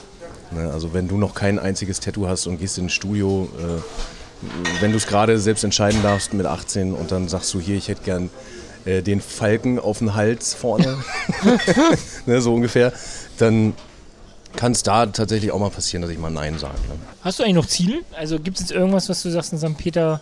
Ne? 0.52 0.72
Also 0.72 0.94
wenn 0.94 1.08
du 1.08 1.18
noch 1.18 1.34
kein 1.34 1.60
einziges 1.60 2.00
Tattoo 2.00 2.28
hast 2.28 2.48
und 2.48 2.60
gehst 2.60 2.78
ins 2.78 2.94
Studio, 2.94 3.50
äh, 3.58 4.82
wenn 4.82 4.92
du 4.92 4.98
es 4.98 5.08
gerade 5.08 5.40
selbst 5.40 5.64
entscheiden 5.64 6.02
darfst 6.04 6.34
mit 6.34 6.46
18 6.46 6.94
und 6.94 7.12
dann 7.12 7.28
sagst 7.28 7.54
du 7.54 7.60
hier, 7.60 7.76
ich 7.76 7.88
hätte 7.88 8.04
gern 8.04 8.30
äh, 8.88 9.02
den 9.02 9.22
Falken 9.22 9.78
auf 9.80 10.00
den 10.00 10.16
Hals 10.16 10.54
vorne, 10.54 10.98
ne, 12.26 12.42
so 12.42 12.54
ungefähr, 12.54 12.94
dann 13.38 13.74
kann 14.56 14.72
es 14.72 14.82
da 14.84 15.06
tatsächlich 15.06 15.52
auch 15.52 15.60
mal 15.60 15.70
passieren, 15.70 16.02
dass 16.02 16.10
ich 16.12 16.18
mal 16.18 16.32
Nein 16.32 16.58
sage. 16.58 16.74
Ne? 16.90 16.96
Hast 17.22 17.40
du 17.40 17.44
eigentlich 17.44 17.56
noch 17.56 17.68
Ziele? 17.68 18.00
Also 18.18 18.40
gibt 18.40 18.58
es 18.58 18.62
jetzt 18.64 18.72
irgendwas, 18.72 19.08
was 19.10 19.22
du 19.22 19.30
sagst 19.30 19.54
in 19.54 19.60
St. 19.60 19.78
Peter? 19.78 20.20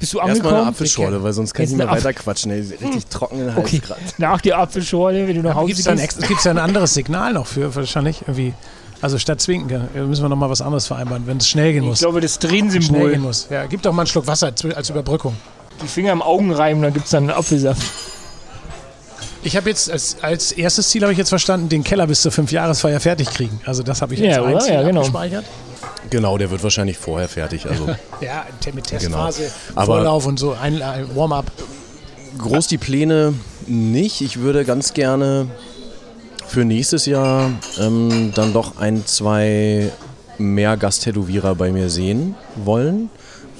Bist 0.00 0.12
du 0.12 0.18
Erstmal 0.18 0.30
angekommen? 0.36 0.56
eine 0.60 0.66
Apfelschorle, 0.68 1.22
weil 1.22 1.32
sonst 1.32 1.54
kann 1.54 1.64
ich 1.64 1.70
nicht 1.70 1.78
mehr 1.78 1.88
eine 1.88 1.98
Apf- 2.00 2.04
weiter 2.04 2.12
quatschen. 2.14 2.50
Ey, 2.52 2.60
richtig 2.60 3.06
trockenen 3.06 3.54
Hals 3.54 3.66
Okay. 3.66 3.78
gerade. 3.80 4.00
Nach 4.18 4.40
der 4.40 4.58
Apfelschorle, 4.58 5.26
wenn 5.26 5.34
du 5.36 5.42
nach 5.42 5.54
Hause 5.56 5.66
Gibt 5.68 5.78
es 5.80 5.84
da, 5.84 5.90
ein 5.92 5.98
gehst. 5.98 6.46
anderes 6.46 6.94
Signal 6.94 7.32
noch 7.32 7.46
für, 7.46 7.74
wahrscheinlich? 7.74 8.22
Irgendwie. 8.22 8.54
Also 9.00 9.18
statt 9.18 9.40
Zwinken 9.40 9.88
müssen 10.08 10.22
wir 10.24 10.28
noch 10.28 10.36
mal 10.36 10.50
was 10.50 10.60
anderes 10.60 10.86
vereinbaren, 10.88 11.26
wenn 11.26 11.36
es 11.38 11.48
schnell 11.48 11.72
gehen 11.72 11.84
Ich 11.84 11.88
muss. 11.88 11.98
glaube, 12.00 12.20
das 12.20 12.34
schnell 12.34 13.10
gehen 13.10 13.22
muss. 13.22 13.46
Ja, 13.50 13.66
gib 13.66 13.82
doch 13.82 13.92
mal 13.92 14.02
einen 14.02 14.06
Schluck 14.08 14.26
Wasser 14.26 14.52
als 14.74 14.90
Überbrückung. 14.90 15.36
Die 15.82 15.86
Finger 15.88 16.12
im 16.12 16.22
Augen 16.22 16.52
reiben, 16.52 16.82
dann 16.82 16.92
gibt 16.92 17.04
es 17.06 17.10
dann 17.12 17.24
einen 17.24 17.38
Apfelsaft. 17.38 17.82
Ich 19.44 19.56
habe 19.56 19.68
jetzt 19.70 19.90
als, 19.90 20.16
als 20.20 20.52
erstes 20.52 20.88
Ziel 20.90 21.02
habe 21.02 21.12
ich 21.12 21.18
jetzt 21.18 21.28
verstanden, 21.28 21.68
den 21.68 21.84
Keller 21.84 22.06
bis 22.06 22.22
zur 22.22 22.32
Fünfjahresfeier 22.32 22.98
fertig 23.00 23.30
kriegen. 23.30 23.60
Also 23.64 23.82
das 23.82 24.02
habe 24.02 24.14
ich 24.14 24.20
Ja, 24.20 24.26
jetzt 24.26 24.38
ein 24.40 24.60
Ziel 24.60 24.74
Ja, 24.74 24.82
genau. 24.82 25.00
abgespeichert. 25.00 25.44
Genau, 26.10 26.38
der 26.38 26.50
wird 26.50 26.62
wahrscheinlich 26.62 26.98
vorher 26.98 27.28
fertig. 27.28 27.66
Also 27.68 27.86
Ja, 28.20 28.44
mit 28.74 28.86
Testphase, 28.88 29.50
Aber- 29.74 29.86
Vorlauf 29.86 30.26
und 30.26 30.38
so, 30.38 30.56
ein, 30.60 30.82
ein 30.82 31.14
Warm-up. 31.14 31.46
groß 32.38 32.66
die 32.66 32.78
Pläne 32.78 33.34
nicht. 33.66 34.20
Ich 34.22 34.38
würde 34.40 34.64
ganz 34.64 34.92
gerne 34.92 35.46
für 36.48 36.64
nächstes 36.64 37.06
Jahr 37.06 37.50
ähm, 37.78 38.32
dann 38.34 38.52
doch 38.52 38.78
ein, 38.78 39.06
zwei 39.06 39.92
mehr 40.38 40.76
Gasttätowierer 40.76 41.54
bei 41.54 41.70
mir 41.72 41.90
sehen 41.90 42.34
wollen, 42.56 43.10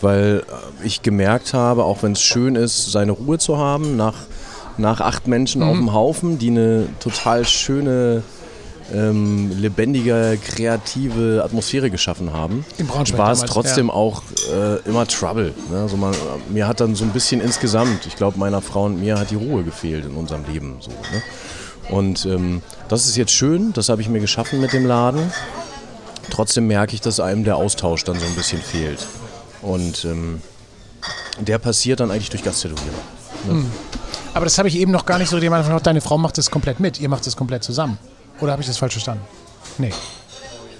weil 0.01 0.44
äh, 0.46 0.86
ich 0.86 1.03
gemerkt 1.03 1.55
habe, 1.55 1.84
auch 1.84 2.03
wenn 2.03 2.12
es 2.12 2.22
schön 2.22 2.55
ist, 2.55 2.90
seine 2.92 3.12
Ruhe 3.12 3.38
zu 3.38 3.59
haben, 3.59 3.96
nach, 3.96 4.14
nach 4.76 5.01
acht 5.01 5.26
Menschen 5.26 5.62
auf 5.62 5.76
dem 5.76 5.92
Haufen, 5.92 6.38
die 6.38 6.51
eine 6.51 6.86
total 7.01 7.44
schöne, 7.44 8.22
ähm, 8.92 9.51
lebendige, 9.61 10.38
kreative 10.42 11.42
Atmosphäre 11.44 11.90
geschaffen 11.90 12.32
haben, 12.32 12.64
war 13.16 13.32
es 13.32 13.42
trotzdem 13.42 13.90
auch 13.90 14.22
äh, 14.53 14.88
immer 14.88 15.07
Trouble. 15.07 15.53
Ne? 15.70 15.80
Also 15.82 15.96
man, 15.96 16.14
mir 16.49 16.66
hat 16.66 16.80
dann 16.80 16.94
so 16.94 17.05
ein 17.05 17.11
bisschen 17.11 17.40
insgesamt, 17.40 18.07
ich 18.07 18.16
glaube 18.16 18.38
meiner 18.38 18.62
Frau 18.62 18.84
und 18.84 19.01
mir 19.01 19.18
hat 19.18 19.30
die 19.30 19.34
Ruhe 19.34 19.62
gefehlt 19.62 20.07
in 20.07 20.14
unserem 20.14 20.44
Leben. 20.51 20.76
So, 20.80 20.90
ne? 20.90 21.22
Und 21.90 22.26
ähm, 22.26 22.62
das 22.88 23.07
ist 23.07 23.16
jetzt 23.16 23.32
schön, 23.32 23.72
das 23.72 23.88
habe 23.88 24.03
ich 24.03 24.09
mir 24.09 24.20
geschaffen 24.20 24.61
mit 24.61 24.72
dem 24.72 24.86
Laden. 24.86 25.32
Trotzdem 26.30 26.66
merke 26.66 26.94
ich, 26.94 27.01
dass 27.01 27.20
einem 27.20 27.44
der 27.44 27.57
Austausch 27.57 28.05
dann 28.05 28.18
so 28.18 28.26
ein 28.26 28.34
bisschen 28.34 28.61
fehlt. 28.61 29.07
Und 29.63 30.05
ähm, 30.05 30.43
der 31.39 31.59
passiert 31.59 32.01
dann 32.01 32.11
eigentlich 32.11 32.31
durch 32.31 32.43
Gasttätowierer. 32.43 32.95
Aber 34.35 34.45
das 34.45 34.59
habe 34.59 34.69
ich 34.69 34.77
eben 34.77 34.93
noch 34.93 35.07
gar 35.07 35.19
nicht 35.19 35.29
so 35.29 35.39
jemand 35.39 35.67
von 35.67 35.83
deine 35.83 36.01
Frau 36.01 36.19
macht 36.19 36.39
das 36.39 36.51
komplett 36.51 36.81
mit, 36.81 37.01
ihr 37.01 37.09
macht 37.09 37.27
das 37.27 37.37
komplett 37.37 37.65
zusammen. 37.65 37.99
Oder 38.41 38.53
habe 38.53 38.63
ich 38.63 38.69
das 38.69 38.79
falsch 38.79 38.93
verstanden? 38.93 39.25
Nee. 39.79 39.93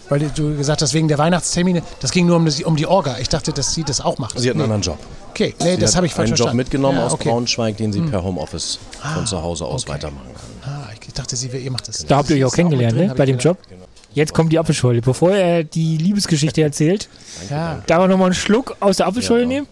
Weil 0.09 0.21
du 0.21 0.57
gesagt 0.57 0.81
hast, 0.81 0.95
wegen 0.95 1.09
der 1.09 1.19
Weihnachtstermine, 1.19 1.83
das 2.01 2.13
ging 2.13 2.27
nur 2.27 2.37
um, 2.37 2.47
das, 2.47 2.61
um 2.63 2.77
die 2.77 2.87
Orga. 2.87 3.19
Ich 3.19 3.29
dachte, 3.29 3.53
dass 3.53 3.75
sie 3.75 3.85
das 3.85 4.01
auch 4.01 4.19
macht. 4.19 4.39
Sie 4.39 4.49
hat 4.49 4.55
einen 4.55 4.59
nee. 4.59 4.65
anderen 4.65 4.83
Job. 4.83 4.99
Okay, 5.31 5.55
nee, 5.61 5.75
Sie 5.75 5.81
das 5.81 5.97
habe 5.97 6.07
ich 6.07 6.15
falsch 6.15 6.29
einen 6.29 6.37
Job 6.37 6.37
verstanden. 6.37 6.57
mitgenommen 6.57 6.99
Ja, 6.99 7.07
aus 7.07 7.13
okay. 7.13 7.29
Braunschweig, 7.29 7.77
den 7.77 7.93
sie 7.93 8.01
per 8.01 8.23
Homeoffice 8.23 8.79
von 9.15 9.27
zu 9.27 9.43
Hause 9.43 9.67
aus 9.67 9.85
okay. 9.85 9.93
weitermachen 9.93 10.31
kann. 10.35 10.73
Ah, 10.73 10.89
ich 10.93 11.13
dachte, 11.13 11.37
sie, 11.37 11.49
ihr 11.49 11.71
macht 11.71 11.89
das. 11.89 12.07
Da 12.07 12.17
habt 12.17 12.31
ihr 12.31 12.37
euch 12.37 12.45
auch 12.45 12.55
kennengelernt, 12.55 12.97
ne? 12.97 13.15
Bei 13.17 13.27
dem 13.27 13.39
gedacht. 13.39 13.59
Job. 13.69 13.88
Jetzt 14.19 14.35
kommt 14.35 14.51
die 14.53 14.59
Apfelschorle. 14.59 15.01
Bevor 15.01 15.31
er 15.31 15.63
die 15.63 15.97
Liebesgeschichte 15.97 16.61
erzählt, 16.61 17.09
Ja, 17.51 17.85
darf 17.87 18.01
er 18.01 18.09
nochmal 18.09 18.27
einen 18.27 18.35
Schluck 18.35 18.77
aus 18.81 18.97
der 18.97 19.07
Apfelschorle 19.07 19.43
Ja. 19.43 19.49
nehmen. 19.49 19.67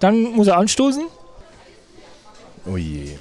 Dann 0.00 0.20
muss 0.34 0.48
er 0.48 0.56
anstoßen. 0.56 1.04
Oh 2.66 2.76
je. 2.76 3.16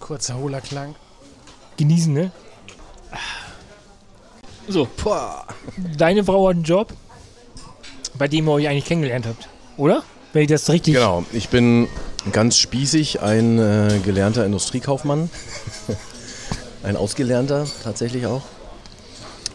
kurzer 0.00 0.36
hohler 0.36 0.60
Klang. 0.60 0.96
Genießen, 1.76 2.12
ne? 2.12 2.32
So, 4.66 4.88
deine 5.96 6.24
Frau 6.24 6.48
hat 6.48 6.56
einen 6.56 6.64
Job, 6.64 6.92
bei 8.18 8.26
dem 8.26 8.48
ihr 8.48 8.52
euch 8.52 8.66
eigentlich 8.68 8.84
kennengelernt 8.84 9.26
habt, 9.26 9.48
oder? 9.76 10.02
Wenn 10.32 10.42
ich 10.42 10.48
das 10.48 10.68
richtig... 10.70 10.94
Genau, 10.94 11.24
ich 11.32 11.50
bin 11.50 11.86
ganz 12.32 12.58
spießig 12.58 13.20
ein 13.22 13.58
äh, 13.60 14.00
gelernter 14.04 14.44
Industriekaufmann. 14.44 15.30
ein 16.88 16.96
ausgelernter 16.96 17.66
tatsächlich 17.84 18.26
auch. 18.26 18.42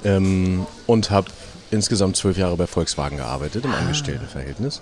Ähm, 0.05 0.65
und 0.85 1.09
habe 1.09 1.27
insgesamt 1.71 2.15
zwölf 2.15 2.37
Jahre 2.37 2.55
bei 2.55 2.67
Volkswagen 2.67 3.17
gearbeitet 3.17 3.65
im 3.65 3.73
Angestelltenverhältnis. 3.73 4.81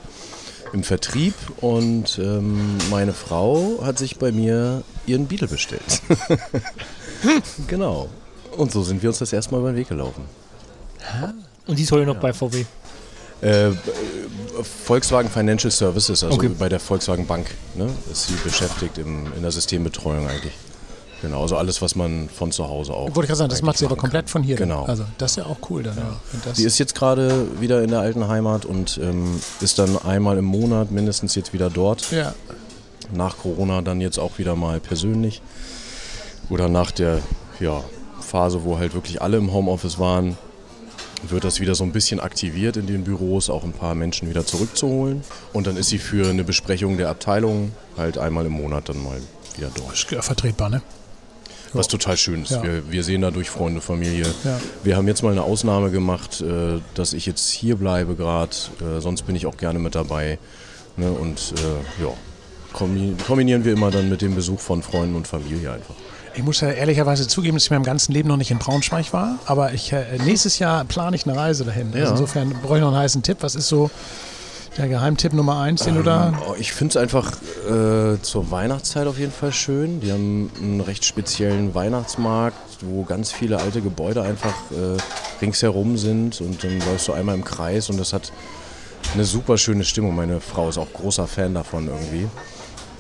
Im 0.74 0.84
Vertrieb 0.84 1.34
und 1.60 2.18
ähm, 2.20 2.78
meine 2.90 3.14
Frau 3.14 3.80
hat 3.84 3.98
sich 3.98 4.18
bei 4.18 4.32
mir 4.32 4.84
ihren 5.06 5.28
Beetle 5.28 5.48
bestellt. 5.48 6.02
genau. 7.68 8.10
Und 8.56 8.72
so 8.72 8.84
sind 8.84 9.02
wir 9.02 9.10
uns 9.10 9.20
das 9.20 9.34
erste 9.34 9.52
Mal 9.54 9.60
über 9.60 9.72
den 9.72 9.78
Weg 9.78 9.90
gelaufen. 9.90 10.24
Und 11.68 11.78
die 11.78 11.84
ist 11.84 11.92
heute 11.92 12.06
noch 12.06 12.18
bei 12.18 12.34
VW. 12.34 12.66
Äh, 13.42 13.72
Volkswagen 14.86 15.30
Financial 15.30 15.72
Services, 15.72 16.24
also 16.24 16.36
Okay. 16.36 16.50
bei 16.58 16.70
der 16.70 16.80
Volkswagen 16.80 17.26
Bank, 17.26 17.48
ne, 17.76 17.90
ist 18.12 18.28
sie 18.28 18.36
beschäftigt 18.44 18.98
im, 18.98 19.32
in 19.36 19.42
der 19.42 19.52
Systembetreuung 19.52 20.28
eigentlich. 20.28 20.54
Genau, 21.22 21.44
also 21.44 21.58
alles, 21.58 21.82
was 21.82 21.96
man 21.96 22.30
von 22.30 22.52
zu 22.52 22.68
Hause 22.68 22.94
auch. 22.94 23.08
Wollte 23.16 23.22
ich 23.22 23.28
gerade 23.28 23.36
sagen, 23.38 23.50
das 23.50 23.62
macht 23.62 23.78
sie 23.78 23.86
aber 23.86 23.96
machen 23.96 24.02
kann. 24.02 24.10
komplett 24.12 24.30
von 24.30 24.44
hier. 24.44 24.58
dann. 24.58 24.70
Genau. 24.70 24.86
Also 24.86 25.04
das 25.18 25.32
ist 25.32 25.38
ja 25.38 25.46
auch 25.46 25.58
cool 25.70 25.84
dann. 25.84 25.98
Ja. 25.98 26.20
Das, 26.46 26.58
Sie 26.58 26.64
ist 26.64 26.80
jetzt 26.80 26.96
gerade 26.96 27.48
wieder 27.60 27.84
in 27.84 27.90
der 27.92 28.00
alten 28.00 28.28
Heimat 28.28 28.66
und 28.66 29.00
ähm, 29.02 29.40
ist 29.60 29.78
dann 29.78 29.98
einmal 29.98 30.38
im 30.38 30.46
Monat 30.46 30.92
mindestens 30.92 31.36
jetzt 31.36 31.54
wieder 31.54 31.70
dort. 31.70 32.12
ja, 32.12 32.34
Nach 33.14 33.38
Corona 33.38 33.82
dann 33.82 34.02
jetzt 34.02 34.18
auch 34.18 34.38
wieder 34.40 34.56
mal 34.56 34.80
persönlich. 34.80 35.42
Oder 36.50 36.68
nach 36.70 36.92
der 36.92 37.20
ja, 37.60 37.84
Phase, 38.20 38.64
wo 38.64 38.80
halt 38.80 38.94
wirklich 38.94 39.22
alle 39.22 39.38
im 39.38 39.54
Homeoffice 39.54 40.00
waren, 40.00 40.38
wird 41.28 41.44
das 41.44 41.60
wieder 41.60 41.76
so 41.76 41.84
ein 41.84 41.92
bisschen 41.92 42.20
aktiviert 42.20 42.78
in 42.78 42.88
den 42.88 43.04
Büros, 43.04 43.50
auch 43.52 43.64
ein 43.64 43.74
paar 43.74 43.94
Menschen 43.94 44.28
wieder 44.28 44.44
zurückzuholen. 44.46 45.22
Und 45.54 45.68
dann 45.68 45.78
ist 45.78 45.90
sie 45.90 46.00
für 46.00 46.28
eine 46.28 46.44
Besprechung 46.44 46.98
der 46.98 47.10
Abteilung 47.10 47.74
halt 47.96 48.18
einmal 48.18 48.46
im 48.48 48.54
Monat 48.54 48.90
dann 48.90 49.04
mal 49.04 49.22
wieder 49.56 49.70
dort. 49.76 49.94
ist 49.94 50.10
ja 50.10 50.22
vertretbar, 50.22 50.70
ne? 50.70 50.82
Was 51.74 51.88
total 51.88 52.18
schön 52.18 52.44
ist. 52.44 52.62
Wir, 52.64 52.92
wir 52.92 53.04
sehen 53.04 53.22
dadurch 53.22 53.50
Freunde, 53.50 53.82
Familie. 53.82 54.26
Wir 54.84 54.98
haben 54.98 55.08
jetzt 55.08 55.24
mal 55.24 55.32
eine 55.32 55.44
Ausnahme 55.44 55.90
gemacht, 55.92 56.42
äh, 56.42 56.80
dass 56.96 57.14
ich 57.14 57.26
jetzt 57.26 57.50
hier 57.50 57.76
bleibe 57.78 58.16
gerade. 58.16 58.52
Äh, 58.82 59.00
sonst 59.00 59.24
bin 59.24 59.36
ich 59.36 59.46
auch 59.46 59.58
gerne 59.58 59.80
mit 59.80 59.96
dabei. 59.96 60.38
Ne? 60.98 61.12
Und 61.12 61.54
äh, 61.58 62.04
ja, 62.04 62.10
kombi- 62.74 63.16
kombinieren 63.26 63.64
wir 63.64 63.74
immer 63.74 63.92
dann 63.92 64.10
mit 64.10 64.22
dem 64.22 64.36
Besuch 64.36 64.60
von 64.60 64.84
Freunden 64.84 65.16
und 65.16 65.28
Familie 65.28 65.72
einfach. 65.72 65.96
Ich 66.34 66.44
muss 66.44 66.62
ja 66.62 66.70
ehrlicherweise 66.72 67.28
zugeben, 67.28 67.56
dass 67.58 67.66
ich 67.66 67.72
meinem 67.72 67.84
ganzen 67.84 68.14
Leben 68.14 68.30
noch 68.30 68.38
nicht 68.38 68.52
in 68.52 68.58
Braunschweig 68.58 69.12
war, 69.12 69.38
aber 69.46 69.74
ich, 69.74 69.92
äh, 69.92 70.18
nächstes 70.26 70.60
Jahr 70.60 70.86
plane 70.86 71.16
ich 71.16 71.26
eine 71.28 71.36
Reise 71.38 71.66
dahin. 71.66 71.92
Ja. 71.94 72.00
Also 72.02 72.14
insofern 72.14 72.54
brauche 72.62 72.76
ich 72.78 72.82
noch 72.82 72.90
einen 72.90 72.98
heißen 72.98 73.22
Tipp. 73.24 73.38
Was 73.42 73.56
ist 73.56 73.68
so 73.68 73.92
der 74.78 74.88
Geheimtipp 74.88 75.34
Nummer 75.34 75.60
eins, 75.60 75.84
den 75.84 75.96
du 75.96 76.04
da... 76.04 76.34
Oh, 76.48 76.56
Ich 76.58 76.72
finde 76.72 76.92
es 76.92 76.98
einfach 76.98 77.34
äh, 77.68 78.22
zur 78.22 78.52
Weihnachtszeit 78.52 79.08
auf 79.08 79.20
jeden 79.20 79.32
Fall 79.32 79.52
schön. 79.52 80.00
Die 80.00 80.12
haben 80.12 80.50
einen 80.62 80.82
recht 80.82 81.04
speziellen 81.04 81.76
Weihnachtsmarkt, 81.76 82.58
wo 82.82 83.04
ganz 83.04 83.32
viele 83.32 83.60
alte 83.60 83.82
Gebäude 83.82 84.22
einfach 84.22 84.54
äh, 84.72 84.98
ringsherum 85.42 85.98
sind 85.98 86.40
und 86.42 86.64
dann 86.64 86.80
läufst 86.80 87.08
du 87.08 87.14
einmal 87.14 87.36
im 87.36 87.44
Kreis 87.44 87.90
und 87.90 88.00
das 88.00 88.14
hat 88.14 88.32
eine 89.14 89.26
super 89.26 89.58
schöne 89.58 89.84
Stimmung. 89.84 90.16
Meine 90.16 90.40
Frau 90.40 90.70
ist 90.70 90.78
auch 90.78 90.92
großer 90.94 91.28
Fan 91.28 91.54
davon 91.54 91.88
irgendwie. 91.88 92.28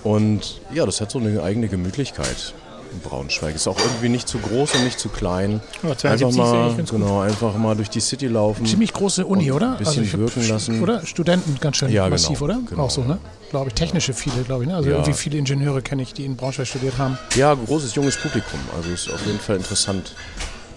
Und 0.03 0.61
ja, 0.74 0.86
das 0.86 0.99
hat 0.99 1.11
so 1.11 1.19
eine 1.19 1.41
eigene 1.43 1.67
Gemütlichkeit 1.67 2.53
Braunschweig. 3.00 3.56
Ist 3.56 3.68
auch 3.68 3.78
irgendwie 3.80 4.10
nicht 4.10 4.28
zu 4.28 4.38
groß 4.39 4.76
und 4.76 4.84
nicht 4.84 5.00
zu 5.00 5.10
klein. 5.10 5.62
Ja, 5.84 5.89
Einfach 5.92 5.98
72 6.02 6.30
ist 6.30 6.38
mal, 6.38 6.76
gut. 6.76 6.89
genau, 6.89 7.20
einfach 7.22 7.56
mal 7.58 7.76
durch 7.76 7.89
die 7.89 8.00
City 8.00 8.28
laufen. 8.28 8.66
Ziemlich 8.66 8.94
große 8.94 9.26
Uni, 9.26 9.52
oder? 9.52 9.72
ein 9.74 9.78
bisschen 9.78 10.04
ich 10.04 10.14
hab- 10.14 10.20
wirken 10.20 10.48
lassen. 10.48 10.82
Oder? 10.82 11.06
Studenten 11.06 11.58
ganz 11.60 11.78
schön 11.78 11.89
Ja, 11.92 12.04
genau, 12.04 12.16
massiv, 12.16 12.42
oder? 12.42 12.60
genau, 12.70 12.84
Auch 12.84 12.89
so, 12.92 13.04
ne? 13.04 13.18
Glaube 13.50 13.70
ich. 13.70 13.74
Technische 13.76 14.14
viele, 14.14 14.44
glaube 14.44 14.64
ich. 14.64 14.70
Ne? 14.70 14.76
Also 14.76 14.89
Ja. 14.89 14.96
irgendwie 14.96 15.14
viele 15.14 15.38
Ingenieure 15.38 15.82
kenne 15.82 16.02
ich, 16.04 16.14
die 16.14 16.26
in 16.26 16.36
Braunschweig 16.36 16.68
studiert 16.68 16.98
haben. 16.98 17.18
Ja, 17.36 17.54
großes 17.54 17.96
junges 17.96 18.18
Publikum. 18.18 18.60
Also 18.78 18.89
ist 18.89 19.10
auf 19.12 19.26
jeden 19.26 19.39
Fall 19.39 19.58
interessant, 19.58 20.14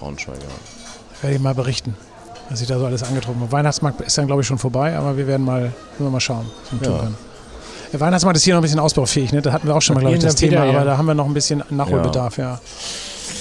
Braunschweig. 0.00 0.36
Ja. 0.40 1.22
Werde 1.22 1.36
ich 1.36 1.42
mal 1.42 1.54
berichten, 1.54 1.96
was 2.50 2.60
ich 2.60 2.68
da 2.68 2.78
so 2.78 2.86
alles 2.86 3.02
angetroffen 3.02 3.40
habe. 3.40 3.52
Weihnachtsmarkt 3.52 4.00
ist 4.00 4.18
dann, 4.18 4.26
glaube 4.26 4.42
ich, 4.42 4.46
schon 4.48 4.58
vorbei, 4.58 4.96
aber 4.96 5.16
wir 5.16 5.26
werden 5.26 5.44
mal, 5.44 5.72
wir 5.98 6.10
mal 6.10 6.20
schauen, 6.20 6.46
was 6.70 6.80
wir 6.80 6.88
tun 6.88 6.98
können. 7.00 7.16
Der 7.94 8.00
Weihnachtsmarkt 8.00 8.36
ist 8.36 8.42
hier 8.42 8.54
noch 8.54 8.60
ein 8.60 8.62
bisschen 8.62 8.80
ausbaufähig, 8.80 9.32
ne? 9.32 9.40
Da 9.40 9.52
hatten 9.52 9.68
wir 9.68 9.76
auch 9.76 9.80
schon 9.80 9.94
mal, 9.94 10.00
glaube 10.00 10.16
ich, 10.16 10.20
das 10.20 10.34
der 10.34 10.50
Thema, 10.50 10.62
Peter, 10.62 10.72
ja. 10.72 10.78
aber 10.80 10.90
da 10.90 10.98
haben 10.98 11.06
wir 11.06 11.14
noch 11.14 11.26
ein 11.26 11.32
bisschen 11.32 11.62
Nachholbedarf, 11.70 12.38
ja. 12.38 12.58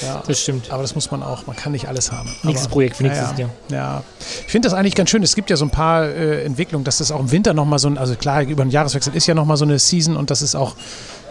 ja. 0.04 0.22
Das 0.28 0.42
stimmt. 0.42 0.70
Aber 0.70 0.84
das 0.84 0.94
muss 0.94 1.10
man 1.10 1.24
auch, 1.24 1.48
man 1.48 1.56
kann 1.56 1.72
nicht 1.72 1.88
alles 1.88 2.12
haben. 2.12 2.30
Nächstes 2.44 2.68
aber, 2.68 2.74
Projekt 2.74 2.98
für 2.98 3.04
nächstes 3.04 3.32
ja, 3.32 3.38
Jahr. 3.40 3.50
Ja, 3.70 3.76
ja. 3.78 4.04
ich 4.46 4.52
finde 4.52 4.68
das 4.68 4.78
eigentlich 4.78 4.94
ganz 4.94 5.10
schön. 5.10 5.24
Es 5.24 5.34
gibt 5.34 5.50
ja 5.50 5.58
so 5.58 5.66
ein 5.66 5.72
paar 5.72 6.04
äh, 6.06 6.44
Entwicklungen, 6.44 6.84
dass 6.84 7.00
das 7.00 7.10
auch 7.10 7.20
im 7.20 7.32
Winter 7.32 7.56
nochmal 7.56 7.80
so 7.80 7.88
ein, 7.88 7.98
also 7.98 8.14
klar, 8.14 8.44
über 8.44 8.64
den 8.64 8.70
Jahreswechsel 8.70 9.16
ist 9.16 9.26
ja 9.26 9.34
nochmal 9.34 9.58
so 9.58 9.66
eine 9.66 9.80
Season 9.80 10.16
und 10.16 10.30
das 10.30 10.44
ist 10.44 10.54
auch, 10.54 10.76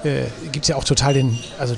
äh, 0.05 0.25
gibt 0.53 0.65
es 0.65 0.69
ja 0.69 0.77
auch 0.77 0.85
total 0.85 1.15
den, 1.15 1.39
also 1.59 1.77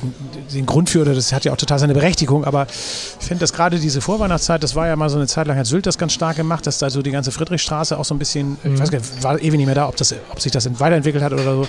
den, 0.52 0.66
Grund 0.66 0.90
für, 0.90 1.02
oder 1.02 1.14
das 1.14 1.32
hat 1.32 1.44
ja 1.44 1.52
auch 1.52 1.56
total 1.56 1.78
seine 1.78 1.94
Berechtigung, 1.94 2.44
aber 2.44 2.66
ich 2.68 3.26
finde, 3.26 3.40
dass 3.40 3.52
gerade 3.52 3.78
diese 3.78 4.00
Vorweihnachtszeit, 4.00 4.62
das 4.62 4.74
war 4.74 4.86
ja 4.86 4.96
mal 4.96 5.08
so 5.08 5.16
eine 5.16 5.26
Zeit 5.26 5.46
lang, 5.46 5.56
hat 5.56 5.66
Sylt 5.66 5.86
das 5.86 5.98
ganz 5.98 6.12
stark 6.12 6.36
gemacht, 6.36 6.66
dass 6.66 6.78
da 6.78 6.90
so 6.90 7.02
die 7.02 7.10
ganze 7.10 7.32
Friedrichstraße 7.32 7.98
auch 7.98 8.04
so 8.04 8.14
ein 8.14 8.18
bisschen, 8.18 8.56
ich 8.64 8.78
weiß 8.78 8.90
gar 8.90 8.98
nicht, 8.98 9.22
war 9.22 9.38
ewig 9.40 9.56
nicht 9.56 9.66
mehr 9.66 9.74
da, 9.74 9.88
ob, 9.88 9.96
das, 9.96 10.14
ob 10.30 10.40
sich 10.40 10.52
das 10.52 10.68
weiterentwickelt 10.80 11.22
hat 11.22 11.32
oder 11.32 11.44
so. 11.44 11.68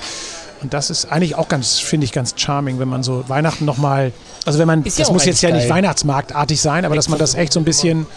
Und 0.62 0.74
das 0.74 0.90
ist 0.90 1.12
eigentlich 1.12 1.36
auch 1.36 1.48
ganz, 1.48 1.80
finde 1.80 2.06
ich, 2.06 2.12
ganz 2.12 2.34
charming, 2.38 2.80
wenn 2.80 2.88
man 2.88 3.04
so 3.04 3.26
Weihnachten 3.28 3.66
nochmal, 3.66 4.14
also 4.46 4.58
wenn 4.58 4.68
man, 4.68 4.84
Ist 4.84 4.98
ja 4.98 5.04
das 5.04 5.10
auch 5.10 5.14
muss 5.14 5.26
jetzt 5.26 5.42
ja 5.42 5.50
eigentlich 5.50 5.64
nicht 5.64 5.70
geil. 5.70 5.78
Weihnachtsmarktartig 5.78 6.60
sein, 6.60 6.86
aber 6.86 6.96
dass 6.96 7.10
man 7.10 7.20
das 7.20 7.36
echt 7.36 7.54
so 7.54 7.60
ein 7.60 7.66
bisschen, 7.66 8.08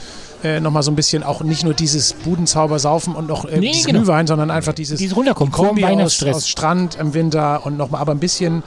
äh, 0.44 0.60
nochmal 0.60 0.82
so 0.82 0.90
ein 0.90 0.96
bisschen, 0.96 1.22
auch 1.22 1.42
nicht 1.42 1.64
nur 1.64 1.74
dieses 1.74 2.12
Budenzauber 2.12 2.78
saufen 2.78 3.14
und 3.14 3.26
noch 3.28 3.44
äh, 3.44 3.58
Nee, 3.58 3.72
dieses 3.72 3.86
genau. 3.86 4.00
Glühwein, 4.00 4.26
sondern 4.26 4.50
einfach 4.50 4.72
dieses 4.72 4.98
Dieses 4.98 5.16
runterkommen, 5.16 5.52
vorm 5.52 5.68
Kombi 5.68 5.84
aus, 5.84 6.22
aus 6.22 6.48
Strand 6.48 6.96
im 6.96 7.14
Winter 7.14 7.66
und 7.66 7.76
nochmal, 7.76 8.00
aber 8.00 8.12
ein 8.12 8.20
bisschen 8.20 8.62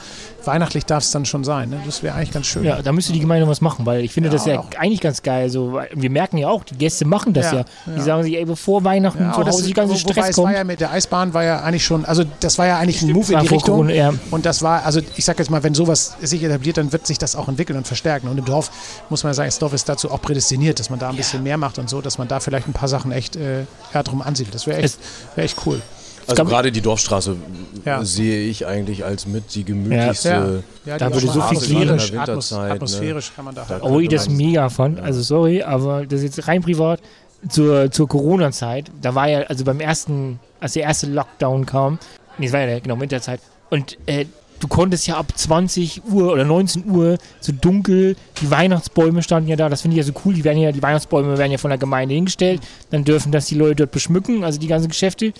weihnachtlich 0.46 0.84
darf 0.86 1.02
es 1.04 1.10
dann 1.10 1.24
schon 1.24 1.44
sein. 1.44 1.70
Ne? 1.70 1.80
Das 1.86 2.02
wäre 2.02 2.14
eigentlich 2.14 2.30
ganz 2.32 2.46
schön. 2.46 2.64
Ja, 2.64 2.82
da 2.82 2.92
müsste 2.92 3.12
die 3.12 3.20
Gemeinde 3.20 3.46
was 3.48 3.60
machen, 3.60 3.86
weil 3.86 4.04
ich 4.04 4.12
finde 4.12 4.28
Ja, 4.28 4.32
das 4.34 4.46
ja 4.46 4.58
auch. 4.60 4.66
eigentlich 4.78 5.00
ganz 5.00 5.22
geil. 5.22 5.42
Also, 5.42 5.80
wir 5.94 6.10
merken 6.10 6.38
ja 6.38 6.48
auch, 6.48 6.64
die 6.64 6.76
Gäste 6.76 7.04
machen 7.04 7.32
das 7.32 7.52
Ja, 7.52 7.58
ja. 7.58 7.64
Die 7.86 7.98
ja. 7.98 8.02
sagen 8.02 8.22
sich, 8.22 8.34
ey, 8.36 8.44
bevor 8.44 8.84
Weihnachten 8.84 9.22
Ja, 9.22 9.32
zu 9.32 9.44
Hause 9.46 9.64
die 9.64 9.72
ganze 9.72 9.94
wo- 9.94 9.98
Stress 9.98 10.30
es 10.30 10.38
war 10.38 10.44
kommt. 10.46 10.56
ja 10.56 10.64
mit 10.64 10.80
der 10.80 10.90
Eisbahn 10.92 11.32
war 11.34 11.44
ja 11.44 11.60
eigentlich 11.62 11.84
schon, 11.84 12.04
also 12.04 12.24
das 12.40 12.58
war 12.58 12.66
ja 12.66 12.78
eigentlich 12.78 13.02
ein 13.02 13.12
Move 13.12 13.32
in 13.32 13.40
die 13.40 13.46
Richtung. 13.48 13.86
Corona. 13.86 14.14
Und 14.30 14.46
das 14.46 14.62
war, 14.62 14.84
also 14.84 15.00
ich 15.16 15.24
sag 15.24 15.38
jetzt 15.38 15.50
mal, 15.50 15.62
wenn 15.62 15.74
sowas 15.74 16.16
sich 16.20 16.42
etabliert, 16.42 16.76
dann 16.76 16.92
wird 16.92 17.06
sich 17.06 17.18
das 17.18 17.36
auch 17.36 17.48
entwickeln 17.48 17.76
und 17.76 17.86
verstärken. 17.86 18.28
Und 18.28 18.38
im 18.38 18.44
Dorf 18.44 18.70
muss 19.10 19.22
man 19.24 19.30
ja 19.30 19.34
sagen, 19.34 19.48
das 19.48 19.58
Dorf 19.58 19.72
ist 19.72 19.88
dazu 19.88 20.10
auch 20.10 20.20
prädestiniert, 20.22 20.78
dass 20.80 20.90
man 20.90 20.98
da 20.98 21.08
ein 21.10 21.16
bisschen 21.16 21.42
mehr 21.42 21.56
macht 21.56 21.78
und 21.78 21.88
so, 21.88 22.00
dass 22.00 22.18
man 22.18 22.28
da 22.28 22.40
vielleicht 22.40 22.66
ein 22.68 22.72
paar 22.72 22.88
Sachen 22.88 23.12
echt 23.12 23.36
äh, 23.36 23.64
drum 24.04 24.22
ansiedelt. 24.22 24.54
Das 24.54 24.66
wäre 24.66 24.78
echt, 24.82 24.98
wär 25.36 25.44
echt 25.44 25.56
cool. 25.66 25.80
Also 26.26 26.44
gerade 26.44 26.72
die 26.72 26.80
Dorfstraße 26.80 27.36
Ja. 27.84 28.04
sehe 28.04 28.44
ich 28.44 28.66
eigentlich 28.66 29.04
als 29.04 29.26
mit 29.26 29.54
die 29.54 29.64
gemütlichste. 29.64 30.62
Ja, 30.84 30.94
die 30.94 30.98
Da 30.98 31.12
würde 31.12 31.26
so 31.26 31.32
viel 31.32 31.42
atmosphärisch, 31.42 32.10
der 32.10 32.20
Atmos 32.20 32.50
Winterzeit, 32.52 32.68
ne? 32.68 32.74
atmosphärisch 32.74 33.32
kann 33.34 33.44
man 33.44 33.54
da 33.54 33.68
halt. 33.68 33.82
Obwohl 33.82 34.02
ich 34.02 34.08
könnte 34.08 34.24
das 34.26 34.34
mega 34.34 34.68
fand. 34.68 35.00
Also 35.00 35.22
sorry, 35.22 35.62
aber 35.62 36.06
das 36.06 36.20
ist 36.22 36.36
jetzt 36.36 36.48
rein 36.48 36.62
privat. 36.62 37.00
Zur, 37.48 37.90
zur 37.90 38.06
Corona-Zeit, 38.06 38.92
da 39.00 39.16
war 39.16 39.28
ja, 39.28 39.40
also 39.40 39.64
beim 39.64 39.80
ersten, 39.80 40.38
als 40.60 40.74
der 40.74 40.84
erste 40.84 41.08
Lockdown 41.08 41.66
kam, 41.66 41.98
nee, 42.38 42.46
es 42.46 42.52
war 42.52 42.60
ja 42.60 42.66
der, 42.66 42.80
genau, 42.80 43.00
Winterzeit, 43.00 43.40
und 43.68 43.98
äh, 44.06 44.26
du 44.60 44.68
konntest 44.68 45.08
ja 45.08 45.16
ab 45.16 45.26
20 45.34 46.02
Uhr 46.08 46.32
oder 46.32 46.44
19 46.44 46.88
Uhr 46.88 47.18
so 47.40 47.50
dunkel, 47.52 48.14
die 48.40 48.48
Weihnachtsbäume 48.48 49.24
standen 49.24 49.48
ja 49.48 49.56
da, 49.56 49.68
das 49.68 49.82
finde 49.82 49.96
ich 49.98 50.06
ja 50.06 50.12
so 50.12 50.20
cool, 50.24 50.34
die 50.34 50.44
werden 50.44 50.58
ja, 50.58 50.70
die 50.70 50.84
Weihnachtsbäume 50.84 51.36
werden 51.36 51.50
ja 51.50 51.58
von 51.58 51.70
der 51.70 51.78
Gemeinde 51.78 52.14
hingestellt, 52.14 52.60
dann 52.90 53.02
dürfen 53.02 53.32
das 53.32 53.46
die 53.46 53.56
Leute 53.56 53.74
dort 53.74 53.90
beschmücken, 53.90 54.44
also 54.44 54.60
die 54.60 54.68
ganzen 54.68 54.86
Geschäfte, 54.86 55.32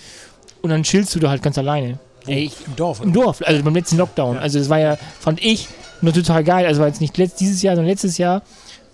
und 0.63 0.69
dann 0.69 0.81
chillst 0.83 1.13
du 1.13 1.19
da 1.19 1.29
halt 1.29 1.43
ganz 1.43 1.57
alleine. 1.57 1.99
Ey, 2.25 2.45
ich, 2.45 2.53
Im 2.65 2.75
Dorf. 2.75 3.01
im 3.01 3.11
Oder? 3.11 3.21
Dorf, 3.21 3.41
also 3.45 3.63
beim 3.63 3.75
letzten 3.75 3.97
Lockdown. 3.97 4.35
Ja. 4.37 4.41
Also 4.41 4.57
das 4.57 4.69
war 4.69 4.79
ja, 4.79 4.97
fand 5.19 5.43
ich, 5.43 5.67
nur 6.01 6.13
total 6.13 6.43
geil. 6.43 6.65
Also 6.65 6.79
war 6.79 6.87
jetzt 6.87 7.01
nicht 7.01 7.17
letzt, 7.17 7.39
dieses 7.41 7.61
Jahr, 7.61 7.75
sondern 7.75 7.91
letztes 7.91 8.17
Jahr. 8.17 8.41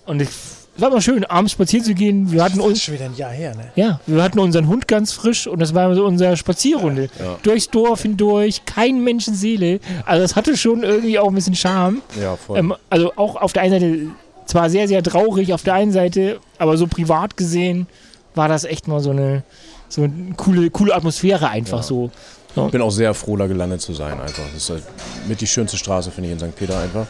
Und 0.07 0.19
es 0.19 0.29
war 0.77 0.89
mal 0.89 1.01
schön, 1.01 1.23
abends 1.25 1.51
spazieren 1.51 1.85
zu 1.85 1.93
gehen. 1.93 2.31
Wir 2.31 2.43
hatten 2.43 2.57
Das 2.57 2.65
ist 2.65 2.71
uns, 2.71 2.83
schon 2.83 2.93
wieder 2.95 3.05
ein 3.05 3.15
Jahr 3.15 3.31
her, 3.31 3.53
ne? 3.55 3.71
ja, 3.75 3.99
wir 4.07 4.23
hatten 4.23 4.39
unseren 4.39 4.67
Hund 4.67 4.87
ganz 4.87 5.11
frisch 5.11 5.45
und 5.45 5.59
das 5.59 5.75
war 5.75 5.93
so 5.93 6.05
unsere 6.05 6.37
Spazierrunde. 6.37 7.09
Ja. 7.19 7.37
Durchs 7.43 7.69
Dorf 7.69 8.01
hindurch, 8.01 8.65
kein 8.65 9.03
Menschenseele. 9.03 9.79
Also 10.05 10.23
das 10.23 10.35
hatte 10.35 10.57
schon 10.57 10.81
irgendwie 10.81 11.19
auch 11.19 11.27
ein 11.27 11.35
bisschen 11.35 11.55
Charme. 11.55 12.01
Ja, 12.19 12.35
voll. 12.35 12.57
Ähm, 12.57 12.73
also 12.89 13.11
auch 13.15 13.35
auf 13.35 13.53
der 13.53 13.61
einen 13.63 13.71
Seite 13.73 14.07
zwar 14.45 14.69
sehr, 14.71 14.87
sehr 14.87 15.03
traurig 15.03 15.53
auf 15.53 15.61
der 15.61 15.75
einen 15.75 15.91
Seite, 15.91 16.39
aber 16.57 16.77
so 16.77 16.87
privat 16.87 17.37
gesehen 17.37 17.85
war 18.33 18.47
das 18.47 18.63
echt 18.63 18.87
mal 18.87 19.01
so 19.01 19.11
eine, 19.11 19.43
so 19.89 20.03
eine 20.03 20.33
coole, 20.37 20.69
coole 20.69 20.93
Atmosphäre 20.95 21.49
einfach 21.49 21.77
Ja. 21.79 21.83
so. 21.83 22.11
Ich 22.55 22.71
bin 22.71 22.81
auch 22.81 22.89
sehr 22.91 23.13
froh, 23.13 23.37
da 23.37 23.47
gelandet 23.47 23.79
zu 23.81 23.93
sein 23.93 24.19
einfach. 24.19 24.43
Das 24.53 24.63
ist 24.63 24.69
halt 24.69 24.83
mit 25.27 25.39
die 25.39 25.47
schönste 25.47 25.77
Straße, 25.77 26.11
finde 26.11 26.29
ich, 26.29 26.33
in 26.33 26.39
St. 26.39 26.55
Peter 26.55 26.79
einfach. 26.79 27.05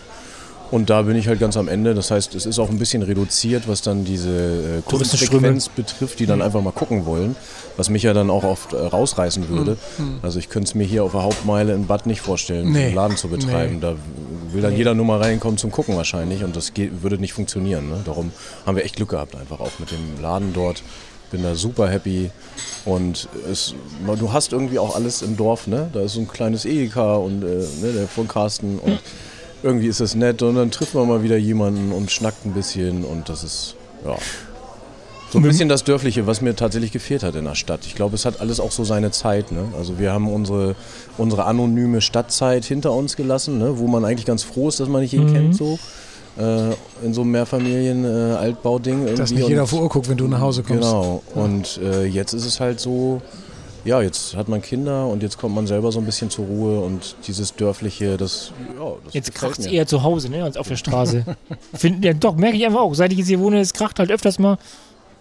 Und 0.70 0.92
da 0.92 1.02
bin 1.02 1.16
ich 1.16 1.28
halt 1.28 1.40
ganz 1.40 1.58
am 1.58 1.68
Ende. 1.68 1.96
Das 1.96 2.12
heißt, 2.12 2.36
es 2.36 2.46
ist 2.46 2.60
auch 2.60 2.70
ein 2.70 2.78
bisschen 2.78 3.02
reduziert, 3.02 3.68
was 3.68 3.82
dann 3.82 4.06
diese 4.06 4.30
äh. 4.30 4.82
Kundenfrequenz 4.86 5.70
betrifft, 5.70 6.20
die 6.20 6.28
dann 6.28 6.44
einfach 6.44 6.62
mal 6.62 6.72
gucken 6.74 7.08
wollen. 7.08 7.36
Was 7.78 7.90
mich 7.90 8.04
ja 8.04 8.14
dann 8.14 8.30
auch 8.30 8.44
oft 8.44 8.74
äh, 8.74 8.78
rausreißen 8.78 9.50
würde. 9.50 9.78
Also 10.22 10.38
ich 10.38 10.50
könnte 10.50 10.68
es 10.68 10.76
mir 10.76 10.84
hier 10.86 11.04
auf 11.04 11.14
der 11.14 11.24
Hauptmeile 11.24 11.74
in 11.74 11.88
Bad 11.88 12.06
nicht 12.06 12.22
vorstellen, 12.22 12.72
Nee. 12.72 12.88
einen 12.88 12.96
Laden 12.96 13.18
zu 13.18 13.30
betreiben. 13.30 13.76
Nee. 13.76 13.80
Da 13.82 13.96
will 14.52 14.62
dann 14.62 14.76
jeder 14.76 14.94
nur 14.94 15.06
mal 15.06 15.20
reinkommen 15.20 15.58
zum 15.58 15.72
Gucken 15.72 15.96
wahrscheinlich. 15.96 16.44
Und 16.44 16.56
das 16.56 16.76
geht, 16.76 17.02
würde 17.02 17.18
nicht 17.18 17.34
funktionieren. 17.34 17.90
Ne? 17.90 18.02
Darum 18.06 18.32
haben 18.68 18.76
wir 18.76 18.84
echt 18.86 18.98
Glück 18.98 19.10
gehabt 19.10 19.36
einfach 19.36 19.60
auch 19.62 19.72
mit 19.80 19.90
dem 19.90 20.22
Laden 20.22 20.54
dort. 20.54 20.84
Bin 21.32 21.44
da 21.44 21.56
super 21.56 21.90
happy. 21.90 22.32
Und 22.86 23.28
es, 23.52 23.76
du 24.18 24.34
hast 24.34 24.54
irgendwie 24.54 24.80
auch 24.80 24.96
alles 24.96 25.22
im 25.22 25.38
Dorf, 25.38 25.68
ne? 25.68 25.90
Da 25.94 26.02
ist 26.02 26.14
so 26.14 26.22
ein 26.22 26.28
kleines 26.28 26.66
Edeka 26.66 27.16
und 27.16 27.44
äh, 27.44 27.66
ne, 27.82 27.92
der 27.94 28.08
von 28.08 28.28
Carsten 28.28 28.80
und 28.80 29.00
irgendwie 29.64 29.88
ist 29.88 30.00
es 30.00 30.16
nett 30.16 30.42
und 30.42 30.56
dann 30.56 30.72
trifft 30.72 30.96
man 30.96 31.08
mal 31.08 31.24
wieder 31.24 31.38
jemanden 31.38 31.92
und 31.92 32.12
schnackt 32.12 32.46
ein 32.46 32.54
bisschen 32.54 33.04
und 33.04 33.30
das 33.30 33.44
ist, 33.44 33.76
ja. 34.06 34.16
So 35.32 35.38
ein 35.38 35.44
bisschen 35.44 35.70
das 35.70 35.84
Dörfliche, 35.84 36.26
was 36.26 36.42
mir 36.42 36.56
tatsächlich 36.56 36.92
gefehlt 36.92 37.22
hat 37.22 37.36
in 37.36 37.46
der 37.46 37.54
Stadt. 37.54 37.86
Ich 37.86 37.94
glaube, 37.94 38.16
es 38.16 38.26
hat 38.26 38.42
alles 38.42 38.60
auch 38.60 38.72
so 38.72 38.84
seine 38.84 39.12
Zeit. 39.12 39.52
Ne? 39.52 39.66
Also 39.78 40.00
wir 40.00 40.12
haben 40.12 40.28
unsere, 40.28 40.76
unsere 41.20 41.46
anonyme 41.46 42.02
Stadtzeit 42.02 42.66
hinter 42.66 42.94
uns 42.94 43.16
gelassen, 43.16 43.60
ne? 43.60 43.78
wo 43.78 43.86
man 43.86 44.06
eigentlich 44.06 44.26
ganz 44.26 44.42
froh 44.42 44.70
ist, 44.70 44.80
dass 44.80 44.88
man 44.88 45.02
nicht 45.02 45.14
ihn 45.14 45.32
kennt 45.32 45.56
so. 45.56 45.78
Äh, 46.40 47.06
in 47.06 47.14
so 47.14 47.22
einem 47.22 47.32
Mehrfamilien-Altbauding. 47.32 49.08
Äh, 49.08 49.16
Dass 49.16 49.32
nicht 49.32 49.48
jeder 49.48 49.72
Uhr 49.72 49.90
guckt, 49.90 50.10
wenn 50.10 50.18
du 50.18 50.28
nach 50.28 50.42
Hause 50.42 50.64
kommst. 50.64 50.84
Genau. 50.84 51.22
Und 51.36 51.80
äh, 51.84 52.06
jetzt 52.06 52.34
ist 52.34 52.46
es 52.46 52.60
halt 52.60 52.80
so, 52.80 53.22
ja, 53.86 54.02
jetzt 54.02 54.36
hat 54.36 54.48
man 54.48 54.62
Kinder 54.62 55.08
und 55.08 55.24
jetzt 55.24 55.38
kommt 55.38 55.56
man 55.56 55.68
selber 55.68 55.92
so 55.92 56.00
ein 56.00 56.06
bisschen 56.06 56.30
zur 56.30 56.46
Ruhe 56.46 56.80
und 56.80 57.16
dieses 57.28 57.56
dörfliche, 57.56 58.18
das, 58.18 58.52
ja, 58.78 58.92
das 59.04 59.14
Jetzt 59.14 59.36
kracht 59.36 59.60
es 59.60 59.66
eher 59.66 59.88
zu 59.88 60.04
Hause, 60.04 60.30
ne, 60.30 60.44
als 60.44 60.58
auf 60.58 60.68
der 60.68 60.76
Straße. 60.76 61.26
Find, 61.74 62.04
ja, 62.04 62.14
doch, 62.14 62.36
merke 62.36 62.58
ich 62.58 62.66
einfach 62.66 62.82
auch. 62.82 62.94
Seit 62.94 63.12
ich 63.12 63.20
jetzt 63.20 63.28
hier 63.28 63.40
wohne, 63.40 63.60
es 63.60 63.74
kracht 63.74 64.00
halt 64.00 64.12
öfters 64.12 64.40
mal. 64.40 64.58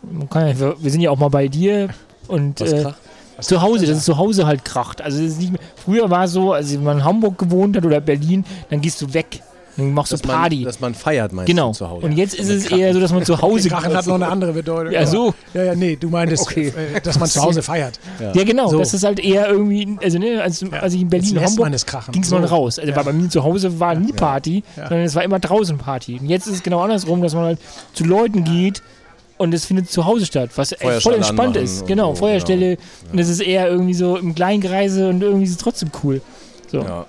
Man 0.02 0.28
kann 0.28 0.46
ja, 0.46 0.58
wir, 0.58 0.76
wir 0.80 0.90
sind 0.90 1.00
ja 1.00 1.10
auch 1.10 1.18
mal 1.18 1.28
bei 1.28 1.48
dir 1.48 1.88
und 2.28 2.60
Was 2.60 2.72
äh, 2.72 2.82
kracht? 2.82 2.98
zu 3.40 3.62
Hause, 3.62 3.86
dass 3.86 3.98
es 3.98 4.04
zu 4.04 4.16
Hause 4.16 4.46
halt 4.46 4.64
kracht. 4.64 5.00
Also 5.00 5.18
es 5.22 5.32
ist 5.32 5.40
nicht 5.40 5.52
mehr, 5.52 5.60
früher 5.84 6.10
war 6.10 6.24
es 6.24 6.32
so, 6.32 6.52
als 6.52 6.72
wenn 6.72 6.84
man 6.84 6.98
in 6.98 7.04
Hamburg 7.04 7.38
gewohnt 7.38 7.76
hat 7.76 7.84
oder 7.84 8.00
Berlin, 8.00 8.44
dann 8.70 8.80
gehst 8.80 9.00
du 9.02 9.12
weg. 9.14 9.40
Dann 9.78 9.94
machst 9.94 10.10
du 10.12 10.16
Dass 10.16 10.26
man, 10.26 10.36
Party. 10.36 10.64
dass 10.64 10.80
man 10.80 10.92
feiert 10.92 11.32
meinst 11.32 11.46
genau. 11.46 11.68
du 11.68 11.74
zu 11.78 11.88
Hause. 11.88 12.04
Und 12.06 12.12
jetzt 12.12 12.34
ist 12.34 12.48
es 12.50 12.66
eher 12.70 12.92
so, 12.92 13.00
dass 13.00 13.12
man 13.12 13.24
zu 13.24 13.40
Hause 13.40 13.68
Krachen 13.68 13.94
hat 13.96 14.06
noch 14.06 14.16
eine 14.16 14.28
andere 14.28 14.52
Bedeutung. 14.52 14.92
Ja, 14.92 15.06
so. 15.06 15.32
Ja, 15.54 15.62
ja, 15.62 15.74
nee, 15.76 15.94
du 15.96 16.08
meintest, 16.10 16.42
Okay. 16.42 16.72
äh, 16.94 17.00
dass 17.00 17.18
man 17.18 17.28
zu 17.28 17.40
Hause 17.40 17.62
feiert. 17.62 18.00
Ja, 18.34 18.42
genau. 18.44 18.68
So. 18.68 18.78
Das 18.80 18.92
ist 18.92 19.04
halt 19.04 19.20
eher 19.20 19.48
irgendwie, 19.48 19.96
also 20.02 20.18
ne, 20.18 20.42
als, 20.42 20.64
als 20.72 20.94
ich 20.94 21.00
in 21.02 21.08
Berlin, 21.08 21.40
Hamburg 21.40 21.70
man 21.70 21.76
ging 22.12 22.22
es 22.22 22.28
So. 22.28 22.38
mal 22.38 22.44
raus. 22.44 22.78
Also 22.78 22.90
Ja. 22.90 22.96
war 22.96 23.04
bei 23.04 23.12
mir 23.12 23.28
zu 23.28 23.42
Hause 23.44 23.78
war 23.78 23.94
nie 23.94 24.12
Party, 24.12 24.62
Ja. 24.76 24.88
sondern 24.88 25.06
es 25.06 25.14
war 25.14 25.22
immer 25.22 25.38
draußen 25.38 25.78
Party. 25.78 26.18
Und 26.20 26.28
jetzt 26.28 26.46
ist 26.48 26.54
es 26.54 26.62
genau 26.62 26.80
andersrum, 26.80 27.22
dass 27.22 27.34
man 27.34 27.44
halt 27.44 27.58
zu 27.94 28.04
Leuten 28.04 28.42
geht 28.44 28.82
und 29.36 29.54
es 29.54 29.64
findet 29.64 29.88
zu 29.90 30.04
Hause 30.04 30.26
statt, 30.26 30.50
was 30.56 30.72
echt 30.72 31.02
voll 31.04 31.14
entspannt 31.14 31.56
ist. 31.56 31.86
Genau, 31.86 32.14
so, 32.14 32.20
Feuerstelle. 32.22 32.78
Und 33.12 33.18
es 33.20 33.28
ist 33.28 33.40
eher 33.40 33.68
irgendwie 33.68 33.94
so 33.94 34.16
im 34.16 34.34
Kleinkreise 34.34 35.08
und 35.08 35.22
irgendwie 35.22 35.44
ist 35.44 35.52
es 35.52 35.56
trotzdem 35.58 35.90
cool. 36.02 36.20
So. 36.70 36.80
Ja. 36.80 37.06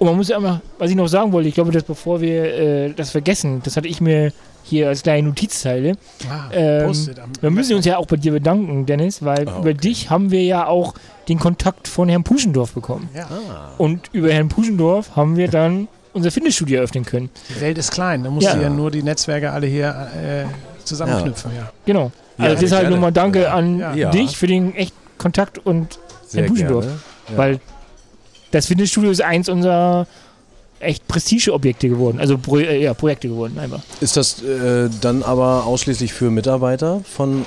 Und 0.00 0.06
man 0.06 0.16
muss 0.16 0.28
ja 0.28 0.38
immer, 0.38 0.60
was 0.78 0.90
ich 0.90 0.96
noch 0.96 1.06
sagen 1.08 1.30
wollte, 1.30 1.48
ich 1.48 1.54
glaube, 1.54 1.70
dass 1.72 1.84
bevor 1.84 2.20
wir 2.20 2.44
äh, 2.54 2.92
das 2.94 3.10
vergessen, 3.10 3.60
das 3.62 3.76
hatte 3.76 3.86
ich 3.86 4.00
mir 4.00 4.32
hier 4.64 4.88
als 4.88 5.02
kleine 5.02 5.28
Notizzeile. 5.28 5.92
Ah, 6.28 6.48
Ähm, 6.52 6.92
Wir 7.40 7.50
müssen 7.50 7.76
uns 7.76 7.84
ja 7.84 7.98
auch 7.98 8.06
bei 8.06 8.16
dir 8.16 8.32
bedanken, 8.32 8.86
Dennis, 8.86 9.22
weil 9.24 9.40
Ah, 9.48 9.58
über 9.60 9.70
okay. 9.70 9.74
dich 9.74 10.08
haben 10.10 10.30
wir 10.30 10.42
ja 10.42 10.66
auch 10.66 10.94
den 11.28 11.38
Kontakt 11.38 11.86
von 11.86 12.08
Herrn 12.08 12.24
Puschendorf 12.24 12.72
bekommen. 12.72 13.08
Ja, 13.14 13.28
Und 13.78 14.08
über 14.12 14.32
Herrn 14.32 14.48
Puschendorf 14.48 15.16
haben 15.16 15.36
wir 15.36 15.48
dann 15.48 15.86
unser 16.14 16.30
Fitnessstudio 16.30 16.78
eröffnen 16.78 17.04
können. 17.04 17.28
die 17.54 17.60
Welt 17.60 17.76
ist 17.78 17.92
klein. 17.92 18.24
Da 18.24 18.30
musst 18.30 18.46
Ja. 18.46 18.54
du 18.54 18.62
ja 18.62 18.70
nur 18.70 18.90
die 18.90 19.02
Netzwerke 19.02 19.52
alle 19.52 19.66
hier 19.66 19.88
äh, 19.88 20.44
zusammenknüpfen. 20.84 21.50
Ja. 21.56 21.70
Genau. 21.84 22.10
Ja, 22.38 22.46
Also 22.46 22.60
deshalb 22.62 22.82
gerne. 22.82 22.96
nochmal 22.96 23.12
Danke 23.12 23.50
an 23.52 23.82
dich 24.12 24.36
für 24.36 24.46
den 24.46 24.74
echt 24.74 24.94
Kontakt 25.18 25.58
und 25.58 25.98
Sehr 26.26 26.42
Herrn 26.44 26.52
Puschendorf. 26.52 26.84
gerne. 26.86 26.98
Ja. 27.32 27.36
Weil 27.36 27.60
das 28.50 28.66
Fitnessstudio 28.66 29.10
ist 29.10 29.22
eins 29.22 29.48
unserer 29.48 30.06
echt 30.80 31.06
Prestigeobjekte 31.08 31.88
geworden. 31.88 32.18
Also 32.20 32.38
Pro 32.38 32.56
äh, 32.58 32.82
ja, 32.82 32.94
Projekte 32.94 33.28
geworden 33.28 33.58
einfach. 33.58 33.80
Ist 34.00 34.16
das 34.16 34.42
äh, 34.42 34.88
dann 35.00 35.22
aber 35.22 35.64
ausschließlich 35.66 36.12
für 36.12 36.30
Mitarbeiter 36.30 37.02
von 37.04 37.44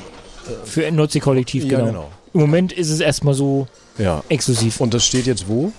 Für 0.66 0.86
ein 0.86 0.96
Nordsee-Kollektiv, 0.96 1.64
Ja, 1.64 1.78
genau. 1.80 1.86
genau. 1.86 2.12
Im 2.34 2.42
Moment 2.42 2.74
ist 2.74 2.90
es 2.90 3.00
erstmal 3.00 3.34
so 3.34 3.66
Ja. 3.98 4.24
exklusiv. 4.30 4.82
Und 4.82 4.94
das 4.94 5.06
steht 5.06 5.26
jetzt 5.26 5.48
wo? 5.48 5.72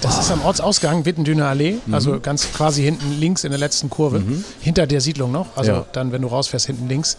Das 0.00 0.18
ist 0.18 0.30
am 0.30 0.42
Ortsausgang 0.44 1.04
Wittendüner 1.04 1.46
Allee, 1.46 1.76
Mhm. 1.86 1.94
also 1.94 2.20
ganz 2.20 2.52
quasi 2.52 2.82
hinten 2.82 3.18
links 3.18 3.44
in 3.44 3.50
der 3.50 3.58
letzten 3.58 3.90
Kurve, 3.90 4.22
hinter 4.60 4.86
der 4.86 5.00
Siedlung 5.00 5.32
noch. 5.32 5.56
Also 5.56 5.72
Ja. 5.72 5.86
dann, 5.92 6.12
wenn 6.12 6.22
du 6.22 6.28
rausfährst, 6.28 6.66
hinten 6.66 6.88
links. 6.88 7.16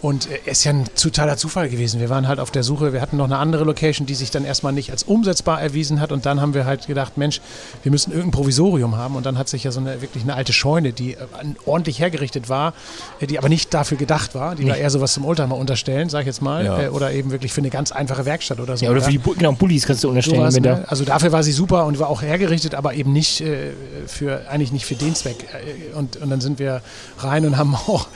Und 0.00 0.28
äh, 0.30 0.50
ist 0.50 0.64
ja 0.64 0.72
ein 0.72 0.84
totaler 0.94 1.36
Zufall 1.36 1.68
gewesen. 1.68 2.00
Wir 2.00 2.08
waren 2.08 2.28
halt 2.28 2.38
auf 2.38 2.50
der 2.50 2.62
Suche, 2.62 2.92
wir 2.92 3.00
hatten 3.00 3.16
noch 3.16 3.24
eine 3.24 3.38
andere 3.38 3.64
Location, 3.64 4.06
die 4.06 4.14
sich 4.14 4.30
dann 4.30 4.44
erstmal 4.44 4.72
nicht 4.72 4.90
als 4.90 5.02
umsetzbar 5.02 5.60
erwiesen 5.60 6.00
hat. 6.00 6.12
Und 6.12 6.24
dann 6.24 6.40
haben 6.40 6.54
wir 6.54 6.66
halt 6.66 6.86
gedacht, 6.86 7.18
Mensch, 7.18 7.40
wir 7.82 7.90
müssen 7.90 8.12
irgendein 8.12 8.30
Provisorium 8.30 8.96
haben. 8.96 9.16
Und 9.16 9.26
dann 9.26 9.38
hat 9.38 9.48
sich 9.48 9.64
ja 9.64 9.72
so 9.72 9.80
eine 9.80 10.00
wirklich 10.00 10.22
eine 10.22 10.34
alte 10.34 10.52
Scheune, 10.52 10.92
die 10.92 11.14
äh, 11.14 11.18
ordentlich 11.66 11.98
hergerichtet 11.98 12.48
war, 12.48 12.74
äh, 13.20 13.26
die 13.26 13.38
aber 13.38 13.48
nicht 13.48 13.74
dafür 13.74 13.98
gedacht 13.98 14.34
war. 14.34 14.54
Die 14.54 14.68
war 14.68 14.76
eher 14.76 14.90
sowas 14.90 15.14
zum 15.14 15.24
Oldtimer 15.24 15.56
unterstellen, 15.56 16.08
sag 16.08 16.20
ich 16.20 16.26
jetzt 16.26 16.42
mal. 16.42 16.64
Ja. 16.64 16.90
Oder 16.90 17.12
eben 17.12 17.30
wirklich 17.30 17.52
für 17.52 17.60
eine 17.60 17.70
ganz 17.70 17.90
einfache 17.90 18.24
Werkstatt 18.24 18.60
oder 18.60 18.76
so. 18.76 18.84
Ja, 18.84 18.90
oder 18.90 19.02
für 19.02 19.10
die 19.10 19.18
genau, 19.18 19.52
Bullies 19.52 19.86
kannst 19.86 20.04
du 20.04 20.08
unterstellen. 20.08 20.38
Sowas, 20.38 20.60
ne? 20.60 20.84
Also 20.86 21.04
dafür 21.04 21.32
war 21.32 21.42
sie 21.42 21.52
super 21.52 21.86
und 21.86 21.98
war 21.98 22.08
auch 22.08 22.22
hergerichtet, 22.22 22.74
aber 22.74 22.94
eben 22.94 23.12
nicht 23.12 23.42
für, 24.06 24.48
eigentlich 24.48 24.72
nicht 24.72 24.86
für 24.86 24.94
den 24.94 25.14
Zweck. 25.14 25.46
Und, 25.94 26.16
und 26.16 26.30
dann 26.30 26.40
sind 26.40 26.58
wir 26.58 26.82
rein 27.18 27.44
und 27.46 27.56
haben 27.56 27.74
auch 27.86 28.08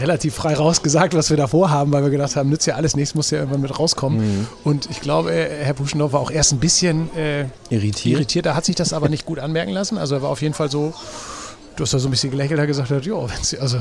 relativ 0.00 0.34
frei 0.34 0.54
rausgesagt, 0.54 1.14
was 1.14 1.25
wir 1.30 1.36
da 1.36 1.46
vorhaben, 1.46 1.92
weil 1.92 2.02
wir 2.02 2.10
gedacht 2.10 2.36
haben, 2.36 2.48
nützt 2.48 2.66
ja 2.66 2.74
alles 2.74 2.96
nichts, 2.96 3.14
muss 3.14 3.30
ja 3.30 3.38
irgendwann 3.38 3.60
mit 3.60 3.78
rauskommen. 3.78 4.18
Mhm. 4.18 4.46
Und 4.64 4.88
ich 4.90 5.00
glaube, 5.00 5.32
äh, 5.32 5.64
Herr 5.64 5.74
Buschendorf 5.74 6.12
war 6.12 6.20
auch 6.20 6.30
erst 6.30 6.52
ein 6.52 6.58
bisschen 6.58 7.14
äh, 7.16 7.46
Irritiert? 7.70 8.16
irritiert. 8.16 8.46
Er 8.46 8.56
hat 8.56 8.64
sich 8.64 8.76
das 8.76 8.92
aber 8.92 9.08
nicht 9.08 9.26
gut 9.26 9.38
anmerken 9.38 9.72
lassen. 9.72 9.98
Also 9.98 10.16
er 10.16 10.22
war 10.22 10.30
auf 10.30 10.42
jeden 10.42 10.54
Fall 10.54 10.70
so, 10.70 10.94
du 11.76 11.82
hast 11.82 11.92
da 11.94 11.98
so 11.98 12.08
ein 12.08 12.10
bisschen 12.10 12.30
gelächelt, 12.30 12.58
hat 12.58 12.66
gesagt, 12.66 12.90
hat, 12.90 13.04
ja, 13.06 13.14
wenn 13.22 13.42
Sie, 13.42 13.58
also 13.58 13.78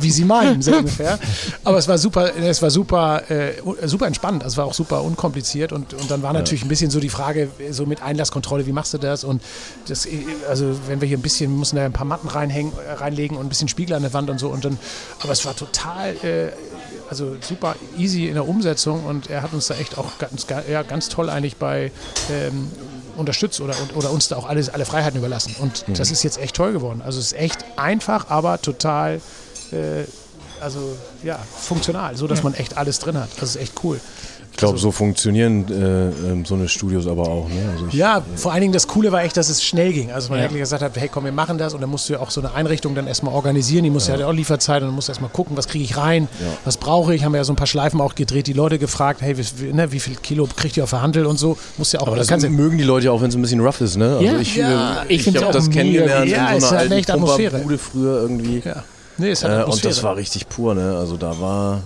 wie 0.00 0.10
Sie 0.10 0.24
meinen, 0.24 0.60
so 0.62 0.72
ungefähr. 0.76 1.18
Aber 1.64 1.78
es 1.78 1.86
war 1.88 1.96
super, 1.98 2.34
es 2.36 2.60
war 2.60 2.70
super, 2.70 3.22
äh, 3.30 3.52
super 3.86 4.06
entspannt. 4.06 4.42
Also 4.42 4.54
es 4.54 4.56
war 4.58 4.64
auch 4.66 4.74
super 4.74 5.02
unkompliziert 5.02 5.72
und, 5.72 5.94
und 5.94 6.10
dann 6.10 6.22
war 6.22 6.32
natürlich 6.32 6.62
ein 6.64 6.68
bisschen 6.68 6.90
so 6.90 7.00
die 7.00 7.08
Frage, 7.08 7.48
so 7.70 7.86
mit 7.86 8.02
Einlasskontrolle, 8.02 8.66
wie 8.66 8.72
machst 8.72 8.92
du 8.94 8.98
das? 8.98 9.24
Und 9.24 9.42
das, 9.88 10.06
äh, 10.06 10.10
also 10.48 10.76
wenn 10.88 11.00
wir 11.00 11.08
hier 11.08 11.18
ein 11.18 11.22
bisschen, 11.22 11.50
wir 11.50 11.58
mussten 11.58 11.76
da 11.76 11.84
ein 11.84 11.92
paar 11.92 12.06
Matten 12.06 12.28
reinhängen, 12.28 12.72
äh, 12.88 12.92
reinlegen 12.92 13.36
und 13.36 13.46
ein 13.46 13.48
bisschen 13.48 13.68
Spiegel 13.68 13.94
an 13.96 14.02
der 14.02 14.12
Wand 14.12 14.28
und 14.30 14.38
so. 14.38 14.48
Und 14.48 14.64
dann, 14.64 14.78
aber 15.20 15.32
es 15.32 15.44
war 15.46 15.54
total, 15.56 16.10
äh, 16.22 16.48
also 17.10 17.36
super 17.40 17.76
easy 17.98 18.26
in 18.28 18.34
der 18.34 18.48
Umsetzung 18.48 19.04
und 19.04 19.28
er 19.30 19.42
hat 19.42 19.52
uns 19.52 19.66
da 19.66 19.74
echt 19.74 19.98
auch 19.98 20.18
ganz, 20.18 20.46
ga- 20.46 20.62
ja, 20.70 20.82
ganz 20.82 21.10
toll 21.10 21.28
eigentlich 21.28 21.56
bei 21.56 21.92
ähm, 22.32 22.68
unterstützt 23.16 23.60
oder, 23.60 23.74
oder 23.94 24.10
uns 24.10 24.28
da 24.28 24.36
auch 24.36 24.48
alles, 24.48 24.68
alle 24.68 24.84
Freiheiten 24.84 25.18
überlassen. 25.18 25.54
Und 25.58 25.84
das 25.98 26.10
ist 26.10 26.22
jetzt 26.22 26.38
echt 26.38 26.56
toll 26.56 26.72
geworden. 26.72 27.02
Also 27.04 27.18
es 27.18 27.32
ist 27.32 27.38
echt 27.38 27.64
einfach, 27.76 28.30
aber 28.30 28.60
total 28.60 29.20
äh, 29.72 30.04
also 30.60 30.96
ja, 31.22 31.38
funktional, 31.38 32.16
so 32.16 32.26
dass 32.26 32.42
man 32.42 32.54
echt 32.54 32.76
alles 32.76 32.98
drin 32.98 33.18
hat. 33.18 33.28
Das 33.38 33.50
ist 33.50 33.56
echt 33.56 33.84
cool. 33.84 34.00
Ich 34.54 34.58
glaube, 34.58 34.78
so 34.78 34.92
funktionieren 34.92 35.64
äh, 35.68 36.30
ähm, 36.30 36.44
so 36.44 36.54
eine 36.54 36.68
Studios 36.68 37.08
aber 37.08 37.24
auch. 37.24 37.48
Ne? 37.48 37.54
Also 37.72 37.86
ich, 37.88 37.94
Ja, 37.94 38.22
vor 38.36 38.52
allen 38.52 38.60
Dingen 38.60 38.72
das 38.72 38.86
Coole 38.86 39.10
war 39.10 39.24
echt, 39.24 39.36
dass 39.36 39.48
es 39.48 39.64
schnell 39.64 39.92
ging. 39.92 40.12
Also 40.12 40.28
man 40.30 40.38
Ja. 40.38 40.44
wirklich 40.44 40.60
gesagt 40.60 40.80
hat, 40.80 40.92
hey 40.96 41.08
komm, 41.12 41.24
wir 41.24 41.32
machen 41.32 41.58
das 41.58 41.74
und 41.74 41.80
dann 41.80 41.90
musst 41.90 42.08
du 42.08 42.12
ja 42.12 42.20
auch 42.20 42.30
so 42.30 42.40
eine 42.40 42.54
Einrichtung 42.54 42.94
dann 42.94 43.08
erstmal 43.08 43.34
organisieren. 43.34 43.82
Die 43.82 43.90
muss 43.90 44.06
ja, 44.06 44.14
ja 44.16 44.28
auch 44.28 44.32
Lieferzeit 44.32 44.80
und 44.82 44.88
dann 44.88 44.94
musst 44.94 45.08
du 45.08 45.10
erstmal 45.10 45.30
gucken, 45.30 45.56
was 45.56 45.66
kriege 45.66 45.82
ich 45.82 45.96
rein, 45.96 46.28
was 46.64 46.76
brauche 46.76 47.12
ich. 47.16 47.24
Haben 47.24 47.32
wir 47.32 47.38
ja 47.38 47.44
so 47.44 47.52
ein 47.52 47.56
paar 47.56 47.66
Schleifen 47.66 48.00
auch 48.00 48.14
gedreht, 48.14 48.46
die 48.46 48.52
Leute 48.52 48.78
gefragt, 48.78 49.22
hey, 49.22 49.36
wie, 49.36 49.72
ne, 49.72 49.90
wie 49.90 49.98
viel 49.98 50.14
Kilo 50.14 50.48
kriegt 50.54 50.76
ihr 50.76 50.84
auf 50.84 50.90
der 50.90 51.02
Handel 51.02 51.26
und 51.26 51.36
so. 51.36 51.58
Muss 51.76 51.90
ja 51.90 51.98
auch, 51.98 52.06
aber 52.06 52.16
das 52.16 52.30
mögen 52.48 52.78
die 52.78 52.84
Leute 52.84 53.06
ja 53.06 53.10
auch, 53.10 53.20
wenn 53.22 53.30
es 53.30 53.34
ein 53.34 53.42
bisschen 53.42 53.58
rough 53.60 53.80
ist. 53.80 53.96
Ne? 53.96 54.08
Also 54.18 54.22
Ja. 54.24 54.38
ich, 54.38 54.54
Ja, 54.54 55.02
äh, 55.02 55.06
ich 55.12 55.26
ich 55.26 55.36
habe 55.42 55.52
das 55.52 55.68
kennengelernt. 55.68 56.30
Ja, 56.30 56.52
in 56.52 56.60
so 56.60 56.68
einer 56.68 56.78
hat 56.78 56.90
alten 56.92 57.10
Atmosphäre. 57.10 57.60
Früher 57.76 58.22
irgendwie. 58.22 58.62
ja. 58.64 58.84
Nee, 59.18 59.30
es 59.30 59.42
hat 59.42 59.66
Äh, 59.68 59.70
und 59.70 59.84
das 59.84 60.02
war 60.04 60.14
richtig 60.16 60.48
pur. 60.48 60.74
Ne? 60.76 60.96
Also 60.96 61.16
da 61.16 61.40
war 61.40 61.82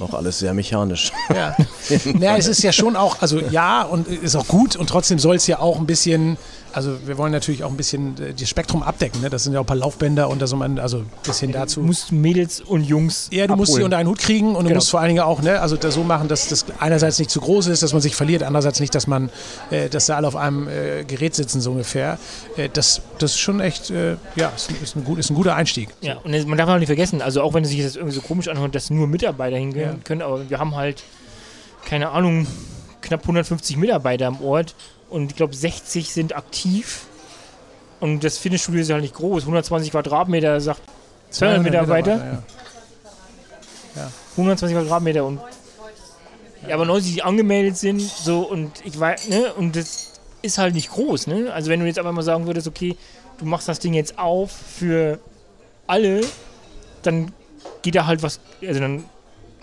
noch 0.00 0.14
alles 0.14 0.38
sehr 0.38 0.54
mechanisch. 0.54 1.12
Ja. 1.34 1.56
naja, 2.14 2.36
es 2.36 2.46
ist 2.48 2.62
ja 2.62 2.72
schon 2.72 2.96
auch, 2.96 3.20
also 3.20 3.38
ja, 3.40 3.82
und 3.82 4.08
ist 4.08 4.34
auch 4.36 4.46
gut 4.48 4.76
und 4.76 4.88
trotzdem 4.88 5.18
soll 5.18 5.36
es 5.36 5.46
ja 5.46 5.58
auch 5.60 5.78
ein 5.78 5.86
bisschen, 5.86 6.36
also 6.72 6.96
wir 7.06 7.18
wollen 7.18 7.32
natürlich 7.32 7.64
auch 7.64 7.70
ein 7.70 7.76
bisschen 7.76 8.14
äh, 8.20 8.32
das 8.32 8.48
Spektrum 8.48 8.82
abdecken. 8.82 9.20
Ne? 9.20 9.30
Das 9.30 9.44
sind 9.44 9.52
ja 9.52 9.58
auch 9.60 9.64
ein 9.64 9.66
paar 9.66 9.76
Laufbänder 9.76 10.28
und 10.28 10.40
da 10.40 10.46
so 10.46 10.56
man, 10.56 10.78
also 10.78 10.98
ein 10.98 11.10
bisschen 11.24 11.52
dazu. 11.52 11.80
du 11.80 11.86
musst 11.86 12.12
Mädels 12.12 12.60
und 12.60 12.82
Jungs 12.84 13.28
Ja, 13.32 13.46
du 13.46 13.56
musst 13.56 13.68
sie 13.68 13.74
abholen. 13.74 13.84
unter 13.86 13.96
einen 13.98 14.08
Hut 14.08 14.18
kriegen 14.18 14.48
und 14.54 14.64
du 14.64 14.68
Genau. 14.68 14.74
musst 14.76 14.90
vor 14.90 15.00
allen 15.00 15.08
Dingen 15.08 15.20
auch, 15.22 15.42
ne, 15.42 15.60
also 15.60 15.76
das 15.76 15.94
so 15.94 16.02
machen, 16.04 16.28
dass 16.28 16.48
das 16.48 16.64
einerseits 16.78 17.18
nicht 17.18 17.30
zu 17.30 17.40
groß 17.40 17.66
ist, 17.68 17.82
dass 17.82 17.92
man 17.92 18.00
sich 18.02 18.14
verliert, 18.16 18.42
andererseits 18.42 18.80
nicht, 18.80 18.94
dass 18.94 19.06
man, 19.06 19.30
äh, 19.70 19.88
dass 19.88 20.06
da 20.06 20.16
alle 20.16 20.28
auf 20.28 20.36
einem 20.36 20.68
äh, 20.68 21.04
Gerät 21.04 21.34
sitzen, 21.34 21.60
so 21.60 21.72
ungefähr. 21.72 22.18
Äh, 22.56 22.68
das, 22.72 23.02
das 23.18 23.32
ist 23.32 23.38
schon 23.40 23.60
echt, 23.60 23.90
äh, 23.90 24.16
ja, 24.36 24.52
ist, 24.54 24.70
ist, 24.82 24.96
ein 24.96 25.04
gut, 25.04 25.18
ist 25.18 25.30
ein 25.30 25.34
guter 25.34 25.56
Einstieg. 25.56 25.88
Ja, 26.00 26.18
und 26.22 26.46
man 26.46 26.56
darf 26.56 26.68
auch 26.68 26.78
nicht 26.78 26.86
vergessen, 26.86 27.20
also 27.20 27.42
auch 27.42 27.52
wenn 27.54 27.64
es 27.64 27.70
sich 27.70 27.82
das 27.82 27.96
irgendwie 27.96 28.14
so 28.14 28.20
komisch 28.20 28.46
anhört, 28.48 28.74
dass 28.76 28.90
nur 28.90 29.06
Mitarbeiter 29.08 29.56
hingehen 29.56 29.89
Ja. 29.90 29.98
können, 30.04 30.22
aber 30.22 30.48
wir 30.48 30.58
haben 30.58 30.74
halt, 30.76 31.02
keine 31.84 32.10
Ahnung, 32.10 32.46
knapp 33.00 33.22
150 33.22 33.76
Mitarbeiter 33.76 34.26
am 34.26 34.42
Ort 34.42 34.74
und 35.08 35.30
ich 35.30 35.36
glaube 35.36 35.54
60 35.54 36.12
sind 36.12 36.36
aktiv. 36.36 37.06
Und 38.00 38.24
das 38.24 38.38
Fitnessstudio 38.38 38.80
ist 38.80 38.90
halt 38.90 39.02
nicht 39.02 39.14
groß, 39.14 39.42
120 39.42 39.90
Quadratmeter, 39.90 40.60
sagt 40.60 40.80
200 41.30 41.62
Mitarbeiter, 41.62 42.42
ja. 43.96 44.10
120 44.32 44.76
Quadratmeter 44.76 45.24
und 45.24 45.40
ja, 46.66 46.74
aber 46.74 46.84
90, 46.84 47.14
die 47.14 47.22
angemeldet 47.22 47.76
sind, 47.76 48.00
so 48.00 48.40
und 48.40 48.84
ich 48.84 48.98
weiß, 48.98 49.28
ne, 49.28 49.52
und 49.54 49.76
das 49.76 50.20
ist 50.42 50.58
halt 50.58 50.74
nicht 50.74 50.90
groß, 50.90 51.26
ne? 51.26 51.52
Also 51.52 51.70
wenn 51.70 51.80
du 51.80 51.86
jetzt 51.86 51.98
einfach 51.98 52.12
mal 52.12 52.22
sagen 52.22 52.46
würdest, 52.46 52.66
okay, 52.68 52.96
du 53.38 53.46
machst 53.46 53.68
das 53.68 53.78
Ding 53.78 53.94
jetzt 53.94 54.18
auf 54.18 54.50
für 54.50 55.18
alle, 55.86 56.20
dann 57.02 57.32
geht 57.82 57.94
da 57.94 58.06
halt 58.06 58.22
was, 58.22 58.40
also 58.62 58.80
dann, 58.80 59.04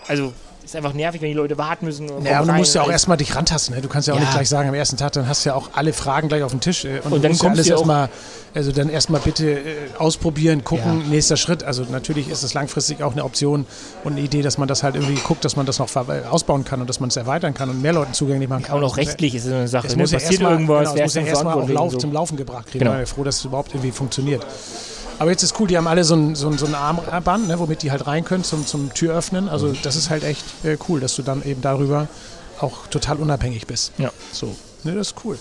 also 0.08 0.32
ist 0.64 0.76
einfach 0.76 0.92
nervig, 0.92 1.22
wenn 1.22 1.28
die 1.28 1.34
Leute 1.34 1.56
warten 1.56 1.86
müssen. 1.86 2.08
Ja, 2.08 2.14
kommen 2.14 2.40
und 2.42 2.48
du 2.48 2.52
musst 2.54 2.74
ja 2.74 2.82
auch 2.82 2.86
alles. 2.86 2.96
erstmal 2.96 3.16
dich 3.16 3.34
rantasten. 3.34 3.74
Ne? 3.74 3.80
Du 3.80 3.88
kannst 3.88 4.06
ja 4.06 4.12
auch 4.12 4.18
Ja. 4.18 4.24
nicht 4.24 4.32
gleich 4.34 4.50
sagen 4.50 4.68
am 4.68 4.74
ersten 4.74 4.98
Tag, 4.98 5.12
dann 5.12 5.26
hast 5.26 5.44
du 5.46 5.48
ja 5.48 5.54
auch 5.54 5.70
alle 5.72 5.94
Fragen 5.94 6.28
gleich 6.28 6.42
auf 6.42 6.50
dem 6.50 6.60
Tisch. 6.60 6.84
äh, 6.84 7.00
Und, 7.04 7.12
Und 7.14 7.24
dann 7.24 7.30
musst 7.30 7.42
ja 7.42 7.48
kommst 7.48 7.58
alles 7.58 7.68
ja 7.68 7.74
auch- 7.76 7.78
erstmal, 7.78 8.08
also 8.54 8.72
dann 8.72 8.90
erstmal 8.90 9.20
bitte 9.22 9.50
äh, 9.50 9.62
ausprobieren, 9.98 10.64
gucken, 10.64 11.00
Ja. 11.04 11.08
nächster 11.08 11.38
Schritt. 11.38 11.64
Also 11.64 11.84
natürlich 11.90 12.28
ist 12.28 12.42
es 12.42 12.52
langfristig 12.52 13.02
auch 13.02 13.12
eine 13.12 13.24
Option 13.24 13.64
und 14.04 14.12
eine 14.12 14.20
Idee, 14.20 14.42
dass 14.42 14.58
man 14.58 14.68
das 14.68 14.82
halt 14.82 14.94
irgendwie 14.96 15.14
guckt, 15.22 15.42
dass 15.42 15.56
man 15.56 15.64
das 15.64 15.78
noch 15.78 15.88
ver- 15.88 16.04
ausbauen 16.30 16.64
kann 16.64 16.82
und 16.82 16.90
dass 16.90 17.00
man 17.00 17.08
es 17.08 17.16
erweitern 17.16 17.54
kann 17.54 17.70
und 17.70 17.80
mehr 17.80 17.94
Leuten 17.94 18.12
zugänglich 18.12 18.50
machen 18.50 18.60
Ja, 18.62 18.68
kann. 18.68 18.78
und 18.78 18.84
auch 18.84 18.98
rechtlich 18.98 19.34
ist 19.36 19.46
es 19.46 19.52
eine 19.52 19.68
Sache. 19.68 19.86
Es 19.86 19.96
Ne? 19.96 20.02
muss 20.02 20.10
ja 20.10 20.18
Passiert 20.18 20.32
erstmal 20.32 20.52
irgendwas, 20.52 20.92
genau, 20.92 21.02
muss 21.02 21.14
ja 21.14 21.20
denn 21.22 21.28
erstmal 21.30 21.54
auch 21.54 21.68
Lauf, 21.70 21.84
und 21.84 21.90
so. 21.92 21.98
zum 21.98 22.12
Laufen 22.12 22.36
gebracht 22.36 22.66
kriegen. 22.66 22.80
Genau. 22.80 22.92
Ich 22.92 22.98
bin 22.98 23.06
froh, 23.06 23.24
dass 23.24 23.36
es 23.36 23.44
überhaupt 23.46 23.70
irgendwie 23.72 23.90
funktioniert. 23.92 24.44
Aber 25.18 25.30
jetzt 25.30 25.42
ist 25.42 25.58
cool, 25.58 25.66
die 25.66 25.76
haben 25.76 25.88
alle 25.88 26.04
so 26.04 26.14
ein, 26.14 26.36
so 26.36 26.48
ein, 26.48 26.58
so 26.58 26.66
ein 26.66 26.74
Armband, 26.74 27.48
ne, 27.48 27.58
womit 27.58 27.82
die 27.82 27.90
halt 27.90 28.06
rein 28.06 28.24
können 28.24 28.44
zum, 28.44 28.66
zum 28.66 28.94
Türöffnen. 28.94 29.48
Also 29.48 29.72
das 29.82 29.96
ist 29.96 30.10
halt 30.10 30.22
echt 30.22 30.44
äh, 30.64 30.76
cool, 30.88 31.00
dass 31.00 31.16
du 31.16 31.22
dann 31.22 31.42
eben 31.42 31.60
darüber 31.60 32.06
auch 32.60 32.86
total 32.86 33.16
unabhängig 33.16 33.66
bist. 33.66 33.92
Ja. 33.98 34.12
So, 34.32 34.54
ne, 34.84 34.94
das 34.94 35.08
ist 35.08 35.16
cool. 35.24 35.36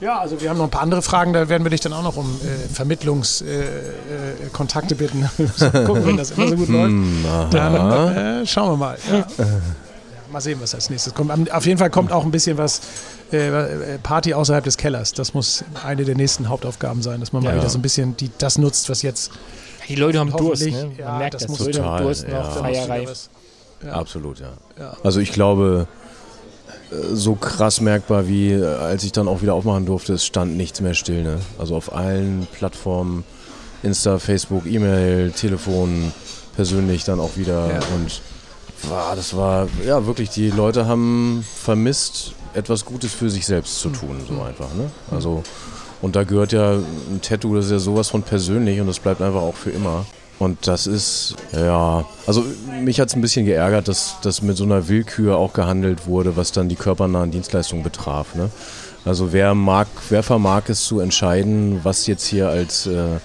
Ja, 0.00 0.18
also 0.18 0.40
wir 0.40 0.48
haben 0.48 0.56
noch 0.56 0.64
ein 0.64 0.70
paar 0.70 0.80
andere 0.80 1.02
Fragen, 1.02 1.34
da 1.34 1.48
werden 1.48 1.62
wir 1.62 1.70
dich 1.70 1.82
dann 1.82 1.92
auch 1.92 2.02
noch 2.02 2.16
um 2.16 2.40
äh, 2.42 2.68
Vermittlungskontakte 2.72 4.94
äh, 4.94 4.96
äh, 4.96 4.98
bitten. 4.98 5.30
Gucken, 5.86 6.06
wenn 6.06 6.16
das 6.16 6.32
immer 6.32 6.48
so 6.48 6.56
gut 6.56 6.68
läuft. 6.68 6.94
Dann 7.50 8.16
äh, 8.16 8.44
schauen 8.46 8.72
wir 8.72 8.76
mal. 8.76 8.98
Ja. 9.10 9.26
Mal 10.32 10.40
sehen, 10.40 10.58
was 10.60 10.74
als 10.74 10.90
nächstes 10.90 11.12
kommt. 11.12 11.52
Auf 11.52 11.66
jeden 11.66 11.78
Fall 11.78 11.90
kommt 11.90 12.12
auch 12.12 12.24
ein 12.24 12.30
bisschen 12.30 12.56
was 12.56 12.80
äh, 13.32 13.98
Party 14.02 14.34
außerhalb 14.34 14.64
des 14.64 14.76
Kellers. 14.76 15.12
Das 15.12 15.34
muss 15.34 15.64
eine 15.84 16.04
der 16.04 16.14
nächsten 16.16 16.48
Hauptaufgaben 16.48 17.02
sein, 17.02 17.20
dass 17.20 17.32
man 17.32 17.42
mal 17.42 17.50
Ja. 17.54 17.60
wieder 17.60 17.68
so 17.70 17.78
ein 17.78 17.82
bisschen 17.82 18.16
die, 18.16 18.30
das 18.38 18.58
nutzt, 18.58 18.88
was 18.90 19.02
jetzt 19.02 19.30
Die 19.88 19.94
Leute 19.96 20.18
haben 20.18 20.30
Durst, 20.30 20.64
ne? 20.66 20.70
Man 20.72 20.96
ja, 20.96 21.18
merkt 21.18 21.34
das 21.34 21.42
das. 21.42 21.48
muss 21.50 21.58
Die 21.58 21.64
Leute 21.66 21.78
haben 21.84 21.90
total, 21.90 22.04
Durst 22.04 22.22
ja. 22.28 22.28
nach 22.30 23.08
was- 23.08 23.30
Ja. 23.84 23.92
Absolut, 23.92 24.40
ja. 24.40 24.52
Ja. 24.78 24.96
Also 25.02 25.20
ich 25.20 25.32
glaube, 25.32 25.86
äh, 26.90 26.94
so 27.14 27.34
krass 27.34 27.80
merkbar 27.80 28.28
wie 28.28 28.52
äh, 28.52 28.64
als 28.64 29.04
ich 29.04 29.12
dann 29.12 29.26
auch 29.26 29.42
wieder 29.42 29.54
aufmachen 29.54 29.86
durfte, 29.86 30.12
es 30.14 30.24
stand 30.26 30.56
nichts 30.56 30.80
mehr 30.80 30.94
still. 30.94 31.22
Ne? 31.22 31.38
Also 31.58 31.76
auf 31.76 31.94
allen 31.94 32.46
Plattformen, 32.52 33.24
Insta, 33.82 34.18
Facebook, 34.18 34.66
E-Mail, 34.66 35.30
Telefon, 35.32 36.12
persönlich 36.56 37.04
dann 37.04 37.18
auch 37.20 37.36
wieder. 37.36 37.68
Ja. 37.68 37.80
Und 37.94 38.20
wow, 38.82 39.14
das 39.16 39.34
war, 39.34 39.66
ja 39.86 40.04
wirklich, 40.06 40.28
die 40.30 40.50
Leute 40.50 40.86
haben 40.86 41.44
vermisst, 41.56 42.32
etwas 42.54 42.84
Gutes 42.84 43.12
für 43.12 43.30
sich 43.30 43.46
selbst 43.46 43.78
zu 43.80 43.90
tun, 43.90 44.20
so 44.26 44.42
einfach. 44.42 44.72
Ne? 44.74 44.90
Also, 45.10 45.42
und 46.02 46.16
da 46.16 46.24
gehört 46.24 46.52
ja 46.52 46.72
ein 46.72 47.20
Tattoo, 47.22 47.54
das 47.54 47.66
ist 47.66 47.72
ja 47.72 47.78
sowas 47.78 48.08
von 48.08 48.22
persönlich 48.22 48.80
und 48.80 48.86
das 48.86 48.98
bleibt 48.98 49.20
einfach 49.20 49.42
auch 49.42 49.54
für 49.54 49.70
immer. 49.70 50.06
Und 50.38 50.66
das 50.66 50.86
ist, 50.86 51.36
ja, 51.52 52.06
also 52.26 52.42
mich 52.82 52.98
hat 52.98 53.08
es 53.08 53.14
ein 53.14 53.20
bisschen 53.20 53.44
geärgert, 53.44 53.88
dass, 53.88 54.16
dass 54.22 54.40
mit 54.40 54.56
so 54.56 54.64
einer 54.64 54.88
Willkür 54.88 55.36
auch 55.36 55.52
gehandelt 55.52 56.06
wurde, 56.06 56.34
was 56.34 56.50
dann 56.50 56.70
die 56.70 56.76
körpernahen 56.76 57.30
Dienstleistungen 57.30 57.84
betraf. 57.84 58.34
Ne? 58.34 58.48
Also 59.04 59.34
wer 59.34 59.54
mag, 59.54 59.86
wer 60.08 60.22
vermag 60.22 60.62
es 60.68 60.84
zu 60.86 61.00
entscheiden, 61.00 61.80
was 61.82 62.06
jetzt 62.06 62.26
hier 62.26 62.48
als, 62.48 62.86
äh, 62.86 63.18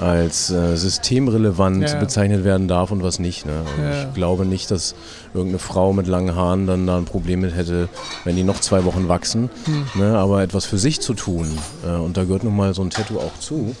als 0.00 0.50
äh, 0.50 0.76
systemrelevant 0.76 1.88
Ja. 1.90 1.98
bezeichnet 1.98 2.44
werden 2.44 2.68
darf 2.68 2.90
und 2.90 3.02
was 3.02 3.18
nicht. 3.18 3.46
Ne? 3.46 3.52
Und 3.76 3.84
Ja. 3.84 4.02
Ich 4.08 4.14
glaube 4.14 4.44
nicht, 4.46 4.70
dass 4.70 4.94
irgendeine 5.34 5.58
Frau 5.58 5.92
mit 5.92 6.06
langen 6.06 6.34
Haaren 6.34 6.66
dann 6.66 6.86
da 6.86 6.96
ein 6.96 7.04
Problem 7.04 7.40
mit 7.40 7.54
hätte, 7.54 7.88
wenn 8.24 8.36
die 8.36 8.44
noch 8.44 8.60
zwei 8.60 8.84
Wochen 8.84 9.08
wachsen. 9.08 9.50
Hm. 9.64 9.84
Ne? 10.00 10.18
Aber 10.18 10.42
etwas 10.42 10.64
für 10.64 10.78
sich 10.78 11.00
zu 11.00 11.14
tun, 11.14 11.46
äh, 11.86 11.90
und 11.96 12.16
da 12.16 12.24
gehört 12.24 12.44
nun 12.44 12.56
mal 12.56 12.74
so 12.74 12.82
ein 12.82 12.90
Tattoo 12.90 13.18
auch 13.18 13.38
zu, 13.40 13.74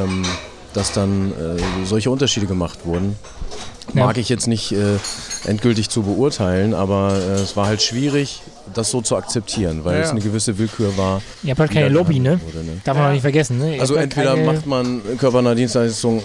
ähm, 0.00 0.22
dass 0.74 0.92
dann 0.92 1.32
äh, 1.32 1.60
solche 1.86 2.10
Unterschiede 2.10 2.46
gemacht 2.46 2.80
wurden. 2.84 3.16
Ja. 3.94 4.04
Mag 4.06 4.18
ich 4.18 4.28
jetzt 4.28 4.46
nicht 4.46 4.72
äh, 4.72 4.98
endgültig 5.44 5.90
zu 5.90 6.02
beurteilen, 6.02 6.74
aber 6.74 7.14
äh, 7.14 7.40
es 7.40 7.56
war 7.56 7.66
halt 7.66 7.82
schwierig, 7.82 8.42
das 8.74 8.90
so 8.90 9.00
zu 9.00 9.16
akzeptieren, 9.16 9.80
weil 9.84 9.96
Ja, 9.98 10.02
es 10.04 10.10
eine 10.10 10.20
gewisse 10.20 10.58
Willkür 10.58 10.96
war. 10.96 11.22
Ihr 11.42 11.50
habt 11.50 11.60
halt 11.60 11.70
keine 11.70 11.88
Lobby, 11.88 12.18
ne? 12.18 12.40
wurde, 12.44 12.64
ne? 12.64 12.72
Darf 12.84 12.96
man 12.96 13.08
auch 13.08 13.12
nicht 13.12 13.22
vergessen, 13.22 13.58
ne? 13.58 13.76
Ihr 13.76 13.80
Also 13.80 13.94
entweder 13.94 14.34
keine- 14.34 14.44
macht 14.52 14.66
man 14.66 15.00
körpernahe 15.18 15.54
Dienstleistung 15.54 16.18
äh, 16.18 16.22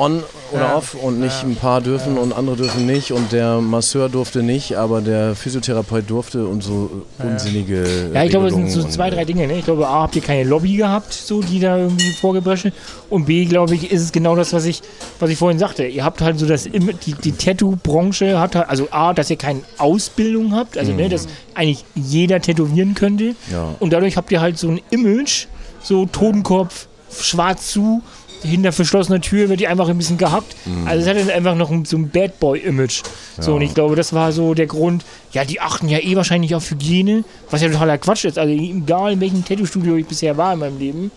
on 0.00 0.22
oder 0.52 0.60
Ja. 0.62 0.76
off 0.76 0.94
und 0.94 1.20
nicht 1.20 1.42
Ja. 1.42 1.48
ein 1.48 1.56
paar 1.56 1.80
dürfen 1.80 2.18
und 2.18 2.32
andere 2.32 2.56
dürfen 2.56 2.86
nicht 2.86 3.12
und 3.12 3.32
der 3.32 3.60
Masseur 3.60 4.08
durfte 4.08 4.42
nicht, 4.42 4.76
aber 4.76 5.00
der 5.00 5.34
Physiotherapeut 5.34 6.08
durfte 6.08 6.46
und 6.46 6.62
so 6.62 6.90
Ja. 7.18 7.24
unsinnige 7.26 8.10
Ja, 8.12 8.24
ich 8.24 8.30
glaube, 8.30 8.48
es 8.48 8.54
sind 8.54 8.70
so 8.70 8.82
zwei, 8.84 9.08
äh, 9.08 9.12
drei 9.12 9.24
Dinge. 9.24 9.46
Ne? 9.46 9.58
Ich 9.58 9.64
glaube, 9.64 9.86
A, 9.86 10.02
habt 10.02 10.16
ihr 10.16 10.22
keine 10.22 10.44
Lobby 10.48 10.76
gehabt, 10.76 11.12
so 11.12 11.40
die 11.42 11.60
da 11.60 11.76
irgendwie 11.78 12.10
vorgebrechen. 12.12 12.72
Und 13.10 13.26
B, 13.26 13.44
glaube 13.44 13.74
ich, 13.74 13.90
ist 13.92 14.02
es 14.02 14.12
genau 14.12 14.34
das, 14.36 14.52
was 14.52 14.64
ich, 14.64 14.82
was 15.20 15.30
ich 15.30 15.38
vorhin 15.38 15.58
sagte. 15.58 15.84
Ihr 15.86 16.04
habt 16.04 16.20
halt 16.20 16.38
so 16.38 16.46
das, 16.46 16.64
die, 16.64 17.14
die 17.22 17.32
Tattoo-Branche 17.32 18.38
hat 18.38 18.54
halt, 18.56 18.68
also 18.68 18.88
A, 18.90 19.12
dass 19.12 19.30
ihr 19.30 19.36
keine 19.36 19.60
Ausbildung 19.78 20.54
habt, 20.54 20.76
also 20.78 20.92
ne, 20.92 21.08
dass 21.08 21.26
eigentlich 21.54 21.73
jeder 21.94 22.40
tätowieren 22.40 22.94
könnte. 22.94 23.24
Mhm. 23.24 23.36
Ja. 23.52 23.74
Und 23.80 23.92
dadurch 23.92 24.16
habt 24.16 24.30
ihr 24.32 24.40
halt 24.40 24.58
so 24.58 24.68
ein 24.68 24.80
Image, 24.90 25.46
so 25.82 26.06
Totenkopf, 26.06 26.86
schwarz 27.18 27.70
zu, 27.70 28.02
hinter 28.42 28.72
verschlossener 28.72 29.20
Tür 29.22 29.48
wird 29.48 29.60
die 29.60 29.68
einfach 29.68 29.88
ein 29.88 29.96
bisschen 29.96 30.18
gehackt. 30.18 30.54
Also 30.84 31.02
es 31.02 31.08
hat 31.08 31.16
dann 31.16 31.30
einfach 31.34 31.54
noch 31.54 31.70
ein, 31.70 31.84
so 31.86 31.96
ein 31.96 32.10
Bad 32.10 32.38
Boy-Image. 32.40 33.02
So, 33.40 33.52
Ja. 33.52 33.56
und 33.56 33.62
ich 33.62 33.72
glaube, 33.72 33.96
das 33.96 34.12
war 34.12 34.32
so 34.32 34.52
der 34.52 34.66
Grund. 34.66 35.02
Ja, 35.32 35.44
die 35.46 35.60
achten 35.60 35.88
ja 35.88 35.98
eh 35.98 36.14
wahrscheinlich 36.14 36.54
auf 36.54 36.70
Hygiene, 36.70 37.24
was 37.50 37.62
ja 37.62 37.68
totaler 37.70 37.96
Quatsch 37.96 38.24
ist. 38.26 38.38
Also 38.38 38.52
egal 38.52 39.14
in 39.14 39.20
welchem 39.20 39.44
Tattoo-Studio 39.44 39.96
ich 39.96 40.06
bisher 40.06 40.36
war 40.36 40.52
in 40.52 40.58
meinem 40.58 40.78
Leben. 40.78 41.10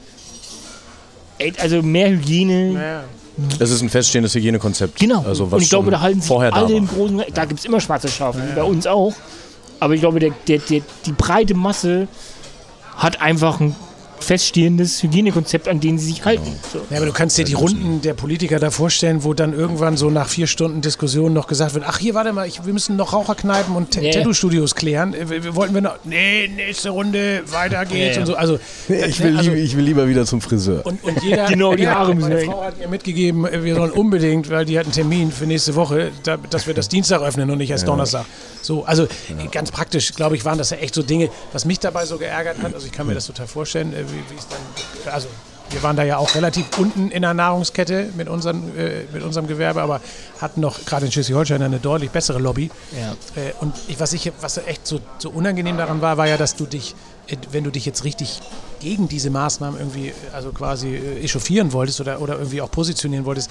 Ey, 1.40 1.54
also 1.60 1.82
mehr 1.82 2.10
Hygiene. 2.10 2.74
Ja. 2.74 3.04
Es 3.60 3.70
ist 3.70 3.82
ein 3.82 3.90
feststehendes 3.90 4.34
Hygienekonzept. 4.34 4.98
Genau. 5.00 5.24
Also 5.24 5.52
was 5.52 5.58
und 5.58 5.62
ich 5.64 5.70
glaube, 5.70 5.92
da 5.92 6.00
halten 6.00 6.22
sich 6.22 6.28
vorher 6.28 6.54
alle 6.54 6.68
da 6.70 6.74
im 6.74 6.88
großen. 6.88 7.22
Da 7.34 7.46
gibt 7.46 7.60
es 7.60 7.66
immer 7.66 7.80
schwarze 7.80 8.08
Schafe, 8.08 8.40
wie 8.50 8.56
bei 8.56 8.64
uns 8.64 8.88
auch. 8.88 9.14
Aber 9.80 9.94
ich 9.94 10.02
glaube, 10.02 10.20
der, 10.20 10.32
der, 10.48 10.60
der, 10.60 10.82
die 11.06 11.12
breite 11.12 11.54
Masse 11.54 12.08
hat 12.96 13.22
einfach 13.22 13.60
ein 13.60 13.76
feststehendes 14.20 15.02
Hygienekonzept, 15.04 15.68
an 15.68 15.80
dem 15.80 15.98
sie 15.98 16.08
sich 16.08 16.26
halten. 16.26 16.52
So. 16.72 16.80
Ja, 16.90 16.98
aber 16.98 17.06
du 17.06 17.14
kannst 17.14 17.38
dir 17.38 17.46
die 17.46 17.54
Runden 17.54 18.02
der 18.02 18.14
Politiker 18.14 18.60
da 18.60 18.72
vorstellen, 18.72 19.24
wo 19.24 19.34
dann 19.34 19.54
irgendwann 19.54 19.98
so 19.98 20.10
nach 20.10 20.28
vier 20.28 20.48
Stunden 20.48 20.82
Diskussion 20.82 21.34
noch 21.34 21.48
gesagt 21.48 21.74
wird, 21.74 21.86
ach 21.88 21.98
hier, 22.00 22.14
warte 22.14 22.34
mal, 22.34 22.48
ich, 22.48 22.66
wir 22.66 22.74
müssen 22.74 22.96
noch 22.96 23.14
Raucherkneipen 23.14 23.76
und 23.76 23.92
T- 23.92 24.02
Ja, 24.02 24.08
ja. 24.08 24.14
Tattoo-Studios 24.20 24.76
klären. 24.76 25.14
Äh, 25.14 25.30
Wir, 25.30 25.44
wir 25.44 25.56
wollten 25.56 25.74
wir 25.74 25.82
noch, 25.82 25.96
nee, 26.04 26.48
nächste 26.48 26.90
Runde, 26.90 27.44
weiter 27.52 27.86
geht's 27.86 27.94
Ja, 27.96 28.12
ja. 28.14 28.20
und 28.22 28.26
so. 28.28 28.36
Also, 28.36 28.60
Ich 28.90 29.20
will, 29.22 29.38
also, 29.38 29.52
lieb- 29.52 29.64
ich 29.64 29.76
will 29.78 29.84
lieber 29.84 30.08
wieder 30.08 30.26
zum 30.26 30.42
Friseur. 30.42 30.86
und, 30.86 31.04
und 31.04 31.22
jeder, 31.24 31.46
Genau, 31.50 31.76
die 31.76 31.88
Haare 31.88 32.14
müssen 32.16 32.30
meine. 32.30 32.42
Frau 32.46 32.64
hat 32.64 32.78
mir 32.80 32.88
mitgegeben, 32.88 33.46
äh, 33.46 33.64
wir 33.64 33.76
sollen 33.76 33.92
unbedingt, 33.92 34.50
weil 34.50 34.66
die 34.66 34.78
hat 34.78 34.86
einen 34.86 34.94
Termin 34.94 35.32
für 35.32 35.46
nächste 35.46 35.76
Woche, 35.76 36.12
da, 36.24 36.38
dass 36.38 36.68
wir 36.68 36.74
das 36.74 36.88
Dienstag 36.90 37.22
öffnen 37.22 37.50
und 37.50 37.58
nicht 37.60 37.70
erst 37.72 37.88
Donnerstag. 37.88 38.26
So, 38.62 38.84
also 38.84 39.04
äh, 39.04 39.08
ganz 39.52 39.72
praktisch, 39.72 40.14
glaube 40.14 40.36
ich, 40.36 40.44
waren 40.44 40.58
das 40.58 40.72
ja 40.72 40.78
echt 40.78 40.94
so 40.96 41.02
Dinge, 41.04 41.30
was 41.54 41.64
mich 41.66 41.80
dabei 41.80 42.06
so 42.06 42.18
geärgert 42.18 42.62
hat. 42.62 42.74
Also 42.74 42.86
ich 42.86 42.92
kann 42.92 43.08
mir 43.08 43.14
das 43.14 43.28
total 43.28 43.48
vorstellen, 43.48 43.94
äh, 43.94 44.04
wie 44.10 44.34
wie 44.34 44.38
es 44.38 44.48
dann, 44.48 45.14
also 45.14 45.28
wir 45.70 45.84
waren 45.84 45.96
da 45.96 46.04
ja 46.04 46.18
auch 46.18 46.34
relativ 46.36 46.66
unten 46.78 47.12
in 47.12 47.22
der 47.22 47.34
Nahrungskette 47.34 48.10
mit, 48.16 48.30
unseren, 48.30 48.76
äh, 48.78 49.04
mit 49.12 49.24
unserem 49.24 49.48
Gewerbe, 49.48 49.82
aber 49.82 50.02
hatten 50.40 50.62
noch 50.62 50.86
gerade 50.86 51.06
in 51.06 51.12
Schleswig-Holstein 51.12 51.62
eine 51.62 51.80
deutlich 51.80 52.12
bessere 52.12 52.40
Lobby. 52.40 52.72
Ja. 52.94 53.12
Äh, 53.42 53.52
und 53.60 53.74
ich, 53.88 54.00
was, 54.00 54.14
ich, 54.14 54.32
was 54.40 54.58
echt 54.58 54.88
so, 54.88 55.00
so 55.18 55.30
unangenehm 55.30 55.78
daran 55.78 56.02
war, 56.02 56.18
war 56.18 56.28
ja, 56.28 56.38
dass 56.38 56.56
du 56.56 56.66
dich, 56.66 56.96
wenn 57.52 57.64
du 57.64 57.72
dich 57.72 57.86
jetzt 57.86 58.04
richtig 58.04 58.40
gegen 58.80 59.08
diese 59.08 59.30
Maßnahmen 59.30 59.80
irgendwie, 59.80 60.14
also 60.34 60.52
quasi 60.52 60.96
äh, 60.96 61.24
echauffieren 61.24 61.74
wolltest 61.74 62.00
oder, 62.00 62.22
oder 62.22 62.36
irgendwie 62.36 62.62
auch 62.62 62.72
positionieren 62.72 63.26
wolltest, 63.26 63.50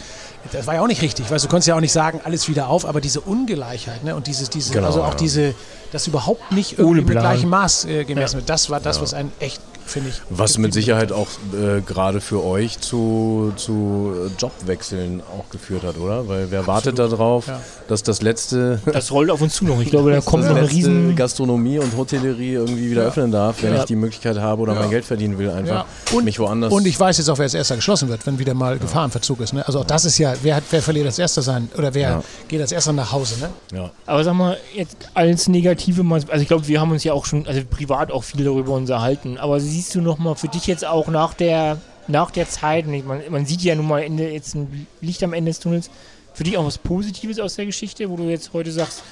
das 0.53 0.67
war 0.67 0.75
ja 0.75 0.83
auch 0.83 0.87
nicht 0.87 1.03
richtig. 1.03 1.31
Weißt, 1.31 1.45
du 1.45 1.49
konntest 1.49 1.69
ja 1.69 1.75
auch 1.75 1.81
nicht 1.81 1.93
sagen, 1.93 2.21
alles 2.25 2.49
wieder 2.49 2.69
auf, 2.69 2.87
aber 2.87 3.01
diese 3.01 3.21
Ungleichheit 3.21 4.05
ne, 4.05 4.15
und 4.15 4.27
dieses, 4.27 4.49
diese, 4.49 4.73
Genau, 4.73 4.87
also 4.87 5.03
auch 5.03 5.11
ja. 5.11 5.17
diese, 5.17 5.55
dass 5.93 6.07
überhaupt 6.07 6.53
nicht 6.53 6.79
irgendwie 6.79 7.01
Ohne 7.01 7.03
mit 7.03 7.19
gleichem 7.19 7.51
Maß 7.51 7.85
äh, 7.87 8.05
gemessen 8.05 8.37
wird, 8.37 8.49
das 8.49 8.71
war 8.71 8.81
das, 8.81 9.01
was 9.01 9.15
einen 9.15 9.33
echt, 9.41 9.61
finde 9.87 10.11
ich. 10.11 10.21
Was 10.31 10.59
mit 10.59 10.73
Sicherheit 10.75 11.13
auch 11.13 11.29
äh, 11.53 11.81
gerade 11.81 12.21
für 12.21 12.45
euch 12.45 12.79
zu, 12.81 13.53
zu 13.57 14.13
Jobwechseln 14.39 15.23
auch 15.37 15.49
geführt 15.51 15.83
hat, 15.85 15.99
oder? 15.99 16.29
Weil 16.29 16.51
wer 16.51 16.67
wartet 16.67 16.99
darauf, 16.99 17.47
ja. 17.47 17.61
dass 17.89 18.03
das 18.03 18.23
letzte, 18.23 18.81
Das 18.93 19.11
rollt 19.13 19.31
auf 19.31 19.41
uns 19.41 19.55
zu 19.55 19.65
noch. 19.65 19.81
Ich 19.81 19.91
glaube, 19.91 20.11
da 20.13 20.21
kommt 20.21 20.45
noch 20.45 20.51
ein 20.51 20.63
letzte 20.63 20.77
riesen. 20.77 21.17
Gastronomie 21.17 21.79
und 21.79 21.97
Hotellerie 21.97 22.53
irgendwie 22.55 22.91
wieder 22.91 23.03
Ja. 23.03 23.09
öffnen 23.09 23.31
darf, 23.33 23.63
wenn 23.63 23.73
Ja. 23.75 23.81
ich 23.81 23.85
die 23.87 23.97
Möglichkeit 23.97 24.39
habe 24.39 24.63
oder 24.63 24.75
Ja. 24.75 24.81
mein 24.81 24.91
Geld 24.91 25.05
verdienen 25.05 25.39
will, 25.39 25.51
einfach 25.51 25.87
Ja. 26.13 26.17
Und- 26.17 26.25
mich 26.25 26.39
woanders. 26.39 26.73
Und 26.73 26.87
ich 26.87 26.99
weiß 26.99 27.19
jetzt 27.19 27.29
auch, 27.29 27.39
wer 27.39 27.45
als 27.45 27.55
erster 27.55 27.77
geschlossen 27.77 28.09
wird, 28.09 28.27
wenn 28.27 28.39
wieder 28.39 28.55
mal 28.55 28.79
Gefahrenverzug 28.79 29.41
ist. 29.41 29.53
Ne? 29.53 29.67
Also 29.67 29.81
auch 29.81 29.85
das 29.85 30.05
ist 30.05 30.19
ja, 30.19 30.35
wer, 30.43 30.57
hat, 30.57 30.65
wer 30.71 30.83
verliert 30.83 31.07
als 31.07 31.19
erster 31.19 31.43
sein 31.43 31.69
oder 31.77 31.95
wer 31.95 32.09
Ja. 32.11 32.23
geht 32.49 32.61
als 32.61 32.73
erster 32.73 32.93
nach 32.93 33.13
Hause. 33.13 33.35
Ne? 33.41 33.49
ja. 33.79 33.91
Aber 34.07 34.25
sag 34.25 34.35
mal, 34.35 34.57
jetzt 34.75 34.97
als 35.15 35.49
negative 35.49 36.03
Mal, 36.03 36.21
also 36.29 36.43
ich 36.43 36.49
glaube, 36.49 36.67
wir 36.69 36.81
haben 36.81 36.91
uns 36.91 37.05
ja 37.05 37.13
auch 37.13 37.25
schon, 37.27 37.47
also 37.47 37.61
privat 37.69 38.11
auch 38.11 38.25
viel 38.25 38.45
darüber 38.45 38.73
unterhalten. 38.73 39.39
Aber 39.39 39.61
siehst 39.77 39.95
du 39.95 40.01
noch 40.01 40.19
mal 40.19 40.35
für 40.35 40.49
dich 40.49 40.67
jetzt 40.67 40.87
auch 40.87 41.09
nach 41.09 41.35
der, 41.35 41.79
nach 42.09 42.31
der 42.31 42.49
Zeit, 42.49 42.87
und 42.87 43.07
man, 43.07 43.21
man 43.29 43.45
sieht 43.45 43.61
ja 43.61 43.75
nun 43.75 43.87
mal 43.87 44.03
Ende, 44.03 44.31
jetzt 44.31 44.55
ein 44.55 44.87
Licht 45.03 45.23
am 45.23 45.35
Ende 45.35 45.51
des 45.51 45.61
Tunnels, 45.61 45.91
für 46.33 46.45
dich 46.45 46.57
auch 46.57 46.65
was 46.65 46.79
Positives 46.79 47.39
aus 47.39 47.57
der 47.57 47.67
Geschichte, 47.67 48.09
wo 48.09 48.17
du 48.17 48.25
jetzt 48.25 48.53
heute 48.55 48.73
sagst, 48.73 49.03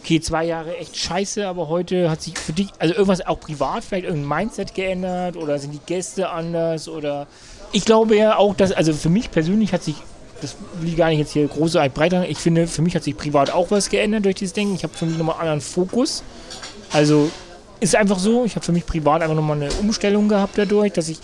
okay, 0.00 0.20
zwei 0.20 0.44
Jahre 0.44 0.76
echt 0.76 0.96
scheiße, 0.96 1.46
aber 1.46 1.68
heute 1.68 2.08
hat 2.08 2.22
sich 2.22 2.38
für 2.38 2.52
dich, 2.52 2.68
also 2.78 2.94
irgendwas 2.94 3.26
auch 3.26 3.40
privat, 3.40 3.82
vielleicht 3.82 4.04
irgendein 4.04 4.38
Mindset 4.38 4.74
geändert 4.74 5.36
oder 5.36 5.58
sind 5.58 5.72
die 5.72 5.80
Gäste 5.86 6.30
anders 6.30 6.88
oder 6.88 7.26
ich 7.72 7.84
glaube 7.84 8.16
ja 8.16 8.36
auch, 8.36 8.54
dass, 8.54 8.72
also 8.72 8.92
für 8.92 9.08
mich 9.08 9.30
persönlich 9.30 9.72
hat 9.72 9.82
sich, 9.82 9.96
das 10.40 10.56
will 10.80 10.88
ich 10.88 10.96
gar 10.96 11.08
nicht 11.08 11.18
jetzt 11.18 11.32
hier 11.32 11.46
große 11.48 11.80
breiter, 11.92 12.28
ich 12.28 12.38
finde, 12.38 12.66
für 12.66 12.82
mich 12.82 12.94
hat 12.94 13.02
sich 13.02 13.16
privat 13.16 13.50
auch 13.50 13.70
was 13.70 13.88
geändert 13.90 14.24
durch 14.24 14.36
dieses 14.36 14.52
Denken. 14.52 14.74
Ich 14.74 14.84
habe 14.84 14.94
für 14.94 15.06
mich 15.06 15.18
nochmal 15.18 15.36
einen 15.36 15.48
anderen 15.48 15.60
Fokus. 15.60 16.22
Also 16.92 17.30
ist 17.80 17.96
einfach 17.96 18.18
so, 18.18 18.44
ich 18.44 18.54
habe 18.56 18.64
für 18.64 18.72
mich 18.72 18.86
privat 18.86 19.22
einfach 19.22 19.34
nochmal 19.34 19.56
eine 19.56 19.72
Umstellung 19.80 20.28
gehabt 20.28 20.56
dadurch, 20.58 20.92
dass 20.92 21.08
ich 21.08 21.18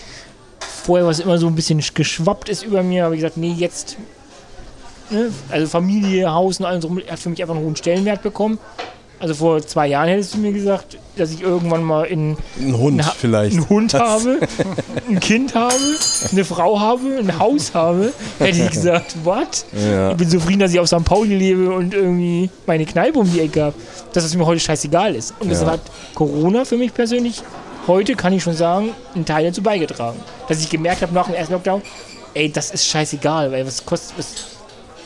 vorher 0.58 1.06
was 1.06 1.20
immer 1.20 1.38
so 1.38 1.46
ein 1.46 1.54
bisschen 1.54 1.82
geschwappt 1.94 2.48
ist 2.48 2.62
über 2.62 2.82
mir, 2.82 3.04
habe 3.04 3.14
ich 3.14 3.20
gesagt, 3.20 3.36
nee, 3.36 3.52
jetzt, 3.52 3.96
ne, 5.10 5.30
also 5.50 5.66
Familie, 5.66 6.32
Haus 6.32 6.60
und 6.60 6.66
alles 6.66 6.84
hat 7.10 7.18
für 7.18 7.28
mich 7.28 7.42
einfach 7.42 7.54
einen 7.54 7.64
hohen 7.64 7.76
Stellenwert 7.76 8.22
bekommen. 8.22 8.58
Also 9.18 9.34
vor 9.34 9.66
zwei 9.66 9.86
Jahren 9.88 10.08
hättest 10.08 10.34
du 10.34 10.38
mir 10.38 10.52
gesagt, 10.52 10.98
dass 11.16 11.30
ich 11.30 11.40
irgendwann 11.40 11.82
mal 11.82 12.04
in 12.04 12.36
Ein 12.60 12.76
Hund 12.76 13.00
einen, 13.00 13.10
vielleicht. 13.18 13.56
einen 13.56 13.68
Hund 13.70 13.94
habe, 13.94 14.40
ein 15.08 15.20
Kind 15.20 15.54
habe, 15.54 15.74
eine 16.32 16.44
Frau 16.44 16.78
habe, 16.78 17.16
ein 17.18 17.38
Haus 17.38 17.72
habe. 17.72 18.12
Hätte 18.38 18.58
ich 18.62 18.70
gesagt, 18.70 19.16
what? 19.24 19.64
Ja. 19.72 20.10
Ich 20.10 20.16
bin 20.18 20.28
zufrieden, 20.28 20.58
dass 20.60 20.72
ich 20.74 20.80
auf 20.80 20.88
St. 20.88 21.02
Pauli 21.04 21.34
lebe 21.34 21.70
und 21.70 21.94
irgendwie 21.94 22.50
meine 22.66 22.84
Kneipe 22.84 23.18
um 23.18 23.32
die 23.32 23.40
Ecke 23.40 23.62
habe. 23.64 23.74
Dass 24.12 24.24
es 24.24 24.34
mir 24.36 24.44
heute 24.44 24.60
scheißegal 24.60 25.14
ist. 25.14 25.32
Und 25.40 25.50
das 25.50 25.62
Ja. 25.62 25.68
hat 25.72 25.80
Corona 26.14 26.66
für 26.66 26.76
mich 26.76 26.92
persönlich, 26.92 27.42
heute 27.86 28.16
kann 28.16 28.34
ich 28.34 28.42
schon 28.42 28.54
sagen, 28.54 28.90
einen 29.14 29.24
Teil 29.24 29.46
dazu 29.46 29.62
beigetragen. 29.62 30.20
Dass 30.48 30.60
ich 30.60 30.68
gemerkt 30.68 31.00
habe 31.00 31.14
nach 31.14 31.24
dem 31.26 31.34
ersten 31.36 31.54
Lockdown, 31.54 31.80
ey, 32.34 32.52
das 32.52 32.70
ist 32.70 32.84
scheißegal, 32.86 33.50
weil 33.50 33.66
was 33.66 33.86
kostet, 33.86 34.18
was, 34.18 34.26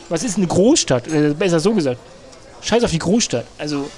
was 0.09 0.23
ist 0.25 0.35
eine 0.35 0.47
Großstadt? 0.47 1.07
Äh, 1.07 1.33
besser 1.33 1.61
so 1.61 1.73
gesagt. 1.73 1.97
Scheiß 2.63 2.83
auf 2.83 2.91
die 2.91 2.99
Großstadt. 2.99 3.45
Also, 3.57 3.89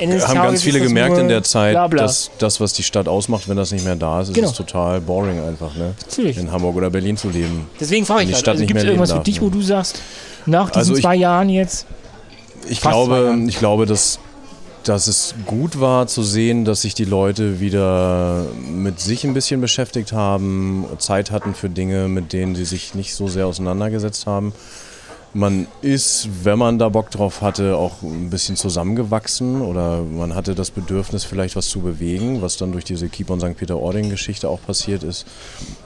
Ende 0.00 0.16
des 0.16 0.26
haben 0.28 0.34
Tages 0.36 0.50
ganz 0.50 0.62
viele 0.62 0.80
gemerkt 0.80 1.18
in 1.18 1.28
der 1.28 1.42
Zeit, 1.42 1.72
bla 1.74 1.86
bla. 1.86 2.02
dass 2.02 2.30
das, 2.38 2.60
was 2.60 2.72
die 2.72 2.82
Stadt 2.82 3.08
ausmacht, 3.08 3.48
wenn 3.48 3.56
das 3.56 3.70
nicht 3.72 3.84
mehr 3.84 3.96
da 3.96 4.20
ist, 4.20 4.28
ist 4.28 4.34
Genau. 4.34 4.48
es 4.50 4.54
total 4.56 5.00
boring 5.00 5.40
einfach, 5.40 5.74
ne? 5.76 5.94
Natürlich. 6.08 6.36
In 6.38 6.50
Hamburg 6.50 6.76
oder 6.76 6.90
Berlin 6.90 7.16
zu 7.16 7.28
leben. 7.28 7.66
Deswegen 7.78 8.06
frage 8.06 8.24
ich 8.24 8.34
halt, 8.34 8.48
also 8.48 8.64
gibt 8.66 8.78
es 8.78 8.84
irgendwas 8.84 9.12
für 9.12 9.20
dich, 9.20 9.36
ne? 9.40 9.46
wo 9.46 9.50
du 9.50 9.60
sagst, 9.62 10.00
nach 10.46 10.70
diesen 10.70 10.78
Also 10.78 10.94
ich- 10.94 11.02
zwei 11.02 11.16
Jahren 11.16 11.48
jetzt, 11.48 11.86
Ich 12.68 12.80
glaube, 12.80 13.36
ich 13.48 13.58
glaube, 13.58 13.86
dass, 13.86 14.18
dass 14.84 15.06
es 15.06 15.34
gut 15.46 15.80
war 15.80 16.06
zu 16.06 16.22
sehen, 16.22 16.64
dass 16.64 16.82
sich 16.82 16.94
die 16.94 17.04
Leute 17.04 17.60
wieder 17.60 18.44
mit 18.66 19.00
sich 19.00 19.24
ein 19.24 19.34
bisschen 19.34 19.60
beschäftigt 19.60 20.12
haben, 20.12 20.84
Zeit 20.98 21.30
hatten 21.30 21.54
für 21.54 21.68
Dinge, 21.68 22.08
mit 22.08 22.32
denen 22.32 22.54
sie 22.54 22.64
sich 22.64 22.94
nicht 22.94 23.14
so 23.14 23.28
sehr 23.28 23.46
auseinandergesetzt 23.46 24.26
haben. 24.26 24.52
Man 25.32 25.68
ist, 25.80 26.28
wenn 26.42 26.58
man 26.58 26.80
da 26.80 26.88
Bock 26.88 27.10
drauf 27.10 27.40
hatte, 27.40 27.76
auch 27.76 28.02
ein 28.02 28.30
bisschen 28.30 28.56
zusammengewachsen 28.56 29.62
oder 29.62 30.02
man 30.02 30.34
hatte 30.34 30.56
das 30.56 30.72
Bedürfnis, 30.72 31.22
vielleicht 31.24 31.54
was 31.54 31.68
zu 31.68 31.80
bewegen, 31.80 32.42
was 32.42 32.56
dann 32.56 32.72
durch 32.72 32.84
diese 32.84 33.08
Keep 33.08 33.30
on 33.30 33.38
St. 33.38 33.56
Peter-Ording-Geschichte 33.56 34.48
auch 34.48 34.60
passiert 34.60 35.04
ist. 35.04 35.26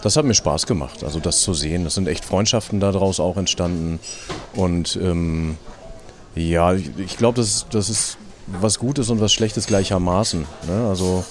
Das 0.03 0.17
hat 0.17 0.25
mir 0.25 0.33
Spaß 0.33 0.67
gemacht, 0.67 1.05
also 1.05 1.21
das 1.21 1.43
zu 1.43 1.53
sehen. 1.53 1.85
Das 1.85 1.95
sind 1.95 2.09
echt 2.09 2.25
Freundschaften 2.25 2.81
daraus 2.81 3.21
auch 3.21 3.37
entstanden 3.37 4.01
und 4.55 4.99
ähm, 5.03 5.59
ja, 6.35 6.73
ich, 6.73 6.91
ich 6.97 7.17
glaube, 7.19 7.37
das, 7.37 7.67
das 7.71 7.91
ist 7.91 8.17
was 8.47 8.79
Gutes 8.79 9.11
und 9.11 9.21
was 9.21 9.33
Schlechtes 9.33 9.67
gleichermaßen. 9.67 10.47
Ne? 10.69 10.89
Also 10.89 11.25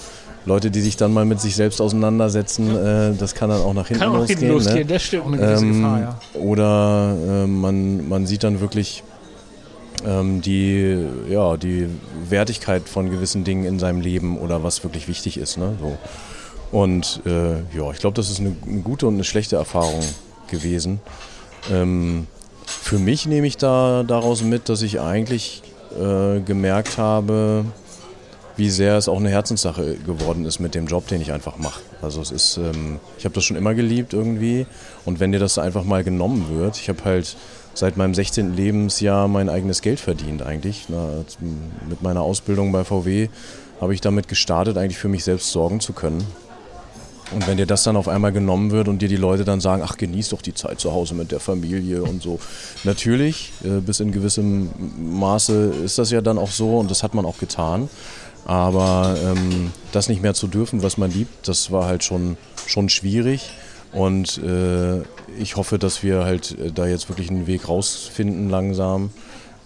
Leute, 0.46 0.72
die 0.72 0.82
sich 0.82 0.98
dann 0.98 1.14
mal 1.14 1.26
mit 1.26 1.40
sich 1.40 1.56
selbst 1.56 1.80
auseinandersetzen, 1.82 2.76
äh, 2.76 3.14
das 3.18 3.34
kann 3.34 3.50
dann 3.50 3.62
auch 3.62 3.74
nach 3.74 3.88
hinten 3.88 4.04
kann 4.04 4.12
auch 4.14 4.18
losgehen. 4.20 4.40
hinten 4.40 4.54
losgehen, 4.54 4.78
Ne? 4.80 4.86
das 4.94 5.04
stimmt. 5.04 5.28
Eine 5.28 5.38
gewisse 5.38 5.66
Ähm, 5.66 5.74
Gefahr, 5.82 6.00
ja. 6.02 6.20
Oder 6.40 7.16
äh, 7.44 7.48
man, 7.48 8.08
man 8.10 8.26
sieht 8.28 8.44
dann 8.44 8.60
wirklich 8.60 9.04
ähm, 10.06 10.42
die, 10.42 10.98
ja, 11.30 11.56
die 11.56 11.88
Wertigkeit 12.30 12.90
von 12.90 13.10
gewissen 13.10 13.44
Dingen 13.46 13.64
in 13.64 13.80
seinem 13.80 14.02
Leben 14.02 14.38
oder 14.38 14.64
was 14.64 14.84
wirklich 14.84 15.08
wichtig 15.08 15.38
ist. 15.38 15.58
Ne? 15.58 15.76
So. 15.80 15.98
Und 16.78 17.22
äh, 17.26 17.54
ja, 17.78 17.92
ich 17.92 18.00
glaube, 18.00 18.16
das 18.16 18.30
ist 18.30 18.40
eine, 18.40 18.56
eine 18.68 18.82
gute 18.82 19.08
und 19.08 19.14
eine 19.14 19.24
schlechte 19.24 19.56
Erfahrung 19.56 20.02
gewesen. 20.50 21.00
Ähm, 21.72 22.28
für 22.66 23.00
mich 23.00 23.26
nehme 23.28 23.48
ich 23.48 23.56
da 23.58 24.04
daraus 24.04 24.42
mit, 24.44 24.68
dass 24.68 24.82
ich 24.82 25.00
eigentlich 25.00 25.62
äh, 25.98 26.42
gemerkt 26.42 26.98
habe, 26.98 27.64
wie 28.56 28.70
sehr 28.70 28.98
es 28.98 29.08
auch 29.08 29.20
eine 29.20 29.30
Herzenssache 29.30 29.96
geworden 29.96 30.46
ist 30.46 30.60
mit 30.60 30.76
dem 30.76 30.88
Job, 30.88 31.08
den 31.08 31.22
ich 31.22 31.32
einfach 31.32 31.58
mache. 31.58 31.82
Also 32.02 32.22
es 32.22 32.32
ist, 32.32 32.58
ähm, 32.58 33.00
ich 33.18 33.26
habe 33.26 33.34
das 33.34 33.44
schon 33.44 33.58
immer 33.58 33.74
geliebt 33.74 34.14
irgendwie 34.14 34.66
und 35.06 35.20
wenn 35.20 35.32
dir 35.32 35.40
das 35.40 35.58
einfach 35.58 35.84
mal 35.84 36.04
genommen 36.04 36.46
wird, 36.50 36.78
ich 36.78 36.90
habe 36.90 37.04
halt 37.04 37.36
seit 37.74 37.98
meinem 37.98 38.14
16. 38.14 38.56
Lebensjahr 38.56 39.28
mein 39.28 39.50
eigenes 39.50 39.82
Geld 39.82 40.00
verdient 40.00 40.44
eigentlich. 40.44 40.86
Na, 40.90 41.26
mit 41.90 42.02
meiner 42.02 42.22
Ausbildung 42.22 42.72
bei 42.72 42.84
VW 42.84 43.30
habe 43.82 43.94
ich 43.94 44.02
damit 44.02 44.28
gestartet, 44.28 44.78
eigentlich 44.78 44.98
für 44.98 45.10
mich 45.10 45.24
selbst 45.24 45.52
sorgen 45.52 45.80
zu 45.80 45.94
können. 45.94 46.26
Und 47.32 47.48
wenn 47.48 47.58
dir 47.58 47.66
das 47.66 47.84
dann 47.84 47.96
auf 47.96 48.08
einmal 48.08 48.32
genommen 48.32 48.70
wird 48.70 48.88
und 48.88 49.02
dir 49.02 49.10
die 49.10 49.16
Leute 49.16 49.44
dann 49.44 49.60
sagen, 49.60 49.82
ach 49.84 49.98
genieß 49.98 50.30
doch 50.30 50.42
die 50.42 50.54
Zeit 50.54 50.80
zu 50.80 50.92
Hause 50.92 51.16
mit 51.16 51.32
der 51.32 51.40
Familie 51.40 52.04
und 52.04 52.22
so. 52.22 52.40
Natürlich, 52.84 53.52
äh, 53.64 53.80
bis 53.80 54.00
in 54.00 54.12
gewissem 54.12 54.70
Maße 55.00 55.74
ist 55.84 55.98
das 55.98 56.12
ja 56.12 56.22
dann 56.22 56.38
auch 56.38 56.52
so 56.52 56.78
und 56.78 56.92
das 56.92 57.02
hat 57.02 57.16
man 57.16 57.26
auch 57.26 57.40
getan. 57.40 57.90
Aber 58.46 59.16
ähm, 59.24 59.72
das 59.92 60.10
nicht 60.10 60.22
mehr 60.22 60.34
zu 60.34 60.48
dürfen, 60.48 60.84
was 60.84 60.98
man 60.98 61.12
liebt, 61.12 61.48
das 61.48 61.72
war 61.72 61.86
halt 61.86 62.04
schon, 62.04 62.38
schon 62.68 62.90
schwierig. 62.90 63.52
Und 63.94 64.40
äh, 64.40 65.02
ich 65.40 65.56
hoffe, 65.56 65.78
dass 65.78 66.04
wir 66.04 66.24
halt 66.24 66.58
äh, 66.60 66.72
da 66.72 66.88
jetzt 66.88 67.10
wirklich 67.10 67.30
einen 67.30 67.48
Weg 67.48 67.70
rausfinden 67.70 68.50
langsam, 68.50 69.12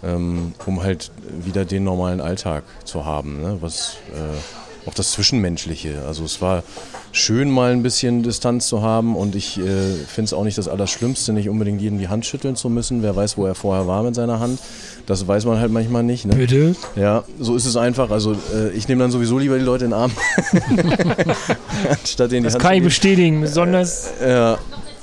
ähm, 0.04 0.52
um 0.66 0.82
halt 0.82 1.10
wieder 1.44 1.64
den 1.64 1.84
normalen 1.84 2.20
Alltag 2.20 2.64
zu 2.84 3.04
haben, 3.04 3.40
ne? 3.40 3.58
was 3.60 3.96
äh, 4.12 4.67
auch 4.88 4.94
das 4.94 5.12
Zwischenmenschliche. 5.12 6.02
Also 6.06 6.24
es 6.24 6.40
war 6.40 6.64
schön, 7.12 7.50
mal 7.50 7.72
ein 7.72 7.82
bisschen 7.82 8.22
Distanz 8.22 8.68
zu 8.68 8.82
haben 8.82 9.16
und 9.16 9.36
ich 9.36 9.58
äh, 9.58 9.62
finde 9.62 10.24
es 10.24 10.32
auch 10.32 10.44
nicht 10.44 10.56
das 10.56 10.66
Allerschlimmste, 10.66 11.32
nicht 11.32 11.48
unbedingt 11.48 11.80
jedem 11.80 11.98
die 11.98 12.08
Hand 12.08 12.26
schütteln 12.26 12.56
zu 12.56 12.70
müssen. 12.70 13.02
Wer 13.02 13.14
weiß, 13.14 13.36
wo 13.36 13.46
er 13.46 13.54
vorher 13.54 13.86
war 13.86 14.02
mit 14.02 14.14
seiner 14.14 14.40
Hand. 14.40 14.58
Das 15.06 15.26
weiß 15.26 15.44
man 15.44 15.60
halt 15.60 15.70
manchmal 15.70 16.02
nicht. 16.02 16.24
Ne? 16.24 16.34
Bitte? 16.34 16.74
Ja, 16.96 17.24
so 17.38 17.54
ist 17.54 17.66
es 17.66 17.76
einfach. 17.76 18.10
Also 18.10 18.32
äh, 18.54 18.70
ich 18.70 18.88
nehme 18.88 19.02
dann 19.02 19.10
sowieso 19.10 19.38
lieber 19.38 19.58
die 19.58 19.64
Leute 19.64 19.84
in 19.84 19.90
den 19.90 20.00
Arm, 20.00 20.12
anstatt 21.90 22.32
denen 22.32 22.42
die 22.42 22.46
Das 22.46 22.54
Hand 22.54 22.62
kann 22.62 22.74
ich 22.74 22.82
bestätigen, 22.82 23.42
besonders 23.42 24.10
geben. 24.18 24.30
Ja, 24.30 24.58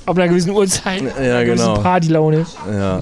ab 0.06 0.18
einer 0.18 0.28
gewissen 0.28 0.52
Uhrzeit, 0.52 1.04
Ja, 1.22 1.44
genau. 1.44 1.76
Partylaune. 1.76 2.46
ja. 2.72 3.02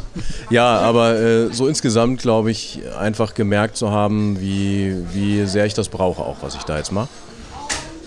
ja, 0.49 0.77
aber 0.79 1.19
äh, 1.19 1.53
so 1.53 1.67
insgesamt 1.67 2.21
glaube 2.21 2.51
ich, 2.51 2.81
einfach 2.99 3.33
gemerkt 3.33 3.77
zu 3.77 3.91
haben, 3.91 4.39
wie, 4.39 4.95
wie 5.13 5.45
sehr 5.45 5.65
ich 5.65 5.73
das 5.73 5.89
brauche, 5.89 6.21
auch 6.21 6.37
was 6.41 6.55
ich 6.55 6.63
da 6.63 6.77
jetzt 6.77 6.91
mache. 6.91 7.09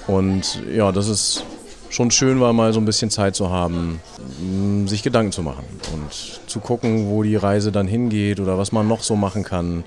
Und 0.07 0.63
ja, 0.73 0.93
das 0.93 1.09
ist 1.09 1.45
schon 1.91 2.11
schön 2.11 2.41
war, 2.41 2.53
mal 2.53 2.73
so 2.73 2.81
ein 2.81 2.85
bisschen 2.85 3.11
Zeit 3.11 3.37
zu 3.37 3.51
haben, 3.51 4.01
sich 4.87 5.03
Gedanken 5.03 5.33
zu 5.33 5.43
machen 5.43 5.65
und 5.95 6.41
zu 6.49 6.61
gucken, 6.61 7.09
wo 7.09 7.23
die 7.23 7.37
Reise 7.37 7.73
dann 7.73 7.87
hingeht 7.89 8.41
oder 8.41 8.59
was 8.59 8.73
man 8.73 8.87
noch 8.87 9.03
so 9.03 9.17
machen 9.17 9.45
kann. 9.45 9.85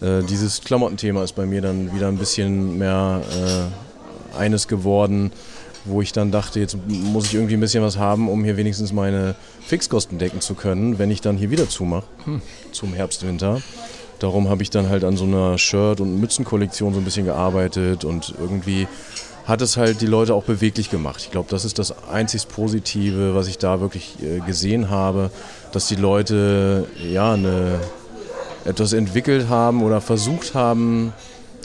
Äh, 0.00 0.22
dieses 0.22 0.60
Klamottenthema 0.60 1.24
ist 1.24 1.34
bei 1.34 1.46
mir 1.46 1.60
dann 1.60 1.94
wieder 1.94 2.08
ein 2.08 2.16
bisschen 2.16 2.78
mehr 2.78 3.20
äh, 3.30 4.38
eines 4.38 4.68
geworden, 4.68 5.32
wo 5.84 6.02
ich 6.02 6.12
dann 6.12 6.30
dachte, 6.30 6.60
jetzt 6.60 6.76
muss 6.86 7.26
ich 7.26 7.34
irgendwie 7.34 7.54
ein 7.54 7.60
bisschen 7.60 7.82
was 7.82 7.98
haben, 7.98 8.28
um 8.28 8.44
hier 8.44 8.56
wenigstens 8.56 8.92
meine 8.92 9.34
Fixkosten 9.66 10.18
decken 10.18 10.40
zu 10.40 10.54
können, 10.54 10.98
wenn 10.98 11.10
ich 11.10 11.20
dann 11.20 11.36
hier 11.36 11.50
wieder 11.50 11.68
zumache 11.68 12.06
zum 12.72 12.92
Herbst, 12.94 13.26
Winter. 13.26 13.60
Darum 14.18 14.48
habe 14.48 14.62
ich 14.62 14.70
dann 14.70 14.88
halt 14.88 15.04
an 15.04 15.16
so 15.16 15.24
einer 15.24 15.58
Shirt- 15.58 16.00
und 16.00 16.20
Mützenkollektion 16.20 16.92
so 16.92 17.00
ein 17.00 17.04
bisschen 17.04 17.24
gearbeitet 17.24 18.04
und 18.04 18.34
irgendwie 18.38 18.88
hat 19.48 19.62
es 19.62 19.76
halt 19.78 20.02
die 20.02 20.06
Leute 20.06 20.34
auch 20.34 20.44
beweglich 20.44 20.90
gemacht. 20.90 21.22
Ich 21.22 21.30
glaube, 21.30 21.48
das 21.48 21.64
ist 21.64 21.78
das 21.78 22.06
einzig 22.08 22.48
Positive, 22.48 23.34
was 23.34 23.48
ich 23.48 23.56
da 23.56 23.80
wirklich 23.80 24.16
äh, 24.22 24.40
gesehen 24.40 24.90
habe, 24.90 25.30
dass 25.72 25.88
die 25.88 25.94
Leute 25.94 26.86
ja 27.02 27.32
eine, 27.32 27.80
etwas 28.66 28.92
entwickelt 28.92 29.48
haben 29.48 29.82
oder 29.82 30.02
versucht 30.02 30.54
haben, 30.54 31.14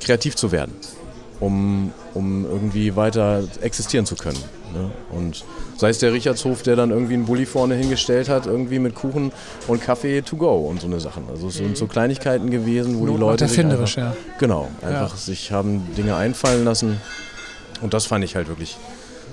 kreativ 0.01 0.35
zu 0.35 0.53
werden, 0.53 0.73
um, 1.41 1.91
um 2.13 2.45
irgendwie 2.45 2.95
weiter 2.95 3.43
existieren 3.61 4.05
zu 4.05 4.15
können. 4.15 4.37
Ne? 4.73 4.91
Und 5.11 5.43
sei 5.77 5.89
es 5.89 5.99
der 5.99 6.13
Richardshof, 6.13 6.63
der 6.63 6.75
dann 6.75 6.91
irgendwie 6.91 7.13
einen 7.13 7.25
Bulli 7.25 7.45
vorne 7.45 7.75
hingestellt 7.75 8.29
hat, 8.29 8.45
irgendwie 8.45 8.79
mit 8.79 8.95
Kuchen 8.95 9.31
und 9.67 9.81
Kaffee 9.81 10.21
to 10.21 10.35
go 10.35 10.67
und 10.67 10.81
so 10.81 10.87
eine 10.87 10.99
Sachen. 10.99 11.23
Also 11.29 11.47
es 11.47 11.55
sind 11.55 11.77
so 11.77 11.87
Kleinigkeiten 11.87 12.49
gewesen, 12.49 12.99
wo 12.99 13.05
Not 13.05 13.15
die 13.15 13.19
Leute 13.19 13.43
erfinderisch, 13.45 13.97
einfach, 13.97 14.15
ja. 14.15 14.21
Genau, 14.39 14.69
einfach 14.81 15.15
sich 15.15 15.51
haben 15.51 15.87
Dinge 15.95 16.15
einfallen 16.15 16.65
lassen. 16.65 16.99
Und 17.81 17.93
das 17.93 18.05
fand 18.05 18.23
ich 18.23 18.35
halt 18.35 18.47
wirklich 18.47 18.77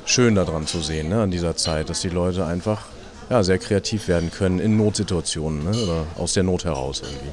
schön 0.05 0.35
daran 0.35 0.67
zu 0.67 0.81
sehen, 0.81 1.09
ne, 1.09 1.23
an 1.23 1.31
dieser 1.31 1.57
Zeit, 1.57 1.89
dass 1.89 2.01
die 2.01 2.09
Leute 2.09 2.45
einfach 2.45 2.87
ja, 3.29 3.43
sehr 3.45 3.59
kreativ 3.59 4.09
werden 4.09 4.31
können 4.31 4.59
in 4.59 4.77
Notsituationen 4.77 5.65
ne, 5.65 5.71
oder 5.71 6.05
aus 6.19 6.33
der 6.33 6.43
Not 6.43 6.65
heraus 6.65 7.03
irgendwie. 7.05 7.31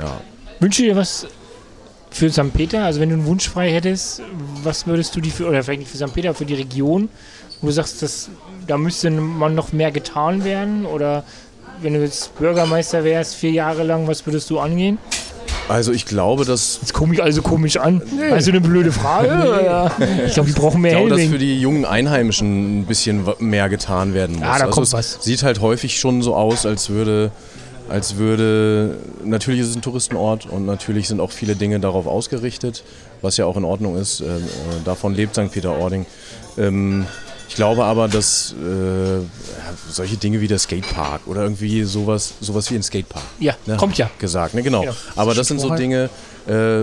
Ja. 0.00 0.20
Wünsche 0.58 0.82
dir 0.82 0.96
was 0.96 1.26
für 2.10 2.30
St. 2.30 2.52
Peter? 2.52 2.84
Also 2.84 3.00
wenn 3.00 3.08
du 3.08 3.16
einen 3.16 3.26
Wunsch 3.26 3.48
frei 3.48 3.72
hättest, 3.72 4.22
was 4.62 4.86
würdest 4.86 5.14
du 5.16 5.20
die 5.20 5.30
für, 5.30 5.46
oder 5.48 5.62
vielleicht 5.62 5.80
nicht 5.80 5.90
für 5.90 5.98
St. 5.98 6.14
Peter, 6.14 6.34
für 6.34 6.44
die 6.44 6.54
Region, 6.54 7.08
wo 7.60 7.68
du 7.68 7.72
sagst, 7.72 8.02
dass, 8.02 8.30
da 8.66 8.76
müsste 8.78 9.10
man 9.10 9.54
noch 9.54 9.72
mehr 9.72 9.90
getan 9.90 10.44
werden? 10.44 10.86
Oder 10.86 11.24
wenn 11.82 11.94
du 11.94 12.00
jetzt 12.00 12.36
Bürgermeister 12.38 13.04
wärst, 13.04 13.36
vier 13.36 13.52
Jahre 13.52 13.84
lang, 13.84 14.06
was 14.06 14.26
würdest 14.26 14.50
du 14.50 14.58
angehen? 14.58 14.98
Also 15.68 15.92
ich 15.92 16.04
glaube, 16.04 16.44
dass, 16.44 16.78
Jetzt 16.80 16.92
komme 16.92 17.14
ich 17.14 17.22
also 17.22 17.42
komisch 17.42 17.76
an. 17.76 18.02
Also 18.32 18.50
eine 18.50 18.60
blöde 18.60 18.90
Frage? 18.90 19.28
Oder? 19.28 19.92
Ich 20.26 20.34
glaube, 20.34 20.48
wir 20.48 20.54
brauchen 20.56 20.80
mehr 20.80 20.92
ich 20.92 20.96
glaube, 20.96 21.10
dass 21.10 21.18
Helming. 21.20 21.32
für 21.32 21.38
die 21.38 21.60
jungen 21.60 21.84
Einheimischen 21.84 22.80
ein 22.80 22.86
bisschen 22.86 23.24
mehr 23.38 23.68
getan 23.68 24.12
werden 24.12 24.36
muss. 24.36 24.44
Ah, 24.44 24.58
da 24.58 24.64
also 24.64 24.74
kommt 24.74 24.92
was. 24.92 25.18
sieht 25.20 25.44
halt 25.44 25.60
häufig 25.60 26.00
schon 26.00 26.22
so 26.22 26.34
aus, 26.34 26.66
als 26.66 26.90
würde, 26.90 27.30
als 27.90 28.16
würde, 28.16 28.96
natürlich 29.24 29.60
ist 29.60 29.68
es 29.68 29.76
ein 29.76 29.82
Touristenort 29.82 30.46
und 30.46 30.64
natürlich 30.64 31.08
sind 31.08 31.20
auch 31.20 31.32
viele 31.32 31.56
Dinge 31.56 31.80
darauf 31.80 32.06
ausgerichtet, 32.06 32.84
was 33.20 33.36
ja 33.36 33.44
auch 33.46 33.56
in 33.56 33.64
Ordnung 33.64 33.96
ist. 33.98 34.20
Äh, 34.20 34.24
äh, 34.24 34.40
davon 34.84 35.14
lebt 35.14 35.34
St. 35.34 35.50
Peter-Ording. 35.52 36.06
Ähm, 36.56 37.06
Ich 37.48 37.56
glaube 37.56 37.84
aber, 37.84 38.06
dass 38.06 38.52
äh, 38.52 39.24
solche 39.90 40.16
Dinge 40.16 40.40
wie 40.40 40.46
der 40.46 40.60
Skatepark 40.60 41.22
oder 41.26 41.42
irgendwie 41.42 41.82
sowas, 41.82 42.34
sowas 42.40 42.70
wie 42.70 42.76
ein 42.76 42.82
Skatepark. 42.84 43.24
Ja, 43.40 43.54
ne, 43.66 43.76
kommt 43.76 43.98
ja. 43.98 44.08
Gesagt, 44.20 44.54
ne? 44.54 44.62
genau. 44.62 44.84
Ja. 44.84 44.94
Aber 45.16 45.34
das 45.34 45.48
sind 45.48 45.60
so 45.60 45.74
Dinge, 45.74 46.10
äh, 46.46 46.82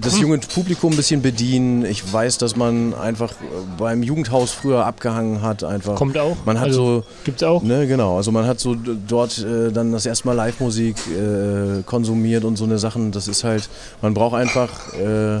das 0.00 0.18
junge 0.20 0.38
Publikum 0.38 0.92
ein 0.92 0.96
bisschen 0.96 1.22
bedienen. 1.22 1.84
Ich 1.84 2.12
weiß, 2.12 2.38
dass 2.38 2.56
man 2.56 2.94
einfach 2.94 3.32
äh, 3.32 3.34
beim 3.78 4.02
Jugendhaus 4.02 4.50
früher 4.52 4.84
abgehangen 4.86 5.42
hat. 5.42 5.64
Einfach. 5.64 5.94
Kommt 5.96 6.16
auch. 6.18 6.36
Man 6.44 6.58
hat 6.58 6.66
Also, 6.68 7.00
so. 7.00 7.04
Gibt's 7.24 7.42
auch. 7.42 7.62
Ne, 7.62 7.86
genau, 7.86 8.16
also 8.16 8.32
man 8.32 8.46
hat 8.46 8.60
so 8.60 8.74
dort 8.74 9.38
äh, 9.38 9.70
dann 9.72 9.92
das 9.92 10.06
erste 10.06 10.26
Mal 10.26 10.34
Live-Musik 10.34 10.96
äh, 11.08 11.82
konsumiert 11.84 12.44
und 12.44 12.56
so 12.56 12.64
eine 12.64 12.78
Sachen. 12.78 13.12
Das 13.12 13.28
ist 13.28 13.44
halt, 13.44 13.68
man 14.02 14.14
braucht 14.14 14.34
einfach, 14.34 14.70
äh, 14.94 15.36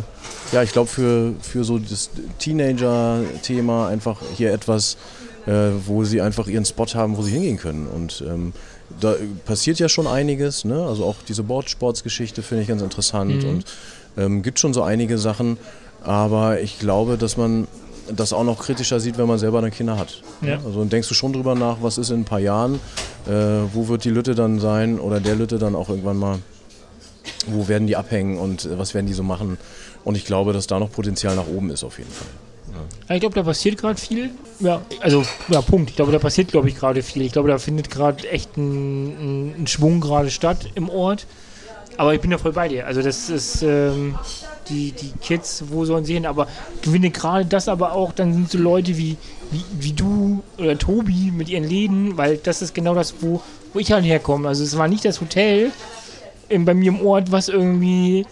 ja, 0.52 0.62
ich 0.62 0.72
glaube 0.72 0.88
für, 0.88 1.32
für 1.40 1.64
so 1.64 1.78
das 1.78 2.10
Teenager-Thema 2.38 3.88
einfach 3.88 4.20
hier 4.36 4.52
etwas, 4.52 4.96
äh, 5.46 5.52
wo 5.86 6.04
sie 6.04 6.20
einfach 6.20 6.46
ihren 6.46 6.64
Spot 6.64 6.86
haben, 6.94 7.16
wo 7.16 7.22
sie 7.22 7.32
hingehen 7.32 7.56
können. 7.58 7.86
Und 7.86 8.24
ähm, 8.26 8.52
da 9.00 9.14
passiert 9.44 9.78
ja 9.78 9.88
schon 9.88 10.06
einiges, 10.06 10.64
ne? 10.64 10.84
Also 10.86 11.04
auch 11.04 11.16
diese 11.26 11.42
Boardsports-Geschichte 11.42 12.42
finde 12.42 12.62
ich 12.62 12.68
ganz 12.68 12.82
interessant 12.82 13.42
Mhm. 13.42 13.48
und 13.48 13.64
ähm, 14.16 14.42
gibt 14.42 14.58
schon 14.58 14.74
so 14.74 14.82
einige 14.82 15.18
Sachen. 15.18 15.58
Aber 16.02 16.60
ich 16.60 16.78
glaube, 16.78 17.16
dass 17.16 17.36
man 17.36 17.66
das 18.14 18.32
auch 18.32 18.44
noch 18.44 18.62
kritischer 18.62 19.00
sieht, 19.00 19.16
wenn 19.18 19.26
man 19.26 19.38
selber 19.38 19.60
dann 19.62 19.70
Kinder 19.70 19.96
hat. 19.98 20.22
Ja. 20.42 20.58
Also 20.64 20.80
dann 20.80 20.90
denkst 20.90 21.08
du 21.08 21.14
schon 21.14 21.32
drüber 21.32 21.54
nach, 21.54 21.78
was 21.80 21.98
ist 21.98 22.10
in 22.10 22.20
ein 22.20 22.24
paar 22.24 22.40
Jahren, 22.40 22.74
äh, 23.26 23.30
wo 23.72 23.88
wird 23.88 24.04
die 24.04 24.10
Lütte 24.10 24.34
dann 24.34 24.60
sein 24.60 24.98
oder 24.98 25.20
der 25.20 25.34
Lütte 25.34 25.58
dann 25.58 25.74
auch 25.74 25.88
irgendwann 25.88 26.18
mal, 26.18 26.38
wo 27.46 27.68
werden 27.68 27.86
die 27.86 27.96
abhängen 27.96 28.38
und 28.38 28.66
äh, 28.66 28.78
was 28.78 28.94
werden 28.94 29.06
die 29.06 29.14
so 29.14 29.22
machen. 29.22 29.58
Und 30.04 30.16
ich 30.16 30.26
glaube, 30.26 30.52
dass 30.52 30.66
da 30.66 30.78
noch 30.78 30.92
Potenzial 30.92 31.34
nach 31.34 31.46
oben 31.46 31.70
ist 31.70 31.82
auf 31.82 31.98
jeden 31.98 32.10
Fall. 32.10 32.26
Ja, 33.08 33.14
Ich 33.14 33.20
glaube, 33.20 33.34
da 33.34 33.42
passiert 33.42 33.78
gerade 33.78 33.98
viel. 33.98 34.30
Ja, 34.60 34.82
also, 35.00 35.24
ja, 35.48 35.62
Punkt. 35.62 35.90
Ich 35.90 35.96
glaube, 35.96 36.12
da 36.12 36.18
passiert, 36.18 36.48
glaube 36.48 36.68
ich, 36.68 36.76
gerade 36.76 37.02
viel. 37.02 37.22
Ich 37.22 37.32
glaube, 37.32 37.48
da 37.48 37.58
findet 37.58 37.90
gerade 37.90 38.28
echt 38.28 38.56
ein, 38.56 39.06
ein, 39.06 39.62
ein 39.62 39.66
Schwung 39.66 40.00
gerade 40.00 40.30
statt 40.30 40.68
im 40.74 40.90
Ort. 40.90 41.26
Aber 41.96 42.14
ich 42.14 42.20
bin 42.20 42.30
da 42.30 42.38
voll 42.38 42.52
bei 42.52 42.68
dir. 42.68 42.86
Also, 42.86 43.02
das 43.02 43.30
ist, 43.30 43.62
ähm, 43.62 44.16
die, 44.68 44.92
die 44.92 45.12
Kids, 45.20 45.64
wo 45.68 45.84
sollen 45.84 46.04
sie 46.04 46.14
hin? 46.14 46.26
Aber 46.26 46.48
finde 46.82 47.10
gerade 47.10 47.44
das 47.44 47.68
aber 47.68 47.92
auch, 47.92 48.12
dann 48.12 48.32
sind 48.32 48.50
so 48.50 48.58
Leute 48.58 48.96
wie, 48.96 49.16
wie, 49.50 49.64
wie 49.78 49.92
du 49.92 50.42
oder 50.58 50.76
Tobi 50.78 51.30
mit 51.30 51.48
ihren 51.48 51.64
Läden, 51.64 52.16
weil 52.16 52.38
das 52.38 52.62
ist 52.62 52.74
genau 52.74 52.94
das, 52.94 53.14
wo, 53.20 53.42
wo 53.72 53.78
ich 53.78 53.92
halt 53.92 54.04
herkomme. 54.04 54.48
Also, 54.48 54.64
es 54.64 54.76
war 54.76 54.88
nicht 54.88 55.04
das 55.04 55.20
Hotel 55.20 55.70
in, 56.48 56.64
bei 56.64 56.74
mir 56.74 56.88
im 56.88 57.04
Ort, 57.06 57.30
was 57.30 57.48
irgendwie 57.48 58.26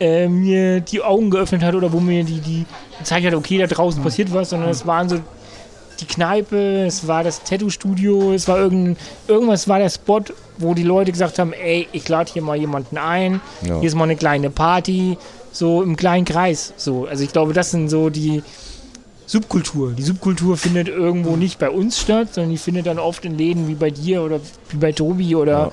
äh, 0.00 0.28
mir 0.28 0.80
die 0.80 1.02
Augen 1.02 1.30
geöffnet 1.30 1.62
hat 1.62 1.74
oder 1.74 1.92
wo 1.92 2.00
mir 2.00 2.24
die, 2.24 2.40
die 2.40 2.66
gezeigt 2.98 3.26
hat, 3.26 3.34
okay, 3.34 3.58
da 3.58 3.66
draußen 3.66 4.02
passiert 4.02 4.32
was, 4.32 4.50
sondern 4.50 4.70
es 4.70 4.86
waren 4.86 5.08
so 5.08 5.20
die 6.00 6.06
Kneipe, 6.06 6.84
es 6.86 7.06
war 7.08 7.24
das 7.24 7.42
Tattoo-Studio, 7.42 8.32
es 8.32 8.46
war 8.48 8.58
irgend, 8.58 8.98
irgendwas 9.28 9.66
war 9.68 9.78
der 9.78 9.90
Spot, 9.90 10.20
wo 10.58 10.74
die 10.74 10.82
Leute 10.82 11.12
gesagt 11.12 11.38
haben, 11.38 11.52
ey, 11.52 11.88
ich 11.92 12.08
lade 12.08 12.30
hier 12.32 12.42
mal 12.42 12.56
jemanden 12.56 12.98
ein, 12.98 13.40
Ja. 13.62 13.78
hier 13.80 13.88
ist 13.88 13.94
mal 13.94 14.04
eine 14.04 14.16
kleine 14.16 14.50
Party, 14.50 15.16
so 15.52 15.82
im 15.82 15.96
kleinen 15.96 16.24
Kreis. 16.24 16.72
So. 16.76 17.06
Also 17.06 17.24
ich 17.24 17.32
glaube, 17.32 17.52
das 17.52 17.70
sind 17.70 17.88
so 17.88 18.10
die 18.10 18.42
Subkultur. 19.26 19.92
Die 19.92 20.02
Subkultur 20.02 20.56
findet 20.56 20.88
irgendwo 20.88 21.36
nicht 21.36 21.58
bei 21.58 21.70
uns 21.70 21.98
statt, 22.00 22.28
sondern 22.34 22.50
die 22.52 22.58
findet 22.58 22.86
dann 22.86 22.98
oft 22.98 23.24
in 23.24 23.36
Läden 23.36 23.66
wie 23.66 23.74
bei 23.74 23.90
dir 23.90 24.22
oder 24.22 24.38
wie 24.70 24.76
bei 24.76 24.92
Tobi 24.92 25.34
oder 25.34 25.52
Ja. 25.58 25.72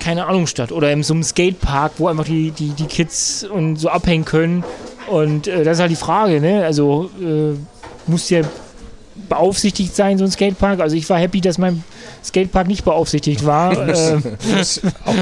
keine 0.00 0.26
Ahnung 0.26 0.46
statt. 0.46 0.72
Oder 0.72 0.90
in 0.92 1.02
so 1.04 1.14
einem 1.14 1.22
Skatepark, 1.22 1.92
wo 1.98 2.08
einfach 2.08 2.24
die, 2.24 2.50
die, 2.50 2.70
die 2.70 2.86
Kids 2.86 3.44
und 3.44 3.76
so 3.76 3.88
abhängen 3.88 4.24
können. 4.24 4.64
Und 5.08 5.46
äh, 5.46 5.62
das 5.62 5.76
ist 5.76 5.80
halt 5.80 5.92
die 5.92 5.96
Frage, 5.96 6.40
ne? 6.40 6.64
Also 6.64 7.10
äh, 7.22 7.54
muss 8.10 8.28
ja 8.30 8.40
beaufsichtigt 9.28 9.94
sein, 9.94 10.18
so 10.18 10.24
ein 10.24 10.30
Skatepark. 10.30 10.80
Also 10.80 10.96
ich 10.96 11.08
war 11.08 11.18
happy, 11.18 11.40
dass 11.40 11.58
mein 11.58 11.82
Skatepark 12.26 12.66
nicht 12.66 12.84
beaufsichtigt 12.84 13.44
war. 13.46 13.88
ähm, 13.88 14.22
auch, 15.04 15.14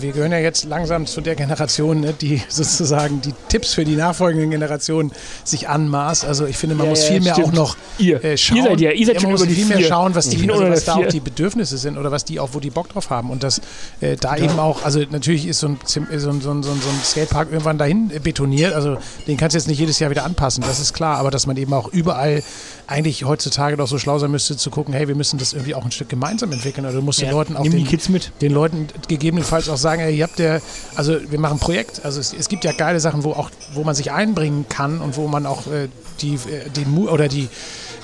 wir 0.00 0.12
gehören 0.12 0.32
ja 0.32 0.38
jetzt 0.38 0.64
langsam 0.64 1.06
zu 1.06 1.20
der 1.20 1.34
Generation, 1.34 2.00
ne, 2.00 2.12
die 2.18 2.40
sozusagen 2.48 3.20
die 3.20 3.32
Tipps 3.48 3.74
für 3.74 3.84
die 3.84 3.96
nachfolgenden 3.96 4.50
Generationen 4.50 5.12
sich 5.44 5.68
anmaßt. 5.68 6.24
Also 6.24 6.46
ich 6.46 6.56
finde, 6.56 6.76
man 6.76 6.86
Ja, 6.86 6.90
muss 6.90 7.02
ja, 7.02 7.08
viel 7.08 7.20
mehr 7.20 7.34
stimmt. 7.34 7.48
auch 7.48 7.52
noch 7.52 7.76
ihr, 7.98 8.22
äh, 8.24 8.36
schauen. 8.36 8.56
ihr 8.58 8.62
seid 8.64 8.80
ja, 8.80 8.90
ihr 8.92 9.06
seid 9.06 9.14
man 9.16 9.22
schon 9.22 9.30
muss 9.32 9.44
viel 9.44 9.66
mehr 9.66 9.78
vier. 9.78 9.86
schauen, 9.86 10.14
was 10.14 10.28
die, 10.28 10.50
also 10.50 10.68
was 10.68 10.84
da 10.84 10.94
auch 10.94 11.06
die 11.06 11.20
Bedürfnisse 11.20 11.76
sind 11.78 11.98
oder 11.98 12.10
was 12.10 12.24
die 12.24 12.40
auch, 12.40 12.50
wo 12.52 12.60
die 12.60 12.70
Bock 12.70 12.88
drauf 12.88 13.10
haben. 13.10 13.30
Und 13.30 13.42
das 13.42 13.60
äh, 14.00 14.16
da 14.16 14.36
eben 14.36 14.58
auch, 14.58 14.84
also 14.84 15.00
natürlich 15.10 15.46
ist 15.46 15.60
so 15.60 15.68
ein, 15.68 15.78
so 15.84 16.00
ein, 16.00 16.20
so 16.20 16.30
ein, 16.30 16.40
so 16.40 16.50
ein 16.50 16.62
so 16.62 16.70
ein 16.70 17.00
Skatepark 17.04 17.50
irgendwann 17.50 17.78
dahin 17.78 18.08
betoniert. 18.22 18.74
Also 18.74 18.98
den 19.26 19.36
kannst 19.36 19.54
du 19.54 19.58
jetzt 19.58 19.68
nicht 19.68 19.78
jedes 19.78 19.98
Jahr 19.98 20.10
wieder 20.10 20.24
anpassen, 20.24 20.62
das 20.66 20.80
ist 20.80 20.92
klar. 20.92 21.18
Aber 21.18 21.30
dass 21.30 21.46
man 21.46 21.56
eben 21.56 21.72
auch 21.72 21.88
überall 21.92 22.42
eigentlich 22.86 23.24
heutzutage 23.24 23.76
doch 23.76 23.88
so 23.88 23.98
schlau 23.98 24.18
sein 24.18 24.30
müsste, 24.30 24.56
zu 24.56 24.70
gucken, 24.70 24.92
hey, 24.92 25.08
wir 25.08 25.14
müssen 25.14 25.38
das 25.38 25.52
irgendwie 25.52 25.74
auch 25.74 25.84
ein 25.84 25.90
Stück 25.90 26.08
gemeinsam 26.08 26.43
entwickeln. 26.52 26.86
Oder 26.86 26.96
du 26.96 27.02
musst 27.02 27.20
den 27.20 27.30
Leuten 27.30 27.56
auch 27.56 27.62
den, 27.62 27.84
Kids 27.84 28.08
mit. 28.08 28.32
den 28.40 28.52
Leuten 28.52 28.88
gegebenenfalls 29.08 29.68
auch 29.68 29.76
sagen, 29.76 30.02
ey, 30.02 30.16
ihr 30.16 30.24
habt 30.24 30.38
ja, 30.38 30.60
also 30.94 31.16
wir 31.30 31.38
machen 31.38 31.56
ein 31.56 31.60
Projekt, 31.60 32.04
also 32.04 32.20
es, 32.20 32.32
es 32.32 32.48
gibt 32.48 32.64
ja 32.64 32.72
geile 32.72 33.00
Sachen, 33.00 33.24
wo 33.24 33.32
auch, 33.32 33.50
wo 33.72 33.84
man 33.84 33.94
sich 33.94 34.12
einbringen 34.12 34.66
kann 34.68 35.00
und 35.00 35.16
wo 35.16 35.28
man 35.28 35.46
auch 35.46 35.66
äh, 35.66 35.88
die, 36.20 36.34
äh, 36.34 36.70
den 36.70 36.90
Mu 36.90 37.08
oder 37.08 37.28
die, 37.28 37.48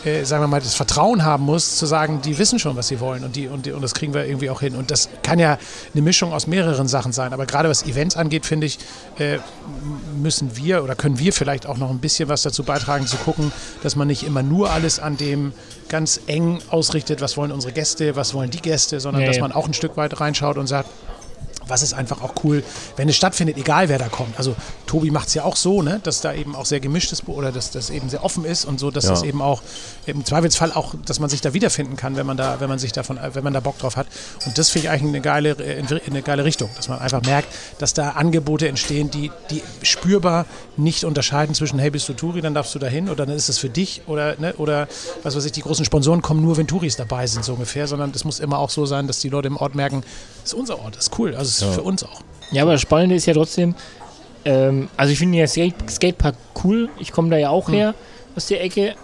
äh, 0.05 0.24
sagen 0.24 0.43
wir 0.43 0.48
mal, 0.48 0.60
das 0.60 0.74
Vertrauen 0.74 1.24
haben 1.24 1.44
muss, 1.44 1.77
zu 1.77 1.86
sagen, 1.86 2.20
die 2.22 2.39
wissen 2.39 2.59
schon, 2.59 2.77
was 2.77 2.89
sie 2.89 3.01
wollen 3.01 3.24
und, 3.24 3.36
die, 3.36 3.48
und, 3.48 3.66
die, 3.66 3.72
und 3.72 3.82
das 3.82 3.94
kriegen 3.94 4.14
wir 4.14 4.24
irgendwie 4.24 4.51
auch 4.51 4.60
hin. 4.60 4.74
Und 4.74 4.90
das 4.90 5.09
kann 5.22 5.39
ja 5.39 5.59
eine 5.93 6.02
Mischung 6.02 6.32
aus 6.32 6.47
mehreren 6.47 6.89
Sachen 6.89 7.12
sein. 7.12 7.32
Aber 7.32 7.47
gerade 7.47 7.68
was 7.68 7.82
Events 7.85 8.16
angeht, 8.16 8.47
finde 8.47 8.66
ich, 8.66 8.78
äh, 9.18 9.39
müssen 10.20 10.56
wir 10.56 10.82
oder 10.82 10.94
können 10.94 11.18
wir 11.18 11.32
vielleicht 11.32 11.66
auch 11.66 11.77
noch 11.77 11.90
ein 11.90 11.98
bisschen 11.98 12.28
was 12.28 12.43
dazu 12.43 12.62
beitragen, 12.62 13.06
zu 13.06 13.16
gucken, 13.16 13.52
dass 13.82 13.97
man 13.97 14.09
nicht 14.09 14.27
immer 14.27 14.43
nur 14.43 14.70
alles 14.70 14.98
an 14.98 15.16
dem 15.16 15.52
ganz 15.89 16.20
eng 16.27 16.60
ausrichtet, 16.70 17.20
was 17.20 17.36
wollen 17.36 17.52
unsere 17.52 17.72
Gäste, 17.72 18.16
was 18.16 18.32
wollen 18.32 18.51
die 18.51 18.62
Gäste, 18.62 19.01
sondern 19.01 19.22
Ja, 19.22 19.28
dass 19.28 19.40
man 19.40 19.52
auch 19.52 19.66
ein 19.66 19.74
Stück 19.74 19.97
weit 19.97 20.20
reinschaut 20.20 20.56
und 20.56 20.66
sagt, 20.66 20.89
was 21.70 21.82
ist 21.82 21.94
einfach 21.94 22.22
auch 22.22 22.34
cool, 22.44 22.62
wenn 22.97 23.09
es 23.09 23.16
stattfindet, 23.16 23.56
egal 23.56 23.88
wer 23.88 23.98
da 23.98 24.09
kommt. 24.09 24.36
Also 24.38 24.55
Tobi 24.86 25.10
macht 25.10 25.28
es 25.28 25.34
ja 25.34 25.44
auch 25.44 25.56
so, 25.56 25.82
ne, 25.82 26.01
dass 26.02 26.20
da 26.20 26.34
eben 26.34 26.55
auch 26.55 26.66
sehr 26.66 26.80
gemischt 26.80 27.12
ist 27.12 27.26
oder 27.28 27.52
dass 27.52 27.70
das 27.70 27.90
eben 27.90 28.09
sehr 28.10 28.24
offen 28.24 28.44
ist 28.44 28.64
und 28.64 28.78
so, 28.80 28.90
dass 28.90 29.05
Ja. 29.05 29.10
das 29.10 29.22
eben 29.22 29.40
auch 29.40 29.62
im 30.06 30.24
Zweifelsfall 30.24 30.72
auch, 30.72 30.94
dass 31.06 31.20
man 31.20 31.30
sich 31.30 31.40
da 31.40 31.55
wiederfinden 31.55 31.97
kann, 31.97 32.16
wenn 32.16 32.26
man 32.26 32.36
da, 32.36 32.60
wenn 32.60 32.68
man 32.68 32.78
sich 32.78 32.92
davon, 32.92 33.18
wenn 33.32 33.44
man 33.44 33.52
da 33.55 33.60
Bock 33.60 33.78
drauf 33.78 33.97
hat. 33.97 34.06
Und 34.47 34.59
das 34.59 34.68
finde 34.70 34.88
ich 34.88 34.90
eigentlich 34.92 35.09
eine 35.14 35.20
geile, 35.20 35.51
äh, 35.51 35.82
eine 36.06 36.22
geile 36.22 36.44
Richtung, 36.44 36.68
dass 36.76 36.88
man 36.88 36.98
einfach 36.98 37.22
merkt, 37.22 37.48
dass 37.78 37.94
da 37.94 38.10
Angebote 38.10 38.68
entstehen, 38.68 39.10
die, 39.10 39.30
die 39.51 39.62
spürbar 39.82 40.47
nicht 40.76 41.05
unterscheiden 41.05 41.55
zwischen, 41.55 41.78
hey, 41.78 41.90
bist 41.90 42.09
du 42.09 42.14
Touri, 42.14 42.40
dann 42.40 42.55
darfst 42.55 42.74
du 42.74 42.78
dahin 42.78 43.09
oder 43.09 43.26
dann 43.26 43.36
ist 43.36 43.48
es 43.48 43.59
für 43.59 43.68
dich 43.68 44.02
oder, 44.06 44.36
ne, 44.38 44.55
oder 44.56 44.88
was 45.22 45.36
weiß 45.36 45.44
ich, 45.44 45.52
die 45.52 45.62
großen 45.62 45.84
Sponsoren 45.84 46.22
kommen 46.22 46.42
nur, 46.42 46.56
wenn 46.56 46.66
Touris 46.66 46.97
dabei 46.97 47.26
sind, 47.26 47.44
so 47.44 47.52
ungefähr, 47.55 47.86
sondern 47.86 48.10
es 48.14 48.24
muss 48.24 48.40
immer 48.40 48.59
auch 48.59 48.70
so 48.70 48.86
sein, 48.86 49.06
dass 49.06 49.20
die 49.20 49.28
Leute 49.28 49.48
im 49.48 49.56
Ort 49.56 49.74
merken, 49.74 50.02
das 50.42 50.52
ist 50.52 50.59
unser 50.59 50.78
Ort, 50.80 50.97
das 50.97 51.05
ist 51.09 51.18
cool, 51.18 51.34
also 51.36 51.60
ist 51.62 51.74
für 51.74 51.82
uns 51.82 52.03
auch. 52.05 52.23
Ja, 52.51 52.62
aber 52.62 52.73
das 52.73 52.81
Spannende 52.81 53.15
ist 53.15 53.27
ja 53.27 53.35
trotzdem, 53.35 53.74
ähm, 54.45 54.89
also 54.97 55.12
ich 55.12 55.19
finde 55.19 55.39
ja 55.39 55.47
Skate 55.47 55.74
Skatepark 55.89 56.35
cool. 56.65 56.89
Ich 56.99 57.12
komme 57.12 57.31
da 57.31 57.37
ja 57.37 57.51
auch 57.51 57.69
her 57.69 57.95
aus 58.37 58.47
der 58.47 58.62
Ecke. 58.62 58.95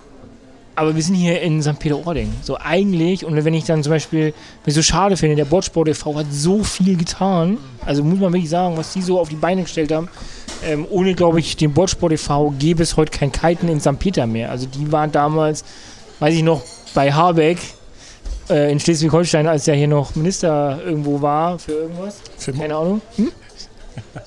Aber 0.78 0.94
wir 0.94 1.02
sind 1.02 1.14
hier 1.14 1.40
in 1.40 1.62
St. 1.62 1.78
Peter-Ording. 1.78 2.30
So 2.42 2.58
eigentlich, 2.58 3.24
und 3.24 3.42
wenn 3.42 3.54
ich 3.54 3.64
dann 3.64 3.82
zum 3.82 3.92
Beispiel, 3.92 4.34
was 4.62 4.68
ich 4.68 4.74
so 4.74 4.82
schade 4.82 5.16
finde, 5.16 5.34
der 5.34 5.46
Boardsport 5.46 5.88
e.V. 5.88 6.14
hat 6.16 6.26
so 6.30 6.62
viel 6.62 6.98
getan. 6.98 7.56
Also 7.86 8.04
muss 8.04 8.18
man 8.18 8.30
wirklich 8.30 8.50
sagen, 8.50 8.76
was 8.76 8.92
die 8.92 9.00
so 9.00 9.18
auf 9.18 9.30
die 9.30 9.36
Beine 9.36 9.62
gestellt 9.62 9.90
haben. 9.90 10.08
Ähm, 10.62 10.86
ohne, 10.90 11.14
glaube 11.14 11.40
ich, 11.40 11.56
den 11.56 11.72
Boardsport 11.72 12.12
e.V. 12.12 12.52
gäbe 12.58 12.82
es 12.82 12.94
heute 12.98 13.10
kein 13.10 13.32
Kiten 13.32 13.68
in 13.68 13.80
St. 13.80 13.98
Peter 13.98 14.26
mehr. 14.26 14.50
Also 14.50 14.66
die 14.66 14.92
waren 14.92 15.10
damals, 15.10 15.64
weiß 16.18 16.34
ich 16.34 16.42
noch, 16.42 16.62
bei 16.92 17.10
Habeck 17.10 17.58
äh, 18.50 18.70
in 18.72 18.80
Schleswig-Holstein, 18.80 19.46
als 19.46 19.66
er 19.68 19.74
hier 19.74 19.88
noch 19.88 20.14
Minister 20.14 20.80
irgendwo 20.84 21.20
war 21.22 21.58
für 21.58 21.72
irgendwas. 21.72 22.16
Für, 22.38 22.52
Keine 22.52 22.76
Ahnung. 22.76 23.00
Hm? 23.16 23.30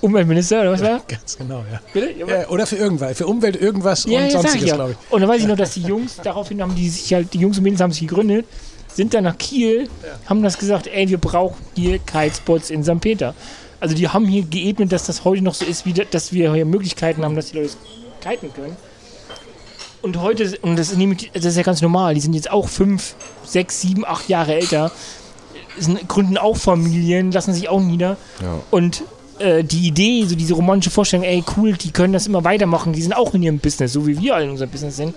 Umweltminister 0.02 0.62
oder 0.62 0.72
was 0.72 0.82
war? 0.82 1.02
Ganz 1.08 1.38
genau, 1.38 1.64
ja. 1.72 1.80
Bitte? 1.94 2.12
ja. 2.20 2.48
Oder 2.50 2.66
für 2.66 2.76
irgendwas, 2.78 3.18
für 3.18 3.28
Umwelt 3.28 3.56
irgendwas 3.62 4.06
Ja, 4.06 4.20
und 4.20 4.26
ja, 4.26 4.32
sonstiges, 4.32 4.70
ja. 4.70 4.76
glaube 4.76 4.92
ich. 4.92 5.12
Und 5.14 5.22
dann 5.22 5.30
weiß 5.30 5.42
ich 5.42 5.48
noch, 5.48 5.56
dass 5.58 5.74
die 5.74 5.82
Jungs, 5.84 6.18
daraufhin 6.24 6.62
haben 6.62 6.74
die 6.76 6.90
sich 6.90 7.14
halt, 7.14 7.34
die 7.34 7.40
Jungs 7.40 7.58
und 7.58 7.64
Mädels 7.64 7.82
haben 7.82 7.92
sich 7.92 8.02
gegründet, 8.08 8.46
sind 8.94 9.14
dann 9.14 9.24
nach 9.26 9.38
Kiel, 9.38 9.88
haben 10.28 10.42
das 10.42 10.58
gesagt, 10.58 10.88
ey, 10.88 11.08
wir 11.10 11.20
brauchen 11.20 11.58
hier 11.76 12.00
Kitespots 12.00 12.70
in 12.72 12.84
St. 12.84 13.00
Peter. 13.00 13.36
Also 13.80 13.96
die 13.96 14.08
haben 14.08 14.26
hier 14.28 14.44
geebnet, 14.44 14.92
dass 14.92 15.06
das 15.06 15.24
heute 15.24 15.44
noch 15.44 15.54
so 15.54 15.66
ist, 15.66 15.86
wie 15.86 15.94
da- 15.94 16.04
dass 16.10 16.34
wir 16.34 16.54
hier 16.54 16.66
Möglichkeiten 16.66 17.24
haben, 17.24 17.36
dass 17.36 17.52
die 17.52 17.58
Leute 17.58 17.70
kiten 18.22 18.52
können. 18.54 18.76
Und 20.02 20.22
heute, 20.22 20.58
und 20.62 20.78
das 20.78 20.92
ist, 20.92 20.98
nämlich, 20.98 21.30
das 21.34 21.46
ist 21.46 21.58
ja 21.58 21.64
ganz 21.64 21.82
normal, 21.82 22.14
die 22.16 22.22
sind 22.22 22.34
jetzt 22.34 22.50
auch 22.52 22.70
fünf, 22.70 23.16
sechs, 23.44 23.82
sieben, 23.82 24.06
acht 24.06 24.30
Jahre 24.30 24.56
älter, 24.56 24.92
sind, 25.78 26.08
gründen 26.08 26.38
auch 26.38 26.56
Familien, 26.58 27.32
lassen 27.32 27.54
sich 27.54 27.68
auch 27.70 27.82
nieder. 27.82 28.16
Ja. 28.42 28.60
Und 28.72 29.04
äh, 29.40 29.64
die 29.64 29.88
Idee, 29.88 30.26
so 30.26 30.36
diese 30.36 30.54
romantische 30.54 30.90
Vorstellung, 30.92 31.26
ey 31.26 31.44
cool, 31.58 31.74
die 31.74 31.92
können 31.92 32.14
das 32.14 32.28
immer 32.28 32.44
weitermachen, 32.44 32.94
die 32.94 33.02
sind 33.02 33.14
auch 33.14 33.34
in 33.34 33.44
ihrem 33.44 33.60
Business, 33.60 33.94
so 33.94 34.08
wie 34.08 34.20
wir 34.20 34.36
alle 34.36 34.46
in 34.46 34.52
unserem 34.52 34.70
Business 34.70 34.96
sind. 34.98 35.14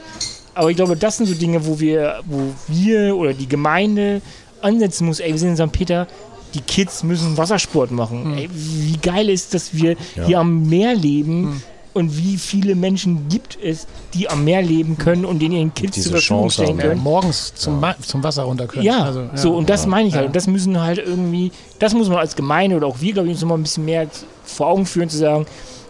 Aber 0.55 0.69
ich 0.71 0.77
glaube, 0.77 0.97
das 0.97 1.17
sind 1.17 1.27
so 1.27 1.35
Dinge, 1.35 1.65
wo 1.67 1.79
wir, 1.81 2.21
wo 2.27 2.53
wir 2.69 3.17
oder 3.17 3.35
die 3.35 3.49
Gemeinde 3.49 4.21
ansetzen 4.61 5.07
muss, 5.07 5.19
ey, 5.21 5.31
wir 5.33 5.39
sind 5.39 5.51
in 5.51 5.57
St. 5.57 5.73
Peter, 5.73 6.07
die 6.55 6.61
Kids 6.61 7.03
müssen 7.03 7.37
Wassersport 7.39 7.91
machen. 7.93 8.37
Ey, 8.37 8.49
wie 8.53 8.99
geil 8.99 9.31
ist, 9.31 9.55
dass 9.55 9.75
wir 9.75 9.97
Ja. 10.17 10.27
hier 10.27 10.39
am 10.41 10.69
Meer 10.69 10.95
leben, 10.95 11.63
und 11.95 12.17
wie 12.17 12.37
viele 12.39 12.75
Menschen 12.75 13.29
gibt 13.29 13.59
es, 13.63 13.87
die 14.15 14.29
am 14.31 14.45
Meer 14.45 14.63
leben 14.63 14.97
können 14.99 15.25
und 15.25 15.41
den 15.41 15.53
ihren 15.53 15.75
Kids 15.75 16.03
zur 16.03 16.13
Verfügung 16.13 16.49
Chance 16.49 16.63
stellen 16.63 16.79
können. 16.79 17.01
morgens 17.01 17.53
zum, 17.55 17.81
Ma- 17.81 17.97
zum 18.01 18.23
Wasser 18.23 18.45
runter 18.45 18.67
können. 18.67 18.85
Ja, 18.85 19.03
Also, 19.05 19.29
so 19.35 19.55
und 19.55 19.69
das 19.71 19.87
meine 19.87 20.09
ich 20.09 20.15
halt. 20.15 20.23
Ja. 20.25 20.27
Und 20.29 20.37
das 20.37 20.47
müssen 20.47 20.81
halt 20.81 20.99
irgendwie, 20.99 21.53
das 21.79 21.95
muss 21.95 22.09
man 22.09 22.19
als 22.19 22.35
Gemeinde 22.37 22.77
oder 22.77 22.87
auch 22.87 23.01
wir, 23.01 23.13
glaube 23.13 23.29
ich, 23.29 23.35
uns 23.35 23.43
noch 23.43 23.49
mal 23.49 23.57
ein 23.57 23.63
bisschen 23.63 23.85
mehr 23.85 24.07
vor 24.45 24.69
Augen 24.69 24.87
führen, 24.87 25.09
zu 25.09 25.19
sagen, 25.19 25.47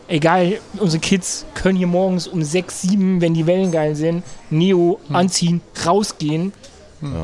egal, 0.09 0.55
unsere 0.79 1.01
Kids 1.01 1.45
können 1.55 1.79
hier 1.79 1.87
morgens 1.87 2.27
um 2.27 2.43
6, 2.43 2.83
7, 2.83 3.21
wenn 3.21 3.35
die 3.35 3.47
Wellen 3.47 3.71
geil 3.73 3.95
sind, 3.97 4.23
Neo 4.51 4.99
Hm. 5.09 5.17
anziehen, 5.17 5.61
rausgehen, 5.87 6.53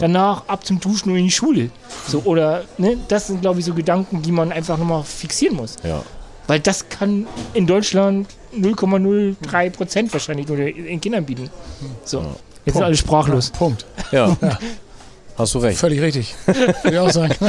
danach 0.00 0.42
ab 0.48 0.66
zum 0.66 0.80
Duschen 0.80 1.10
und 1.12 1.18
in 1.18 1.24
die 1.26 1.30
Schule. 1.30 1.70
So, 2.08 2.22
oder, 2.24 2.64
ne, 2.78 2.96
das 3.06 3.28
sind, 3.28 3.42
glaube 3.42 3.60
ich, 3.60 3.64
so 3.64 3.74
Gedanken, 3.74 4.22
die 4.22 4.32
man 4.32 4.50
einfach 4.50 4.76
nochmal 4.76 5.04
fixieren 5.04 5.56
muss. 5.56 5.76
Ja. 5.84 6.02
Weil 6.48 6.58
das 6.60 6.88
kann 6.88 7.26
in 7.54 7.66
Deutschland 7.66 8.26
0,03 8.56 9.70
Prozent 9.70 10.12
wahrscheinlich 10.12 10.48
nur 10.48 10.56
den 10.56 11.00
Kindern 11.00 11.24
bieten. 11.24 11.48
So, 12.04 12.24
jetzt 12.64 12.74
sind 12.74 12.82
alle 12.84 12.96
sprachlos. 12.96 13.50
Punkt. 13.50 13.86
ja. 14.10 14.36
Hast 15.38 15.54
du 15.54 15.60
recht. 15.60 15.78
Völlig 15.78 16.00
richtig. 16.00 16.34
Würde 16.46 16.74
ich 16.90 16.98
auch 16.98 17.10
sagen. 17.10 17.32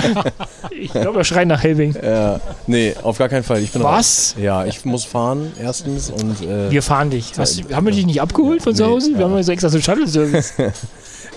Ich 0.71 0.91
glaube, 0.93 1.17
wir 1.17 1.23
schreien 1.23 1.47
nach 1.47 1.61
Helbing. 1.63 1.95
Ja, 2.01 2.39
nee, 2.67 2.93
auf 3.01 3.17
gar 3.17 3.27
keinen 3.27 3.43
Fall. 3.43 3.61
Ich 3.61 3.71
bin 3.71 3.81
Was? 3.83 3.89
raus. 3.89 4.35
Ja, 4.39 4.63
ich 4.65 4.85
muss 4.85 5.03
fahren 5.03 5.51
erstens 5.59 6.09
und 6.11 6.41
äh, 6.41 6.69
Wir 6.71 6.81
fahren 6.83 7.09
dich. 7.09 7.33
Hast, 7.37 7.63
haben 7.73 7.85
wir 7.87 7.91
dich 7.91 8.05
nicht 8.05 8.21
abgeholt 8.21 8.61
von 8.61 8.75
zu 8.75 8.83
Nee, 8.83 8.89
Hause? 8.89 9.11
Wir 9.13 9.19
ja. 9.19 9.25
haben 9.25 9.35
ja 9.35 9.43
so 9.43 9.51
extra 9.51 9.69
so 9.69 9.77
einen 9.77 9.83
Shuttle-Service. 9.83 10.53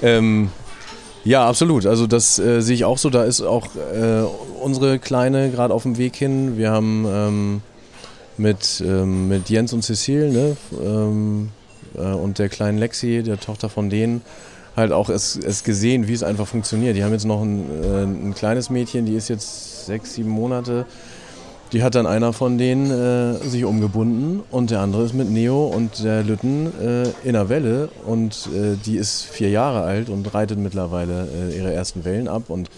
Ähm, 0.05 0.51
ja, 1.25 1.47
absolut. 1.49 1.87
Also 1.87 2.07
das 2.07 2.39
äh, 2.39 2.61
sehe 2.61 2.75
ich 2.75 2.85
auch 2.85 2.99
so. 2.99 3.11
Da 3.11 3.25
ist 3.25 3.41
auch 3.41 3.67
äh, 3.77 4.23
unsere 4.61 4.99
Kleine 4.99 5.51
gerade 5.51 5.73
auf 5.73 5.83
dem 5.83 5.99
Weg 5.99 6.17
hin. 6.17 6.57
Wir 6.57 6.71
haben 6.71 7.07
ähm, 7.09 7.63
mit, 8.39 8.83
ähm, 8.87 9.29
mit 9.29 9.51
Jens 9.51 9.73
und 9.73 9.83
Cecile 9.83 10.31
ne, 10.31 10.57
ähm, 10.83 11.51
äh, 11.95 12.01
und 12.01 12.39
der 12.39 12.49
kleinen 12.49 12.79
Lexi, 12.79 13.23
der 13.23 13.39
Tochter 13.39 13.69
von 13.69 13.91
denen, 13.91 14.23
halt 14.77 14.93
auch 14.93 15.09
es, 15.09 15.37
es 15.37 15.65
gesehen, 15.65 16.09
wie 16.09 16.15
es 16.15 16.23
einfach 16.23 16.47
funktioniert. 16.47 16.97
Die 16.97 17.05
haben 17.05 17.13
jetzt 17.13 17.27
noch 17.27 17.43
ein, 17.43 17.65
äh, 17.83 18.03
ein 18.03 18.35
kleines 18.35 18.71
Mädchen, 18.71 19.07
die 19.07 19.15
ist 19.15 19.29
jetzt 19.29 19.87
sechs, 19.87 20.15
sieben 20.15 20.31
Monate. 20.31 20.87
Die 21.73 21.83
hat 21.83 21.95
dann 21.95 22.07
einer 22.07 22.35
von 22.35 22.59
denen 22.59 22.91
äh, 22.91 23.49
sich 23.49 23.65
umgebunden 23.65 24.43
und 24.51 24.71
der 24.71 24.81
andere 24.81 25.05
ist 25.05 25.15
mit 25.15 25.31
Neo 25.31 25.67
und 25.67 26.05
der 26.05 26.23
Lütten 26.23 26.67
äh, 26.79 27.09
in 27.27 27.33
der 27.33 27.49
Welle 27.49 27.89
und 28.05 28.49
äh, 28.55 28.77
die 28.85 28.97
ist 28.97 29.25
vier 29.25 29.49
Jahre 29.49 29.81
alt 29.83 30.11
und 30.11 30.35
reitet 30.35 30.59
mittlerweile 30.59 31.27
äh, 31.29 31.57
ihre 31.57 31.73
ersten 31.73 32.05
Wellen 32.05 32.29
ab 32.29 32.45
und 32.49 32.69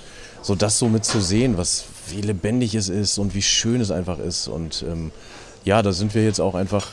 so 0.43 0.55
das 0.55 0.79
so 0.79 0.89
mit 0.89 1.05
zu 1.05 1.21
sehen, 1.21 1.57
was 1.57 1.87
wie 2.09 2.21
lebendig 2.21 2.77
es 2.77 2.89
ist 2.89 3.19
und 3.19 3.35
wie 3.35 3.43
schön 3.43 3.81
es 3.81 3.91
einfach 3.91 4.21
ist 4.21 4.47
und 4.47 4.85
ähm, 4.89 5.11
ja, 5.65 5.83
da 5.83 5.93
sind 5.93 6.15
wir 6.15 6.23
jetzt 6.23 6.41
auch 6.41 6.55
einfach 6.55 6.93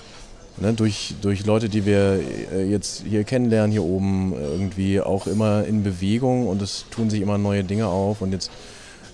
ne, 0.58 0.74
durch, 0.74 1.14
durch 1.22 1.46
Leute, 1.46 1.70
die 1.70 1.86
wir 1.86 2.20
äh, 2.52 2.64
jetzt 2.64 3.04
hier 3.08 3.24
kennenlernen, 3.26 3.72
hier 3.72 3.84
oben 3.84 4.34
irgendwie 4.34 5.02
auch 5.02 5.28
immer 5.28 5.66
in 5.66 5.84
Bewegung 5.84 6.48
und 6.48 6.64
es 6.64 6.86
tun 6.90 7.12
sich 7.12 7.22
immer 7.22 7.38
neue 7.38 7.64
Dinge 7.64 7.88
auf 7.88 8.22
und 8.22 8.32
jetzt 8.32 8.50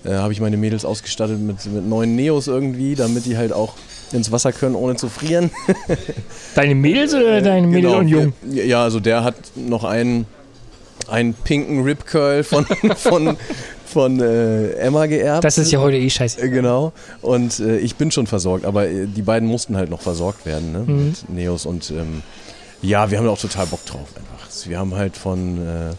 äh, 0.08 0.14
habe 0.14 0.32
ich 0.32 0.40
meine 0.40 0.56
Mädels 0.56 0.84
ausgestattet 0.84 1.38
mit, 1.40 1.64
mit 1.66 1.86
neuen 1.86 2.16
Neos 2.16 2.46
irgendwie, 2.46 2.94
damit 2.94 3.26
die 3.26 3.36
halt 3.36 3.52
auch 3.52 3.74
ins 4.12 4.32
Wasser 4.32 4.52
können, 4.52 4.74
ohne 4.74 4.96
zu 4.96 5.08
frieren. 5.08 5.50
Deine 6.54 6.74
Mädels 6.74 7.14
oder 7.14 7.42
deine 7.42 7.66
Mädels 7.66 7.84
Genau, 7.84 7.98
und 7.98 8.08
Jungen? 8.08 8.32
Ja, 8.50 8.82
also 8.82 9.00
der 9.00 9.22
hat 9.22 9.34
noch 9.54 9.84
einen, 9.84 10.26
einen 11.08 11.34
pinken 11.34 11.82
Rip 11.82 12.06
Curl 12.06 12.42
von, 12.42 12.64
von, 12.96 13.36
von 13.84 14.20
äh, 14.20 14.70
Emma 14.72 15.04
geerbt. 15.06 15.44
Das 15.44 15.58
ist 15.58 15.70
ja 15.72 15.80
heute 15.80 15.98
eh 15.98 16.08
scheiße. 16.08 16.40
Äh, 16.40 16.48
Genau. 16.48 16.92
Und 17.20 17.60
äh, 17.60 17.76
ich 17.78 17.96
bin 17.96 18.10
schon 18.10 18.26
versorgt, 18.26 18.64
aber 18.64 18.88
äh, 18.88 19.06
die 19.06 19.22
beiden 19.22 19.46
mussten 19.46 19.76
halt 19.76 19.90
noch 19.90 20.00
versorgt 20.00 20.46
werden, 20.46 20.72
ne? 20.72 20.78
Mhm. 20.86 21.04
Mit 21.08 21.28
Neos 21.28 21.66
und 21.66 21.90
ähm, 21.90 22.22
ja, 22.80 23.10
wir 23.10 23.18
haben 23.18 23.26
da 23.26 23.32
auch 23.32 23.40
total 23.40 23.66
Bock 23.66 23.84
drauf 23.84 24.08
einfach. 24.16 24.48
Wir 24.68 24.78
haben 24.78 24.94
halt 24.94 25.16
von, 25.16 25.58
äh, 25.58 25.90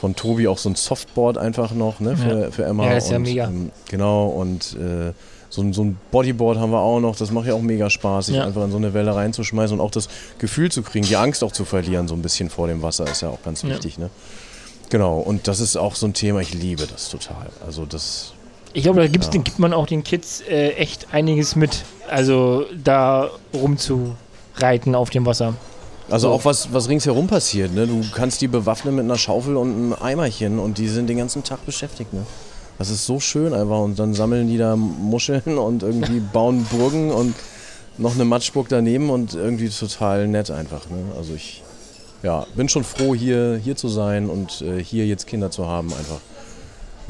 von 0.00 0.14
Tobi 0.16 0.46
auch 0.48 0.58
so 0.58 0.68
ein 0.68 0.74
Softboard 0.74 1.38
einfach 1.38 1.72
noch, 1.72 2.00
ne, 2.00 2.16
für, 2.16 2.52
für 2.52 2.64
Emma. 2.64 2.86
Ja, 2.86 2.96
ist 2.96 3.10
ja 3.10 3.16
und, 3.16 3.22
mega. 3.22 3.44
Ähm, 3.48 3.70
genau, 3.88 4.26
und 4.28 4.76
äh, 4.76 5.12
so, 5.50 5.62
ein- 5.62 5.72
so 5.72 5.82
ein 5.82 5.98
Bodyboard 6.10 6.58
haben 6.58 6.70
wir 6.72 6.80
auch 6.80 7.00
noch. 7.00 7.16
Das 7.16 7.30
macht 7.30 7.46
ja 7.46 7.54
auch 7.54 7.62
mega 7.62 7.88
Spaß, 7.90 8.26
sich 8.26 8.36
Ja. 8.36 8.44
einfach 8.44 8.62
in 8.64 8.70
so 8.70 8.76
eine 8.76 8.94
Welle 8.94 9.14
reinzuschmeißen 9.14 9.78
und 9.78 9.84
auch 9.84 9.90
das 9.90 10.08
Gefühl 10.38 10.70
zu 10.70 10.82
kriegen, 10.82 11.06
die 11.06 11.16
Angst 11.16 11.42
auch 11.42 11.52
zu 11.52 11.64
verlieren, 11.64 12.06
so 12.06 12.14
ein 12.14 12.22
bisschen 12.22 12.50
vor 12.50 12.68
dem 12.68 12.82
Wasser, 12.82 13.04
ist 13.10 13.22
ja 13.22 13.28
auch 13.30 13.42
ganz 13.42 13.62
Ja. 13.62 13.70
wichtig, 13.70 13.98
ne? 13.98 14.10
Genau, 14.90 15.18
und 15.18 15.48
das 15.48 15.60
ist 15.60 15.76
auch 15.76 15.94
so 15.94 16.06
ein 16.06 16.14
Thema, 16.14 16.40
ich 16.40 16.54
liebe 16.54 16.86
das 16.86 17.08
total. 17.10 17.46
Also 17.66 17.84
das, 17.84 18.32
Ich 18.74 18.82
glaube, 18.84 19.00
da 19.00 19.06
gibt's, 19.08 19.26
Ja. 19.28 19.32
den, 19.32 19.44
gibt 19.44 19.58
man 19.58 19.72
auch 19.72 19.86
den 19.86 20.04
Kids 20.04 20.40
äh, 20.48 20.70
echt 20.74 21.08
einiges 21.12 21.56
mit. 21.56 21.84
Also 22.08 22.64
da 22.82 23.28
rumzureiten 23.52 24.94
auf 24.94 25.10
dem 25.10 25.26
Wasser. 25.26 25.54
Also 26.10 26.28
So. 26.28 26.34
auch 26.34 26.44
was, 26.44 26.72
was 26.72 26.88
ringsherum 26.88 27.26
passiert. 27.26 27.74
Ne? 27.74 27.86
Du 27.86 28.02
kannst 28.14 28.40
die 28.40 28.48
bewaffnen 28.48 28.94
mit 28.94 29.04
einer 29.04 29.18
Schaufel 29.18 29.56
und 29.56 29.70
einem 29.70 29.92
Eimerchen 29.92 30.58
und 30.58 30.78
die 30.78 30.88
sind 30.88 31.08
den 31.08 31.18
ganzen 31.18 31.44
Tag 31.44 31.64
beschäftigt. 31.66 32.12
Ne? 32.12 32.24
Das 32.78 32.90
ist 32.90 33.04
so 33.06 33.20
schön 33.20 33.52
einfach. 33.52 33.80
Und 33.80 33.98
dann 33.98 34.14
sammeln 34.14 34.48
die 34.48 34.56
da 34.58 34.76
Muscheln 34.76 35.58
und 35.58 35.82
irgendwie 35.82 36.20
bauen 36.20 36.64
Burgen 36.64 37.10
und 37.10 37.34
noch 37.98 38.14
eine 38.14 38.24
Matschburg 38.24 38.68
daneben 38.68 39.10
und 39.10 39.34
irgendwie 39.34 39.68
total 39.68 40.28
nett 40.28 40.50
einfach. 40.50 40.88
Ne? 40.88 40.98
Also 41.16 41.34
ich 41.34 41.62
ja, 42.22 42.46
bin 42.54 42.68
schon 42.68 42.84
froh, 42.84 43.14
hier, 43.14 43.60
hier 43.62 43.76
zu 43.76 43.88
sein 43.88 44.28
und 44.28 44.62
äh, 44.62 44.82
hier 44.82 45.06
jetzt 45.06 45.26
Kinder 45.26 45.50
zu 45.50 45.66
haben. 45.66 45.92
Einfach 45.92 46.20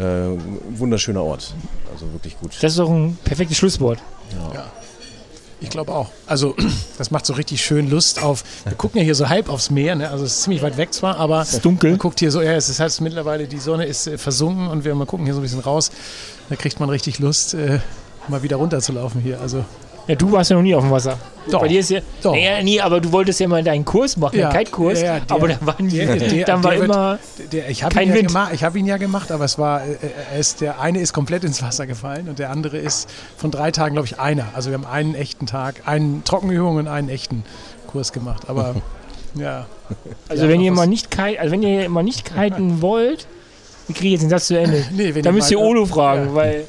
äh, 0.04 0.38
wunderschöner 0.70 1.22
Ort. 1.22 1.54
Also 1.92 2.12
wirklich 2.12 2.38
gut. 2.38 2.52
Das 2.60 2.72
ist 2.72 2.78
doch 2.78 2.90
ein 2.90 3.18
perfektes 3.24 3.56
Schlusswort. 3.56 3.98
Ich 5.60 5.70
glaube 5.70 5.92
auch. 5.92 6.10
Also, 6.26 6.54
das 6.98 7.10
macht 7.10 7.26
so 7.26 7.32
richtig 7.34 7.64
schön 7.64 7.90
Lust 7.90 8.22
auf. 8.22 8.44
Wir 8.64 8.74
gucken 8.76 8.98
ja 8.98 9.04
hier 9.04 9.14
so 9.14 9.28
halb 9.28 9.48
aufs 9.48 9.70
Meer, 9.70 9.96
ne? 9.96 10.10
also 10.10 10.24
es 10.24 10.34
ist 10.34 10.42
ziemlich 10.42 10.62
weit 10.62 10.76
weg 10.76 10.92
zwar, 10.94 11.16
aber 11.16 11.42
Es 11.42 11.54
ist 11.54 11.64
dunkel. 11.64 11.90
man 11.90 11.98
guckt 11.98 12.20
hier 12.20 12.30
so, 12.30 12.40
ja, 12.40 12.52
es 12.52 12.68
ist 12.68 12.80
halt 12.80 13.00
mittlerweile, 13.00 13.48
die 13.48 13.58
Sonne 13.58 13.84
ist 13.86 14.06
äh, 14.06 14.18
versunken 14.18 14.68
und 14.68 14.84
wir 14.84 14.94
mal 14.94 15.06
gucken 15.06 15.26
hier 15.26 15.34
so 15.34 15.40
ein 15.40 15.42
bisschen 15.42 15.60
raus. 15.60 15.90
Da 16.48 16.56
kriegt 16.56 16.78
man 16.80 16.88
richtig 16.90 17.18
Lust, 17.18 17.54
äh, 17.54 17.80
mal 18.28 18.42
wieder 18.42 18.56
runterzulaufen 18.56 19.20
hier. 19.20 19.40
Also, 19.40 19.64
Ja, 20.08 20.14
du 20.14 20.32
warst 20.32 20.50
ja 20.50 20.56
noch 20.56 20.62
nie 20.62 20.74
auf 20.74 20.82
dem 20.82 20.90
Wasser. 20.90 21.16
Doch. 21.50 21.60
Bei 21.60 21.68
dir 21.68 21.80
ist 21.80 21.90
ja. 21.90 22.00
Doch. 22.22 22.32
Naja, 22.32 22.62
nee, 22.62 22.80
aber 22.80 23.00
du 23.00 23.12
wolltest 23.12 23.38
ja 23.40 23.46
mal 23.48 23.62
deinen 23.62 23.84
Kurs 23.84 24.16
machen, 24.16 24.38
Ja, 24.38 24.48
einen 24.48 24.58
Kite-Kurs. 24.58 25.00
ja, 25.02 25.16
ja, 25.18 25.22
aber 25.28 25.48
da 25.48 25.58
waren 25.60 25.86
die, 25.88 25.98
der- 25.98 26.16
der- 26.16 26.44
dann 26.46 26.64
war 26.64 26.70
der 26.72 26.80
wird- 26.80 26.90
immer. 26.90 27.18
der, 27.52 27.68
ich 27.70 27.82
habe 27.84 27.94
Kein 27.94 28.04
ihn, 28.04 28.08
ja 28.10 28.14
Wind. 28.16 28.28
gemacht- 28.28 28.52
ich 28.54 28.64
hab 28.64 28.74
ihn 28.74 28.86
ja 28.86 28.96
gemacht, 28.96 29.30
aber 29.30 29.44
es 29.44 29.58
war, 29.58 29.82
äh, 29.84 29.96
er 30.32 30.38
ist, 30.38 30.60
der 30.62 30.80
eine 30.80 30.98
ist 31.00 31.12
komplett 31.12 31.44
ins 31.44 31.62
Wasser 31.62 31.86
gefallen 31.86 32.28
und 32.28 32.38
der 32.38 32.50
andere 32.50 32.78
ist 32.78 33.08
von 33.36 33.50
drei 33.50 33.70
Tagen, 33.70 33.94
glaube 33.94 34.06
ich, 34.06 34.18
einer. 34.18 34.46
Also 34.54 34.70
wir 34.70 34.78
haben 34.78 34.86
einen 34.86 35.14
echten 35.14 35.46
Tag, 35.46 35.82
einen 35.86 36.24
Trockenübung 36.24 36.76
und 36.76 36.88
einen 36.88 37.08
echten 37.10 37.44
Kurs 37.86 38.12
gemacht. 38.12 38.44
Aber 38.48 38.74
ja. 39.34 39.66
Also 40.28 40.48
wenn 40.48 40.60
ihr 40.60 40.72
mal 40.72 40.86
nicht 40.86 41.10
kite, 41.10 41.38
also 41.40 41.52
wenn 41.52 41.62
ihr 41.62 41.88
mal 41.90 42.02
nicht 42.02 42.24
kiten 42.34 42.80
wollt, 42.82 43.26
wie 43.86 43.92
kriege 43.94 44.06
ich 44.08 44.12
jetzt 44.12 44.22
den 44.22 44.30
Satz 44.30 44.46
zu 44.48 44.58
Ende? 44.58 44.84
Nee, 44.92 45.14
wenn 45.14 45.22
Dann 45.22 45.34
müsst 45.34 45.50
ihr 45.50 45.58
Olo 45.60 45.86
fragen, 45.86 46.34
weil 46.34 46.64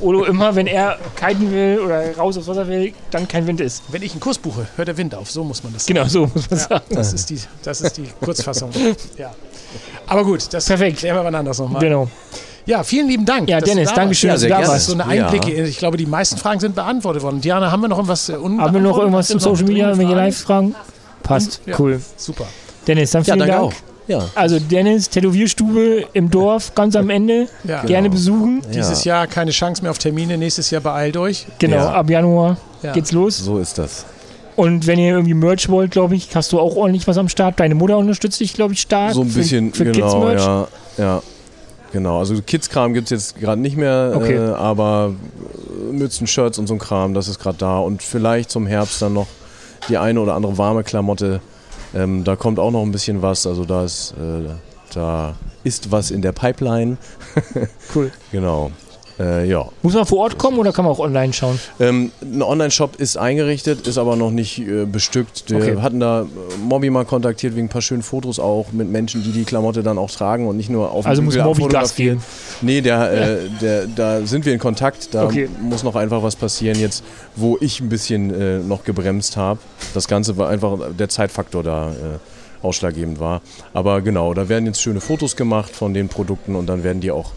Olo 0.00 0.24
immer, 0.24 0.54
wenn 0.54 0.66
er 0.66 0.98
kiten 1.16 1.52
will 1.52 1.80
oder 1.84 2.16
raus 2.16 2.36
aufs 2.38 2.48
Wasser 2.48 2.66
will, 2.66 2.92
dann 3.10 3.28
kein 3.28 3.46
Wind 3.46 3.60
ist. 3.60 3.82
Wenn 3.88 4.02
ich 4.02 4.12
einen 4.12 4.20
Kurs 4.20 4.38
buche, 4.38 4.66
hört 4.76 4.88
der 4.88 4.96
Wind 4.96 5.14
auf. 5.14 5.30
So 5.30 5.44
muss 5.44 5.62
man 5.62 5.72
das 5.74 5.84
sagen. 5.84 5.94
Genau, 5.94 6.08
so 6.08 6.20
muss 6.34 6.50
man 6.50 6.58
Ja, 6.58 6.66
sagen. 6.68 6.84
das, 6.90 7.12
ist 7.12 7.30
die, 7.30 7.38
das 7.62 7.80
ist 7.82 7.96
die 7.98 8.08
Kurzfassung. 8.24 8.70
Ja. 9.18 9.32
Aber 10.06 10.24
gut, 10.24 10.46
das 10.52 10.66
Perfekt. 10.66 10.98
klären 10.98 11.16
wir 11.16 11.24
wann 11.24 11.34
anders 11.34 11.58
nochmal. 11.58 11.80
Genau. 11.80 12.08
Ja, 12.66 12.82
vielen 12.84 13.08
lieben 13.08 13.24
Dank. 13.24 13.48
Ja, 13.48 13.60
Dennis, 13.60 13.88
da 13.88 13.96
danke 13.96 14.14
schön, 14.14 14.28
Ja, 14.28 14.34
dass 14.34 14.40
du 14.42 14.46
sehr 14.48 14.50
da 14.50 14.56
gerne. 14.56 14.64
Das 14.66 14.72
warst. 14.72 14.88
ist 14.88 14.94
so 14.96 15.02
eine 15.02 15.16
Ja. 15.16 15.26
Einblicke. 15.28 15.62
Ich 15.64 15.78
glaube, 15.78 15.96
die 15.96 16.06
meisten 16.06 16.36
Fragen 16.36 16.60
sind 16.60 16.74
beantwortet 16.74 17.22
worden. 17.22 17.40
Diana, 17.40 17.70
haben 17.72 17.80
wir 17.82 17.88
noch 17.88 17.96
irgendwas 17.98 18.28
äh, 18.28 18.34
Haben 18.34 18.74
wir 18.74 18.80
noch 18.80 18.98
irgendwas 18.98 19.32
noch 19.32 19.40
Social 19.40 19.64
Media, 19.64 19.90
wenn 19.96 20.00
ihr 20.02 20.06
Fragen? 20.08 20.16
live 20.16 20.36
fragen? 20.38 20.74
Passt, 21.22 21.60
Ja. 21.66 21.74
cool. 21.78 22.00
Super. 22.16 22.44
Dennis, 22.86 23.10
dann 23.12 23.22
Ja, 23.22 23.34
vielen 23.34 23.38
danke 23.48 23.52
Dank. 23.54 23.64
auch. 23.64 23.91
Ja. 24.12 24.28
Also 24.34 24.58
Dennis, 24.58 25.08
Tätowierstube 25.10 26.04
im 26.12 26.30
Dorf, 26.30 26.74
ganz 26.74 26.96
am 26.96 27.10
Ende. 27.10 27.48
Ja. 27.64 27.82
Gerne 27.82 28.08
Genau. 28.08 28.14
besuchen. 28.14 28.62
Dieses 28.74 29.04
Jahr 29.04 29.26
keine 29.26 29.50
Chance 29.50 29.82
mehr 29.82 29.90
auf 29.90 29.98
Termine. 29.98 30.36
Nächstes 30.38 30.70
Jahr 30.70 30.80
beeilt 30.82 31.16
euch. 31.16 31.46
Genau, 31.58 31.76
Ja. 31.76 31.92
ab 31.92 32.10
Januar 32.10 32.56
Ja. 32.82 32.92
geht's 32.92 33.12
los. 33.12 33.38
So 33.38 33.58
ist 33.58 33.78
das. 33.78 34.04
Und 34.54 34.86
wenn 34.86 34.98
ihr 34.98 35.12
irgendwie 35.14 35.34
Merch 35.34 35.68
wollt, 35.70 35.90
glaube 35.92 36.14
ich, 36.14 36.28
hast 36.36 36.52
du 36.52 36.60
auch 36.60 36.76
ordentlich 36.76 37.06
was 37.08 37.16
am 37.16 37.28
Start. 37.28 37.58
Deine 37.58 37.74
Mutter 37.74 37.96
unterstützt 37.96 38.38
dich, 38.40 38.52
glaube 38.52 38.74
ich, 38.74 38.82
stark. 38.82 39.14
So 39.14 39.22
ein 39.22 39.28
für- 39.30 39.38
bisschen, 39.38 39.72
für, 39.72 39.84
genau, 39.84 40.06
Kids-Merch. 40.28 40.44
ja, 40.44 40.68
ja. 40.98 41.22
Genau, 41.92 42.18
also 42.18 42.34
Kids-Kram 42.40 42.94
gibt 42.94 43.10
es 43.10 43.10
jetzt 43.32 43.40
gerade 43.40 43.60
nicht 43.60 43.76
mehr, 43.76 44.12
Okay. 44.14 44.34
äh, 44.36 44.52
aber 44.54 45.12
äh, 45.90 45.92
Mützen, 45.92 46.26
Shirts 46.26 46.58
und 46.58 46.66
so 46.66 46.74
ein 46.74 46.78
Kram, 46.78 47.12
das 47.14 47.28
ist 47.28 47.38
gerade 47.38 47.58
da. 47.58 47.78
Und 47.80 48.02
vielleicht 48.02 48.50
zum 48.50 48.66
Herbst 48.66 49.00
dann 49.02 49.12
noch 49.14 49.26
die 49.88 49.98
eine 49.98 50.20
oder 50.20 50.34
andere 50.34 50.56
warme 50.58 50.84
Klamotte. 50.84 51.40
Ähm, 51.94 52.24
da 52.24 52.36
kommt 52.36 52.58
auch 52.58 52.70
noch 52.70 52.82
ein 52.82 52.92
bisschen 52.92 53.22
was, 53.22 53.46
also 53.46 53.64
da 53.64 53.84
ist, 53.84 54.14
äh, 54.18 54.50
da 54.94 55.34
ist 55.64 55.90
was 55.90 56.10
in 56.10 56.22
der 56.22 56.32
Pipeline. 56.32 56.96
Cool. 57.94 58.10
Genau. 58.30 58.70
Äh, 59.22 59.48
ja. 59.48 59.68
Muss 59.82 59.94
man 59.94 60.04
vor 60.04 60.18
Ort 60.18 60.36
kommen 60.38 60.58
oder 60.58 60.72
kann 60.72 60.84
man 60.84 60.92
auch 60.92 60.98
online 60.98 61.32
schauen? 61.32 61.58
Ähm, 61.78 62.10
ein 62.22 62.42
Online-Shop 62.42 62.96
ist 62.96 63.16
eingerichtet, 63.16 63.86
ist 63.86 63.96
aber 63.98 64.16
noch 64.16 64.30
nicht 64.32 64.58
äh, 64.58 64.84
bestückt. 64.84 65.44
Wir 65.48 65.58
Okay. 65.58 65.76
hatten 65.80 66.00
da 66.00 66.22
äh, 66.22 66.24
Mobby 66.66 66.90
mal 66.90 67.04
kontaktiert 67.04 67.54
wegen 67.54 67.66
ein 67.66 67.68
paar 67.68 67.82
schönen 67.82 68.02
Fotos 68.02 68.40
auch 68.40 68.72
mit 68.72 68.88
Menschen, 68.88 69.22
die 69.22 69.30
die 69.30 69.44
Klamotte 69.44 69.82
dann 69.82 69.96
auch 69.98 70.10
tragen 70.10 70.48
und 70.48 70.56
nicht 70.56 70.70
nur 70.70 70.90
auf 70.90 71.04
dem 71.04 71.08
Also 71.10 71.22
muss 71.22 71.36
Mobby 71.36 71.66
Gas 71.68 71.94
geben. 71.94 72.20
Nee, 72.62 72.80
der, 72.80 73.12
äh, 73.12 73.36
der, 73.60 73.86
da 73.86 74.26
sind 74.26 74.44
wir 74.44 74.52
in 74.52 74.58
Kontakt. 74.58 75.14
Da 75.14 75.24
Okay. 75.26 75.48
muss 75.60 75.82
noch 75.84 75.94
einfach 75.94 76.22
was 76.22 76.34
passieren 76.36 76.78
jetzt, 76.80 77.04
wo 77.36 77.56
ich 77.60 77.80
ein 77.80 77.88
bisschen 77.88 78.34
äh, 78.34 78.58
noch 78.58 78.82
gebremst 78.82 79.36
habe. 79.36 79.60
Das 79.94 80.08
Ganze 80.08 80.36
war 80.36 80.48
einfach 80.48 80.78
der 80.98 81.08
Zeitfaktor 81.08 81.62
da 81.62 81.90
äh, 81.90 82.66
ausschlaggebend 82.66 83.20
war. 83.20 83.40
Aber 83.74 84.00
genau, 84.02 84.34
da 84.34 84.48
werden 84.48 84.66
jetzt 84.66 84.80
schöne 84.82 85.00
Fotos 85.00 85.36
gemacht 85.36 85.70
von 85.74 85.94
den 85.94 86.08
Produkten 86.08 86.54
und 86.56 86.66
dann 86.66 86.82
werden 86.84 87.00
die 87.00 87.10
auch 87.10 87.30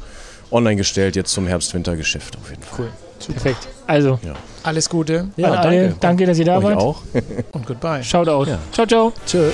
online 0.51 0.76
gestellt 0.76 1.15
jetzt 1.15 1.31
zum 1.31 1.47
Herbst-Winter-Geschäft 1.47 2.38
auf 2.41 2.49
jeden 2.49 2.63
Fall. 2.63 2.80
Cool. 2.80 3.34
Perfekt. 3.34 3.67
Also, 3.88 4.19
Alles 4.63 4.89
Gute 4.89 5.27
an 5.38 5.43
alle, 5.45 5.95
danke, 5.99 6.26
dass 6.26 6.38
ihr 6.38 6.45
da 6.45 6.57
Euch 6.57 6.63
wart. 6.63 6.77
auch. 6.77 7.01
und 7.53 7.65
goodbye. 7.65 8.03
Schaut 8.03 8.27
aus. 8.30 8.47
Ja. 8.47 8.57
Ciao, 8.72 8.85
ciao. 8.85 9.13
Tschö. 9.26 9.51